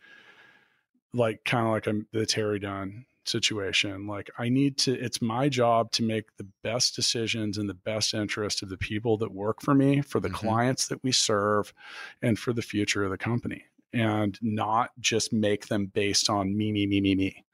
like 1.14 1.44
kind 1.44 1.66
of 1.66 1.72
like 1.72 1.86
a, 1.86 2.00
the 2.12 2.26
Terry 2.26 2.58
Dunn 2.58 3.06
situation. 3.24 4.06
Like 4.06 4.30
I 4.38 4.48
need 4.48 4.76
to, 4.78 4.92
it's 4.92 5.22
my 5.22 5.48
job 5.48 5.90
to 5.92 6.02
make 6.02 6.36
the 6.36 6.46
best 6.62 6.94
decisions 6.94 7.56
in 7.56 7.66
the 7.66 7.74
best 7.74 8.12
interest 8.12 8.62
of 8.62 8.68
the 8.68 8.76
people 8.76 9.16
that 9.18 9.32
work 9.32 9.62
for 9.62 9.74
me, 9.74 10.02
for 10.02 10.20
the 10.20 10.28
Mhm. 10.28 10.34
clients 10.34 10.88
that 10.88 11.02
we 11.02 11.12
serve, 11.12 11.72
and 12.20 12.38
for 12.38 12.52
the 12.52 12.62
future 12.62 13.04
of 13.04 13.10
the 13.10 13.18
company, 13.18 13.64
and 13.92 14.38
not 14.42 14.90
just 15.00 15.32
make 15.32 15.68
them 15.68 15.86
based 15.86 16.28
on 16.28 16.56
me, 16.56 16.72
me, 16.72 16.86
me, 16.86 17.00
me, 17.00 17.14
me. 17.14 17.44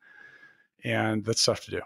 And 0.82 1.24
that's 1.24 1.44
tough 1.44 1.64
to 1.66 1.70
do. 1.70 1.82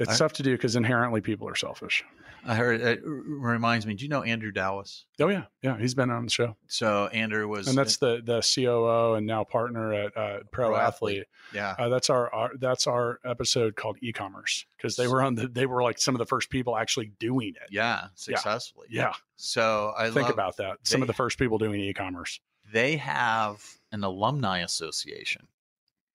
It's 0.00 0.10
I- 0.12 0.16
tough 0.16 0.32
to 0.34 0.42
do 0.42 0.52
because 0.52 0.74
inherently 0.76 1.20
people 1.20 1.48
are 1.48 1.54
selfish. 1.54 2.04
I 2.42 2.54
heard 2.54 2.80
it 2.80 3.00
reminds 3.04 3.84
me. 3.84 3.92
Do 3.92 4.02
you 4.02 4.08
know 4.08 4.22
Andrew 4.22 4.50
Dallas? 4.50 5.04
Oh 5.20 5.28
yeah, 5.28 5.44
yeah, 5.60 5.76
he's 5.78 5.94
been 5.94 6.08
on 6.08 6.24
the 6.24 6.30
show, 6.30 6.56
So 6.68 7.08
Andrew 7.08 7.46
was, 7.46 7.68
and 7.68 7.76
that's 7.76 7.98
the 7.98 8.22
the 8.24 8.40
COO 8.40 9.12
and 9.16 9.26
now 9.26 9.44
partner 9.44 9.92
at 9.92 10.16
uh, 10.16 10.38
Pro, 10.50 10.68
Pro 10.70 10.76
Athlete. 10.76 11.18
Athlete. 11.18 11.26
yeah. 11.54 11.74
Uh, 11.78 11.90
that's 11.90 12.08
our, 12.08 12.32
our 12.32 12.52
that's 12.56 12.86
our 12.86 13.20
episode 13.26 13.76
called 13.76 13.98
e-commerce 14.00 14.64
because 14.78 14.96
they 14.96 15.06
were 15.06 15.20
on 15.20 15.34
the 15.34 15.48
they 15.48 15.66
were 15.66 15.82
like 15.82 15.98
some 15.98 16.14
of 16.14 16.18
the 16.18 16.24
first 16.24 16.48
people 16.48 16.78
actually 16.78 17.12
doing 17.18 17.50
it. 17.50 17.68
Yeah, 17.70 18.06
successfully. 18.14 18.86
Yeah, 18.88 19.12
So 19.36 19.92
I 19.98 20.08
think 20.08 20.30
about 20.30 20.56
that. 20.56 20.78
Some 20.84 21.02
of 21.02 21.08
the 21.08 21.12
first 21.12 21.38
people 21.38 21.58
doing 21.58 21.78
e-commerce. 21.78 22.40
they 22.72 22.96
have 22.96 23.62
an 23.92 24.02
alumni 24.02 24.60
association. 24.60 25.46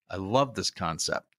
I 0.10 0.16
love 0.16 0.56
this 0.56 0.72
concept. 0.72 1.35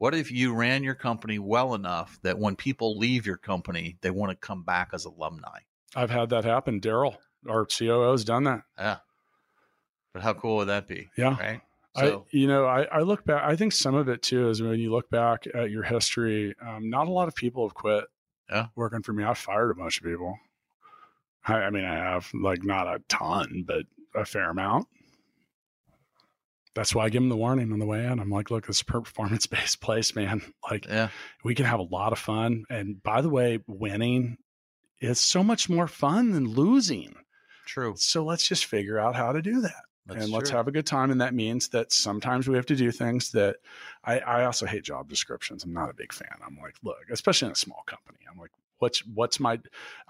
What 0.00 0.14
if 0.14 0.32
you 0.32 0.54
ran 0.54 0.82
your 0.82 0.94
company 0.94 1.38
well 1.38 1.74
enough 1.74 2.18
that 2.22 2.38
when 2.38 2.56
people 2.56 2.96
leave 2.96 3.26
your 3.26 3.36
company, 3.36 3.98
they 4.00 4.10
want 4.10 4.30
to 4.30 4.34
come 4.36 4.62
back 4.62 4.92
as 4.94 5.04
alumni? 5.04 5.58
I've 5.94 6.08
had 6.08 6.30
that 6.30 6.42
happen. 6.42 6.80
Daryl, 6.80 7.16
our 7.46 7.66
COO, 7.66 8.10
has 8.12 8.24
done 8.24 8.44
that. 8.44 8.62
Yeah. 8.78 8.96
But 10.14 10.22
how 10.22 10.32
cool 10.32 10.56
would 10.56 10.68
that 10.68 10.88
be? 10.88 11.10
Yeah. 11.18 11.36
Right. 11.38 11.60
I, 11.94 12.00
So 12.00 12.26
you 12.30 12.46
know, 12.46 12.64
I, 12.64 12.84
I 12.84 13.00
look 13.00 13.26
back. 13.26 13.42
I 13.44 13.56
think 13.56 13.74
some 13.74 13.94
of 13.94 14.08
it 14.08 14.22
too 14.22 14.48
is 14.48 14.62
when 14.62 14.80
you 14.80 14.90
look 14.90 15.10
back 15.10 15.46
at 15.52 15.70
your 15.70 15.82
history. 15.82 16.54
Um, 16.66 16.88
not 16.88 17.06
a 17.06 17.10
lot 17.10 17.28
of 17.28 17.34
people 17.34 17.68
have 17.68 17.74
quit. 17.74 18.04
Yeah. 18.50 18.68
working 18.76 19.02
for 19.02 19.12
me. 19.12 19.22
I 19.22 19.34
fired 19.34 19.70
a 19.70 19.74
bunch 19.74 19.98
of 19.98 20.04
people. 20.04 20.34
I, 21.44 21.56
I 21.56 21.70
mean, 21.70 21.84
I 21.84 21.94
have 21.94 22.26
like 22.32 22.64
not 22.64 22.86
a 22.86 23.02
ton, 23.10 23.64
but 23.66 23.84
a 24.14 24.24
fair 24.24 24.48
amount. 24.48 24.88
That's 26.80 26.94
why 26.94 27.04
I 27.04 27.10
give 27.10 27.20
them 27.20 27.28
the 27.28 27.36
warning 27.36 27.74
on 27.74 27.78
the 27.78 27.84
way 27.84 28.06
in. 28.06 28.18
I'm 28.18 28.30
like, 28.30 28.50
look, 28.50 28.66
this 28.66 28.76
is 28.76 28.80
a 28.80 28.84
performance 28.86 29.46
based 29.46 29.80
place, 29.82 30.16
man. 30.16 30.40
Like, 30.70 30.86
yeah. 30.86 31.10
we 31.44 31.54
can 31.54 31.66
have 31.66 31.78
a 31.78 31.82
lot 31.82 32.14
of 32.14 32.18
fun. 32.18 32.64
And 32.70 33.02
by 33.02 33.20
the 33.20 33.28
way, 33.28 33.58
winning 33.66 34.38
is 34.98 35.20
so 35.20 35.44
much 35.44 35.68
more 35.68 35.86
fun 35.86 36.30
than 36.32 36.48
losing. 36.48 37.16
True. 37.66 37.92
So 37.98 38.24
let's 38.24 38.48
just 38.48 38.64
figure 38.64 38.98
out 38.98 39.14
how 39.14 39.30
to 39.30 39.42
do 39.42 39.60
that 39.60 39.82
That's 40.06 40.24
and 40.24 40.32
let's 40.32 40.48
true. 40.48 40.56
have 40.56 40.68
a 40.68 40.72
good 40.72 40.86
time. 40.86 41.10
And 41.10 41.20
that 41.20 41.34
means 41.34 41.68
that 41.68 41.92
sometimes 41.92 42.48
we 42.48 42.56
have 42.56 42.64
to 42.64 42.76
do 42.76 42.90
things 42.90 43.30
that 43.32 43.56
I, 44.02 44.20
I 44.20 44.44
also 44.46 44.64
hate 44.64 44.82
job 44.82 45.06
descriptions. 45.06 45.64
I'm 45.64 45.74
not 45.74 45.90
a 45.90 45.94
big 45.94 46.14
fan. 46.14 46.34
I'm 46.42 46.56
like, 46.62 46.76
look, 46.82 47.10
especially 47.10 47.48
in 47.48 47.52
a 47.52 47.56
small 47.56 47.82
company, 47.86 48.20
I'm 48.26 48.38
like, 48.38 48.52
what's 48.80 49.06
what's 49.06 49.38
my 49.38 49.60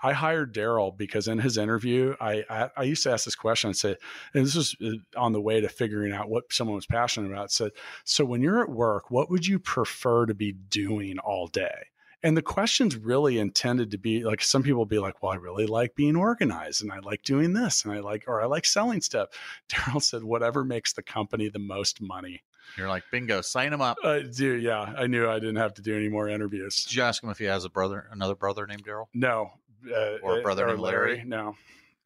I 0.02 0.12
hired 0.12 0.54
Daryl 0.54 0.96
because 0.96 1.28
in 1.28 1.38
his 1.38 1.58
interview, 1.58 2.14
I, 2.20 2.44
I 2.48 2.70
I 2.78 2.82
used 2.84 3.02
to 3.02 3.12
ask 3.12 3.26
this 3.26 3.34
question 3.34 3.68
and 3.68 3.76
say, 3.76 3.96
and 4.34 4.46
this 4.46 4.54
was 4.54 4.74
uh, 4.82 5.20
on 5.20 5.32
the 5.32 5.40
way 5.40 5.60
to 5.60 5.68
figuring 5.68 6.12
out 6.12 6.30
what 6.30 6.52
someone 6.52 6.76
was 6.76 6.86
passionate 6.86 7.30
about. 7.30 7.52
Said, 7.52 7.72
so 8.04 8.24
when 8.24 8.40
you're 8.40 8.62
at 8.62 8.70
work, 8.70 9.10
what 9.10 9.30
would 9.30 9.46
you 9.46 9.58
prefer 9.58 10.26
to 10.26 10.34
be 10.34 10.52
doing 10.52 11.18
all 11.18 11.46
day? 11.46 11.88
And 12.22 12.36
the 12.36 12.42
question's 12.42 12.96
really 12.96 13.38
intended 13.38 13.90
to 13.92 13.98
be 13.98 14.24
like 14.24 14.42
some 14.42 14.62
people 14.62 14.84
be 14.84 14.98
like, 14.98 15.22
well, 15.22 15.32
I 15.32 15.36
really 15.36 15.66
like 15.66 15.94
being 15.94 16.16
organized 16.16 16.82
and 16.82 16.92
I 16.92 16.98
like 16.98 17.22
doing 17.22 17.54
this 17.54 17.84
and 17.84 17.94
I 17.94 18.00
like, 18.00 18.24
or 18.26 18.42
I 18.42 18.46
like 18.46 18.66
selling 18.66 19.00
stuff. 19.00 19.30
Daryl 19.68 20.02
said, 20.02 20.22
whatever 20.22 20.62
makes 20.62 20.92
the 20.92 21.02
company 21.02 21.48
the 21.48 21.58
most 21.58 22.00
money. 22.00 22.42
You're 22.76 22.88
like, 22.88 23.04
bingo, 23.10 23.40
sign 23.40 23.72
him 23.72 23.80
up. 23.80 23.98
Uh, 24.02 24.20
dude, 24.20 24.62
yeah, 24.62 24.80
I 24.96 25.06
knew 25.06 25.28
I 25.28 25.38
didn't 25.38 25.56
have 25.56 25.74
to 25.74 25.82
do 25.82 25.96
any 25.96 26.08
more 26.08 26.28
interviews. 26.28 26.84
Did 26.84 26.94
you 26.94 27.02
ask 27.02 27.22
him 27.22 27.30
if 27.30 27.38
he 27.38 27.44
has 27.46 27.64
a 27.64 27.68
brother, 27.70 28.06
another 28.10 28.34
brother 28.34 28.66
named 28.66 28.84
Daryl? 28.84 29.06
No. 29.14 29.52
Uh, 29.86 30.18
Or 30.22 30.38
a 30.40 30.42
brother 30.42 30.66
named 30.66 30.80
Larry? 30.80 31.22
No, 31.26 31.56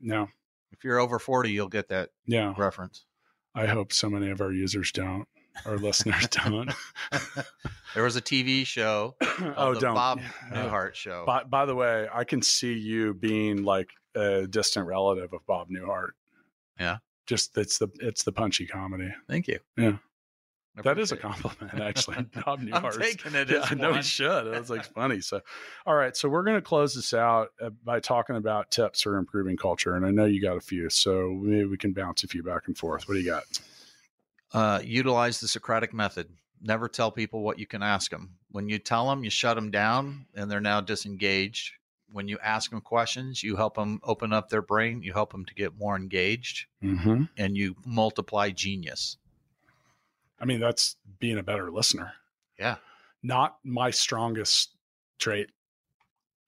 no. 0.01 0.29
If 0.73 0.85
you're 0.85 0.99
over 0.99 1.19
40, 1.19 1.51
you'll 1.53 1.69
get 1.69 1.89
that 1.89 2.11
Yeah. 2.27 2.55
reference. 2.57 3.05
I 3.55 3.67
hope 3.67 3.93
so 3.93 4.09
many 4.11 4.31
of 4.31 4.41
our 4.41 4.53
users 4.53 4.91
don't. 4.93 5.27
Our 5.65 5.77
listeners 5.79 6.27
don't. 6.31 6.73
there 7.95 8.03
was 8.03 8.17
a 8.17 8.21
TV 8.23 8.67
show, 8.67 9.15
oh, 9.57 9.75
the 9.75 9.81
don't. 9.81 9.95
Bob 9.95 10.21
Uh, 10.51 10.55
Newhart 10.55 10.95
show. 10.95 11.25
By, 11.27 11.45
by 11.45 11.65
the 11.67 11.75
way, 11.75 12.09
I 12.13 12.25
can 12.25 12.43
see 12.43 12.73
you 12.75 13.15
being 13.15 13.63
like 13.65 13.91
a 14.17 14.47
distant 14.49 14.87
relative 14.87 15.33
of 15.33 15.47
Bob 15.47 15.69
Newhart. 15.71 16.11
Yeah. 16.81 16.99
Just 17.27 17.57
it's 17.57 17.79
the 17.79 17.89
it's 18.01 18.25
the 18.25 18.33
punchy 18.33 18.67
comedy. 18.67 19.13
Thank 19.29 19.47
you. 19.49 19.59
Yeah. 19.77 19.97
I 20.77 20.83
That 20.83 20.99
is 20.99 21.13
a 21.13 21.17
compliment, 21.17 21.73
actually. 21.81 22.17
Bob 22.45 22.61
I'm 22.61 22.67
Newhart. 22.67 22.99
taking 23.01 23.35
it 23.35 23.49
Yeah, 23.49 23.59
as 23.59 23.73
I 23.73 23.75
know 23.77 23.91
one. 23.91 23.99
he 23.99 24.03
should. 24.05 24.53
That's 24.53 24.71
like 24.71 24.85
funny. 24.95 25.21
So, 25.21 25.41
all 25.87 25.95
right. 25.95 26.17
So 26.17 26.29
we're 26.29 26.43
going 26.43 26.57
to 26.57 26.63
close 26.63 26.95
this 26.95 27.15
out 27.15 27.51
uh, 27.63 27.71
by 27.85 28.01
talking 28.01 28.37
about 28.37 28.71
tips 28.73 29.03
for 29.03 29.17
improving 29.19 29.57
culture, 29.57 29.95
and 29.95 30.05
I 30.05 30.11
know 30.11 30.25
you 30.25 30.43
got 30.43 30.57
a 30.57 30.61
few, 30.61 30.91
so 30.91 31.31
maybe 31.41 31.65
we 31.67 31.77
can 31.77 31.93
bounce 31.93 32.25
a 32.25 32.29
few 32.29 32.43
back 32.43 32.63
and 32.67 32.77
forth. 32.77 33.07
What 33.09 33.15
do 33.15 33.21
you 33.21 33.27
got? 33.31 33.45
uh, 34.53 34.81
utilize 34.85 35.41
the 35.41 35.49
Socratic 35.49 35.93
method. 35.93 36.29
Never 36.63 36.89
tell 36.89 37.11
people 37.11 37.43
what 37.43 37.59
you 37.59 37.67
can 37.67 37.83
ask 37.83 38.11
them. 38.11 38.35
When 38.51 38.69
you 38.69 38.79
tell 38.79 39.09
them, 39.09 39.25
you 39.25 39.31
shut 39.31 39.57
them 39.57 39.71
down 39.71 40.27
and 40.35 40.51
they're 40.51 40.61
now 40.61 40.81
disengaged. 40.81 41.73
When 42.11 42.29
you 42.29 42.39
ask 42.43 42.71
them 42.71 42.81
questions, 42.81 43.43
you 43.43 43.57
help 43.57 43.75
them 43.75 43.99
open 44.05 44.33
up 44.33 44.49
their 44.49 44.63
brain, 44.63 45.03
you 45.03 45.13
help 45.13 45.33
them 45.33 45.45
to 45.45 45.55
get 45.55 45.77
more 45.77 45.97
engaged, 45.97 46.67
Mm-hmm. 46.83 47.25
and 47.37 47.57
you 47.57 47.75
multiply 47.85 48.51
genius. 48.51 49.17
I 50.41 50.45
mean, 50.45 50.61
that's 50.61 50.97
being 51.19 51.39
a 51.39 51.43
better 51.43 51.71
listener. 51.71 52.13
Yeah. 52.59 52.77
Not 53.23 53.57
my 53.65 53.91
strongest 53.91 54.75
trait, 55.19 55.51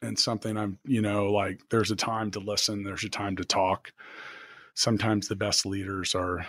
and 0.02 0.18
something 0.18 0.56
I'm, 0.56 0.78
you 0.84 1.00
know, 1.00 1.32
like 1.32 1.60
there's 1.70 1.90
a 1.90 1.96
time 1.96 2.30
to 2.32 2.40
listen, 2.40 2.82
there's 2.82 3.04
a 3.04 3.08
time 3.08 3.36
to 3.36 3.44
talk. 3.44 3.92
Sometimes 4.74 5.28
the 5.28 5.36
best 5.36 5.64
leaders 5.64 6.14
are 6.14 6.46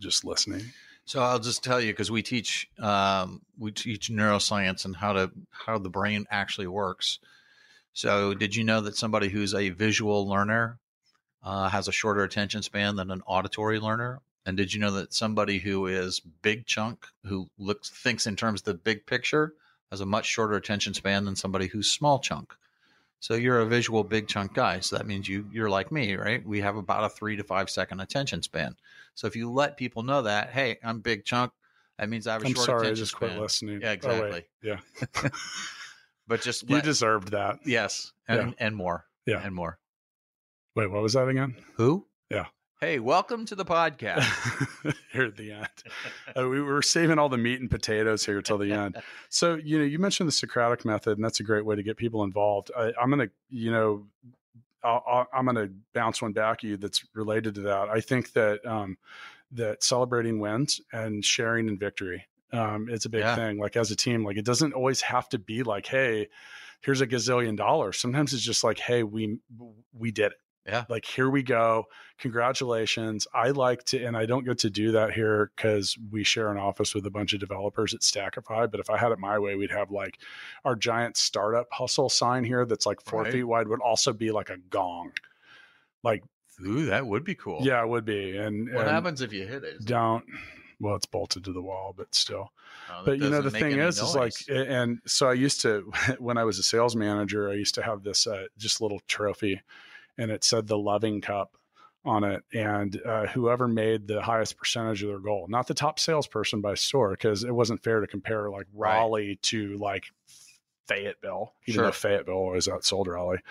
just 0.00 0.24
listening. 0.24 0.64
So 1.04 1.22
I'll 1.22 1.38
just 1.38 1.64
tell 1.64 1.80
you 1.80 1.92
because 1.92 2.10
we 2.10 2.22
teach 2.22 2.68
um, 2.78 3.40
we 3.58 3.72
teach 3.72 4.10
neuroscience 4.10 4.84
and 4.84 4.94
how 4.94 5.14
to 5.14 5.30
how 5.50 5.78
the 5.78 5.88
brain 5.88 6.26
actually 6.30 6.66
works. 6.66 7.18
So 7.94 8.34
did 8.34 8.54
you 8.54 8.62
know 8.62 8.82
that 8.82 8.96
somebody 8.96 9.30
who's 9.30 9.54
a 9.54 9.70
visual 9.70 10.28
learner 10.28 10.78
uh, 11.42 11.70
has 11.70 11.88
a 11.88 11.92
shorter 11.92 12.22
attention 12.22 12.62
span 12.62 12.96
than 12.96 13.10
an 13.10 13.22
auditory 13.26 13.80
learner? 13.80 14.20
And 14.48 14.56
did 14.56 14.72
you 14.72 14.80
know 14.80 14.92
that 14.92 15.12
somebody 15.12 15.58
who 15.58 15.86
is 15.88 16.20
big 16.20 16.64
chunk 16.64 17.06
who 17.26 17.50
looks 17.58 17.90
thinks 17.90 18.26
in 18.26 18.34
terms 18.34 18.62
of 18.62 18.64
the 18.64 18.72
big 18.74 19.04
picture 19.04 19.52
has 19.90 20.00
a 20.00 20.06
much 20.06 20.24
shorter 20.24 20.54
attention 20.54 20.94
span 20.94 21.26
than 21.26 21.36
somebody 21.36 21.66
who's 21.66 21.90
small 21.92 22.18
chunk? 22.18 22.54
So 23.20 23.34
you're 23.34 23.60
a 23.60 23.66
visual 23.66 24.04
big 24.04 24.26
chunk 24.26 24.54
guy. 24.54 24.80
So 24.80 24.96
that 24.96 25.06
means 25.06 25.28
you 25.28 25.46
you're 25.52 25.68
like 25.68 25.92
me, 25.92 26.14
right? 26.16 26.42
We 26.46 26.60
have 26.62 26.76
about 26.76 27.04
a 27.04 27.10
three 27.10 27.36
to 27.36 27.44
five 27.44 27.68
second 27.68 28.00
attention 28.00 28.40
span. 28.42 28.74
So 29.14 29.26
if 29.26 29.36
you 29.36 29.50
let 29.52 29.76
people 29.76 30.02
know 30.02 30.22
that, 30.22 30.48
hey, 30.50 30.78
I'm 30.82 31.00
big 31.00 31.26
chunk, 31.26 31.52
that 31.98 32.08
means 32.08 32.26
I 32.26 32.32
have 32.32 32.42
a 32.42 32.46
I'm 32.46 32.54
short 32.54 32.64
sorry, 32.66 32.78
I 32.78 32.90
attention 32.92 33.02
just 33.02 33.12
span. 33.16 33.28
quit 33.30 33.40
listening. 33.42 33.80
Yeah, 33.82 33.88
Oh, 33.90 33.92
exactly. 33.92 34.44
yeah. 34.62 34.78
But 36.26 36.42
just 36.42 36.68
You 36.68 36.76
let, 36.76 36.84
deserved 36.84 37.32
that. 37.32 37.58
yes, 37.64 38.12
and, 38.28 38.54
and 38.58 38.76
more, 38.76 39.04
Yeah. 39.26 39.40
and 39.44 39.54
more. 39.54 39.78
Wait, 40.74 40.86
what 40.90 41.02
was 41.02 41.14
that 41.14 41.26
again? 41.28 41.54
Who? 41.76 42.06
Yeah. 42.30 42.46
Hey, 42.80 43.00
welcome 43.00 43.44
to 43.46 43.56
the 43.56 43.64
podcast. 43.64 44.22
here 45.12 45.24
at 45.24 45.36
the 45.36 45.50
end. 45.50 45.66
Uh, 46.36 46.48
we 46.48 46.62
were 46.62 46.80
saving 46.80 47.18
all 47.18 47.28
the 47.28 47.36
meat 47.36 47.60
and 47.60 47.68
potatoes 47.68 48.24
here 48.24 48.40
till 48.40 48.58
the 48.58 48.72
end. 48.72 48.96
So, 49.30 49.56
you 49.56 49.78
know, 49.78 49.84
you 49.84 49.98
mentioned 49.98 50.26
the 50.28 50.32
Socratic 50.32 50.84
method, 50.86 51.18
and 51.18 51.24
that's 51.24 51.40
a 51.40 51.42
great 51.42 51.64
way 51.64 51.76
to 51.76 51.82
get 51.82 51.96
people 51.98 52.22
involved. 52.24 52.70
I, 52.76 52.92
I'm 53.00 53.10
going 53.10 53.28
to, 53.28 53.30
you 53.50 53.70
know, 53.72 54.06
I'll, 54.82 55.04
I'll, 55.06 55.26
I'm 55.34 55.44
going 55.44 55.56
to 55.56 55.70
bounce 55.92 56.22
one 56.22 56.32
back 56.32 56.58
at 56.58 56.64
you 56.64 56.76
that's 56.78 57.04
related 57.14 57.56
to 57.56 57.60
that. 57.62 57.88
I 57.90 58.00
think 58.00 58.32
that 58.32 58.64
um, 58.64 58.96
that 59.52 59.82
celebrating 59.82 60.38
wins 60.40 60.80
and 60.92 61.22
sharing 61.24 61.68
in 61.68 61.78
victory 61.78 62.24
um, 62.52 62.88
is 62.88 63.04
a 63.04 63.08
big 63.10 63.20
Yeah. 63.20 63.34
thing. 63.34 63.58
Like 63.58 63.76
as 63.76 63.90
a 63.90 63.96
team, 63.96 64.24
like 64.24 64.36
it 64.38 64.44
doesn't 64.46 64.72
always 64.72 65.00
have 65.02 65.28
to 65.30 65.38
be 65.38 65.62
like, 65.62 65.84
hey, 65.86 66.28
here's 66.80 67.00
a 67.02 67.06
gazillion 67.06 67.56
dollars. 67.56 67.98
Sometimes 68.00 68.32
it's 68.32 68.42
just 68.42 68.64
like, 68.64 68.78
hey, 68.78 69.02
we 69.02 69.38
we 69.92 70.10
did 70.10 70.32
it 70.32 70.38
Yeah. 70.66 70.84
like 70.90 71.04
here 71.06 71.30
we 71.30 71.42
go 71.42 71.86
congratulations 72.18 73.26
i 73.34 73.50
like 73.50 73.84
to 73.84 74.04
and 74.04 74.16
i 74.16 74.26
don't 74.26 74.44
get 74.44 74.58
to 74.58 74.70
do 74.70 74.92
that 74.92 75.12
here 75.12 75.50
because 75.56 75.96
we 76.10 76.22
share 76.24 76.50
an 76.50 76.58
office 76.58 76.94
with 76.94 77.06
a 77.06 77.10
bunch 77.10 77.32
of 77.32 77.40
developers 77.40 77.94
at 77.94 78.00
stackify 78.00 78.70
but 78.70 78.78
if 78.78 78.90
i 78.90 78.98
had 78.98 79.10
it 79.10 79.18
my 79.18 79.38
way 79.38 79.54
we'd 79.56 79.70
have 79.70 79.90
like 79.90 80.18
our 80.64 80.76
giant 80.76 81.16
startup 81.16 81.66
hustle 81.72 82.08
sign 82.10 82.44
here 82.44 82.64
that's 82.66 82.86
like 82.86 83.00
four 83.00 83.22
Right. 83.22 83.32
feet 83.32 83.44
wide 83.44 83.66
would 83.68 83.80
also 83.80 84.12
be 84.12 84.30
like 84.30 84.50
a 84.50 84.58
gong 84.58 85.12
like 86.02 86.22
Ooh, 86.66 86.86
that 86.86 87.06
would 87.06 87.24
be 87.24 87.34
cool. 87.34 87.58
yeah 87.62 87.82
it 87.82 87.88
would 87.88 88.04
be 88.04 88.36
and, 88.36 88.68
What 88.74 88.82
and 88.86 88.90
happens 88.90 89.20
if 89.22 89.32
you 89.32 89.46
hit 89.46 89.64
it? 89.64 89.84
don't 89.84 90.24
well 90.80 90.94
it's 90.96 91.06
bolted 91.06 91.44
to 91.44 91.52
the 91.52 91.62
wall 91.62 91.94
but 91.96 92.14
still 92.14 92.52
Oh, 92.90 93.02
but 93.04 93.18
you 93.18 93.28
know 93.30 93.42
the 93.42 93.50
thing 93.50 93.78
is 93.78 93.98
is 94.00 94.14
like 94.14 94.32
and 94.48 95.00
so 95.06 95.28
i 95.28 95.32
used 95.32 95.60
to 95.62 95.90
when 96.18 96.36
i 96.38 96.44
was 96.44 96.58
a 96.58 96.62
sales 96.62 96.94
manager 96.94 97.48
i 97.50 97.54
used 97.54 97.74
to 97.76 97.82
have 97.82 98.02
this 98.02 98.26
uh, 98.26 98.44
just 98.58 98.80
little 98.80 99.00
trophy 99.08 99.60
and 100.18 100.30
it 100.30 100.44
said 100.44 100.66
the 100.66 100.76
loving 100.78 101.20
cup 101.20 101.52
on 102.04 102.24
it 102.24 102.42
and 102.52 103.00
uh, 103.04 103.26
whoever 103.28 103.66
made 103.68 104.06
the 104.06 104.20
highest 104.22 104.56
percentage 104.56 105.02
of 105.02 105.08
their 105.08 105.18
goal 105.18 105.46
not 105.48 105.66
the 105.66 105.74
top 105.74 105.98
salesperson 105.98 106.60
by 106.60 106.74
store 106.74 107.10
because 107.10 107.44
it 107.44 107.54
wasn't 107.54 107.82
fair 107.82 108.00
to 108.00 108.06
compare 108.06 108.50
like 108.50 108.66
Right. 108.74 108.94
raleigh 108.96 109.38
to 109.42 109.76
like 109.78 110.04
fayetteville 110.86 111.52
even 111.66 111.82
though 111.82 111.90
Sure. 111.90 112.10
fayetteville 112.10 112.34
always 112.34 112.66
outsold 112.66 113.06
raleigh 113.08 113.42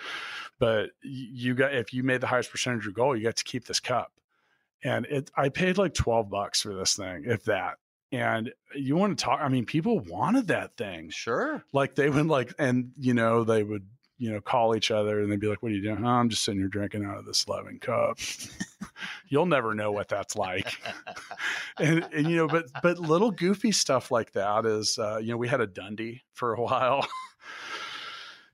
but 0.58 0.90
you 1.02 1.54
got 1.54 1.72
if 1.74 1.92
you 1.92 2.02
made 2.02 2.20
the 2.20 2.26
highest 2.26 2.50
percentage 2.50 2.80
of 2.80 2.84
your 2.86 2.92
goal 2.94 3.16
you 3.16 3.22
got 3.24 3.36
to 3.36 3.44
keep 3.44 3.64
this 3.66 3.80
cup 3.80 4.12
and 4.82 5.06
it 5.06 5.30
i 5.36 5.48
paid 5.48 5.78
like 5.78 5.94
12 5.94 6.28
bucks 6.28 6.62
for 6.62 6.74
this 6.74 6.94
thing 6.96 7.24
if 7.26 7.44
that 7.44 7.76
and 8.10 8.52
you 8.74 8.96
want 8.96 9.16
to 9.16 9.24
talk 9.24 9.40
i 9.40 9.48
mean 9.48 9.66
people 9.66 10.00
wanted 10.00 10.48
that 10.48 10.76
thing 10.76 11.10
sure. 11.10 11.62
like 11.72 11.94
they 11.94 12.10
would 12.10 12.26
like 12.26 12.52
and 12.58 12.90
you 12.98 13.14
know 13.14 13.44
they 13.44 13.62
would 13.62 13.86
you 14.18 14.30
know 14.30 14.40
call 14.40 14.74
each 14.76 14.90
other 14.90 15.20
and 15.20 15.30
they'd 15.30 15.40
be 15.40 15.46
like 15.46 15.62
what 15.62 15.72
are 15.72 15.74
you 15.74 15.82
doing? 15.82 16.04
Oh, 16.04 16.08
i'm 16.08 16.28
just 16.28 16.44
sitting 16.44 16.60
here 16.60 16.68
drinking 16.68 17.04
out 17.04 17.18
of 17.18 17.24
this 17.24 17.48
loving 17.48 17.78
cup. 17.78 18.18
You'll 19.28 19.46
never 19.46 19.74
know 19.74 19.92
what 19.92 20.08
that's 20.08 20.36
like. 20.36 20.76
And, 21.80 22.04
and 22.12 22.28
you 22.28 22.36
know 22.36 22.48
but 22.48 22.66
but 22.82 22.98
little 22.98 23.30
goofy 23.30 23.70
stuff 23.70 24.10
like 24.10 24.32
that 24.32 24.66
is 24.66 24.98
uh 24.98 25.18
you 25.18 25.30
know 25.30 25.36
we 25.36 25.46
had 25.46 25.60
a 25.60 25.66
Dundie 25.66 26.22
for 26.32 26.54
a 26.54 26.60
while. 26.62 27.06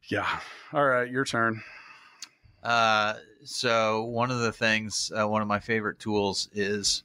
Yeah. 0.09 0.41
All 0.75 0.85
right 0.85 1.11
your 1.11 1.25
turn. 1.25 1.63
Uh, 2.63 3.15
so 3.45 4.05
one 4.05 4.31
of 4.31 4.41
the 4.41 4.53
things, 4.53 5.13
uh, 5.19 5.29
one 5.29 5.43
of 5.43 5.49
my 5.49 5.61
favorite 5.61 5.99
tools 5.99 6.49
is 6.53 7.05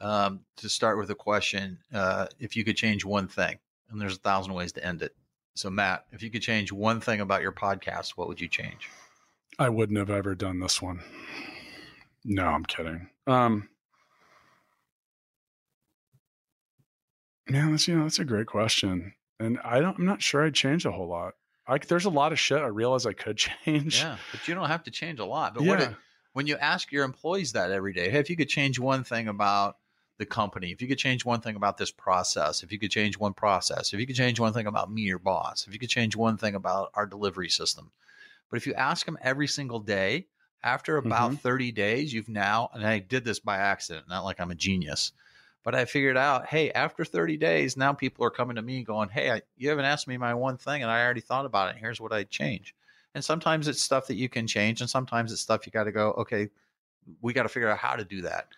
um, 0.00 0.40
to 0.56 0.68
start 0.68 0.98
with 0.98 1.10
a 1.10 1.14
question. 1.14 1.78
Uh, 1.92 2.26
if 2.38 2.56
you 2.56 2.64
could 2.64 2.76
change 2.76 3.04
one 3.04 3.26
thing, 3.28 3.58
and 3.90 4.00
there's 4.00 4.16
a 4.16 4.20
thousand 4.20 4.54
ways 4.54 4.72
to 4.72 4.84
end 4.84 5.02
it. 5.02 5.14
So 5.58 5.70
Matt, 5.70 6.06
if 6.12 6.22
you 6.22 6.30
could 6.30 6.42
change 6.42 6.70
one 6.70 7.00
thing 7.00 7.20
about 7.20 7.42
your 7.42 7.50
podcast, 7.50 8.10
what 8.10 8.28
would 8.28 8.40
you 8.40 8.46
change? 8.46 8.88
I 9.58 9.68
wouldn't 9.68 9.98
have 9.98 10.08
ever 10.08 10.36
done 10.36 10.60
this 10.60 10.80
one. 10.80 11.00
No, 12.24 12.44
I'm 12.46 12.64
kidding. 12.64 13.08
Um, 13.26 13.68
man, 17.48 17.72
that's 17.72 17.88
you 17.88 17.96
know 17.96 18.04
that's 18.04 18.20
a 18.20 18.24
great 18.24 18.46
question, 18.46 19.14
and 19.40 19.58
I 19.64 19.80
don't. 19.80 19.98
I'm 19.98 20.06
not 20.06 20.22
sure 20.22 20.46
I'd 20.46 20.54
change 20.54 20.86
a 20.86 20.92
whole 20.92 21.08
lot. 21.08 21.34
Like, 21.68 21.88
there's 21.88 22.04
a 22.04 22.10
lot 22.10 22.30
of 22.30 22.38
shit 22.38 22.62
I 22.62 22.66
realize 22.66 23.04
I 23.04 23.12
could 23.12 23.36
change. 23.64 24.00
Yeah, 24.00 24.16
but 24.30 24.46
you 24.46 24.54
don't 24.54 24.68
have 24.68 24.84
to 24.84 24.92
change 24.92 25.18
a 25.18 25.24
lot. 25.24 25.54
But 25.54 25.64
what 25.64 25.80
Yeah. 25.80 25.90
it, 25.90 25.96
when 26.34 26.46
you 26.46 26.56
ask 26.58 26.92
your 26.92 27.04
employees 27.04 27.52
that 27.54 27.72
every 27.72 27.92
day, 27.92 28.10
hey, 28.10 28.20
if 28.20 28.30
you 28.30 28.36
could 28.36 28.48
change 28.48 28.78
one 28.78 29.02
thing 29.02 29.26
about 29.26 29.76
the 30.18 30.26
company, 30.26 30.72
if 30.72 30.82
you 30.82 30.88
could 30.88 30.98
change 30.98 31.24
one 31.24 31.40
thing 31.40 31.56
about 31.56 31.78
this 31.78 31.92
process, 31.92 32.62
if 32.62 32.72
you 32.72 32.78
could 32.78 32.90
change 32.90 33.18
one 33.18 33.32
process, 33.32 33.92
if 33.92 34.00
you 34.00 34.06
could 34.06 34.16
change 34.16 34.38
one 34.38 34.52
thing 34.52 34.66
about 34.66 34.90
me, 34.90 35.02
your 35.02 35.18
boss, 35.18 35.66
if 35.66 35.72
you 35.72 35.78
could 35.78 35.88
change 35.88 36.16
one 36.16 36.36
thing 36.36 36.54
about 36.54 36.90
our 36.94 37.06
delivery 37.06 37.48
system. 37.48 37.90
But 38.50 38.56
if 38.56 38.66
you 38.66 38.74
ask 38.74 39.06
them 39.06 39.18
every 39.22 39.46
single 39.46 39.78
day, 39.78 40.26
after 40.62 40.96
about 40.96 41.30
mm-hmm. 41.30 41.36
30 41.36 41.72
days, 41.72 42.12
you've 42.12 42.28
now, 42.28 42.70
and 42.74 42.84
I 42.84 42.98
did 42.98 43.24
this 43.24 43.38
by 43.38 43.58
accident, 43.58 44.08
not 44.08 44.24
like 44.24 44.40
I'm 44.40 44.50
a 44.50 44.56
genius, 44.56 45.12
but 45.62 45.74
I 45.74 45.84
figured 45.84 46.16
out, 46.16 46.46
hey, 46.46 46.72
after 46.72 47.04
30 47.04 47.36
days, 47.36 47.76
now 47.76 47.92
people 47.92 48.24
are 48.24 48.30
coming 48.30 48.56
to 48.56 48.62
me 48.62 48.82
going, 48.82 49.08
hey, 49.08 49.30
I, 49.30 49.42
you 49.56 49.68
haven't 49.68 49.84
asked 49.84 50.08
me 50.08 50.16
my 50.16 50.34
one 50.34 50.56
thing, 50.56 50.82
and 50.82 50.90
I 50.90 51.04
already 51.04 51.20
thought 51.20 51.46
about 51.46 51.68
it. 51.68 51.70
And 51.72 51.80
here's 51.80 52.00
what 52.00 52.12
I'd 52.12 52.30
change. 52.30 52.74
And 53.14 53.24
sometimes 53.24 53.68
it's 53.68 53.82
stuff 53.82 54.08
that 54.08 54.16
you 54.16 54.28
can 54.28 54.46
change, 54.46 54.80
and 54.80 54.90
sometimes 54.90 55.30
it's 55.32 55.42
stuff 55.42 55.64
you 55.66 55.72
got 55.72 55.84
to 55.84 55.92
go, 55.92 56.10
okay, 56.12 56.48
we 57.20 57.32
got 57.32 57.44
to 57.44 57.48
figure 57.48 57.68
out 57.68 57.78
how 57.78 57.94
to 57.96 58.04
do 58.04 58.22
that. 58.22 58.48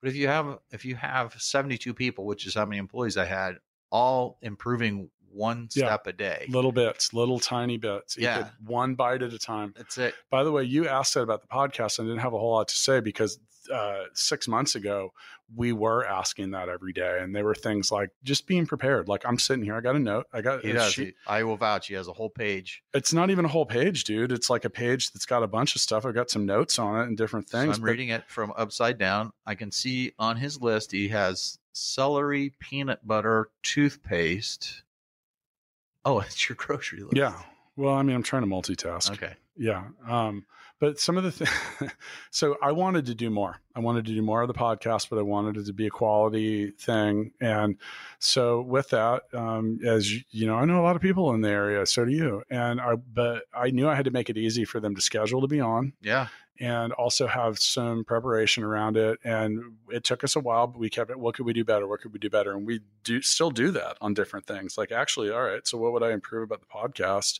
But 0.00 0.08
if 0.10 0.16
you 0.16 0.28
have 0.28 0.58
if 0.70 0.84
you 0.84 0.96
have 0.96 1.34
72 1.40 1.92
people, 1.94 2.24
which 2.26 2.46
is 2.46 2.54
how 2.54 2.64
many 2.64 2.78
employees 2.78 3.16
I 3.16 3.24
had, 3.26 3.56
all 3.90 4.38
improving 4.42 5.10
one 5.32 5.68
Yeah. 5.74 5.86
step 5.86 6.06
a 6.08 6.12
day. 6.12 6.46
Little 6.48 6.72
bits, 6.72 7.12
little 7.14 7.38
tiny 7.38 7.76
bits. 7.76 8.16
Yeah. 8.18 8.48
one 8.64 8.94
bite 8.96 9.22
at 9.22 9.32
a 9.32 9.38
time. 9.38 9.74
That's 9.76 9.96
it. 9.98 10.14
By 10.30 10.42
the 10.42 10.50
way, 10.50 10.64
you 10.64 10.88
asked 10.88 11.14
that 11.14 11.22
about 11.22 11.42
the 11.42 11.46
podcast. 11.48 12.00
I 12.00 12.02
didn't 12.02 12.18
have 12.18 12.32
a 12.34 12.38
whole 12.38 12.52
lot 12.52 12.66
to 12.68 12.76
say 12.76 13.00
because 13.00 13.38
uh, 13.72 14.04
six 14.14 14.46
months 14.48 14.74
ago 14.74 15.12
we 15.56 15.72
were 15.72 16.06
asking 16.06 16.52
that 16.52 16.68
every 16.68 16.92
day, 16.92 17.18
and 17.20 17.34
there 17.34 17.44
were 17.44 17.56
things 17.56 17.90
like 17.90 18.10
just 18.22 18.46
being 18.46 18.66
prepared. 18.66 19.08
Like 19.08 19.26
I'm 19.26 19.36
sitting 19.38 19.64
here, 19.64 19.74
I 19.74 19.80
got 19.80 19.96
a 19.96 19.98
note, 19.98 20.26
I 20.32 20.42
got 20.42 20.64
He 20.64 20.70
does. 20.72 20.92
sheet- 20.92 21.08
He- 21.08 21.14
I 21.26 21.42
will 21.42 21.56
vouch. 21.56 21.88
He 21.88 21.94
has 21.94 22.06
a 22.06 22.12
whole 22.12 22.30
page. 22.30 22.84
It's 22.94 23.12
not 23.12 23.30
even 23.30 23.44
a 23.44 23.48
whole 23.48 23.66
page, 23.66 24.04
dude. 24.04 24.30
It's 24.30 24.48
like 24.48 24.64
a 24.64 24.70
page 24.70 25.10
that's 25.10 25.26
got 25.26 25.42
a 25.42 25.48
bunch 25.48 25.74
of 25.74 25.80
stuff. 25.80 26.06
I've 26.06 26.14
got 26.14 26.30
some 26.30 26.46
notes 26.46 26.78
on 26.78 27.00
it 27.00 27.08
and 27.08 27.16
different 27.16 27.48
So 27.50 27.58
things. 27.58 27.76
I'm 27.78 27.82
but- 27.82 27.90
reading 27.90 28.10
it 28.10 28.24
from 28.28 28.52
upside 28.56 28.96
down. 28.98 29.32
I 29.44 29.56
can 29.56 29.72
see 29.72 30.12
on 30.20 30.36
his 30.36 30.60
list 30.60 30.92
he 30.92 31.08
has 31.08 31.58
celery 31.72 32.52
peanut 32.60 33.04
butter 33.04 33.48
toothpaste. 33.64 34.82
Oh, 36.04 36.20
it's 36.26 36.48
your 36.48 36.56
grocery 36.56 37.00
list. 37.02 37.16
Yeah. 37.16 37.34
Well, 37.76 37.94
I 37.94 38.02
mean, 38.02 38.14
I'm 38.14 38.22
trying 38.22 38.42
to 38.42 38.48
multitask. 38.48 39.10
Okay. 39.12 39.34
Yeah. 39.56 39.84
Um, 40.06 40.44
but 40.80 40.98
some 40.98 41.16
of 41.16 41.22
the 41.24 41.30
things, 41.30 41.92
so 42.30 42.56
I 42.60 42.72
wanted 42.72 43.06
to 43.06 43.14
do 43.14 43.30
more. 43.30 43.60
I 43.76 43.80
wanted 43.80 44.06
to 44.06 44.12
do 44.14 44.22
more 44.22 44.42
of 44.42 44.48
the 44.48 44.54
podcast, 44.54 45.08
but 45.10 45.18
I 45.18 45.22
wanted 45.22 45.56
it 45.56 45.66
to 45.66 45.72
be 45.72 45.86
a 45.86 45.90
quality 45.90 46.72
thing. 46.72 47.30
And 47.40 47.76
so 48.18 48.60
with 48.62 48.88
that, 48.90 49.22
um, 49.32 49.78
as 49.86 50.12
you, 50.12 50.20
you 50.30 50.46
know, 50.46 50.56
I 50.56 50.64
know 50.64 50.80
a 50.80 50.82
lot 50.82 50.96
of 50.96 51.02
people 51.02 51.32
in 51.34 51.40
the 51.42 51.50
area, 51.50 51.86
so 51.86 52.04
do 52.04 52.10
you. 52.10 52.42
And 52.50 52.80
I, 52.80 52.96
but 52.96 53.44
I 53.54 53.70
knew 53.70 53.88
I 53.88 53.94
had 53.94 54.06
to 54.06 54.10
make 54.10 54.28
it 54.30 54.36
easy 54.36 54.64
for 54.64 54.80
them 54.80 54.94
to 54.96 55.00
schedule 55.00 55.40
to 55.42 55.46
be 55.46 55.60
on 55.60 55.92
Yeah. 56.02 56.26
and 56.58 56.92
also 56.94 57.26
have 57.26 57.58
some 57.58 58.04
preparation 58.04 58.64
around 58.64 58.96
it. 58.96 59.18
And 59.24 59.74
it 59.90 60.02
took 60.04 60.24
us 60.24 60.34
a 60.36 60.40
while, 60.40 60.66
but 60.66 60.78
we 60.78 60.90
kept 60.90 61.10
it. 61.10 61.18
What 61.20 61.34
could 61.36 61.46
we 61.46 61.52
do 61.52 61.64
better? 61.64 61.86
What 61.86 62.00
could 62.00 62.12
we 62.12 62.18
do 62.18 62.28
better? 62.30 62.52
And 62.52 62.66
we 62.66 62.80
do 63.04 63.22
still 63.22 63.50
do 63.50 63.70
that 63.70 63.96
on 64.00 64.14
different 64.14 64.46
things. 64.46 64.76
Like 64.76 64.90
actually, 64.92 65.30
all 65.30 65.42
right. 65.42 65.66
So 65.66 65.78
what 65.78 65.92
would 65.92 66.02
I 66.02 66.10
improve 66.12 66.42
about 66.44 66.60
the 66.60 66.66
podcast? 66.66 67.38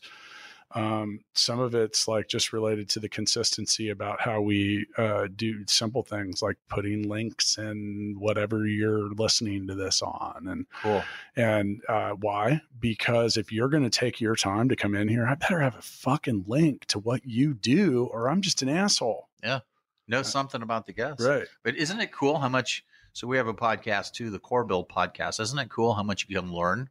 Um, 0.73 1.19
some 1.33 1.59
of 1.59 1.75
it's 1.75 2.07
like 2.07 2.27
just 2.27 2.53
related 2.53 2.89
to 2.89 2.99
the 2.99 3.09
consistency 3.09 3.89
about 3.89 4.21
how 4.21 4.41
we 4.41 4.85
uh, 4.97 5.27
do 5.35 5.65
simple 5.67 6.03
things 6.03 6.41
like 6.41 6.57
putting 6.69 7.09
links 7.09 7.57
in 7.57 8.15
whatever 8.17 8.65
you're 8.65 9.09
listening 9.13 9.67
to 9.67 9.75
this 9.75 10.01
on, 10.01 10.47
and 10.47 10.65
Cool. 10.81 11.03
and 11.35 11.81
uh, 11.89 12.11
why? 12.11 12.61
Because 12.79 13.37
if 13.37 13.51
you're 13.51 13.69
going 13.69 13.83
to 13.83 13.89
take 13.89 14.21
your 14.21 14.35
time 14.35 14.69
to 14.69 14.75
come 14.75 14.95
in 14.95 15.07
here, 15.07 15.27
I 15.27 15.35
better 15.35 15.59
have 15.59 15.75
a 15.75 15.81
fucking 15.81 16.45
link 16.47 16.85
to 16.87 16.99
what 16.99 17.25
you 17.25 17.53
do, 17.53 18.05
or 18.11 18.29
I'm 18.29 18.41
just 18.41 18.61
an 18.61 18.69
asshole. 18.69 19.27
Yeah, 19.43 19.59
know 20.07 20.21
something 20.23 20.61
about 20.61 20.85
the 20.85 20.93
guests. 20.93 21.25
Right. 21.25 21.47
But 21.63 21.75
isn't 21.75 21.99
it 21.99 22.11
cool 22.11 22.39
how 22.39 22.49
much? 22.49 22.85
So 23.13 23.27
we 23.27 23.35
have 23.37 23.47
a 23.47 23.53
podcast 23.53 24.13
too, 24.13 24.29
the 24.29 24.39
Core 24.39 24.63
Build 24.63 24.87
podcast. 24.87 25.39
Isn't 25.41 25.59
it 25.59 25.69
cool 25.69 25.93
how 25.93 26.03
much 26.03 26.25
you 26.29 26.39
can 26.39 26.53
learn? 26.53 26.89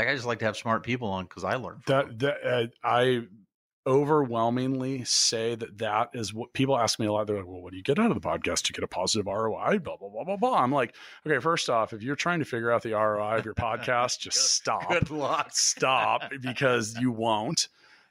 Like 0.00 0.08
I 0.08 0.14
just 0.14 0.26
like 0.26 0.38
to 0.38 0.46
have 0.46 0.56
smart 0.56 0.82
people 0.82 1.08
on 1.08 1.24
because 1.26 1.44
I 1.44 1.56
learn. 1.56 1.82
That, 1.86 2.18
that 2.20 2.36
uh, 2.42 2.66
I 2.82 3.24
overwhelmingly 3.86 5.04
say 5.04 5.54
that 5.54 5.76
that 5.76 6.10
is 6.14 6.32
what 6.32 6.54
people 6.54 6.78
ask 6.78 6.98
me 6.98 7.04
a 7.04 7.12
lot. 7.12 7.26
They're 7.26 7.36
like, 7.36 7.46
"Well, 7.46 7.60
what 7.60 7.72
do 7.72 7.76
you 7.76 7.82
get 7.82 7.98
out 7.98 8.10
of 8.10 8.14
the 8.14 8.26
podcast? 8.26 8.66
You 8.66 8.72
get 8.72 8.82
a 8.82 8.88
positive 8.88 9.26
ROI?" 9.26 9.80
Blah 9.80 9.98
blah 9.98 10.08
blah 10.08 10.24
blah 10.24 10.36
blah. 10.38 10.62
I'm 10.62 10.72
like, 10.72 10.94
okay, 11.26 11.38
first 11.38 11.68
off, 11.68 11.92
if 11.92 12.02
you're 12.02 12.16
trying 12.16 12.38
to 12.38 12.46
figure 12.46 12.72
out 12.72 12.82
the 12.82 12.94
ROI 12.94 13.40
of 13.40 13.44
your 13.44 13.52
podcast, 13.52 14.18
just 14.20 14.54
stop. 14.54 14.88
Good 14.88 15.10
luck. 15.10 15.50
stop 15.52 16.32
because 16.40 16.98
you 16.98 17.10
won't. 17.10 17.68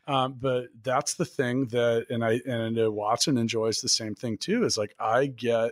Um, 0.07 0.37
but 0.39 0.67
that's 0.83 1.15
the 1.15 1.25
thing 1.25 1.65
that, 1.69 2.05
and 2.11 2.23
I 2.23 2.39
and 2.45 2.79
uh, 2.79 2.91
Watson 2.91 3.35
enjoys 3.35 3.81
the 3.81 3.89
same 3.89 4.13
thing 4.13 4.37
too. 4.37 4.63
Is 4.63 4.77
like 4.77 4.93
I 4.99 5.25
get 5.25 5.71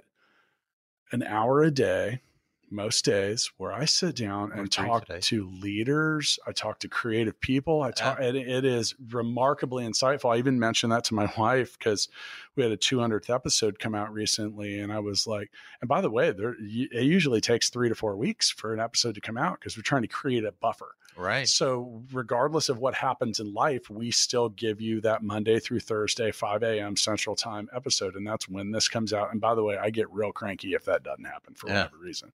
an 1.12 1.22
hour 1.22 1.62
a 1.62 1.70
day, 1.70 2.22
most 2.70 3.06
days, 3.06 3.52
where 3.58 3.72
I 3.72 3.86
sit 3.86 4.16
down 4.16 4.52
and 4.52 4.72
talk 4.72 5.06
today. 5.06 5.20
to 5.22 5.50
leaders. 5.50 6.40
I 6.46 6.52
talk 6.52 6.80
to 6.80 6.88
creative 6.88 7.40
people. 7.40 7.82
I 7.82 7.92
talk, 7.92 8.20
and 8.20 8.36
it 8.36 8.66
is 8.66 8.96
remarkably 9.10 9.86
insightful. 9.86 10.34
I 10.34 10.38
even 10.38 10.60
mentioned 10.60 10.92
that 10.92 11.04
to 11.06 11.14
my 11.14 11.32
wife 11.38 11.78
because 11.78 12.10
we 12.58 12.64
had 12.64 12.72
a 12.72 12.78
200th 12.78 13.30
episode 13.34 13.80
come 13.80 13.96
out 13.96 14.12
recently, 14.12 14.80
and 14.80 14.92
I 14.92 15.00
was 15.00 15.28
like, 15.28 15.52
and 15.82 15.88
by 15.88 16.02
the 16.02 16.10
way, 16.10 16.32
there 16.32 16.56
it 16.60 17.04
usually 17.04 17.40
takes 17.40 17.70
three 17.70 17.88
to 17.90 17.96
four 17.96 18.18
weeks 18.18 18.50
for 18.50 18.74
an 18.74 18.80
episode 18.80 19.16
to 19.16 19.22
come 19.22 19.38
out 19.38 19.60
because 19.60 19.78
we're 19.78 19.84
trying 19.84 20.02
to 20.02 20.08
create 20.08 20.44
a 20.44 20.52
buffer. 20.52 20.96
Right. 21.16 21.48
So, 21.48 22.04
regardless 22.12 22.70
of 22.70 22.78
what 22.78 22.94
happens 22.94 23.40
in 23.40 23.52
life, 23.54 23.90
we 23.90 24.12
still 24.12 24.50
give 24.50 24.82
you 24.82 25.02
that 25.02 25.24
Monday 25.24 25.60
through 25.60 25.80
Thursday, 25.80 26.32
5 26.32 26.62
a.m. 26.62 26.96
Central 26.96 27.36
Time 27.36 27.68
episode. 27.76 28.16
And 28.16 28.28
that's 28.28 28.48
when 28.48 28.70
this 28.72 28.88
comes 28.88 29.14
out. 29.14 29.32
And 29.32 29.42
by 29.42 29.56
the 29.56 29.64
way, 29.64 29.78
I 29.78 29.90
get 29.90 30.12
real 30.12 30.32
cranky 30.32 30.74
if 30.74 30.86
that 30.86 31.02
doesn't 31.04 31.26
happen 31.26 31.56
for 31.56 31.70
Yeah. 31.70 31.84
whatever 31.86 31.98
reason, 31.98 32.32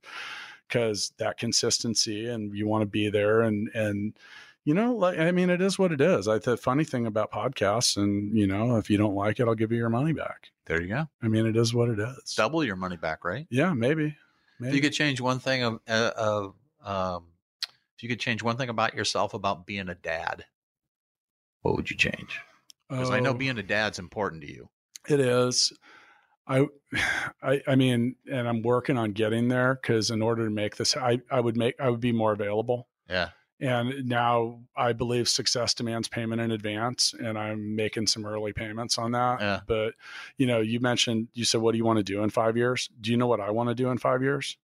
because 0.68 1.14
that 1.18 1.38
consistency 1.38 2.28
and 2.28 2.54
you 2.54 2.68
want 2.68 2.82
to 2.82 2.86
be 2.86 3.10
there. 3.10 3.42
And, 3.42 3.70
and, 3.74 4.14
you 4.66 4.74
know, 4.74 4.94
like, 4.96 5.20
I 5.20 5.32
mean, 5.32 5.50
it 5.50 5.62
is 5.62 5.78
what 5.78 5.92
it 5.92 6.00
is. 6.02 6.28
I, 6.28 6.40
the 6.40 6.56
funny 6.58 6.84
thing 6.84 7.06
about 7.06 7.32
podcasts, 7.32 7.98
and, 7.98 8.38
you 8.38 8.48
know, 8.48 8.78
if 8.78 8.90
you 8.90 8.98
don't 8.98 9.16
like 9.16 9.40
it, 9.40 9.48
I'll 9.48 9.56
give 9.56 9.72
you 9.72 9.78
your 9.78 9.90
money 9.90 10.14
back. 10.14 10.50
There 10.66 10.82
you 10.82 10.88
go. 10.88 11.08
I 11.22 11.28
mean, 11.28 11.46
it 11.46 11.58
is 11.58 11.74
what 11.74 11.90
it 11.90 12.00
is. 12.00 12.34
Double 12.36 12.64
your 12.64 12.76
money 12.78 12.96
back, 12.98 13.26
right? 13.26 13.46
Yeah, 13.50 13.74
maybe. 13.74 14.16
maybe. 14.60 14.70
If 14.70 14.76
you 14.76 14.82
could 14.82 14.94
change 14.94 15.20
one 15.20 15.40
thing 15.40 15.64
of, 15.64 15.80
uh, 15.88 16.12
of 16.16 16.54
um, 16.84 17.26
if 17.98 18.04
you 18.04 18.10
could 18.10 18.20
change 18.20 18.42
one 18.42 18.56
thing 18.58 18.70
about 18.70 18.94
yourself 18.94 19.34
about 19.34 19.66
being 19.66 19.90
a 19.90 19.96
dad, 19.96 20.46
what 21.62 21.76
would 21.76 21.90
you 21.90 21.98
change? 21.98 22.40
Because 22.90 23.10
I 23.12 23.20
know 23.20 23.32
Oh. 23.32 23.36
being 23.36 23.58
a 23.58 23.64
dad's 23.64 24.00
important 24.00 24.42
to 24.44 24.52
you. 24.52 24.70
It 25.10 25.20
is. 25.20 25.74
I, 26.48 26.68
I, 27.42 27.62
I 27.68 27.76
mean, 27.76 28.16
and 28.32 28.48
I'm 28.48 28.62
working 28.62 28.98
on 28.98 29.12
getting 29.12 29.48
there 29.50 29.76
because 29.76 30.10
in 30.12 30.22
order 30.22 30.46
to 30.46 30.52
make 30.52 30.78
this, 30.78 30.96
I, 30.96 31.20
I 31.30 31.40
would 31.42 31.58
make, 31.58 31.76
I 31.80 31.90
would 31.90 32.00
be 32.02 32.12
more 32.14 32.32
available. 32.32 32.88
Yeah. 33.10 33.30
And 33.60 34.06
now 34.10 34.60
I 34.76 34.94
believe 34.94 35.30
success 35.30 35.74
demands 35.74 36.08
payment 36.08 36.42
in 36.42 36.52
advance, 36.52 37.14
and 37.18 37.38
I'm 37.38 37.76
making 37.76 38.08
some 38.08 38.26
early 38.26 38.52
payments 38.52 38.98
on 38.98 39.12
that. 39.12 39.40
Yeah. 39.40 39.60
But 39.66 39.94
you 40.38 40.48
know, 40.48 40.60
you 40.60 40.80
mentioned, 40.80 41.30
you 41.34 41.46
said, 41.46 41.62
what 41.62 41.72
do 41.72 41.78
you 41.78 41.86
want 41.86 41.98
to 41.98 42.04
do 42.04 42.24
in 42.24 42.30
five 42.30 42.58
years? 42.58 42.90
Do 43.00 43.12
you 43.12 43.18
know 43.18 43.28
what 43.28 43.40
I 43.40 43.52
want 43.52 43.70
to 43.70 43.76
do 43.76 43.90
in 43.90 43.98
five 44.00 44.22
years? 44.22 44.58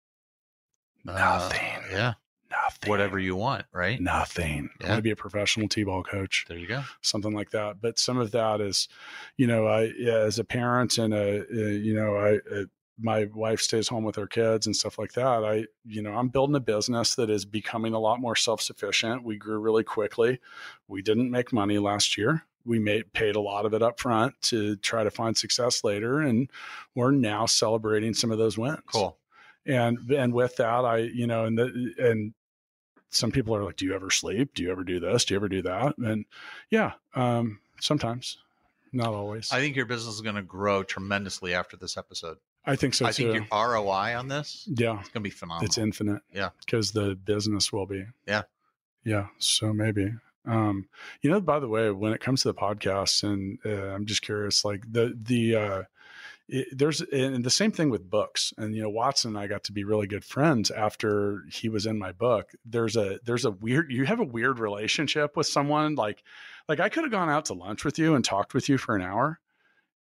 Nothing. 1.06 1.60
Uh, 1.60 1.92
yeah. 1.92 2.14
Nothing. 2.52 2.90
Whatever 2.90 3.20
you 3.20 3.36
want, 3.36 3.66
right? 3.72 4.02
Nothing. 4.02 4.72
I 4.82 4.88
want 4.88 4.98
to 4.98 5.02
be 5.04 5.12
a 5.12 5.16
professional 5.16 5.68
t-ball 5.68 6.04
coach 6.04 6.46
There 6.50 6.58
you 6.58 6.66
go. 6.66 6.84
something 7.02 7.32
like 7.34 7.52
that. 7.52 7.80
But 7.80 8.00
some 8.00 8.18
of 8.18 8.32
that 8.32 8.60
is, 8.60 8.90
you 9.38 9.46
know, 9.46 9.68
I 9.68 9.92
yeah, 9.98 10.18
as 10.18 10.40
a 10.40 10.44
parent 10.44 10.98
and 10.98 11.14
a, 11.14 11.42
uh, 11.42 11.70
you 11.70 11.94
know, 11.94 12.16
I 12.16 12.40
uh, 12.54 12.64
my 13.02 13.26
wife 13.34 13.62
stays 13.62 13.88
home 13.88 14.04
with 14.04 14.16
her 14.18 14.28
kids 14.28 14.66
and 14.66 14.76
stuff 14.76 15.00
like 15.00 15.14
that. 15.14 15.44
I, 15.44 15.66
you 15.86 16.02
know, 16.02 16.14
I'm 16.14 16.28
building 16.28 16.56
a 16.56 16.60
business 16.60 17.16
that 17.16 17.30
is 17.30 17.46
becoming 17.46 17.94
a 17.94 18.00
lot 18.00 18.20
more 18.20 18.36
self 18.36 18.62
sufficient. 18.62 19.24
We 19.24 19.38
grew 19.38 19.60
really 19.60 19.84
quickly. 19.84 20.40
We 20.88 21.02
didn't 21.02 21.32
make 21.32 21.54
money 21.54 21.80
last 21.80 22.18
year. 22.18 22.44
We 22.66 22.78
made 22.78 23.14
paid 23.14 23.36
a 23.36 23.42
lot 23.42 23.66
of 23.66 23.74
it 23.74 23.82
up 23.82 24.00
front 24.00 24.36
to 24.44 24.76
try 24.78 25.04
to 25.04 25.12
find 25.12 25.38
success 25.38 25.84
later, 25.84 26.20
and 26.20 26.50
we're 26.94 27.12
now 27.12 27.46
celebrating 27.46 28.14
some 28.14 28.32
of 28.32 28.38
those 28.38 28.58
wins 28.58 28.80
Cool. 28.92 29.18
and 29.66 29.98
and 30.12 30.34
with 30.34 30.56
that 30.58 30.86
i 30.86 30.98
you 30.98 31.26
know 31.26 31.46
and 31.46 31.58
the 31.58 31.94
and 31.98 32.34
some 33.10 33.32
people 33.32 33.56
are 33.56 33.64
like 33.64 33.76
do 33.78 33.86
you 33.86 33.96
ever 33.96 34.10
sleep 34.12 34.54
do 34.54 34.62
you 34.64 34.72
ever 34.72 34.84
do 34.84 35.00
this 35.00 35.26
do 35.26 35.34
you 35.34 35.38
ever 35.38 35.50
do 35.50 35.62
that 35.62 35.98
and 35.98 36.26
yeah 36.70 36.92
um 37.16 37.60
sometimes 37.80 38.38
not 38.92 39.14
always 39.14 39.52
I 39.52 39.58
i, 39.58 39.60
think 39.62 39.76
your 39.76 39.86
business 39.86 40.16
is 40.16 40.22
going 40.22 40.36
to 40.36 40.42
grow 40.42 40.84
tremendously 40.84 41.54
after 41.54 41.78
this 41.78 41.98
episode. 41.98 42.38
Think 42.76 42.94
so 42.94 43.06
I 43.06 43.12
too 43.12 43.32
think 43.34 43.50
your 43.52 43.72
ROI 43.72 44.18
on 44.18 44.28
this 44.28 44.68
yeah, 44.68 45.00
it's 45.00 45.10
going 45.10 45.14
to 45.14 45.20
be 45.22 45.30
phenomenal. 45.30 45.66
it's 45.66 45.78
infinite 45.78 46.22
Yeah. 46.34 46.50
because 46.66 46.92
the 46.92 47.16
business 47.16 47.72
will 47.74 47.86
be 47.86 48.06
Yeah. 48.28 48.44
yeah 49.04 49.28
so 49.38 49.74
maybe 49.74 50.12
um 50.46 50.88
you 51.22 51.30
know 51.30 51.42
by 51.42 51.60
the 51.60 51.68
way 51.68 51.92
when 51.92 52.14
it 52.14 52.22
comes 52.22 52.42
to 52.44 52.48
the 52.48 52.54
podcast 52.54 53.24
and 53.24 53.60
uh, 53.66 53.94
i'm 53.94 54.06
just 54.06 54.22
curious 54.22 54.64
like 54.64 54.84
the 54.90 55.14
the 55.22 55.56
uh 55.56 55.84
it, 56.48 56.68
there's 56.76 57.02
and 57.02 57.44
the 57.44 57.50
same 57.50 57.72
thing 57.72 57.90
with 57.90 58.10
books 58.10 58.54
and 58.58 58.74
you 58.76 58.82
know 58.82 58.90
watson 58.90 59.32
and 59.36 59.38
i 59.38 59.48
got 59.48 59.64
to 59.66 59.72
be 59.74 59.84
really 59.84 60.08
good 60.08 60.24
friends 60.24 60.72
after 60.72 61.44
he 61.52 61.68
was 61.70 61.86
in 61.86 62.00
my 62.00 62.12
book 62.14 62.52
there's 62.66 62.96
a 62.96 63.20
there's 63.26 63.46
a 63.46 63.52
weird 63.52 63.92
you 63.92 64.06
have 64.06 64.20
a 64.20 64.24
weird 64.24 64.60
relationship 64.60 65.36
with 65.36 65.46
someone 65.46 65.96
like 65.96 66.24
like 66.70 66.80
i 66.80 66.88
could 66.90 67.04
have 67.04 67.12
gone 67.12 67.30
out 67.30 67.46
to 67.46 67.54
lunch 67.54 67.84
with 67.84 68.00
you 68.00 68.16
and 68.16 68.24
talked 68.24 68.54
with 68.54 68.70
you 68.70 68.78
for 68.78 68.96
an 68.96 69.02
hour 69.02 69.40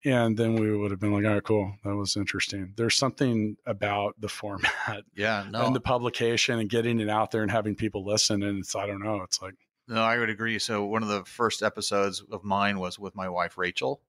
and 0.05 0.37
then 0.37 0.55
we 0.55 0.77
would 0.77 0.91
have 0.91 1.01
been 1.01 1.13
like 1.13 1.25
all 1.25 1.35
right 1.35 1.43
cool 1.45 1.75
that 1.85 1.97
was 1.97 2.17
interesting 2.17 2.73
there's 2.77 2.95
something 2.95 3.57
about 3.67 4.15
the 4.21 4.29
format 4.41 5.03
yeah. 5.17 5.45
No. 5.51 5.67
and 5.67 5.75
the 5.75 5.81
publication 5.81 6.59
and 6.59 6.71
getting 6.71 7.01
it 7.01 7.09
out 7.09 7.31
there 7.33 7.43
and 7.43 7.51
having 7.51 7.75
people 7.75 8.05
listen 8.05 8.43
and 8.43 8.61
it's 8.61 8.77
i 8.77 8.87
don't 8.87 9.03
know 9.03 9.23
it's 9.23 9.43
like 9.43 9.55
No, 9.89 10.03
I 10.03 10.19
would 10.19 10.29
agree. 10.29 10.59
So 10.59 10.85
one 10.85 11.03
of 11.03 11.09
the 11.09 11.25
first 11.25 11.63
episodes 11.63 12.23
of 12.31 12.45
mine 12.45 12.79
was 12.79 12.99
with 12.99 13.15
my 13.17 13.29
wife 13.31 13.57
Rachel, 13.57 14.03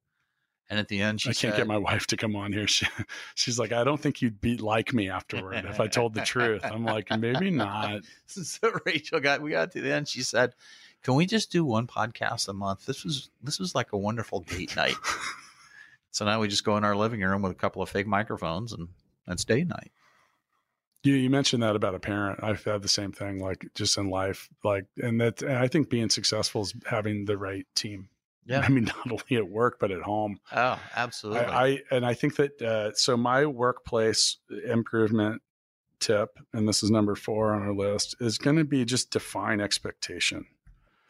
and 0.70 0.78
at 0.78 0.90
the 0.90 1.02
end 1.02 1.22
she 1.22 1.30
I 1.30 1.32
can't 1.32 1.54
said, 1.54 1.58
get 1.58 1.68
my 1.68 1.78
wife 1.78 2.06
to 2.08 2.18
come 2.18 2.36
on 2.36 2.52
here. 2.52 2.68
She, 2.76 2.86
she's 3.34 3.58
like, 3.58 3.72
I 3.72 3.86
don't 3.86 4.00
think 4.00 4.22
you'd 4.22 4.42
be 4.42 4.58
like 4.58 4.94
me 4.94 5.10
afterward 5.10 5.64
if 5.66 5.80
I 5.80 5.88
told 5.88 6.14
the 6.14 6.22
truth. 6.22 6.62
I'm 6.66 6.84
like, 6.84 7.10
maybe 7.18 7.50
not. 7.50 8.02
so 8.26 8.72
Rachel 8.86 9.22
got 9.22 9.42
we 9.42 9.52
got 9.52 9.72
to 9.72 9.82
the 9.82 9.94
end. 9.94 10.10
She 10.10 10.22
said, 10.22 10.54
"Can 11.02 11.16
we 11.16 11.26
just 11.26 11.50
do 11.50 11.64
one 11.64 11.88
podcast 11.88 12.50
a 12.50 12.54
month? 12.54 12.86
This 12.86 13.06
was 13.06 13.30
this 13.42 13.58
was 13.58 13.74
like 13.74 13.94
a 13.94 13.98
wonderful 13.98 14.42
date 14.42 14.76
night." 14.76 14.96
So 16.12 16.26
now 16.26 16.39
we 16.39 16.47
just 16.47 16.64
go 16.64 16.78
in 16.78 16.84
our 16.84 16.95
living 16.95 17.22
room 17.22 17.41
with 17.41 17.51
a 17.51 17.55
couple 17.55 17.82
of 17.82 17.89
fake 17.89 18.07
microphones 18.07 18.74
and 18.74 18.89
it's 19.28 19.45
date 19.45 19.68
night. 19.68 19.91
You, 21.03 21.14
you 21.14 21.30
mentioned 21.30 21.64
that 21.64 21.76
about 21.76 21.95
a 21.95 21.99
parent. 21.99 22.43
I've 22.43 22.64
had 22.64 22.82
the 22.82 22.89
same 22.89 23.14
thing, 23.14 23.39
like 23.39 23.66
just 23.74 23.97
in 23.97 24.10
life, 24.10 24.49
like, 24.64 24.86
and 24.97 25.22
that 25.22 25.41
and 25.41 25.57
I 25.57 25.68
think 25.68 25.89
being 25.89 26.10
successful 26.10 26.64
is 26.64 26.74
having 26.86 27.26
the 27.26 27.38
right 27.38 27.66
team. 27.74 28.10
Yeah. 28.45 28.60
I 28.66 28.70
mean, 28.70 28.86
not 28.86 29.10
only 29.10 29.38
at 29.38 29.47
work 29.47 29.78
but 29.80 29.91
at 29.91 30.01
home. 30.01 30.39
Oh, 30.51 30.80
absolutely. 30.95 31.45
I, 31.45 31.66
I 31.66 31.80
and 31.91 32.05
I 32.05 32.14
think 32.16 32.36
that 32.36 32.62
uh, 32.62 32.93
so 32.95 33.16
my 33.16 33.45
workplace 33.45 34.38
improvement 34.68 35.41
tip, 35.99 36.38
and 36.53 36.68
this 36.68 36.84
is 36.84 36.91
number 36.91 37.16
four 37.16 37.53
on 37.53 37.62
our 37.62 37.74
list, 37.74 38.16
is 38.20 38.38
going 38.38 38.57
to 38.57 38.66
be 38.66 38.84
just 38.84 39.12
define 39.12 39.62
expectation. 39.62 40.45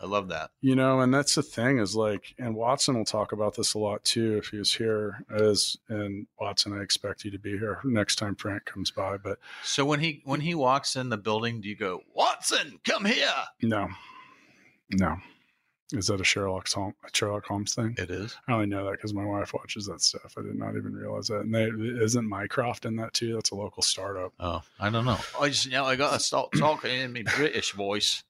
I 0.01 0.05
love 0.05 0.29
that. 0.29 0.51
You 0.61 0.75
know, 0.75 1.01
and 1.01 1.13
that's 1.13 1.35
the 1.35 1.43
thing 1.43 1.77
is 1.79 1.95
like, 1.95 2.33
and 2.39 2.55
Watson 2.55 2.97
will 2.97 3.05
talk 3.05 3.31
about 3.33 3.55
this 3.55 3.73
a 3.73 3.79
lot 3.79 4.03
too 4.05 4.37
if 4.37 4.47
he 4.47 4.57
was 4.57 4.73
here. 4.73 5.25
As 5.29 5.77
and 5.89 6.25
Watson, 6.39 6.77
I 6.77 6.81
expect 6.81 7.25
you 7.25 7.31
to 7.31 7.39
be 7.39 7.57
here 7.57 7.79
next 7.83 8.15
time 8.15 8.35
Frank 8.35 8.65
comes 8.65 8.91
by. 8.91 9.17
But 9.17 9.39
So 9.63 9.83
when 9.85 9.99
he 9.99 10.21
when 10.23 10.41
he 10.41 10.55
walks 10.55 10.95
in 10.95 11.09
the 11.09 11.17
building, 11.17 11.59
do 11.61 11.67
you 11.67 11.75
go, 11.75 12.01
Watson, 12.13 12.79
come 12.85 13.05
here? 13.05 13.27
no, 13.61 13.89
no, 14.91 15.17
is 15.91 16.07
that 16.07 16.21
a 16.21 16.23
Sherlock 16.23 16.69
Holmes, 16.69 16.95
a 17.03 17.09
Sherlock 17.13 17.45
Holmes 17.45 17.73
thing? 17.73 17.95
It 17.97 18.09
is. 18.09 18.37
I 18.47 18.53
only 18.53 18.67
know 18.67 18.85
that 18.85 18.93
because 18.93 19.13
my 19.13 19.25
wife 19.25 19.53
watches 19.53 19.85
that 19.87 20.01
stuff. 20.01 20.35
I 20.37 20.43
did 20.43 20.55
not 20.55 20.77
even 20.77 20.93
realize 20.93 21.27
that. 21.27 21.41
And 21.41 21.53
they, 21.53 21.65
isn't 22.03 22.27
Mycroft 22.27 22.85
in 22.85 22.95
that 22.97 23.13
too? 23.13 23.33
That's 23.33 23.51
a 23.51 23.55
local 23.55 23.83
startup. 23.83 24.31
Oh, 24.39 24.61
I 24.79 24.89
don't 24.89 25.05
know. 25.05 25.17
I 25.39 25.49
just 25.49 25.65
you 25.65 25.71
know 25.71 25.85
I 25.85 25.95
got 25.95 26.13
to 26.13 26.19
start 26.19 26.51
talking 26.57 26.91
in 26.91 27.11
my 27.11 27.23
British 27.35 27.73
voice. 27.73 28.23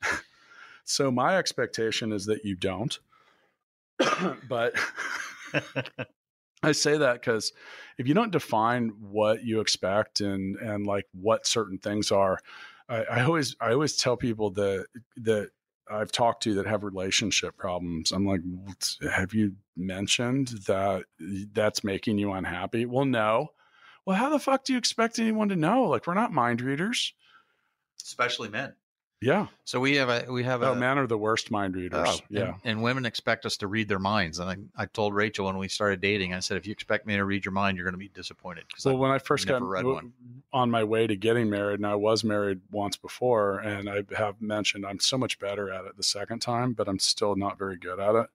So 0.89 1.11
my 1.11 1.37
expectation 1.37 2.11
is 2.11 2.25
that 2.25 2.43
you 2.43 2.55
don't. 2.55 2.97
but 4.49 4.73
I 6.63 6.71
say 6.71 6.97
that 6.97 7.13
because 7.13 7.53
if 7.97 8.07
you 8.07 8.13
don't 8.13 8.31
define 8.31 8.93
what 8.99 9.43
you 9.43 9.59
expect 9.59 10.19
and 10.19 10.55
and 10.57 10.87
like 10.87 11.05
what 11.13 11.45
certain 11.45 11.77
things 11.77 12.11
are, 12.11 12.39
I, 12.89 13.03
I 13.03 13.23
always 13.23 13.55
I 13.61 13.71
always 13.71 13.97
tell 13.97 14.17
people 14.17 14.49
that 14.51 14.87
that 15.17 15.51
I've 15.91 16.11
talked 16.11 16.43
to 16.43 16.55
that 16.55 16.65
have 16.65 16.83
relationship 16.83 17.55
problems. 17.55 18.11
I'm 18.11 18.25
like, 18.25 18.41
have 19.11 19.33
you 19.33 19.55
mentioned 19.77 20.49
that 20.67 21.03
that's 21.53 21.83
making 21.83 22.17
you 22.17 22.31
unhappy? 22.31 22.85
Well, 22.85 23.05
no. 23.05 23.49
Well, 24.05 24.17
how 24.17 24.29
the 24.29 24.39
fuck 24.39 24.63
do 24.63 24.73
you 24.73 24.79
expect 24.79 25.19
anyone 25.19 25.49
to 25.49 25.55
know? 25.55 25.83
Like, 25.83 26.07
we're 26.07 26.13
not 26.15 26.31
mind 26.31 26.61
readers. 26.61 27.13
Especially 28.01 28.49
men. 28.49 28.73
Yeah. 29.21 29.47
So 29.65 29.79
we 29.81 29.95
have 29.97 30.07
a 30.09 30.31
we 30.31 30.43
have 30.43 30.63
Oh, 30.63 30.71
a 30.71 30.75
men 30.75 30.97
are 30.97 31.05
the 31.07 31.17
worst 31.17 31.51
mind 31.51 31.75
readers. 31.75 32.07
Oh, 32.07 32.19
yeah. 32.29 32.43
And, 32.43 32.55
and 32.63 32.83
women 32.83 33.05
expect 33.05 33.45
us 33.45 33.57
to 33.57 33.67
read 33.67 33.89
their 33.89 33.99
minds. 33.99 34.39
And 34.39 34.49
I, 34.49 34.83
I 34.83 34.85
told 34.85 35.13
Rachel 35.13 35.45
when 35.47 35.57
we 35.57 35.67
started 35.67 35.99
dating, 35.99 36.33
I 36.33 36.39
said, 36.39 36.55
if 36.57 36.65
you 36.65 36.71
expect 36.71 37.05
me 37.05 37.15
to 37.17 37.25
read 37.25 37.43
your 37.43 37.51
mind, 37.51 37.75
you're 37.77 37.83
going 37.83 37.93
to 37.93 37.97
be 37.97 38.07
disappointed. 38.09 38.63
Well, 38.85 38.97
when 38.97 39.11
I 39.11 39.19
first 39.19 39.45
got 39.45 39.59
w- 39.59 39.93
one. 39.93 40.13
on 40.53 40.71
my 40.71 40.85
way 40.85 41.05
to 41.05 41.15
getting 41.17 41.49
married, 41.49 41.79
and 41.79 41.87
I 41.87 41.95
was 41.95 42.23
married 42.23 42.61
once 42.71 42.95
before, 42.95 43.59
and 43.59 43.89
I 43.89 44.03
have 44.17 44.41
mentioned 44.41 44.85
I'm 44.85 44.99
so 45.01 45.17
much 45.17 45.37
better 45.37 45.69
at 45.71 45.83
it 45.85 45.97
the 45.97 46.03
second 46.03 46.39
time, 46.39 46.71
but 46.71 46.87
I'm 46.87 46.99
still 46.99 47.35
not 47.35 47.57
very 47.57 47.75
good 47.75 47.99
at 47.99 48.15
it. 48.15 48.27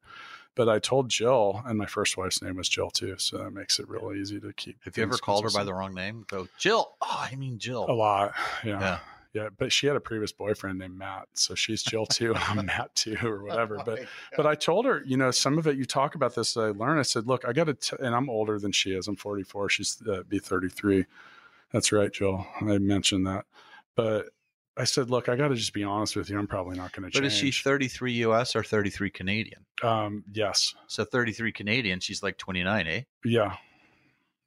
But 0.57 0.68
I 0.68 0.78
told 0.78 1.09
Jill, 1.09 1.62
and 1.66 1.76
my 1.78 1.87
first 1.87 2.16
wife's 2.16 2.41
name 2.41 2.57
was 2.57 2.68
Jill 2.68 2.91
too, 2.91 3.16
so 3.18 3.39
that 3.39 3.51
makes 3.51 3.80
it 3.80 3.89
real 3.89 4.12
easy 4.12 4.39
to 4.39 4.53
keep. 4.53 4.76
Have 4.85 4.97
you 4.97 5.03
ever 5.03 5.16
called 5.16 5.43
her 5.45 5.51
by 5.51 5.64
the 5.64 5.74
wrong 5.74 5.95
name? 5.95 6.26
Go, 6.28 6.47
Jill. 6.59 6.93
Oh, 7.03 7.26
I 7.32 7.35
mean 7.35 7.59
Jill. 7.59 7.87
A 7.89 7.93
lot, 7.93 8.35
yeah. 8.62 8.78
Yeah. 8.78 8.99
Yeah, 9.35 9.49
But 9.59 9.72
she 9.72 9.87
had 9.89 9.97
a 9.97 10.01
previous 10.01 10.32
boyfriend 10.32 10.78
named 10.78 10.97
Matt, 10.97 11.26
so 11.35 11.55
she's 11.55 11.82
Jill 11.82 12.07
too. 12.07 12.35
I'm 12.37 12.64
Matt 12.66 12.95
too, 12.95 13.16
or 13.22 13.43
whatever. 13.45 13.82
But 13.85 14.01
but 14.37 14.47
I 14.47 14.55
told 14.55 14.87
her, 14.87 15.03
you 15.05 15.16
know, 15.16 15.30
some 15.32 15.59
of 15.59 15.66
it 15.66 15.76
you 15.76 15.85
talk 15.85 16.14
about 16.14 16.35
this. 16.35 16.57
I 16.57 16.68
learned. 16.70 17.01
I 17.01 17.03
said, 17.03 17.26
look, 17.26 17.45
I 17.45 17.53
got 17.53 17.80
to, 17.80 18.03
and 18.05 18.14
I'm 18.14 18.30
older 18.30 18.59
than 18.59 18.72
she 18.72 18.93
is. 18.93 19.09
I'm 19.09 19.16
44. 19.16 19.68
She's 19.68 20.01
uh, 20.09 20.22
be 20.28 20.39
33. 20.39 21.05
That's 21.72 21.91
right, 21.93 22.12
Jill. 22.12 22.47
I 22.61 22.78
mentioned 22.78 23.26
that, 23.26 23.45
but 23.97 24.26
I 24.76 24.85
said, 24.85 25.11
look, 25.11 25.28
I 25.28 25.37
got 25.37 25.49
to 25.49 25.55
just 25.55 25.72
be 25.72 25.85
honest 25.85 26.16
with 26.16 26.30
you. 26.30 26.39
I'm 26.39 26.47
probably 26.47 26.76
not 26.76 26.93
going 26.93 27.09
to 27.09 27.16
but 27.16 27.22
change. 27.28 27.32
is 27.32 27.39
she 27.39 27.51
33 27.53 28.12
US 28.24 28.57
or 28.57 28.62
33 28.64 29.11
Canadian? 29.11 29.64
Um, 29.82 30.24
yes, 30.32 30.74
So 30.89 31.05
33 31.05 31.53
Canadian, 31.53 32.01
she's 32.01 32.22
like 32.22 32.39
29, 32.39 32.87
eh? 32.87 33.03
yeah. 33.24 33.57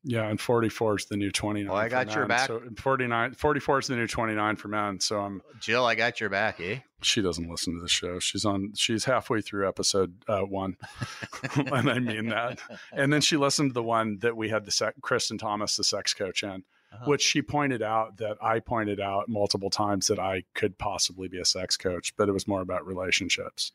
Yeah, 0.09 0.27
and 0.29 0.39
44 0.39 0.95
is 0.99 1.05
the 1.05 1.17
new 1.17 1.31
29. 1.31 1.69
Well, 1.69 1.77
I 1.77 1.89
got 1.89 2.11
your 2.11 2.19
men. 2.21 2.27
back. 2.29 2.47
So 2.47 2.61
49, 2.77 3.33
44 3.33 3.79
is 3.79 3.87
the 3.87 3.97
new 3.97 4.07
29 4.07 4.55
for 4.55 4.69
men. 4.69 5.01
So 5.01 5.19
I'm, 5.19 5.41
Jill, 5.59 5.85
I 5.85 5.95
got 5.95 6.21
your 6.21 6.29
back, 6.29 6.61
eh? 6.61 6.79
she 7.01 7.21
doesn't 7.21 7.49
listen 7.49 7.75
to 7.75 7.81
the 7.81 7.89
show. 7.89 8.17
She's 8.19 8.45
on, 8.45 8.71
she's 8.75 9.03
halfway 9.05 9.41
through 9.41 9.67
episode 9.67 10.13
uh, 10.29 10.39
one. 10.41 10.77
and 11.55 11.89
I 11.89 11.99
mean 11.99 12.29
that. 12.29 12.59
And 12.93 13.11
then 13.11 13.21
she 13.21 13.37
listened 13.37 13.71
to 13.71 13.73
the 13.73 13.83
one 13.83 14.19
that 14.19 14.35
we 14.37 14.49
had 14.49 14.65
the 14.65 14.71
sec- 14.71 14.95
Kristen 15.01 15.37
Thomas, 15.37 15.75
the 15.77 15.83
sex 15.83 16.13
coach 16.13 16.41
in, 16.41 16.63
Uh-huh. 16.93 17.05
which 17.05 17.21
she 17.21 17.41
pointed 17.41 17.81
out 17.83 18.17
that 18.17 18.37
I 18.41 18.59
pointed 18.61 18.99
out 19.01 19.27
multiple 19.27 19.69
times 19.69 20.07
that 20.07 20.19
I 20.19 20.43
could 20.53 20.77
possibly 20.77 21.27
be 21.27 21.37
a 21.39 21.45
sex 21.45 21.75
coach, 21.75 22.13
but 22.17 22.29
it 22.29 22.31
was 22.31 22.47
more 22.47 22.61
about 22.61 22.87
relationships. 22.87 23.73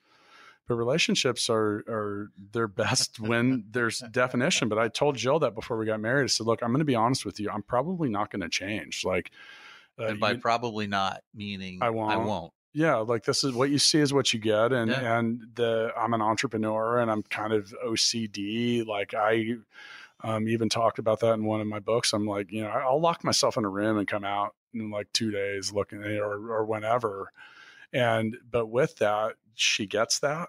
But 0.73 0.79
relationships 0.79 1.49
are 1.51 1.85
are 1.89 2.31
their 2.53 2.68
best 2.68 3.20
when 3.29 3.64
there's 3.70 4.01
definition. 4.11 4.68
But 4.68 4.79
I 4.79 4.89
told 4.89 5.16
Jill 5.16 5.39
that 5.41 5.55
before 5.55 5.77
we 5.77 5.87
got 5.87 6.01
married. 6.01 6.25
I 6.25 6.27
said, 6.27 6.47
"Look, 6.47 6.62
I'm 6.62 6.70
going 6.70 6.79
to 6.81 6.85
be 6.85 6.95
honest 6.95 7.25
with 7.25 7.39
you. 7.41 7.51
I'm 7.51 7.62
probably 7.62 8.09
not 8.09 8.31
going 8.31 8.43
to 8.43 8.49
change. 8.49 9.05
Like, 9.05 9.31
uh, 9.99 10.07
and 10.07 10.20
by 10.20 10.33
you- 10.33 10.39
probably 10.39 10.87
not 10.87 11.23
meaning 11.35 11.79
I 11.83 11.87
I 11.87 11.91
won't. 11.91 12.27
won't. 12.27 12.53
yeah 12.75 12.97
like 12.97 13.25
this 13.25 13.45
is 13.45 13.53
what 13.53 13.68
you 13.70 13.79
see 13.79 13.99
is 14.01 14.14
what 14.14 14.33
you 14.33 14.41
get 14.41 14.73
and 14.73 14.91
Yeah. 14.91 15.18
and 15.18 15.43
the 15.55 15.93
i'm 15.95 16.14
an 16.14 16.23
entrepreneur 16.23 16.99
and 17.01 17.11
i'm 17.11 17.23
kind 17.25 17.53
of 17.53 17.75
ocd 17.87 18.87
like 18.87 19.12
i 19.12 19.57
um, 20.25 20.49
even 20.49 20.70
talked 20.70 20.99
about 20.99 21.20
that 21.20 21.35
in 21.35 21.45
one 21.45 21.61
of 21.61 21.66
my 21.66 21.81
books 21.81 22.14
i'm 22.14 22.25
like 22.27 22.51
you 22.51 22.62
know 22.62 22.70
i'll 22.70 22.99
lock 23.01 23.23
myself 23.25 23.59
in 23.59 23.64
a 23.66 23.68
room 23.68 23.99
and 23.99 24.09
come 24.09 24.25
out 24.25 24.55
in 24.73 24.91
like 24.91 25.09
two 25.12 25.31
days 25.31 25.70
looking 25.73 26.03
or, 26.03 26.33
or 26.51 26.64
whenever 26.64 27.31
and 27.93 28.37
but 28.51 28.68
with 28.68 28.97
that 28.97 29.35
she 29.55 29.87
gets 29.87 30.20
that 30.20 30.49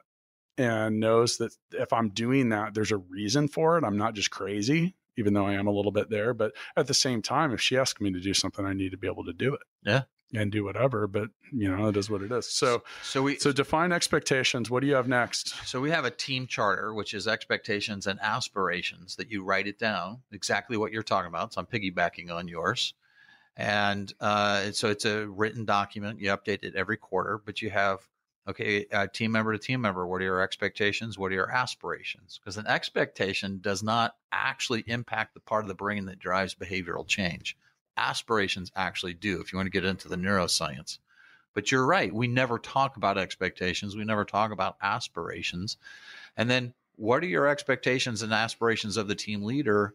and 0.57 0.99
knows 0.99 1.37
that 1.37 1.51
if 1.71 1.91
i'm 1.93 2.09
doing 2.09 2.49
that 2.49 2.73
there's 2.73 2.91
a 2.91 2.97
reason 2.97 3.47
for 3.47 3.77
it 3.77 3.83
i'm 3.83 3.97
not 3.97 4.13
just 4.13 4.31
crazy 4.31 4.95
even 5.17 5.33
though 5.33 5.45
i 5.47 5.53
am 5.53 5.67
a 5.67 5.71
little 5.71 5.91
bit 5.91 6.09
there 6.09 6.33
but 6.33 6.51
at 6.77 6.87
the 6.87 6.93
same 6.93 7.21
time 7.21 7.51
if 7.53 7.59
she 7.61 7.77
asks 7.77 7.99
me 8.01 8.11
to 8.11 8.19
do 8.19 8.33
something 8.33 8.65
i 8.65 8.73
need 8.73 8.91
to 8.91 8.97
be 8.97 9.07
able 9.07 9.23
to 9.25 9.33
do 9.33 9.53
it 9.53 9.61
Yeah. 9.83 10.03
and 10.33 10.51
do 10.51 10.63
whatever 10.63 11.07
but 11.07 11.29
you 11.51 11.69
know 11.75 11.87
it 11.87 11.97
is 11.97 12.09
what 12.09 12.21
it 12.21 12.31
is 12.31 12.47
so 12.49 12.83
So 13.03 13.21
we 13.23 13.37
so 13.37 13.51
define 13.51 13.91
expectations. 13.91 14.69
What 14.71 14.81
do 14.81 14.87
you 14.87 14.95
have 14.95 15.07
next? 15.07 15.49
So 15.67 15.79
we 15.81 15.91
have 15.91 16.05
a 16.05 16.09
team 16.09 16.47
charter, 16.47 16.93
which 16.93 17.13
is 17.13 17.27
expectations 17.27 18.07
and 18.07 18.19
aspirations 18.21 19.15
that 19.17 19.29
you 19.31 19.43
write 19.43 19.67
it 19.67 19.77
down 19.77 20.21
exactly 20.31 20.77
what 20.77 20.91
you're 20.91 21.03
talking 21.03 21.27
about. 21.27 21.53
So 21.53 21.61
I'm 21.61 21.67
piggybacking 21.67 22.31
on 22.31 22.47
yours. 22.47 22.93
And 23.55 24.11
uh, 24.19 24.71
so 24.71 24.89
it's 24.89 25.05
a 25.05 25.27
written 25.27 25.65
document. 25.65 26.19
You 26.19 26.29
update 26.29 26.63
it 26.63 26.75
every 26.75 26.97
quarter, 26.97 27.39
but 27.45 27.61
you 27.61 27.69
have, 27.69 27.99
okay, 28.47 28.85
uh, 28.91 29.07
team 29.07 29.31
member 29.31 29.53
to 29.53 29.59
team 29.59 29.81
member, 29.81 30.05
what 30.05 30.21
are 30.21 30.25
your 30.25 30.41
expectations? 30.41 31.17
What 31.17 31.31
are 31.31 31.35
your 31.35 31.51
aspirations? 31.51 32.39
Because 32.39 32.57
an 32.57 32.67
expectation 32.67 33.59
does 33.61 33.81
not 33.81 34.15
actually 34.31 34.83
impact 34.87 35.33
the 35.33 35.39
part 35.39 35.63
of 35.63 35.69
the 35.69 35.75
brain 35.75 36.05
that 36.05 36.19
drives 36.19 36.55
behavioral 36.55 37.07
change. 37.07 37.57
Aspirations 37.95 38.71
actually 38.75 39.13
do, 39.13 39.39
if 39.39 39.53
you 39.53 39.57
want 39.57 39.67
to 39.67 39.71
get 39.71 39.85
into 39.85 40.09
the 40.09 40.15
neuroscience. 40.17 40.97
But 41.53 41.71
you're 41.71 41.85
right. 41.85 42.13
We 42.13 42.27
never 42.27 42.57
talk 42.57 42.97
about 42.97 43.17
expectations. 43.17 43.95
We 43.95 44.03
never 44.03 44.25
talk 44.25 44.51
about 44.51 44.77
aspirations. 44.81 45.77
And 46.35 46.49
then 46.49 46.73
what 46.95 47.23
are 47.23 47.27
your 47.27 47.47
expectations 47.47 48.23
and 48.23 48.33
aspirations 48.33 48.97
of 48.97 49.07
the 49.07 49.15
team 49.15 49.43
leader? 49.43 49.93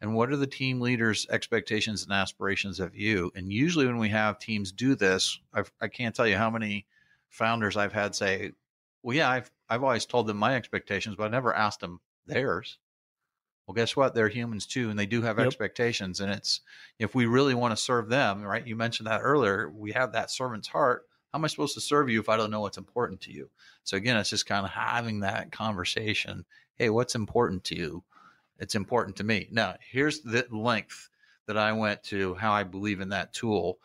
And 0.00 0.14
what 0.14 0.30
are 0.30 0.36
the 0.36 0.46
team 0.46 0.80
leader's 0.80 1.26
expectations 1.28 2.04
and 2.04 2.12
aspirations 2.12 2.80
of 2.80 2.94
you? 2.94 3.32
And 3.34 3.52
usually, 3.52 3.86
when 3.86 3.98
we 3.98 4.08
have 4.10 4.38
teams 4.38 4.72
do 4.72 4.94
this, 4.94 5.38
I've, 5.52 5.72
I 5.80 5.88
can't 5.88 6.14
tell 6.14 6.26
you 6.26 6.36
how 6.36 6.50
many 6.50 6.86
founders 7.30 7.76
I've 7.76 7.92
had 7.94 8.14
say, 8.14 8.52
"Well, 9.02 9.16
yeah, 9.16 9.30
I've 9.30 9.50
I've 9.68 9.84
always 9.84 10.06
told 10.06 10.26
them 10.28 10.36
my 10.38 10.56
expectations, 10.56 11.16
but 11.16 11.24
I 11.24 11.28
never 11.28 11.54
asked 11.54 11.80
them 11.80 12.00
theirs." 12.26 12.78
Well, 13.66 13.74
guess 13.74 13.94
what? 13.96 14.14
They're 14.14 14.28
humans 14.28 14.66
too, 14.66 14.90
and 14.90 14.98
they 14.98 15.06
do 15.06 15.22
have 15.22 15.38
Yep. 15.38 15.38
expectations. 15.38 16.20
And 16.20 16.32
it's 16.32 16.60
if 16.98 17.14
we 17.14 17.26
really 17.26 17.54
want 17.54 17.72
to 17.72 17.76
serve 17.76 18.08
them, 18.08 18.42
right? 18.42 18.66
You 18.66 18.74
mentioned 18.76 19.06
that 19.06 19.20
earlier. 19.22 19.70
We 19.70 19.92
have 19.92 20.12
that 20.12 20.30
servant's 20.30 20.68
heart. 20.68 21.06
How 21.32 21.38
am 21.38 21.44
I 21.44 21.48
supposed 21.48 21.74
to 21.74 21.80
serve 21.80 22.10
you 22.10 22.18
if 22.20 22.28
I 22.28 22.36
don't 22.36 22.50
know 22.50 22.60
what's 22.60 22.78
important 22.78 23.20
to 23.22 23.32
you? 23.32 23.50
So 23.84 23.96
again, 23.96 24.16
it's 24.16 24.30
just 24.30 24.46
kind 24.46 24.64
of 24.66 24.72
having 24.72 25.20
that 25.20 25.52
conversation. 25.52 26.44
Hey, 26.74 26.90
what's 26.90 27.14
important 27.14 27.62
to 27.64 27.76
you? 27.76 28.04
It's 28.58 28.74
important 28.74 29.16
to 29.16 29.24
me. 29.24 29.48
Now, 29.50 29.76
here's 29.80 30.20
the 30.22 30.46
length 30.50 31.08
that 31.46 31.56
I 31.56 31.72
went 31.72 32.02
to 32.04 32.34
how 32.34 32.52
I 32.52 32.64
believe 32.64 33.00
in 33.00 33.10
that 33.10 33.32
tool 33.32 33.80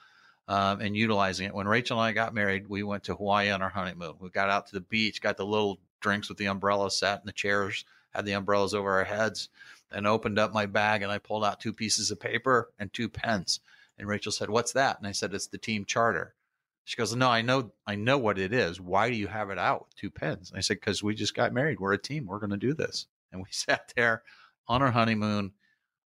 um, 0.47 0.81
and 0.81 0.95
utilizing 0.95 1.47
it. 1.47 1.55
When 1.55 1.67
Rachel 1.67 1.99
and 1.99 2.05
I 2.05 2.11
got 2.11 2.33
married, 2.33 2.67
we 2.67 2.83
went 2.83 3.03
to 3.05 3.15
Hawaii 3.15 3.49
on 3.49 3.61
our 3.61 3.69
honeymoon. 3.69 4.15
We 4.19 4.29
got 4.29 4.49
out 4.49 4.67
to 4.67 4.73
the 4.73 4.81
beach, 4.81 5.21
got 5.21 5.37
the 5.37 5.45
little 5.45 5.79
drinks 6.01 6.29
with 6.29 6.37
the 6.37 6.47
umbrella, 6.47 6.91
sat 6.91 7.19
in 7.21 7.25
the 7.25 7.31
chairs, 7.31 7.85
had 8.13 8.25
the 8.25 8.33
umbrellas 8.33 8.73
over 8.73 8.91
our 8.91 9.03
heads, 9.03 9.49
and 9.91 10.05
opened 10.05 10.39
up 10.39 10.53
my 10.53 10.65
bag 10.65 11.01
and 11.01 11.11
I 11.11 11.17
pulled 11.17 11.43
out 11.43 11.59
two 11.59 11.73
pieces 11.73 12.11
of 12.11 12.19
paper 12.19 12.69
and 12.79 12.91
two 12.91 13.09
pens. 13.09 13.59
And 13.97 14.07
Rachel 14.07 14.31
said, 14.31 14.49
"What's 14.49 14.73
that?" 14.73 14.97
And 14.97 15.07
I 15.07 15.13
said, 15.13 15.33
"It's 15.33 15.47
the 15.47 15.57
team 15.57 15.85
charter." 15.85 16.35
She 16.83 16.97
goes, 16.97 17.15
"No, 17.15 17.29
I 17.29 17.41
know, 17.41 17.71
I 17.87 17.95
know 17.95 18.17
what 18.17 18.37
it 18.37 18.53
is. 18.53 18.79
Why 18.79 19.09
do 19.09 19.15
you 19.15 19.27
have 19.27 19.49
it 19.49 19.57
out 19.57 19.85
with 19.85 19.95
two 19.95 20.11
pens?" 20.11 20.51
And 20.51 20.57
I 20.57 20.61
said, 20.61 20.77
"Because 20.81 21.01
we 21.01 21.15
just 21.15 21.33
got 21.33 21.53
married. 21.53 21.79
We're 21.79 21.93
a 21.93 21.97
team. 21.97 22.25
We're 22.25 22.39
going 22.39 22.49
to 22.51 22.57
do 22.57 22.73
this." 22.73 23.07
And 23.31 23.41
we 23.41 23.47
sat 23.51 23.93
there 23.95 24.23
on 24.67 24.81
our 24.81 24.91
honeymoon 24.91 25.53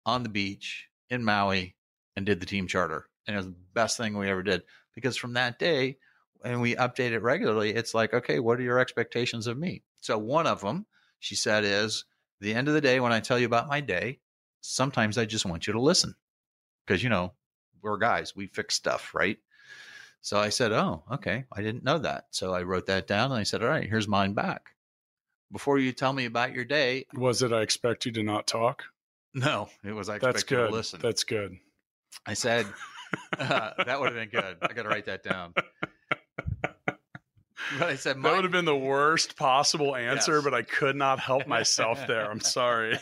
on 0.06 0.22
the 0.22 0.28
beach 0.28 0.88
in 1.10 1.24
Maui 1.24 1.74
and 2.16 2.24
did 2.24 2.40
the 2.40 2.46
team 2.46 2.66
charter. 2.66 3.08
And 3.26 3.34
it 3.34 3.38
was 3.38 3.46
the 3.46 3.54
best 3.74 3.96
thing 3.96 4.16
we 4.16 4.28
ever 4.28 4.42
did 4.42 4.62
because 4.94 5.16
from 5.16 5.34
that 5.34 5.58
day, 5.58 5.98
and 6.44 6.60
we 6.60 6.74
update 6.74 7.12
it 7.12 7.20
regularly, 7.20 7.72
it's 7.72 7.94
like, 7.94 8.12
okay, 8.12 8.40
what 8.40 8.58
are 8.58 8.62
your 8.62 8.80
expectations 8.80 9.46
of 9.46 9.56
me? 9.56 9.82
So 10.00 10.18
one 10.18 10.46
of 10.46 10.60
them, 10.60 10.86
she 11.20 11.36
said, 11.36 11.64
is 11.64 12.04
the 12.40 12.54
end 12.54 12.66
of 12.66 12.74
the 12.74 12.80
day, 12.80 12.98
when 12.98 13.12
I 13.12 13.20
tell 13.20 13.38
you 13.38 13.46
about 13.46 13.68
my 13.68 13.80
day, 13.80 14.18
sometimes 14.60 15.18
I 15.18 15.24
just 15.24 15.46
want 15.46 15.66
you 15.66 15.72
to 15.74 15.80
listen 15.80 16.16
because, 16.84 17.02
you 17.02 17.08
know, 17.08 17.32
we're 17.80 17.98
guys, 17.98 18.34
we 18.34 18.46
fix 18.48 18.74
stuff, 18.74 19.14
right? 19.14 19.38
So 20.20 20.38
I 20.38 20.50
said, 20.50 20.70
"Oh, 20.70 21.02
okay. 21.10 21.44
I 21.52 21.62
didn't 21.62 21.82
know 21.82 21.98
that." 21.98 22.26
So 22.30 22.54
I 22.54 22.62
wrote 22.62 22.86
that 22.86 23.08
down 23.08 23.32
and 23.32 23.40
I 23.40 23.42
said, 23.42 23.60
"All 23.60 23.68
right, 23.68 23.88
here's 23.88 24.06
mine 24.06 24.34
back." 24.34 24.74
Before 25.50 25.78
you 25.78 25.92
tell 25.92 26.12
me 26.12 26.26
about 26.26 26.54
your 26.54 26.64
day, 26.64 27.06
Was 27.12 27.42
it 27.42 27.52
I 27.52 27.60
expect 27.62 28.06
you 28.06 28.12
to 28.12 28.22
not 28.22 28.46
talk? 28.46 28.84
no, 29.34 29.68
it 29.82 29.92
was 29.92 30.08
I 30.08 30.16
expect 30.16 30.34
That's 30.34 30.50
you 30.50 30.56
good. 30.58 30.68
to 30.68 30.72
listen. 30.72 31.00
That's 31.02 31.24
good. 31.24 31.58
I 32.24 32.34
said 32.34 32.66
uh, 33.38 33.70
that 33.86 34.00
would 34.00 34.14
have 34.14 34.30
been 34.30 34.40
good. 34.40 34.56
I 34.62 34.72
got 34.72 34.82
to 34.82 34.88
write 34.88 35.06
that 35.06 35.22
down. 35.22 35.54
But 37.78 37.88
I 37.88 37.96
said, 37.96 38.22
That 38.22 38.34
would 38.34 38.44
have 38.44 38.52
been 38.52 38.64
the 38.64 38.76
worst 38.76 39.36
possible 39.36 39.94
answer, 39.96 40.36
Yes. 40.36 40.44
but 40.44 40.54
I 40.54 40.62
could 40.62 40.96
not 40.96 41.18
help 41.18 41.46
myself 41.46 42.06
there. 42.06 42.30
I'm 42.30 42.40
sorry. 42.40 42.98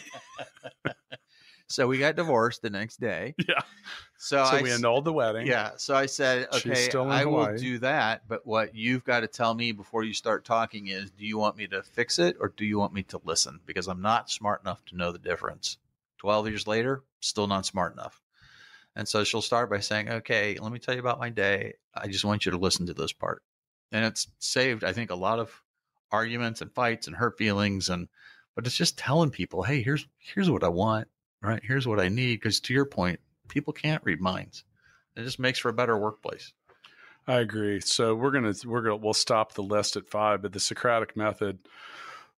so 1.68 1.86
we 1.86 1.98
got 1.98 2.16
divorced 2.16 2.62
the 2.62 2.70
next 2.70 3.00
day. 3.00 3.34
Yeah. 3.48 3.60
So, 4.18 4.44
So 4.44 4.56
I 4.58 4.62
we 4.62 4.70
annulled 4.70 5.06
the 5.06 5.14
wedding. 5.14 5.46
Yeah. 5.46 5.70
So 5.78 5.94
I 5.94 6.04
said, 6.04 6.46
okay, 6.52 6.90
I 6.94 7.24
will 7.24 7.56
do 7.56 7.78
that. 7.78 8.28
But 8.28 8.46
what 8.46 8.74
you've 8.74 9.02
got 9.02 9.20
to 9.20 9.26
tell 9.26 9.54
me 9.54 9.72
before 9.72 10.04
you 10.04 10.12
start 10.12 10.44
talking 10.44 10.88
is 10.88 11.10
do 11.10 11.24
you 11.24 11.38
want 11.38 11.56
me 11.56 11.66
to 11.68 11.82
fix 11.82 12.18
it 12.18 12.36
or 12.38 12.52
do 12.54 12.66
you 12.66 12.78
want 12.78 12.92
me 12.92 13.02
to 13.04 13.20
listen? 13.24 13.60
Because 13.64 13.88
I'm 13.88 14.02
not 14.02 14.30
smart 14.30 14.60
enough 14.62 14.84
to 14.86 14.96
know 14.96 15.10
the 15.10 15.18
difference. 15.18 15.78
12 16.18 16.48
years 16.48 16.66
later, 16.66 17.02
still 17.20 17.46
not 17.46 17.64
smart 17.64 17.94
enough. 17.94 18.20
And 19.00 19.08
so 19.08 19.24
she'll 19.24 19.40
start 19.40 19.70
by 19.70 19.80
saying, 19.80 20.10
okay, 20.10 20.58
let 20.60 20.70
me 20.70 20.78
tell 20.78 20.92
you 20.92 21.00
about 21.00 21.18
my 21.18 21.30
day. 21.30 21.72
I 21.94 22.06
just 22.06 22.22
want 22.22 22.44
you 22.44 22.52
to 22.52 22.58
listen 22.58 22.84
to 22.84 22.92
this 22.92 23.14
part. 23.14 23.42
And 23.92 24.04
it's 24.04 24.28
saved, 24.40 24.84
I 24.84 24.92
think, 24.92 25.10
a 25.10 25.14
lot 25.14 25.38
of 25.38 25.62
arguments 26.12 26.60
and 26.60 26.70
fights 26.70 27.06
and 27.06 27.16
hurt 27.16 27.38
feelings. 27.38 27.88
And, 27.88 28.08
but 28.54 28.66
it's 28.66 28.76
just 28.76 28.98
telling 28.98 29.30
people, 29.30 29.62
hey, 29.62 29.82
here's, 29.82 30.06
here's 30.18 30.50
what 30.50 30.62
I 30.62 30.68
want, 30.68 31.08
right? 31.40 31.62
Here's 31.64 31.88
what 31.88 31.98
I 31.98 32.10
need. 32.10 32.40
Because 32.40 32.60
to 32.60 32.74
your 32.74 32.84
point, 32.84 33.20
people 33.48 33.72
can't 33.72 34.04
read 34.04 34.20
minds. 34.20 34.64
It 35.16 35.22
just 35.22 35.38
makes 35.38 35.58
for 35.58 35.70
a 35.70 35.72
better 35.72 35.96
workplace. 35.96 36.52
I 37.26 37.38
agree. 37.38 37.80
So 37.80 38.14
we're 38.14 38.32
gonna 38.32 38.52
we're 38.66 38.82
gonna 38.82 38.96
we'll 38.96 39.14
stop 39.14 39.54
the 39.54 39.62
list 39.62 39.96
at 39.96 40.10
five, 40.10 40.42
but 40.42 40.52
the 40.52 40.60
Socratic 40.60 41.16
method 41.16 41.58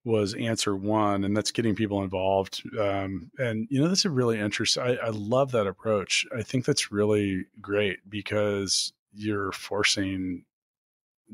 was 0.04 0.34
answer 0.34 0.74
one, 0.74 1.24
and 1.24 1.36
that's 1.36 1.52
getting 1.52 1.74
people 1.74 2.02
involved. 2.02 2.62
Um, 2.78 3.30
and 3.38 3.66
you 3.70 3.80
know, 3.80 3.88
that's 3.88 4.04
a 4.04 4.10
really 4.10 4.38
interesting. 4.38 4.82
I, 4.82 4.96
I 4.96 5.08
love 5.10 5.52
that 5.52 5.66
approach. 5.66 6.26
I 6.36 6.42
think 6.42 6.64
that's 6.64 6.90
really 6.90 7.46
great 7.60 7.98
because 8.08 8.92
you're 9.12 9.52
forcing 9.52 10.44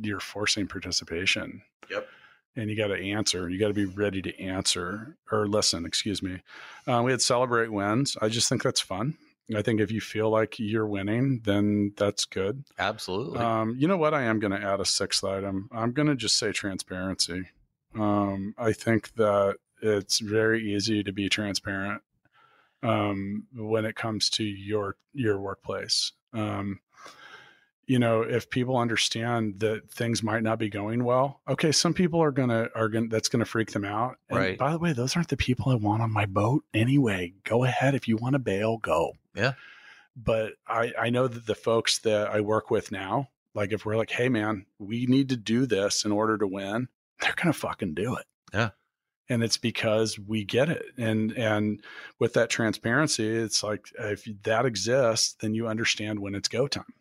you're 0.00 0.20
forcing 0.20 0.66
participation. 0.66 1.62
Yep. 1.90 2.06
And 2.56 2.70
you 2.70 2.76
got 2.76 2.88
to 2.88 3.00
answer. 3.12 3.48
You 3.48 3.58
got 3.58 3.68
to 3.68 3.74
be 3.74 3.84
ready 3.84 4.20
to 4.22 4.40
answer 4.40 5.16
or 5.30 5.46
listen. 5.46 5.84
Excuse 5.84 6.22
me. 6.22 6.40
Uh, 6.86 7.02
we 7.04 7.10
had 7.12 7.22
celebrate 7.22 7.70
wins. 7.70 8.16
I 8.20 8.28
just 8.28 8.48
think 8.48 8.62
that's 8.62 8.80
fun. 8.80 9.16
I 9.56 9.62
think 9.62 9.80
if 9.80 9.90
you 9.90 10.00
feel 10.00 10.28
like 10.28 10.58
you're 10.58 10.86
winning, 10.86 11.40
then 11.44 11.94
that's 11.96 12.26
good. 12.26 12.64
Absolutely. 12.78 13.38
Um, 13.38 13.76
you 13.78 13.88
know 13.88 13.96
what? 13.96 14.12
I 14.12 14.24
am 14.24 14.40
going 14.40 14.50
to 14.50 14.60
add 14.60 14.80
a 14.80 14.84
sixth 14.84 15.24
item. 15.24 15.70
I'm 15.72 15.92
going 15.92 16.08
to 16.08 16.16
just 16.16 16.38
say 16.38 16.52
transparency. 16.52 17.44
Um, 17.98 18.54
I 18.58 18.72
think 18.72 19.14
that 19.14 19.56
it's 19.80 20.18
very 20.20 20.74
easy 20.74 21.02
to 21.02 21.12
be 21.12 21.28
transparent 21.28 22.02
um, 22.82 23.46
when 23.54 23.84
it 23.84 23.96
comes 23.96 24.30
to 24.30 24.44
your 24.44 24.96
your 25.12 25.40
workplace. 25.40 26.12
Um, 26.32 26.80
you 27.86 27.98
know, 27.98 28.20
if 28.20 28.50
people 28.50 28.76
understand 28.76 29.60
that 29.60 29.90
things 29.90 30.22
might 30.22 30.42
not 30.42 30.58
be 30.58 30.68
going 30.68 31.04
well, 31.04 31.40
okay, 31.48 31.72
some 31.72 31.94
people 31.94 32.22
are 32.22 32.30
gonna 32.30 32.68
are 32.74 32.88
gonna 32.88 33.08
that's 33.08 33.28
gonna 33.28 33.46
freak 33.46 33.72
them 33.72 33.84
out. 33.84 34.16
And 34.28 34.38
Right. 34.38 34.58
By 34.58 34.72
the 34.72 34.78
way, 34.78 34.92
those 34.92 35.16
aren't 35.16 35.28
the 35.28 35.36
people 35.36 35.72
I 35.72 35.74
want 35.74 36.02
on 36.02 36.12
my 36.12 36.26
boat 36.26 36.64
anyway. 36.74 37.32
Go 37.44 37.64
ahead 37.64 37.94
if 37.94 38.06
you 38.06 38.16
want 38.16 38.34
to 38.34 38.38
bail, 38.38 38.76
go 38.76 39.12
yeah. 39.38 39.54
but 40.16 40.52
I, 40.66 40.92
I 40.98 41.10
know 41.10 41.28
that 41.28 41.46
the 41.46 41.54
folks 41.54 41.98
that 42.00 42.28
I 42.28 42.40
work 42.40 42.70
with 42.70 42.92
now, 42.92 43.28
like 43.54 43.72
if 43.72 43.86
we're 43.86 43.96
like, 43.96 44.10
hey 44.10 44.28
man, 44.28 44.66
we 44.78 45.06
need 45.06 45.30
to 45.30 45.36
do 45.36 45.66
this 45.66 46.04
in 46.04 46.12
order 46.12 46.36
to 46.38 46.46
win, 46.46 46.88
they're 47.20 47.34
gonna 47.36 47.52
fucking 47.52 47.94
do 47.94 48.16
it. 48.16 48.26
Yeah. 48.52 48.70
And 49.30 49.42
it's 49.42 49.58
because 49.58 50.18
we 50.18 50.44
get 50.44 50.68
it. 50.70 50.86
And 50.96 51.32
and 51.32 51.82
with 52.18 52.32
that 52.34 52.50
transparency, 52.50 53.26
it's 53.28 53.62
like 53.62 53.86
if 53.98 54.26
that 54.44 54.64
exists, 54.66 55.34
then 55.40 55.54
you 55.54 55.68
understand 55.68 56.18
when 56.18 56.34
it's 56.34 56.48
go 56.48 56.66
time. 56.66 56.94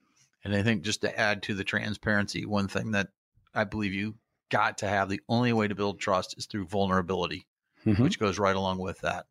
And 0.43 0.55
I 0.55 0.61
think 0.63 0.83
just 0.83 1.01
to 1.01 1.19
add 1.19 1.43
to 1.43 1.53
the 1.53 1.63
transparency, 1.63 2.45
one 2.45 2.67
thing 2.67 2.91
that 2.91 3.09
I 3.53 3.63
believe 3.63 3.93
you 3.93 4.15
got 4.49 4.77
to 4.79 4.87
have 4.87 5.09
the 5.09 5.21
only 5.29 5.51
way 5.53 5.67
to 5.67 5.75
build 5.75 5.99
trust 5.99 6.35
is 6.37 6.45
through 6.45 6.67
vulnerability, 6.67 7.45
Mhm. 7.85 7.99
which 7.99 8.19
goes 8.19 8.39
right 8.39 8.55
along 8.55 8.79
with 8.79 8.99
that. 9.01 9.25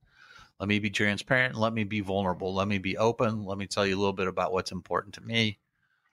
Let 0.58 0.68
me 0.68 0.78
be 0.78 0.90
transparent. 0.90 1.54
Let 1.54 1.72
me 1.74 1.84
be 1.84 2.00
vulnerable. 2.00 2.54
Let 2.54 2.68
me 2.68 2.78
be 2.78 2.96
open. 2.96 3.44
Let 3.44 3.58
me 3.58 3.66
tell 3.66 3.86
you 3.86 3.94
a 3.96 4.00
little 4.00 4.12
bit 4.14 4.26
about 4.26 4.52
what's 4.52 4.72
important 4.72 5.14
to 5.14 5.20
me. 5.22 5.58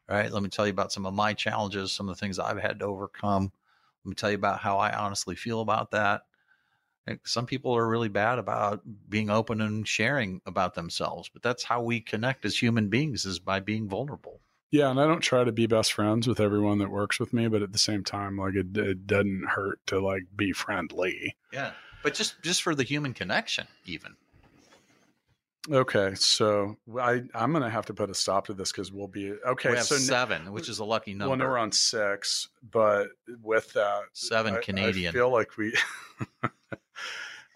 Right. 0.09 0.31
Let 0.31 0.43
me 0.43 0.49
tell 0.49 0.67
you 0.67 0.71
about 0.73 0.91
some 0.91 1.05
of 1.05 1.13
my 1.13 1.33
challenges, 1.33 1.93
some 1.93 2.09
of 2.09 2.15
the 2.15 2.19
things 2.19 2.39
I've 2.39 2.59
had 2.59 2.79
to 2.79 2.85
overcome. 2.85 3.53
Let 4.03 4.09
me 4.09 4.15
tell 4.15 4.31
you 4.31 4.37
about 4.37 4.59
how 4.59 4.77
I 4.77 4.91
honestly 4.93 5.35
feel 5.35 5.61
about 5.61 5.91
that. 5.91 6.23
Some 7.25 7.45
people 7.45 7.75
are 7.75 7.87
really 7.87 8.09
bad 8.09 8.39
about 8.39 8.81
being 9.09 9.29
open 9.29 9.59
and 9.61 9.87
sharing 9.87 10.41
about 10.45 10.73
themselves, 10.73 11.29
but 11.29 11.41
that's 11.41 11.63
how 11.63 11.81
we 11.81 11.99
connect 11.99 12.45
as 12.45 12.57
human 12.57 12.89
beings 12.89 13.25
is 13.25 13.39
by 13.39 13.59
being 13.59 13.89
vulnerable. 13.89 14.41
Yeah, 14.71 14.89
and 14.89 14.99
I 14.99 15.05
don't 15.05 15.21
try 15.21 15.43
to 15.43 15.51
be 15.51 15.67
best 15.67 15.93
friends 15.93 16.27
with 16.27 16.39
everyone 16.39 16.79
that 16.79 16.89
works 16.89 17.19
with 17.19 17.31
me, 17.31 17.47
but 17.47 17.61
at 17.61 17.73
the 17.73 17.77
same 17.77 18.03
time, 18.03 18.37
like 18.37 18.55
it, 18.55 18.75
it 18.77 19.05
doesn't 19.05 19.45
hurt 19.49 19.85
to 19.87 19.99
like 19.99 20.23
be 20.35 20.51
friendly. 20.51 21.35
Yeah. 21.51 21.73
But 22.01 22.15
just 22.15 22.41
just 22.41 22.63
for 22.63 22.73
the 22.73 22.83
human 22.83 23.13
connection, 23.13 23.67
even. 23.85 24.15
Okay, 25.71 26.13
so 26.15 26.75
I 26.99 27.21
I'm 27.33 27.53
gonna 27.53 27.69
have 27.69 27.85
to 27.85 27.93
put 27.93 28.09
a 28.09 28.13
stop 28.13 28.47
to 28.47 28.53
this 28.53 28.71
because 28.71 28.91
we'll 28.91 29.07
be 29.07 29.31
okay. 29.31 29.69
we 29.71 29.77
have 29.77 29.85
so 29.85 29.95
seven, 29.95 30.51
which 30.51 30.67
is 30.67 30.79
a 30.79 30.83
lucky 30.85 31.13
number. 31.13 31.37
Well, 31.37 31.49
we're 31.49 31.57
on 31.57 31.71
six, 31.71 32.49
but 32.69 33.07
with 33.41 33.71
that, 33.73 34.01
Seven 34.13 34.55
I- 34.55 34.59
Canadian. 34.61 35.09
I 35.09 35.13
feel 35.13 35.31
like 35.31 35.55
we. 35.57 35.73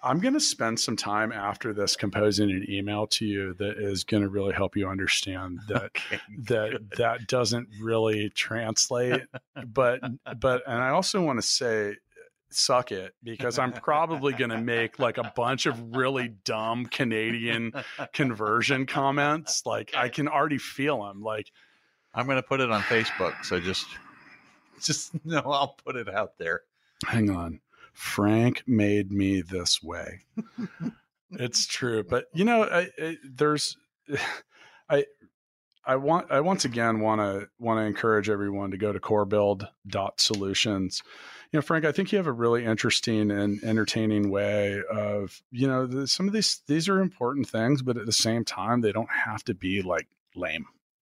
I'm 0.04 0.20
going 0.20 0.36
to 0.36 0.40
spend 0.40 0.80
some 0.80 0.96
time 0.96 1.32
after 1.32 1.74
this 1.74 1.96
composing 1.96 2.52
an 2.52 2.66
email 2.70 3.08
to 3.08 3.26
you 3.26 3.56
that 3.56 3.78
is 3.80 4.04
going 4.04 4.22
to 4.22 4.30
really 4.30 4.54
help 4.54 4.78
you 4.78 4.88
understand 4.88 5.60
that 5.68 5.84
Okay, 5.86 6.20
that 6.48 6.72
good. 6.72 6.94
that 6.98 7.28
doesn't 7.28 7.68
really 7.82 8.30
translate. 8.30 9.24
but 9.66 10.00
but 10.40 10.62
and 10.68 10.82
I 10.82 10.90
also 10.90 11.22
want 11.22 11.40
to 11.42 11.46
say 11.46 11.96
suck 12.50 12.92
it 12.92 13.14
because 13.24 13.60
I'm 13.60 13.74
probably 13.74 14.34
going 14.34 14.52
to 14.52 14.58
make 14.58 15.00
like 15.00 15.18
a 15.18 15.32
bunch 15.36 15.66
of 15.66 15.96
really 15.96 16.30
dumb 16.46 16.86
Canadian 16.86 17.74
conversion 18.14 18.86
comments. 18.86 19.64
Like 19.66 19.94
I 19.96 20.10
can 20.10 20.28
already 20.28 20.58
feel 20.58 21.04
them. 21.04 21.22
Like 21.22 21.52
I'm 22.14 22.26
going 22.26 22.38
to 22.38 22.44
put 22.48 22.62
it 22.62 22.72
on 22.72 22.82
Facebook. 22.84 23.44
So 23.46 23.60
just, 23.60 23.86
just 24.82 25.12
no, 25.26 25.40
I'll 25.40 25.76
put 25.86 25.96
it 25.96 26.10
out 26.10 26.38
there. 26.38 26.62
hang 27.06 27.30
on 27.30 27.60
frank 27.94 28.64
made 28.68 29.12
me 29.12 29.42
this 29.42 29.82
way 29.82 30.20
it's 31.32 31.66
true 31.66 32.04
but 32.04 32.26
you 32.34 32.46
know 32.46 32.64
I, 32.64 32.90
I, 33.02 33.18
there's 33.24 33.78
i 34.90 35.06
i 35.86 35.96
want 35.96 36.32
i 36.32 36.40
once 36.40 36.66
again 36.66 37.00
want 37.00 37.22
to 37.22 37.48
want 37.60 37.80
to 37.80 37.86
encourage 37.86 38.30
everyone 38.30 38.72
to 38.72 38.78
go 38.78 38.92
to 38.92 39.00
corebuild.solutions 39.00 41.02
you 41.52 41.58
know 41.58 41.62
frank 41.62 41.86
i 41.86 41.92
think 41.92 42.12
you 42.12 42.18
have 42.18 42.28
a 42.28 42.32
really 42.32 42.66
interesting 42.66 43.32
and 43.32 43.64
entertaining 43.64 44.30
way 44.30 44.82
of 44.92 45.42
you 45.52 45.68
know 45.68 45.86
the, 45.86 46.08
some 46.08 46.28
of 46.28 46.34
these 46.34 46.62
these 46.68 46.88
are 46.90 47.00
important 47.00 47.48
things 47.48 47.82
but 47.82 47.98
at 47.98 48.06
the 48.06 48.12
same 48.12 48.44
time 48.44 48.82
they 48.82 48.92
don't 48.92 49.10
have 49.10 49.44
to 49.44 49.54
be 49.54 49.82
like 49.82 50.08
lame 50.36 50.66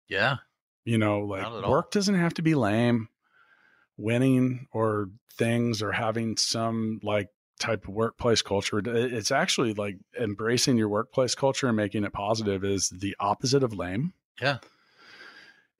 Yeah. 0.07 0.37
you 0.85 0.97
know, 0.97 1.19
like 1.19 1.67
work 1.67 1.91
doesn't 1.91 2.15
have 2.15 2.33
to 2.35 2.41
be 2.41 2.55
lame. 2.55 3.09
Winning 3.97 4.67
or 4.71 5.09
things 5.33 5.81
or 5.83 5.91
having 5.91 6.37
some 6.37 6.99
like 7.03 7.27
type 7.59 7.87
of 7.87 7.93
workplace 7.93 8.41
culture. 8.41 8.81
It's 8.83 9.29
actually 9.29 9.73
like 9.73 9.97
embracing 10.19 10.77
your 10.77 10.87
workplace 10.89 11.35
culture 11.35 11.67
and 11.67 11.75
making 11.75 12.05
it 12.05 12.13
positive 12.13 12.63
is 12.63 12.89
the 12.89 13.15
opposite 13.19 13.61
of 13.61 13.73
lame. 13.73 14.13
Yeah. 14.41 14.59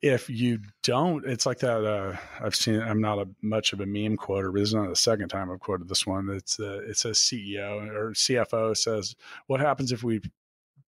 If 0.02 0.30
you 0.30 0.60
don't, 0.82 1.26
it's 1.26 1.46
like 1.46 1.60
that. 1.60 1.84
Uh, 1.86 2.16
I've 2.40 2.56
seen. 2.56 2.82
I'm 2.82 3.02
not 3.02 3.20
a 3.20 3.28
much 3.42 3.74
of 3.74 3.82
a 3.82 3.86
meme 3.86 4.16
quoter, 4.16 4.52
but 4.52 4.60
this 4.60 4.70
is 4.70 4.76
not 4.76 4.88
the 4.88 4.96
second 4.96 5.28
time 5.28 5.52
I've 5.52 5.60
quoted 5.60 5.90
this 5.90 6.08
one. 6.08 6.30
It's 6.30 6.58
uh, 6.60 6.80
it 6.88 6.98
says 6.98 7.18
CEO 7.18 7.94
or 7.94 8.12
CFO 8.12 8.78
says, 8.78 9.16
"What 9.48 9.60
happens 9.60 9.92
if 9.92 10.02
we 10.02 10.22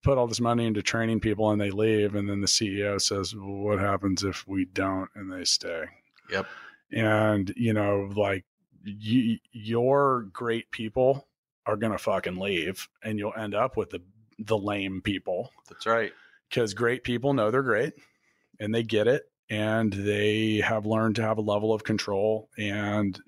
put 0.04 0.18
all 0.20 0.28
this 0.28 0.40
money 0.40 0.68
into 0.68 0.84
training 0.84 1.22
people 1.22 1.50
and 1.50 1.60
they 1.60 1.72
leave?" 1.72 2.14
And 2.14 2.30
then 2.30 2.42
the 2.42 2.48
CEO 2.48 3.02
says, 3.02 3.34
well, 3.36 3.48
"What 3.48 3.80
happens 3.80 4.24
if 4.24 4.48
we 4.48 4.66
don't 4.66 5.10
and 5.16 5.32
they 5.32 5.44
stay?" 5.44 5.86
Yep. 6.30 6.46
And 6.92 7.52
you 7.56 7.74
know, 7.74 8.12
like 8.16 8.46
you, 8.84 9.40
your 9.52 10.28
great 10.32 10.70
people 10.70 11.28
are 11.66 11.78
gonna 11.78 11.98
fucking 11.98 12.38
leave, 12.38 12.88
and 13.04 13.18
you'll 13.18 13.34
end 13.36 13.56
up 13.56 13.76
with 13.76 13.90
the 13.90 14.02
the 14.38 14.58
lame 14.58 15.02
people 15.02 15.52
That's 15.68 15.86
right. 15.86 16.14
because 16.48 16.74
great 16.76 17.04
people 17.04 17.34
know 17.34 17.50
they're 17.52 17.64
great 17.64 17.94
and 18.60 18.74
they 18.74 18.84
get 18.84 19.08
it 19.08 19.24
and 19.50 19.92
they 19.94 20.58
have 20.58 20.86
learned 20.86 21.16
to 21.16 21.22
have 21.22 21.38
a 21.38 21.42
level 21.42 21.74
of 21.74 21.84
control 21.84 22.50
and 22.58 23.20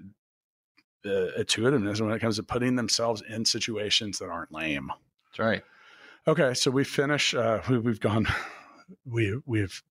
uh, 1.05 1.27
intuitiveness 1.37 1.99
when 2.01 2.11
it 2.11 2.19
comes 2.19 2.35
to 2.35 2.43
putting 2.43 2.75
themselves 2.75 3.23
in 3.27 3.43
situations 3.43 4.19
that 4.19 4.29
aren't 4.29 4.51
lame. 4.51 4.91
That's 5.29 5.39
right. 5.39 5.63
Okay, 6.27 6.53
so 6.53 6.69
we 6.69 6.83
finish. 6.83 7.33
Uh, 7.33 7.61
we, 7.69 7.77
we've 7.79 7.99
gone. 7.99 8.27
We 9.05 9.39
we've 9.45 9.81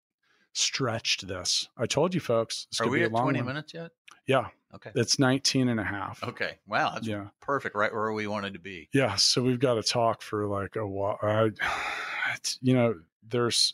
stretched 0.53 1.27
this. 1.27 1.67
I 1.79 1.87
told 1.87 2.13
you 2.13 2.21
folks. 2.21 2.67
This 2.71 2.83
Are 2.83 2.89
we 2.89 3.03
at 3.03 3.13
long 3.13 3.25
20 3.33 3.41
minutes 3.41 3.73
yet? 3.73 3.93
Yeah, 4.27 4.49
Okay. 4.75 4.91
it's 4.95 5.19
19 5.19 5.71
and 5.71 5.81
a 5.81 5.85
half. 5.85 6.23
Okay. 6.23 6.59
Wow. 6.67 6.91
That's 6.93 7.07
Yeah. 7.07 7.29
perfect. 7.41 7.75
Right 7.75 7.91
where 7.95 8.13
we 8.13 8.27
wanted 8.27 8.53
to 8.53 8.59
be. 8.59 8.91
Yeah. 8.93 9.15
So 9.17 9.43
we've 9.43 9.59
got 9.59 9.75
to 9.75 9.83
talk 9.83 10.21
for 10.21 10.47
like 10.47 10.77
a 10.77 10.87
while. 10.87 11.19
I, 11.23 11.51
it's, 12.35 12.59
you 12.61 12.75
know, 12.75 12.95
there's, 13.27 13.73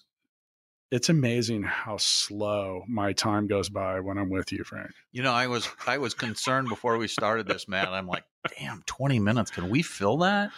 it's 0.90 1.08
amazing 1.08 1.64
how 1.64 1.96
slow 1.96 2.84
my 2.86 3.12
time 3.12 3.46
goes 3.46 3.68
by 3.68 4.00
when 4.00 4.18
I'm 4.18 4.30
with 4.30 4.52
you, 4.52 4.64
Frank. 4.64 4.90
You 5.12 5.22
know, 5.22 5.32
I 5.32 5.48
was 5.48 5.68
I 5.86 5.98
was 5.98 6.14
concerned 6.14 6.68
before 6.68 6.96
we 6.96 7.08
started 7.08 7.46
this, 7.46 7.66
Matt. 7.66 7.88
I'm 7.88 8.06
like, 8.06 8.24
damn, 8.58 8.82
20 8.86 9.18
minutes. 9.18 9.50
Can 9.50 9.68
we 9.68 9.82
fill 9.82 10.18
that? 10.18 10.50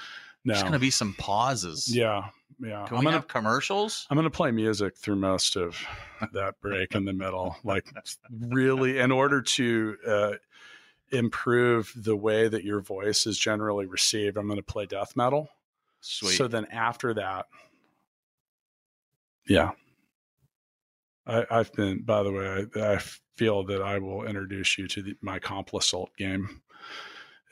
No. 0.45 0.55
There's 0.55 0.63
going 0.63 0.73
to 0.73 0.79
be 0.79 0.91
some 0.91 1.15
pauses. 1.15 1.95
yeah. 1.95 2.29
Yeah. 2.61 2.85
Can 2.87 2.97
I'm 2.97 3.01
we 3.01 3.05
gonna, 3.05 3.17
have 3.17 3.29
commercials? 3.29 4.07
I'm 4.11 4.17
going 4.17 4.25
to 4.25 4.31
play 4.31 4.51
music 4.51 4.97
through 4.97 5.17
most 5.17 5.57
of 5.57 5.79
that 6.33 6.61
break 6.61 6.95
in 6.95 7.05
the 7.05 7.13
middle. 7.13 7.57
Like, 7.65 7.93
really, 8.31 8.99
in 8.99 9.13
order 9.13 9.43
to 9.43 9.97
uh, 10.07 10.33
improve 11.13 11.93
the 11.95 12.17
way 12.17 12.49
that 12.49 12.65
your 12.65 12.81
voice 12.81 13.27
is 13.27 13.39
generally 13.39 13.87
received, 13.87 14.37
I'm 14.37 14.47
going 14.47 14.59
to 14.59 14.65
play 14.65 14.87
death 14.87 15.15
metal. 15.17 15.49
Sweet. 16.01 16.37
So 16.37 16.49
then 16.49 16.67
after 16.73 17.15
that, 17.15 17.47
yeah. 19.47 19.73
I, 21.29 21.45
I've 21.51 21.73
been, 21.73 22.03
by 22.03 22.23
the 22.23 22.33
way, 22.33 22.67
I, 22.75 22.95
I 22.95 22.99
feel 23.37 23.63
that 23.65 23.83
I 23.83 23.99
will 23.99 24.25
introduce 24.27 24.79
you 24.79 24.89
to 24.89 25.03
the, 25.03 25.17
my 25.21 25.39
Complisult 25.39 26.09
game. 26.17 26.63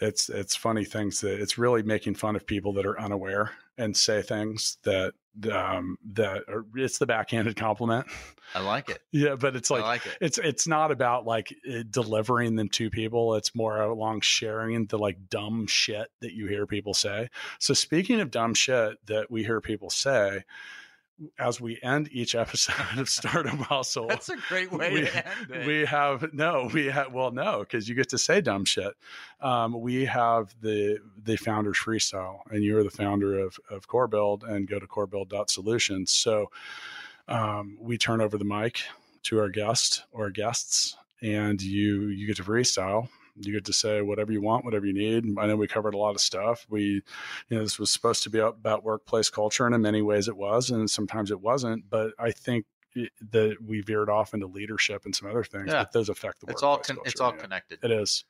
It's 0.01 0.29
it's 0.29 0.55
funny 0.55 0.85
things 0.85 1.23
that 1.23 1.41
it's 1.41 1.57
really 1.57 1.83
making 1.83 2.17
fun 2.17 2.37
of 2.37 2.47
people 2.47 2.75
that 2.75 2.85
are 2.85 3.01
unaware 3.01 3.53
and 3.79 3.97
say 3.97 4.21
things 4.21 4.77
that 4.83 5.15
um, 5.51 5.99
that 6.13 6.43
are, 6.49 6.67
it's 6.75 6.99
the 6.99 7.07
backhanded 7.07 7.57
compliment. 7.57 8.07
I 8.55 8.61
like 8.61 8.91
it. 8.91 9.01
Yeah, 9.11 9.37
but 9.37 9.57
it's 9.57 9.71
like 9.71 9.83
like 9.83 10.07
it. 10.07 10.19
it's 10.21 10.39
it's 10.39 10.67
not 10.67 10.91
about 10.91 11.25
like 11.25 11.55
delivering 11.91 12.57
them 12.57 12.69
to 12.71 12.91
people 12.91 13.35
it's 13.37 13.55
more 13.55 13.81
along 13.81 14.21
sharing 14.21 14.87
the 14.87 14.99
like 14.99 15.17
dumb 15.31 15.67
shit 15.67 16.09
that 16.21 16.33
you 16.33 16.47
hear 16.47 16.67
people 16.67 16.95
say 16.95 17.29
so 17.59 17.75
speaking 17.75 18.21
of 18.21 18.31
dumb 18.31 18.55
shit 18.55 19.05
that 19.07 19.31
we 19.31 19.43
hear 19.43 19.61
people 19.61 19.91
say 19.91 20.45
as 21.39 21.61
we 21.61 21.79
end 21.83 22.09
each 22.13 22.35
episode 22.45 22.99
of 22.99 23.09
startup 23.09 23.59
hustle 23.59 24.09
That's 24.09 24.29
a 24.29 24.37
great 24.49 24.71
way 24.73 24.93
we, 24.93 25.01
to 25.03 25.27
end 25.27 25.51
it. 25.51 25.67
we 25.67 25.85
have 25.85 26.33
no 26.33 26.71
we 26.73 26.87
have 26.87 27.13
well 27.13 27.31
no 27.31 27.61
because 27.61 27.89
you 27.89 27.95
get 27.95 28.09
to 28.11 28.19
say 28.19 28.41
dumb 28.41 28.65
shit. 28.65 28.95
Um, 29.41 29.81
we 29.81 30.05
have 30.05 30.55
the 30.61 30.99
the 31.23 31.37
founders 31.37 31.79
freestyle 31.79 32.41
and 32.51 32.63
you're 32.63 32.85
the 32.85 32.91
founder 32.91 33.39
of 33.39 33.59
of 33.71 33.87
core 33.89 34.09
build 34.09 34.45
and 34.45 34.69
go 34.69 34.79
to 34.79 34.87
corebuild.solutions 34.87 36.11
so 36.13 36.51
um, 37.29 37.79
we 37.81 37.99
turn 37.99 38.21
over 38.21 38.39
the 38.39 38.45
mic 38.45 38.83
to 39.25 39.41
our 39.41 39.49
guest 39.49 40.05
or 40.13 40.31
guests 40.31 40.97
and 41.23 41.61
you 41.63 42.09
you 42.09 42.27
get 42.27 42.37
to 42.37 42.45
freestyle 42.45 43.09
you 43.41 43.53
get 43.53 43.65
to 43.65 43.73
say 43.73 44.01
whatever 44.03 44.33
you 44.33 44.41
want 44.41 44.65
whatever 44.65 44.87
you 44.87 44.93
need 44.95 45.25
i 45.39 45.47
know 45.47 45.57
we 45.57 45.67
covered 45.67 45.95
a 45.95 45.99
lot 45.99 46.15
of 46.15 46.21
stuff 46.21 46.67
we 46.71 46.83
you 47.49 47.57
know 47.57 47.63
this 47.63 47.79
was 47.79 47.91
supposed 47.91 48.23
to 48.23 48.31
be 48.31 48.39
about 48.39 48.83
workplace 48.85 49.29
culture 49.31 49.67
and 49.67 49.75
in 49.75 49.83
many 49.83 50.03
ways 50.03 50.29
it 50.29 50.37
was 50.37 50.71
and 50.71 50.91
sometimes 50.91 51.31
it 51.31 51.41
wasn't 51.41 51.85
but 51.91 52.13
i 52.19 52.31
think 52.31 52.65
that 53.31 53.57
we 53.63 53.81
veered 53.83 54.09
off 54.09 54.33
into 54.33 54.47
leadership 54.47 55.05
and 55.05 55.15
some 55.15 55.29
other 55.29 55.45
things 55.45 55.67
Yeah. 55.69 55.83
but 55.83 55.93
those 55.93 56.09
affect 56.09 56.41
the 56.41 56.51
it's 56.51 56.63
all 56.63 56.77
workplace 56.77 56.97
con- 56.97 57.07
it's 57.07 57.21
all 57.21 57.33
yeah. 57.35 57.43
connected. 57.43 57.79
it 57.83 57.91
is 57.91 58.25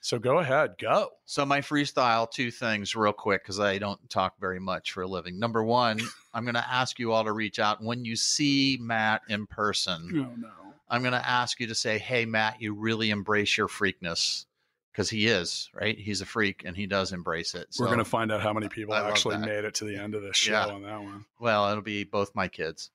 so 0.00 0.18
go 0.18 0.38
ahead 0.38 0.76
go 0.78 1.10
So 1.26 1.44
my 1.44 1.60
freestyle, 1.60 2.30
two 2.30 2.50
things 2.50 2.96
real 2.96 3.12
quick 3.12 3.42
because 3.42 3.60
I 3.60 3.76
don't 3.78 4.08
talk 4.08 4.38
very 4.40 4.58
much 4.60 4.92
for 4.92 5.02
a 5.02 5.06
living. 5.06 5.38
Number 5.38 5.62
one, 5.64 6.00
I'm 6.32 6.44
going 6.44 6.54
to 6.54 6.66
ask 6.70 6.98
you 6.98 7.12
all 7.12 7.24
to 7.24 7.32
reach 7.32 7.58
out 7.58 7.82
when 7.82 8.04
you 8.04 8.14
see 8.16 8.78
Matt 8.80 9.22
in 9.28 9.46
person. 9.46 10.08
no 10.12 10.22
no 10.36 10.48
I'm 10.88 11.02
going 11.02 11.12
to 11.14 11.28
ask 11.28 11.58
you 11.60 11.66
to 11.66 11.74
say, 11.74 11.98
"Hey, 11.98 12.24
Matt, 12.26 12.62
you 12.62 12.72
really 12.72 13.10
embrace 13.10 13.58
your 13.58 13.66
freakness." 13.68 14.45
Because 14.96 15.10
he 15.10 15.26
is 15.26 15.68
right. 15.74 15.98
He's 15.98 16.22
a 16.22 16.24
freak, 16.24 16.62
and 16.64 16.74
he 16.74 16.86
does 16.86 17.12
embrace 17.12 17.54
it. 17.54 17.68
we're 17.78 17.84
going 17.84 17.98
to 17.98 18.04
find 18.04 18.32
out 18.32 18.40
how 18.40 18.54
many 18.54 18.66
people 18.66 18.94
I 18.94 19.06
actually 19.06 19.36
made 19.36 19.66
it 19.66 19.74
to 19.74 19.84
the 19.84 19.94
end 19.94 20.14
of 20.14 20.22
this 20.22 20.38
show 20.38 20.52
Yeah. 20.52 20.66
on 20.68 20.82
that 20.84 21.02
one 21.02 21.26
Well, 21.38 21.68
it'll 21.70 21.82
be 21.82 22.04
both 22.04 22.34
my 22.34 22.48
kids. 22.48 22.90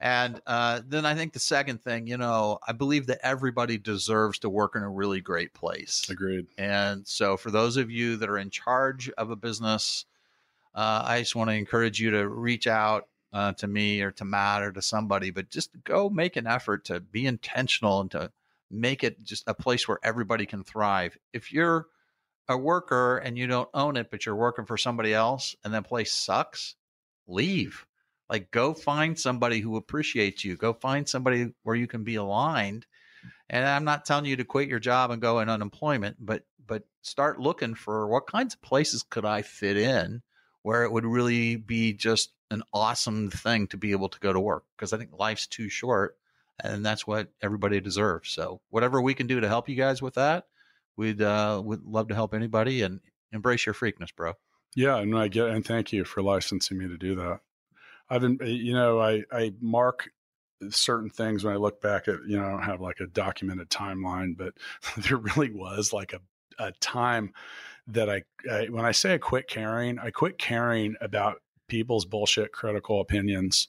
And 0.00 0.40
uh, 0.48 0.80
then 0.84 1.06
I 1.06 1.14
think 1.14 1.34
the 1.34 1.38
second 1.38 1.80
thing, 1.80 2.08
you 2.08 2.16
know, 2.16 2.58
I 2.66 2.72
believe 2.72 3.06
that 3.06 3.20
everybody 3.22 3.78
deserves 3.78 4.40
to 4.40 4.50
work 4.50 4.74
in 4.74 4.82
a 4.82 4.90
really 4.90 5.20
great 5.20 5.54
place. 5.54 6.10
agreed 6.10 6.46
And 6.58 7.06
so, 7.06 7.36
for 7.36 7.52
those 7.52 7.76
of 7.76 7.88
you 7.88 8.16
that 8.16 8.28
are 8.28 8.38
in 8.38 8.50
charge 8.50 9.08
of 9.10 9.30
a 9.30 9.36
business, 9.36 10.06
uh, 10.74 11.04
I 11.04 11.20
just 11.20 11.36
want 11.36 11.50
to 11.50 11.54
encourage 11.54 12.00
you 12.00 12.10
to 12.10 12.28
reach 12.28 12.66
out 12.66 13.06
uh, 13.32 13.52
to 13.52 13.68
me 13.68 14.02
or 14.02 14.10
to 14.10 14.24
Matt 14.24 14.62
or 14.62 14.72
to 14.72 14.82
somebody, 14.82 15.30
but 15.30 15.50
just 15.50 15.70
go 15.84 16.10
make 16.10 16.34
an 16.34 16.48
effort 16.48 16.86
to 16.86 16.98
be 16.98 17.26
intentional 17.26 18.00
and 18.00 18.10
to 18.10 18.32
make 18.70 19.04
it 19.04 19.22
just 19.22 19.44
a 19.46 19.54
place 19.54 19.86
where 19.86 19.98
everybody 20.02 20.46
can 20.46 20.64
thrive. 20.64 21.16
If 21.32 21.52
you're 21.52 21.86
a 22.48 22.56
worker 22.56 23.18
and 23.18 23.36
you 23.36 23.46
don't 23.46 23.68
own 23.74 23.96
it, 23.96 24.10
but 24.10 24.24
you're 24.24 24.36
working 24.36 24.66
for 24.66 24.76
somebody 24.76 25.12
else 25.12 25.54
and 25.64 25.74
that 25.74 25.86
place 25.86 26.12
sucks, 26.12 26.74
leave. 27.26 27.86
Like, 28.30 28.50
go 28.50 28.74
find 28.74 29.18
somebody 29.18 29.60
who 29.60 29.76
appreciates 29.76 30.44
you. 30.44 30.56
Go 30.56 30.72
find 30.74 31.08
somebody 31.08 31.52
where 31.62 31.76
you 31.76 31.86
can 31.86 32.04
be 32.04 32.16
aligned. 32.16 32.86
And 33.48 33.64
I'm 33.64 33.84
not 33.84 34.04
telling 34.04 34.26
you 34.26 34.36
to 34.36 34.44
quit 34.44 34.68
your 34.68 34.78
job 34.78 35.10
and 35.10 35.22
go 35.22 35.40
in 35.40 35.48
unemployment, 35.48 36.16
but 36.20 36.44
but 36.66 36.82
start 37.00 37.40
looking 37.40 37.74
for 37.74 38.06
what 38.08 38.26
kinds 38.26 38.52
of 38.52 38.60
places 38.60 39.02
could 39.02 39.24
I 39.24 39.40
fit 39.40 39.78
in 39.78 40.22
where 40.62 40.84
it 40.84 40.92
would 40.92 41.06
really 41.06 41.56
be 41.56 41.94
just 41.94 42.34
an 42.50 42.62
awesome 42.74 43.30
thing 43.30 43.66
to 43.68 43.78
be 43.78 43.92
able 43.92 44.10
to 44.10 44.20
go 44.20 44.34
to 44.34 44.38
work 44.38 44.64
because 44.76 44.92
I 44.92 44.98
think 44.98 45.18
life's 45.18 45.46
too 45.46 45.70
short 45.70 46.17
and 46.62 46.84
that's 46.84 47.06
what 47.06 47.28
everybody 47.42 47.80
deserves. 47.80 48.30
So 48.30 48.60
whatever 48.70 49.00
we 49.00 49.14
can 49.14 49.26
do 49.26 49.40
to 49.40 49.48
help 49.48 49.68
you 49.68 49.76
guys 49.76 50.02
with 50.02 50.14
that, 50.14 50.44
we'd 50.96 51.22
uh 51.22 51.60
would 51.64 51.84
love 51.84 52.08
to 52.08 52.14
help 52.14 52.34
anybody 52.34 52.82
and 52.82 53.00
embrace 53.32 53.66
your 53.66 53.74
freakness, 53.74 54.14
bro. 54.14 54.32
Yeah, 54.74 54.98
and 54.98 55.16
I 55.16 55.28
get 55.28 55.48
and 55.48 55.64
thank 55.64 55.92
you 55.92 56.04
for 56.04 56.22
licensing 56.22 56.78
me 56.78 56.88
to 56.88 56.98
do 56.98 57.14
that. 57.16 57.40
I've 58.10 58.22
been, 58.22 58.38
you 58.42 58.74
know, 58.74 59.00
I 59.00 59.22
I 59.32 59.52
mark 59.60 60.10
certain 60.70 61.10
things 61.10 61.44
when 61.44 61.54
I 61.54 61.56
look 61.56 61.80
back 61.80 62.08
at, 62.08 62.16
you 62.26 62.36
know, 62.36 62.44
I 62.44 62.50
don't 62.50 62.62
have 62.62 62.80
like 62.80 63.00
a 63.00 63.06
documented 63.06 63.70
timeline, 63.70 64.36
but 64.36 64.54
there 65.08 65.18
really 65.18 65.50
was 65.50 65.92
like 65.92 66.12
a 66.12 66.20
a 66.58 66.72
time 66.80 67.32
that 67.86 68.10
I, 68.10 68.22
I 68.50 68.66
when 68.66 68.84
I 68.84 68.92
say 68.92 69.14
I 69.14 69.18
quit 69.18 69.48
caring, 69.48 69.98
I 69.98 70.10
quit 70.10 70.38
caring 70.38 70.96
about 71.00 71.40
people's 71.68 72.04
bullshit 72.04 72.52
critical 72.52 73.00
opinions. 73.00 73.68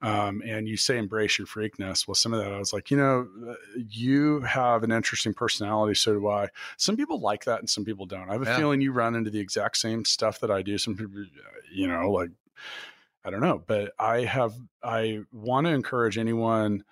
Um, 0.00 0.42
and 0.46 0.68
you 0.68 0.76
say 0.76 0.96
embrace 0.96 1.38
your 1.38 1.48
freakness. 1.48 2.06
Well, 2.06 2.14
some 2.14 2.32
of 2.32 2.40
that 2.40 2.52
I 2.52 2.58
was 2.58 2.72
like, 2.72 2.88
you 2.90 2.96
know, 2.96 3.28
uh, 3.48 3.54
you 3.76 4.40
have 4.42 4.84
an 4.84 4.92
interesting 4.92 5.34
personality, 5.34 5.94
so 5.94 6.12
do 6.12 6.28
I. 6.28 6.48
Some 6.76 6.96
people 6.96 7.20
like 7.20 7.44
that, 7.46 7.58
and 7.58 7.68
some 7.68 7.84
people 7.84 8.06
don't. 8.06 8.28
I 8.30 8.34
have 8.34 8.42
a 8.42 8.44
Yeah. 8.44 8.56
feeling 8.56 8.80
you 8.80 8.92
run 8.92 9.16
into 9.16 9.30
the 9.30 9.40
exact 9.40 9.76
same 9.76 10.04
stuff 10.04 10.38
that 10.40 10.52
I 10.52 10.62
do. 10.62 10.78
Some 10.78 10.96
people, 10.96 11.24
you 11.72 11.88
know, 11.88 12.12
like 12.12 12.30
I 13.24 13.30
don't 13.30 13.40
know, 13.40 13.62
but 13.66 13.92
I 13.98 14.20
have. 14.20 14.54
I 14.82 15.20
want 15.32 15.66
to 15.66 15.72
encourage 15.72 16.16
anyone 16.16 16.84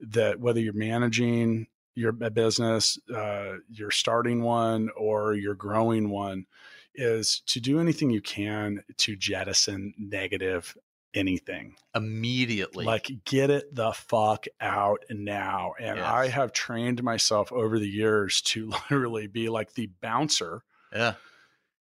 that 0.00 0.40
whether 0.40 0.60
you're 0.60 0.72
managing 0.72 1.66
your 1.94 2.12
business, 2.12 2.98
uh, 3.14 3.56
you're 3.70 3.90
starting 3.90 4.42
one, 4.42 4.88
or 4.96 5.34
you're 5.34 5.54
growing 5.54 6.08
one, 6.08 6.46
is 6.94 7.40
to 7.46 7.60
do 7.60 7.78
anything 7.78 8.10
you 8.10 8.20
can 8.22 8.82
to 8.96 9.16
jettison 9.16 9.94
negative 9.98 10.76
anything 11.14 11.76
Immediately. 11.94 12.84
like 12.84 13.10
get 13.24 13.50
it 13.50 13.74
the 13.74 13.92
fuck 13.92 14.46
out 14.60 15.04
now 15.10 15.74
and 15.78 15.98
Yes. 15.98 16.06
i 16.06 16.28
have 16.28 16.52
trained 16.52 17.02
myself 17.02 17.52
over 17.52 17.78
the 17.78 17.88
years 17.88 18.40
to 18.42 18.70
literally 18.90 19.26
be 19.26 19.48
like 19.48 19.74
the 19.74 19.90
bouncer 20.00 20.62
yeah. 20.92 21.14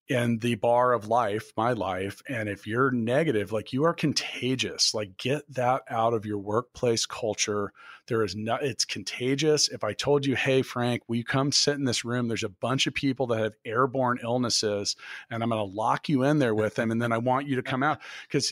In 0.09 0.38
the 0.39 0.55
bar 0.55 0.91
of 0.91 1.07
life 1.07 1.53
my 1.55 1.71
life 1.71 2.21
and 2.27 2.49
if 2.49 2.67
you're 2.67 2.91
negative 2.91 3.53
like 3.53 3.71
you 3.71 3.85
are 3.85 3.93
contagious 3.93 4.93
like 4.93 5.15
get 5.17 5.41
that 5.53 5.81
out 5.89 6.13
of 6.13 6.25
your 6.25 6.38
workplace 6.38 7.05
culture. 7.05 7.71
There 8.07 8.21
is 8.21 8.35
no 8.35 8.57
it's 8.61 8.84
contagious. 8.84 9.69
If 9.69 9.85
i 9.85 9.93
told 9.93 10.25
you 10.25 10.35
hey 10.35 10.61
frank 10.61 11.03
will 11.07 11.15
you 11.15 11.23
come 11.23 11.53
sit 11.53 11.75
in 11.75 11.85
this 11.85 12.03
room? 12.03 12.27
There's 12.27 12.43
a 12.43 12.49
bunch 12.49 12.85
of 12.85 12.93
people 12.93 13.27
that 13.27 13.39
have 13.39 13.53
airborne 13.63 14.19
illnesses 14.21 14.97
and 15.30 15.41
i'm 15.41 15.49
going 15.49 15.65
to 15.65 15.75
lock 15.75 16.09
you 16.09 16.23
in 16.23 16.39
there 16.39 16.53
with 16.53 16.75
them 16.75 16.91
and 16.91 17.01
then 17.01 17.13
i 17.13 17.17
want 17.17 17.47
you 17.47 17.55
to 17.55 17.63
come 17.63 17.81
out. 17.81 17.99
Because 18.27 18.51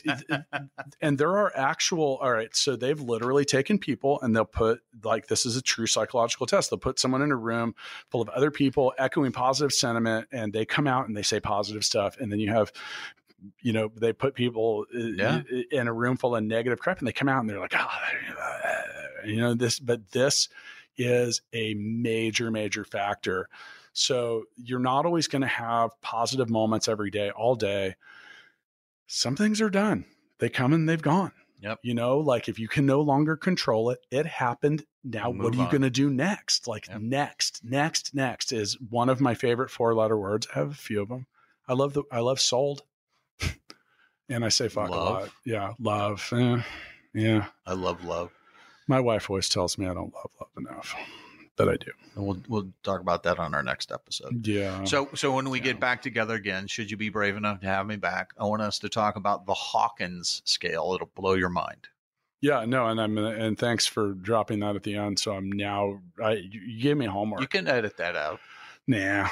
and 1.02 1.18
there 1.18 1.36
are 1.36 1.52
actual 1.54 2.18
all 2.22 2.32
right 2.32 2.54
so 2.56 2.76
they've 2.76 3.00
literally 3.00 3.44
taken 3.44 3.78
people 3.78 4.18
and 4.22 4.34
they'll 4.34 4.46
put 4.46 4.80
like 5.04 5.26
this 5.26 5.44
is 5.44 5.56
a 5.56 5.62
true 5.62 5.86
psychological 5.86 6.46
test. 6.46 6.70
They'll 6.70 6.78
put 6.78 6.98
someone 6.98 7.20
in 7.20 7.30
a 7.30 7.36
room 7.36 7.74
full 8.10 8.22
of 8.22 8.30
other 8.30 8.50
people 8.50 8.94
echoing 8.98 9.32
positive 9.32 9.72
sentiment 9.72 10.28
and 10.32 10.54
they 10.54 10.64
come 10.64 10.86
out 10.86 11.08
and 11.08 11.16
they 11.16 11.22
say 11.22 11.40
positive 11.52 11.84
stuff 11.84 12.16
and 12.20 12.30
then 12.30 12.40
you 12.40 12.50
have 12.50 12.72
you 13.60 13.72
know 13.72 13.90
they 13.96 14.12
put 14.12 14.34
people 14.34 14.86
uh, 14.94 14.98
Yeah. 14.98 15.40
in 15.70 15.88
a 15.88 15.92
room 15.92 16.16
full 16.16 16.36
of 16.36 16.44
negative 16.44 16.78
crap 16.78 16.98
and 16.98 17.08
they 17.08 17.12
come 17.12 17.28
out 17.28 17.40
and 17.40 17.50
they're 17.50 17.58
like 17.60 17.74
oh, 17.76 17.88
you 19.26 19.36
know 19.36 19.54
this 19.54 19.78
but 19.80 20.12
this 20.12 20.48
is 20.96 21.42
a 21.52 21.74
major 21.74 22.50
major 22.50 22.84
factor 22.84 23.48
so 23.92 24.44
you're 24.56 24.78
not 24.92 25.04
always 25.06 25.28
going 25.28 25.42
to 25.42 25.48
have 25.48 25.90
positive 26.00 26.48
moments 26.48 26.88
every 26.88 27.10
day 27.10 27.30
all 27.30 27.54
day 27.54 27.94
some 29.06 29.36
things 29.36 29.60
are 29.60 29.70
done 29.70 30.04
they 30.38 30.48
come 30.48 30.72
and 30.72 30.88
they've 30.88 31.02
gone 31.02 31.32
Yep. 31.62 31.78
You 31.82 31.94
know, 31.94 32.18
like 32.18 32.48
if 32.48 32.58
you 32.58 32.66
can 32.66 32.86
no 32.86 33.02
longer 33.02 33.36
control 33.36 33.90
it, 33.90 34.00
it 34.10 34.26
happened. 34.26 34.84
Now, 35.04 35.30
Move 35.30 35.44
what 35.44 35.54
are 35.54 35.58
you 35.58 35.70
going 35.70 35.82
to 35.82 35.90
do 35.90 36.10
next? 36.10 36.66
Like 36.66 36.88
Yep. 36.88 37.00
next, 37.02 37.60
next, 37.62 38.14
next 38.16 38.50
is 38.50 38.76
one 38.90 39.08
of 39.08 39.20
my 39.20 39.34
favorite 39.34 39.70
four 39.70 39.94
letter 39.94 40.18
words. 40.18 40.48
I 40.52 40.58
have 40.58 40.72
a 40.72 40.74
few 40.74 41.00
of 41.00 41.08
them. 41.08 41.26
I 41.68 41.74
love 41.74 41.94
the, 41.94 42.02
I 42.10 42.20
love 42.20 42.40
sold. 42.40 42.82
and 44.28 44.44
I 44.44 44.48
say 44.48 44.68
fuck 44.68 44.88
a 44.88 44.92
lot. 44.92 45.30
Yeah. 45.44 45.72
Love. 45.78 46.28
Eh, 46.32 46.62
yeah. 47.14 47.46
I 47.66 47.74
love 47.74 48.04
love. 48.04 48.30
My 48.88 49.00
wife 49.00 49.30
always 49.30 49.48
tells 49.48 49.78
me 49.78 49.86
I 49.86 49.94
don't 49.94 50.12
love 50.12 50.30
love 50.40 50.50
enough, 50.58 50.94
but 51.56 51.68
I 51.68 51.76
do. 51.76 51.92
And 52.16 52.26
we'll 52.26 52.42
we'll 52.48 52.68
talk 52.82 53.00
about 53.00 53.22
that 53.22 53.38
on 53.38 53.54
our 53.54 53.62
next 53.62 53.92
episode. 53.92 54.46
Yeah. 54.46 54.84
So 54.84 55.08
so 55.14 55.32
when 55.32 55.48
we 55.50 55.58
yeah. 55.58 55.64
get 55.64 55.80
back 55.80 56.02
together 56.02 56.34
again, 56.34 56.66
should 56.66 56.90
you 56.90 56.96
be 56.96 57.08
brave 57.08 57.36
enough 57.36 57.60
to 57.60 57.66
have 57.66 57.86
me 57.86 57.96
back, 57.96 58.30
I 58.38 58.44
want 58.44 58.62
us 58.62 58.78
to 58.80 58.88
talk 58.88 59.16
about 59.16 59.46
the 59.46 59.54
Hawkins 59.54 60.42
scale. 60.44 60.92
It'll 60.94 61.10
blow 61.14 61.34
your 61.34 61.48
mind. 61.48 61.88
yeah, 62.40 62.64
no, 62.64 62.88
and 62.88 63.00
I'm 63.00 63.16
and 63.18 63.56
thanks 63.56 63.86
for 63.86 64.14
dropping 64.14 64.60
that 64.60 64.74
at 64.74 64.82
the 64.82 64.96
end. 64.96 65.18
So 65.18 65.32
I'm 65.32 65.50
now 65.52 66.00
I 66.22 66.32
you 66.32 66.82
gave 66.82 66.96
me 66.96 67.06
homework. 67.06 67.40
You 67.40 67.46
can 67.46 67.68
edit 67.68 67.96
that 67.98 68.16
out. 68.16 68.40
Nah. 68.88 69.28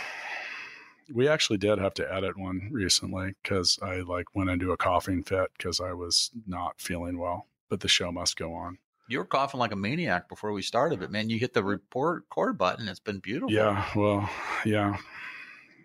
We 1.12 1.28
actually 1.28 1.58
did 1.58 1.78
have 1.78 1.94
to 1.94 2.12
edit 2.12 2.38
one 2.38 2.68
recently 2.70 3.34
because 3.42 3.78
I 3.82 3.96
like 4.00 4.34
went 4.34 4.50
into 4.50 4.72
a 4.72 4.76
coughing 4.76 5.22
fit 5.22 5.50
because 5.56 5.80
I 5.80 5.92
was 5.92 6.30
not 6.46 6.80
feeling 6.80 7.18
well. 7.18 7.46
But 7.68 7.80
the 7.80 7.88
show 7.88 8.10
must 8.10 8.36
go 8.36 8.52
on. 8.54 8.78
You 9.08 9.18
were 9.18 9.24
coughing 9.24 9.60
like 9.60 9.72
a 9.72 9.76
maniac 9.76 10.28
before 10.28 10.52
we 10.52 10.62
started, 10.62 11.00
but 11.00 11.10
man, 11.10 11.30
you 11.30 11.38
hit 11.38 11.52
the 11.52 11.64
report 11.64 12.24
record 12.30 12.58
button. 12.58 12.88
It's 12.88 13.00
been 13.00 13.18
beautiful. 13.18 13.52
Yeah, 13.52 13.84
well, 13.96 14.30
yeah. 14.64 14.96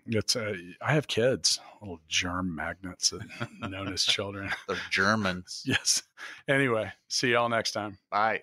It's 0.06 0.36
uh, 0.36 0.54
I 0.80 0.92
have 0.92 1.08
kids, 1.08 1.58
little 1.80 2.00
germ 2.08 2.54
magnets 2.54 3.12
known 3.60 3.92
as 3.92 4.04
children. 4.04 4.50
They're 4.68 4.76
Germans. 4.90 5.62
yes. 5.66 6.02
Anyway, 6.48 6.92
see 7.08 7.32
y'all 7.32 7.48
next 7.48 7.72
time. 7.72 7.98
Bye. 8.10 8.42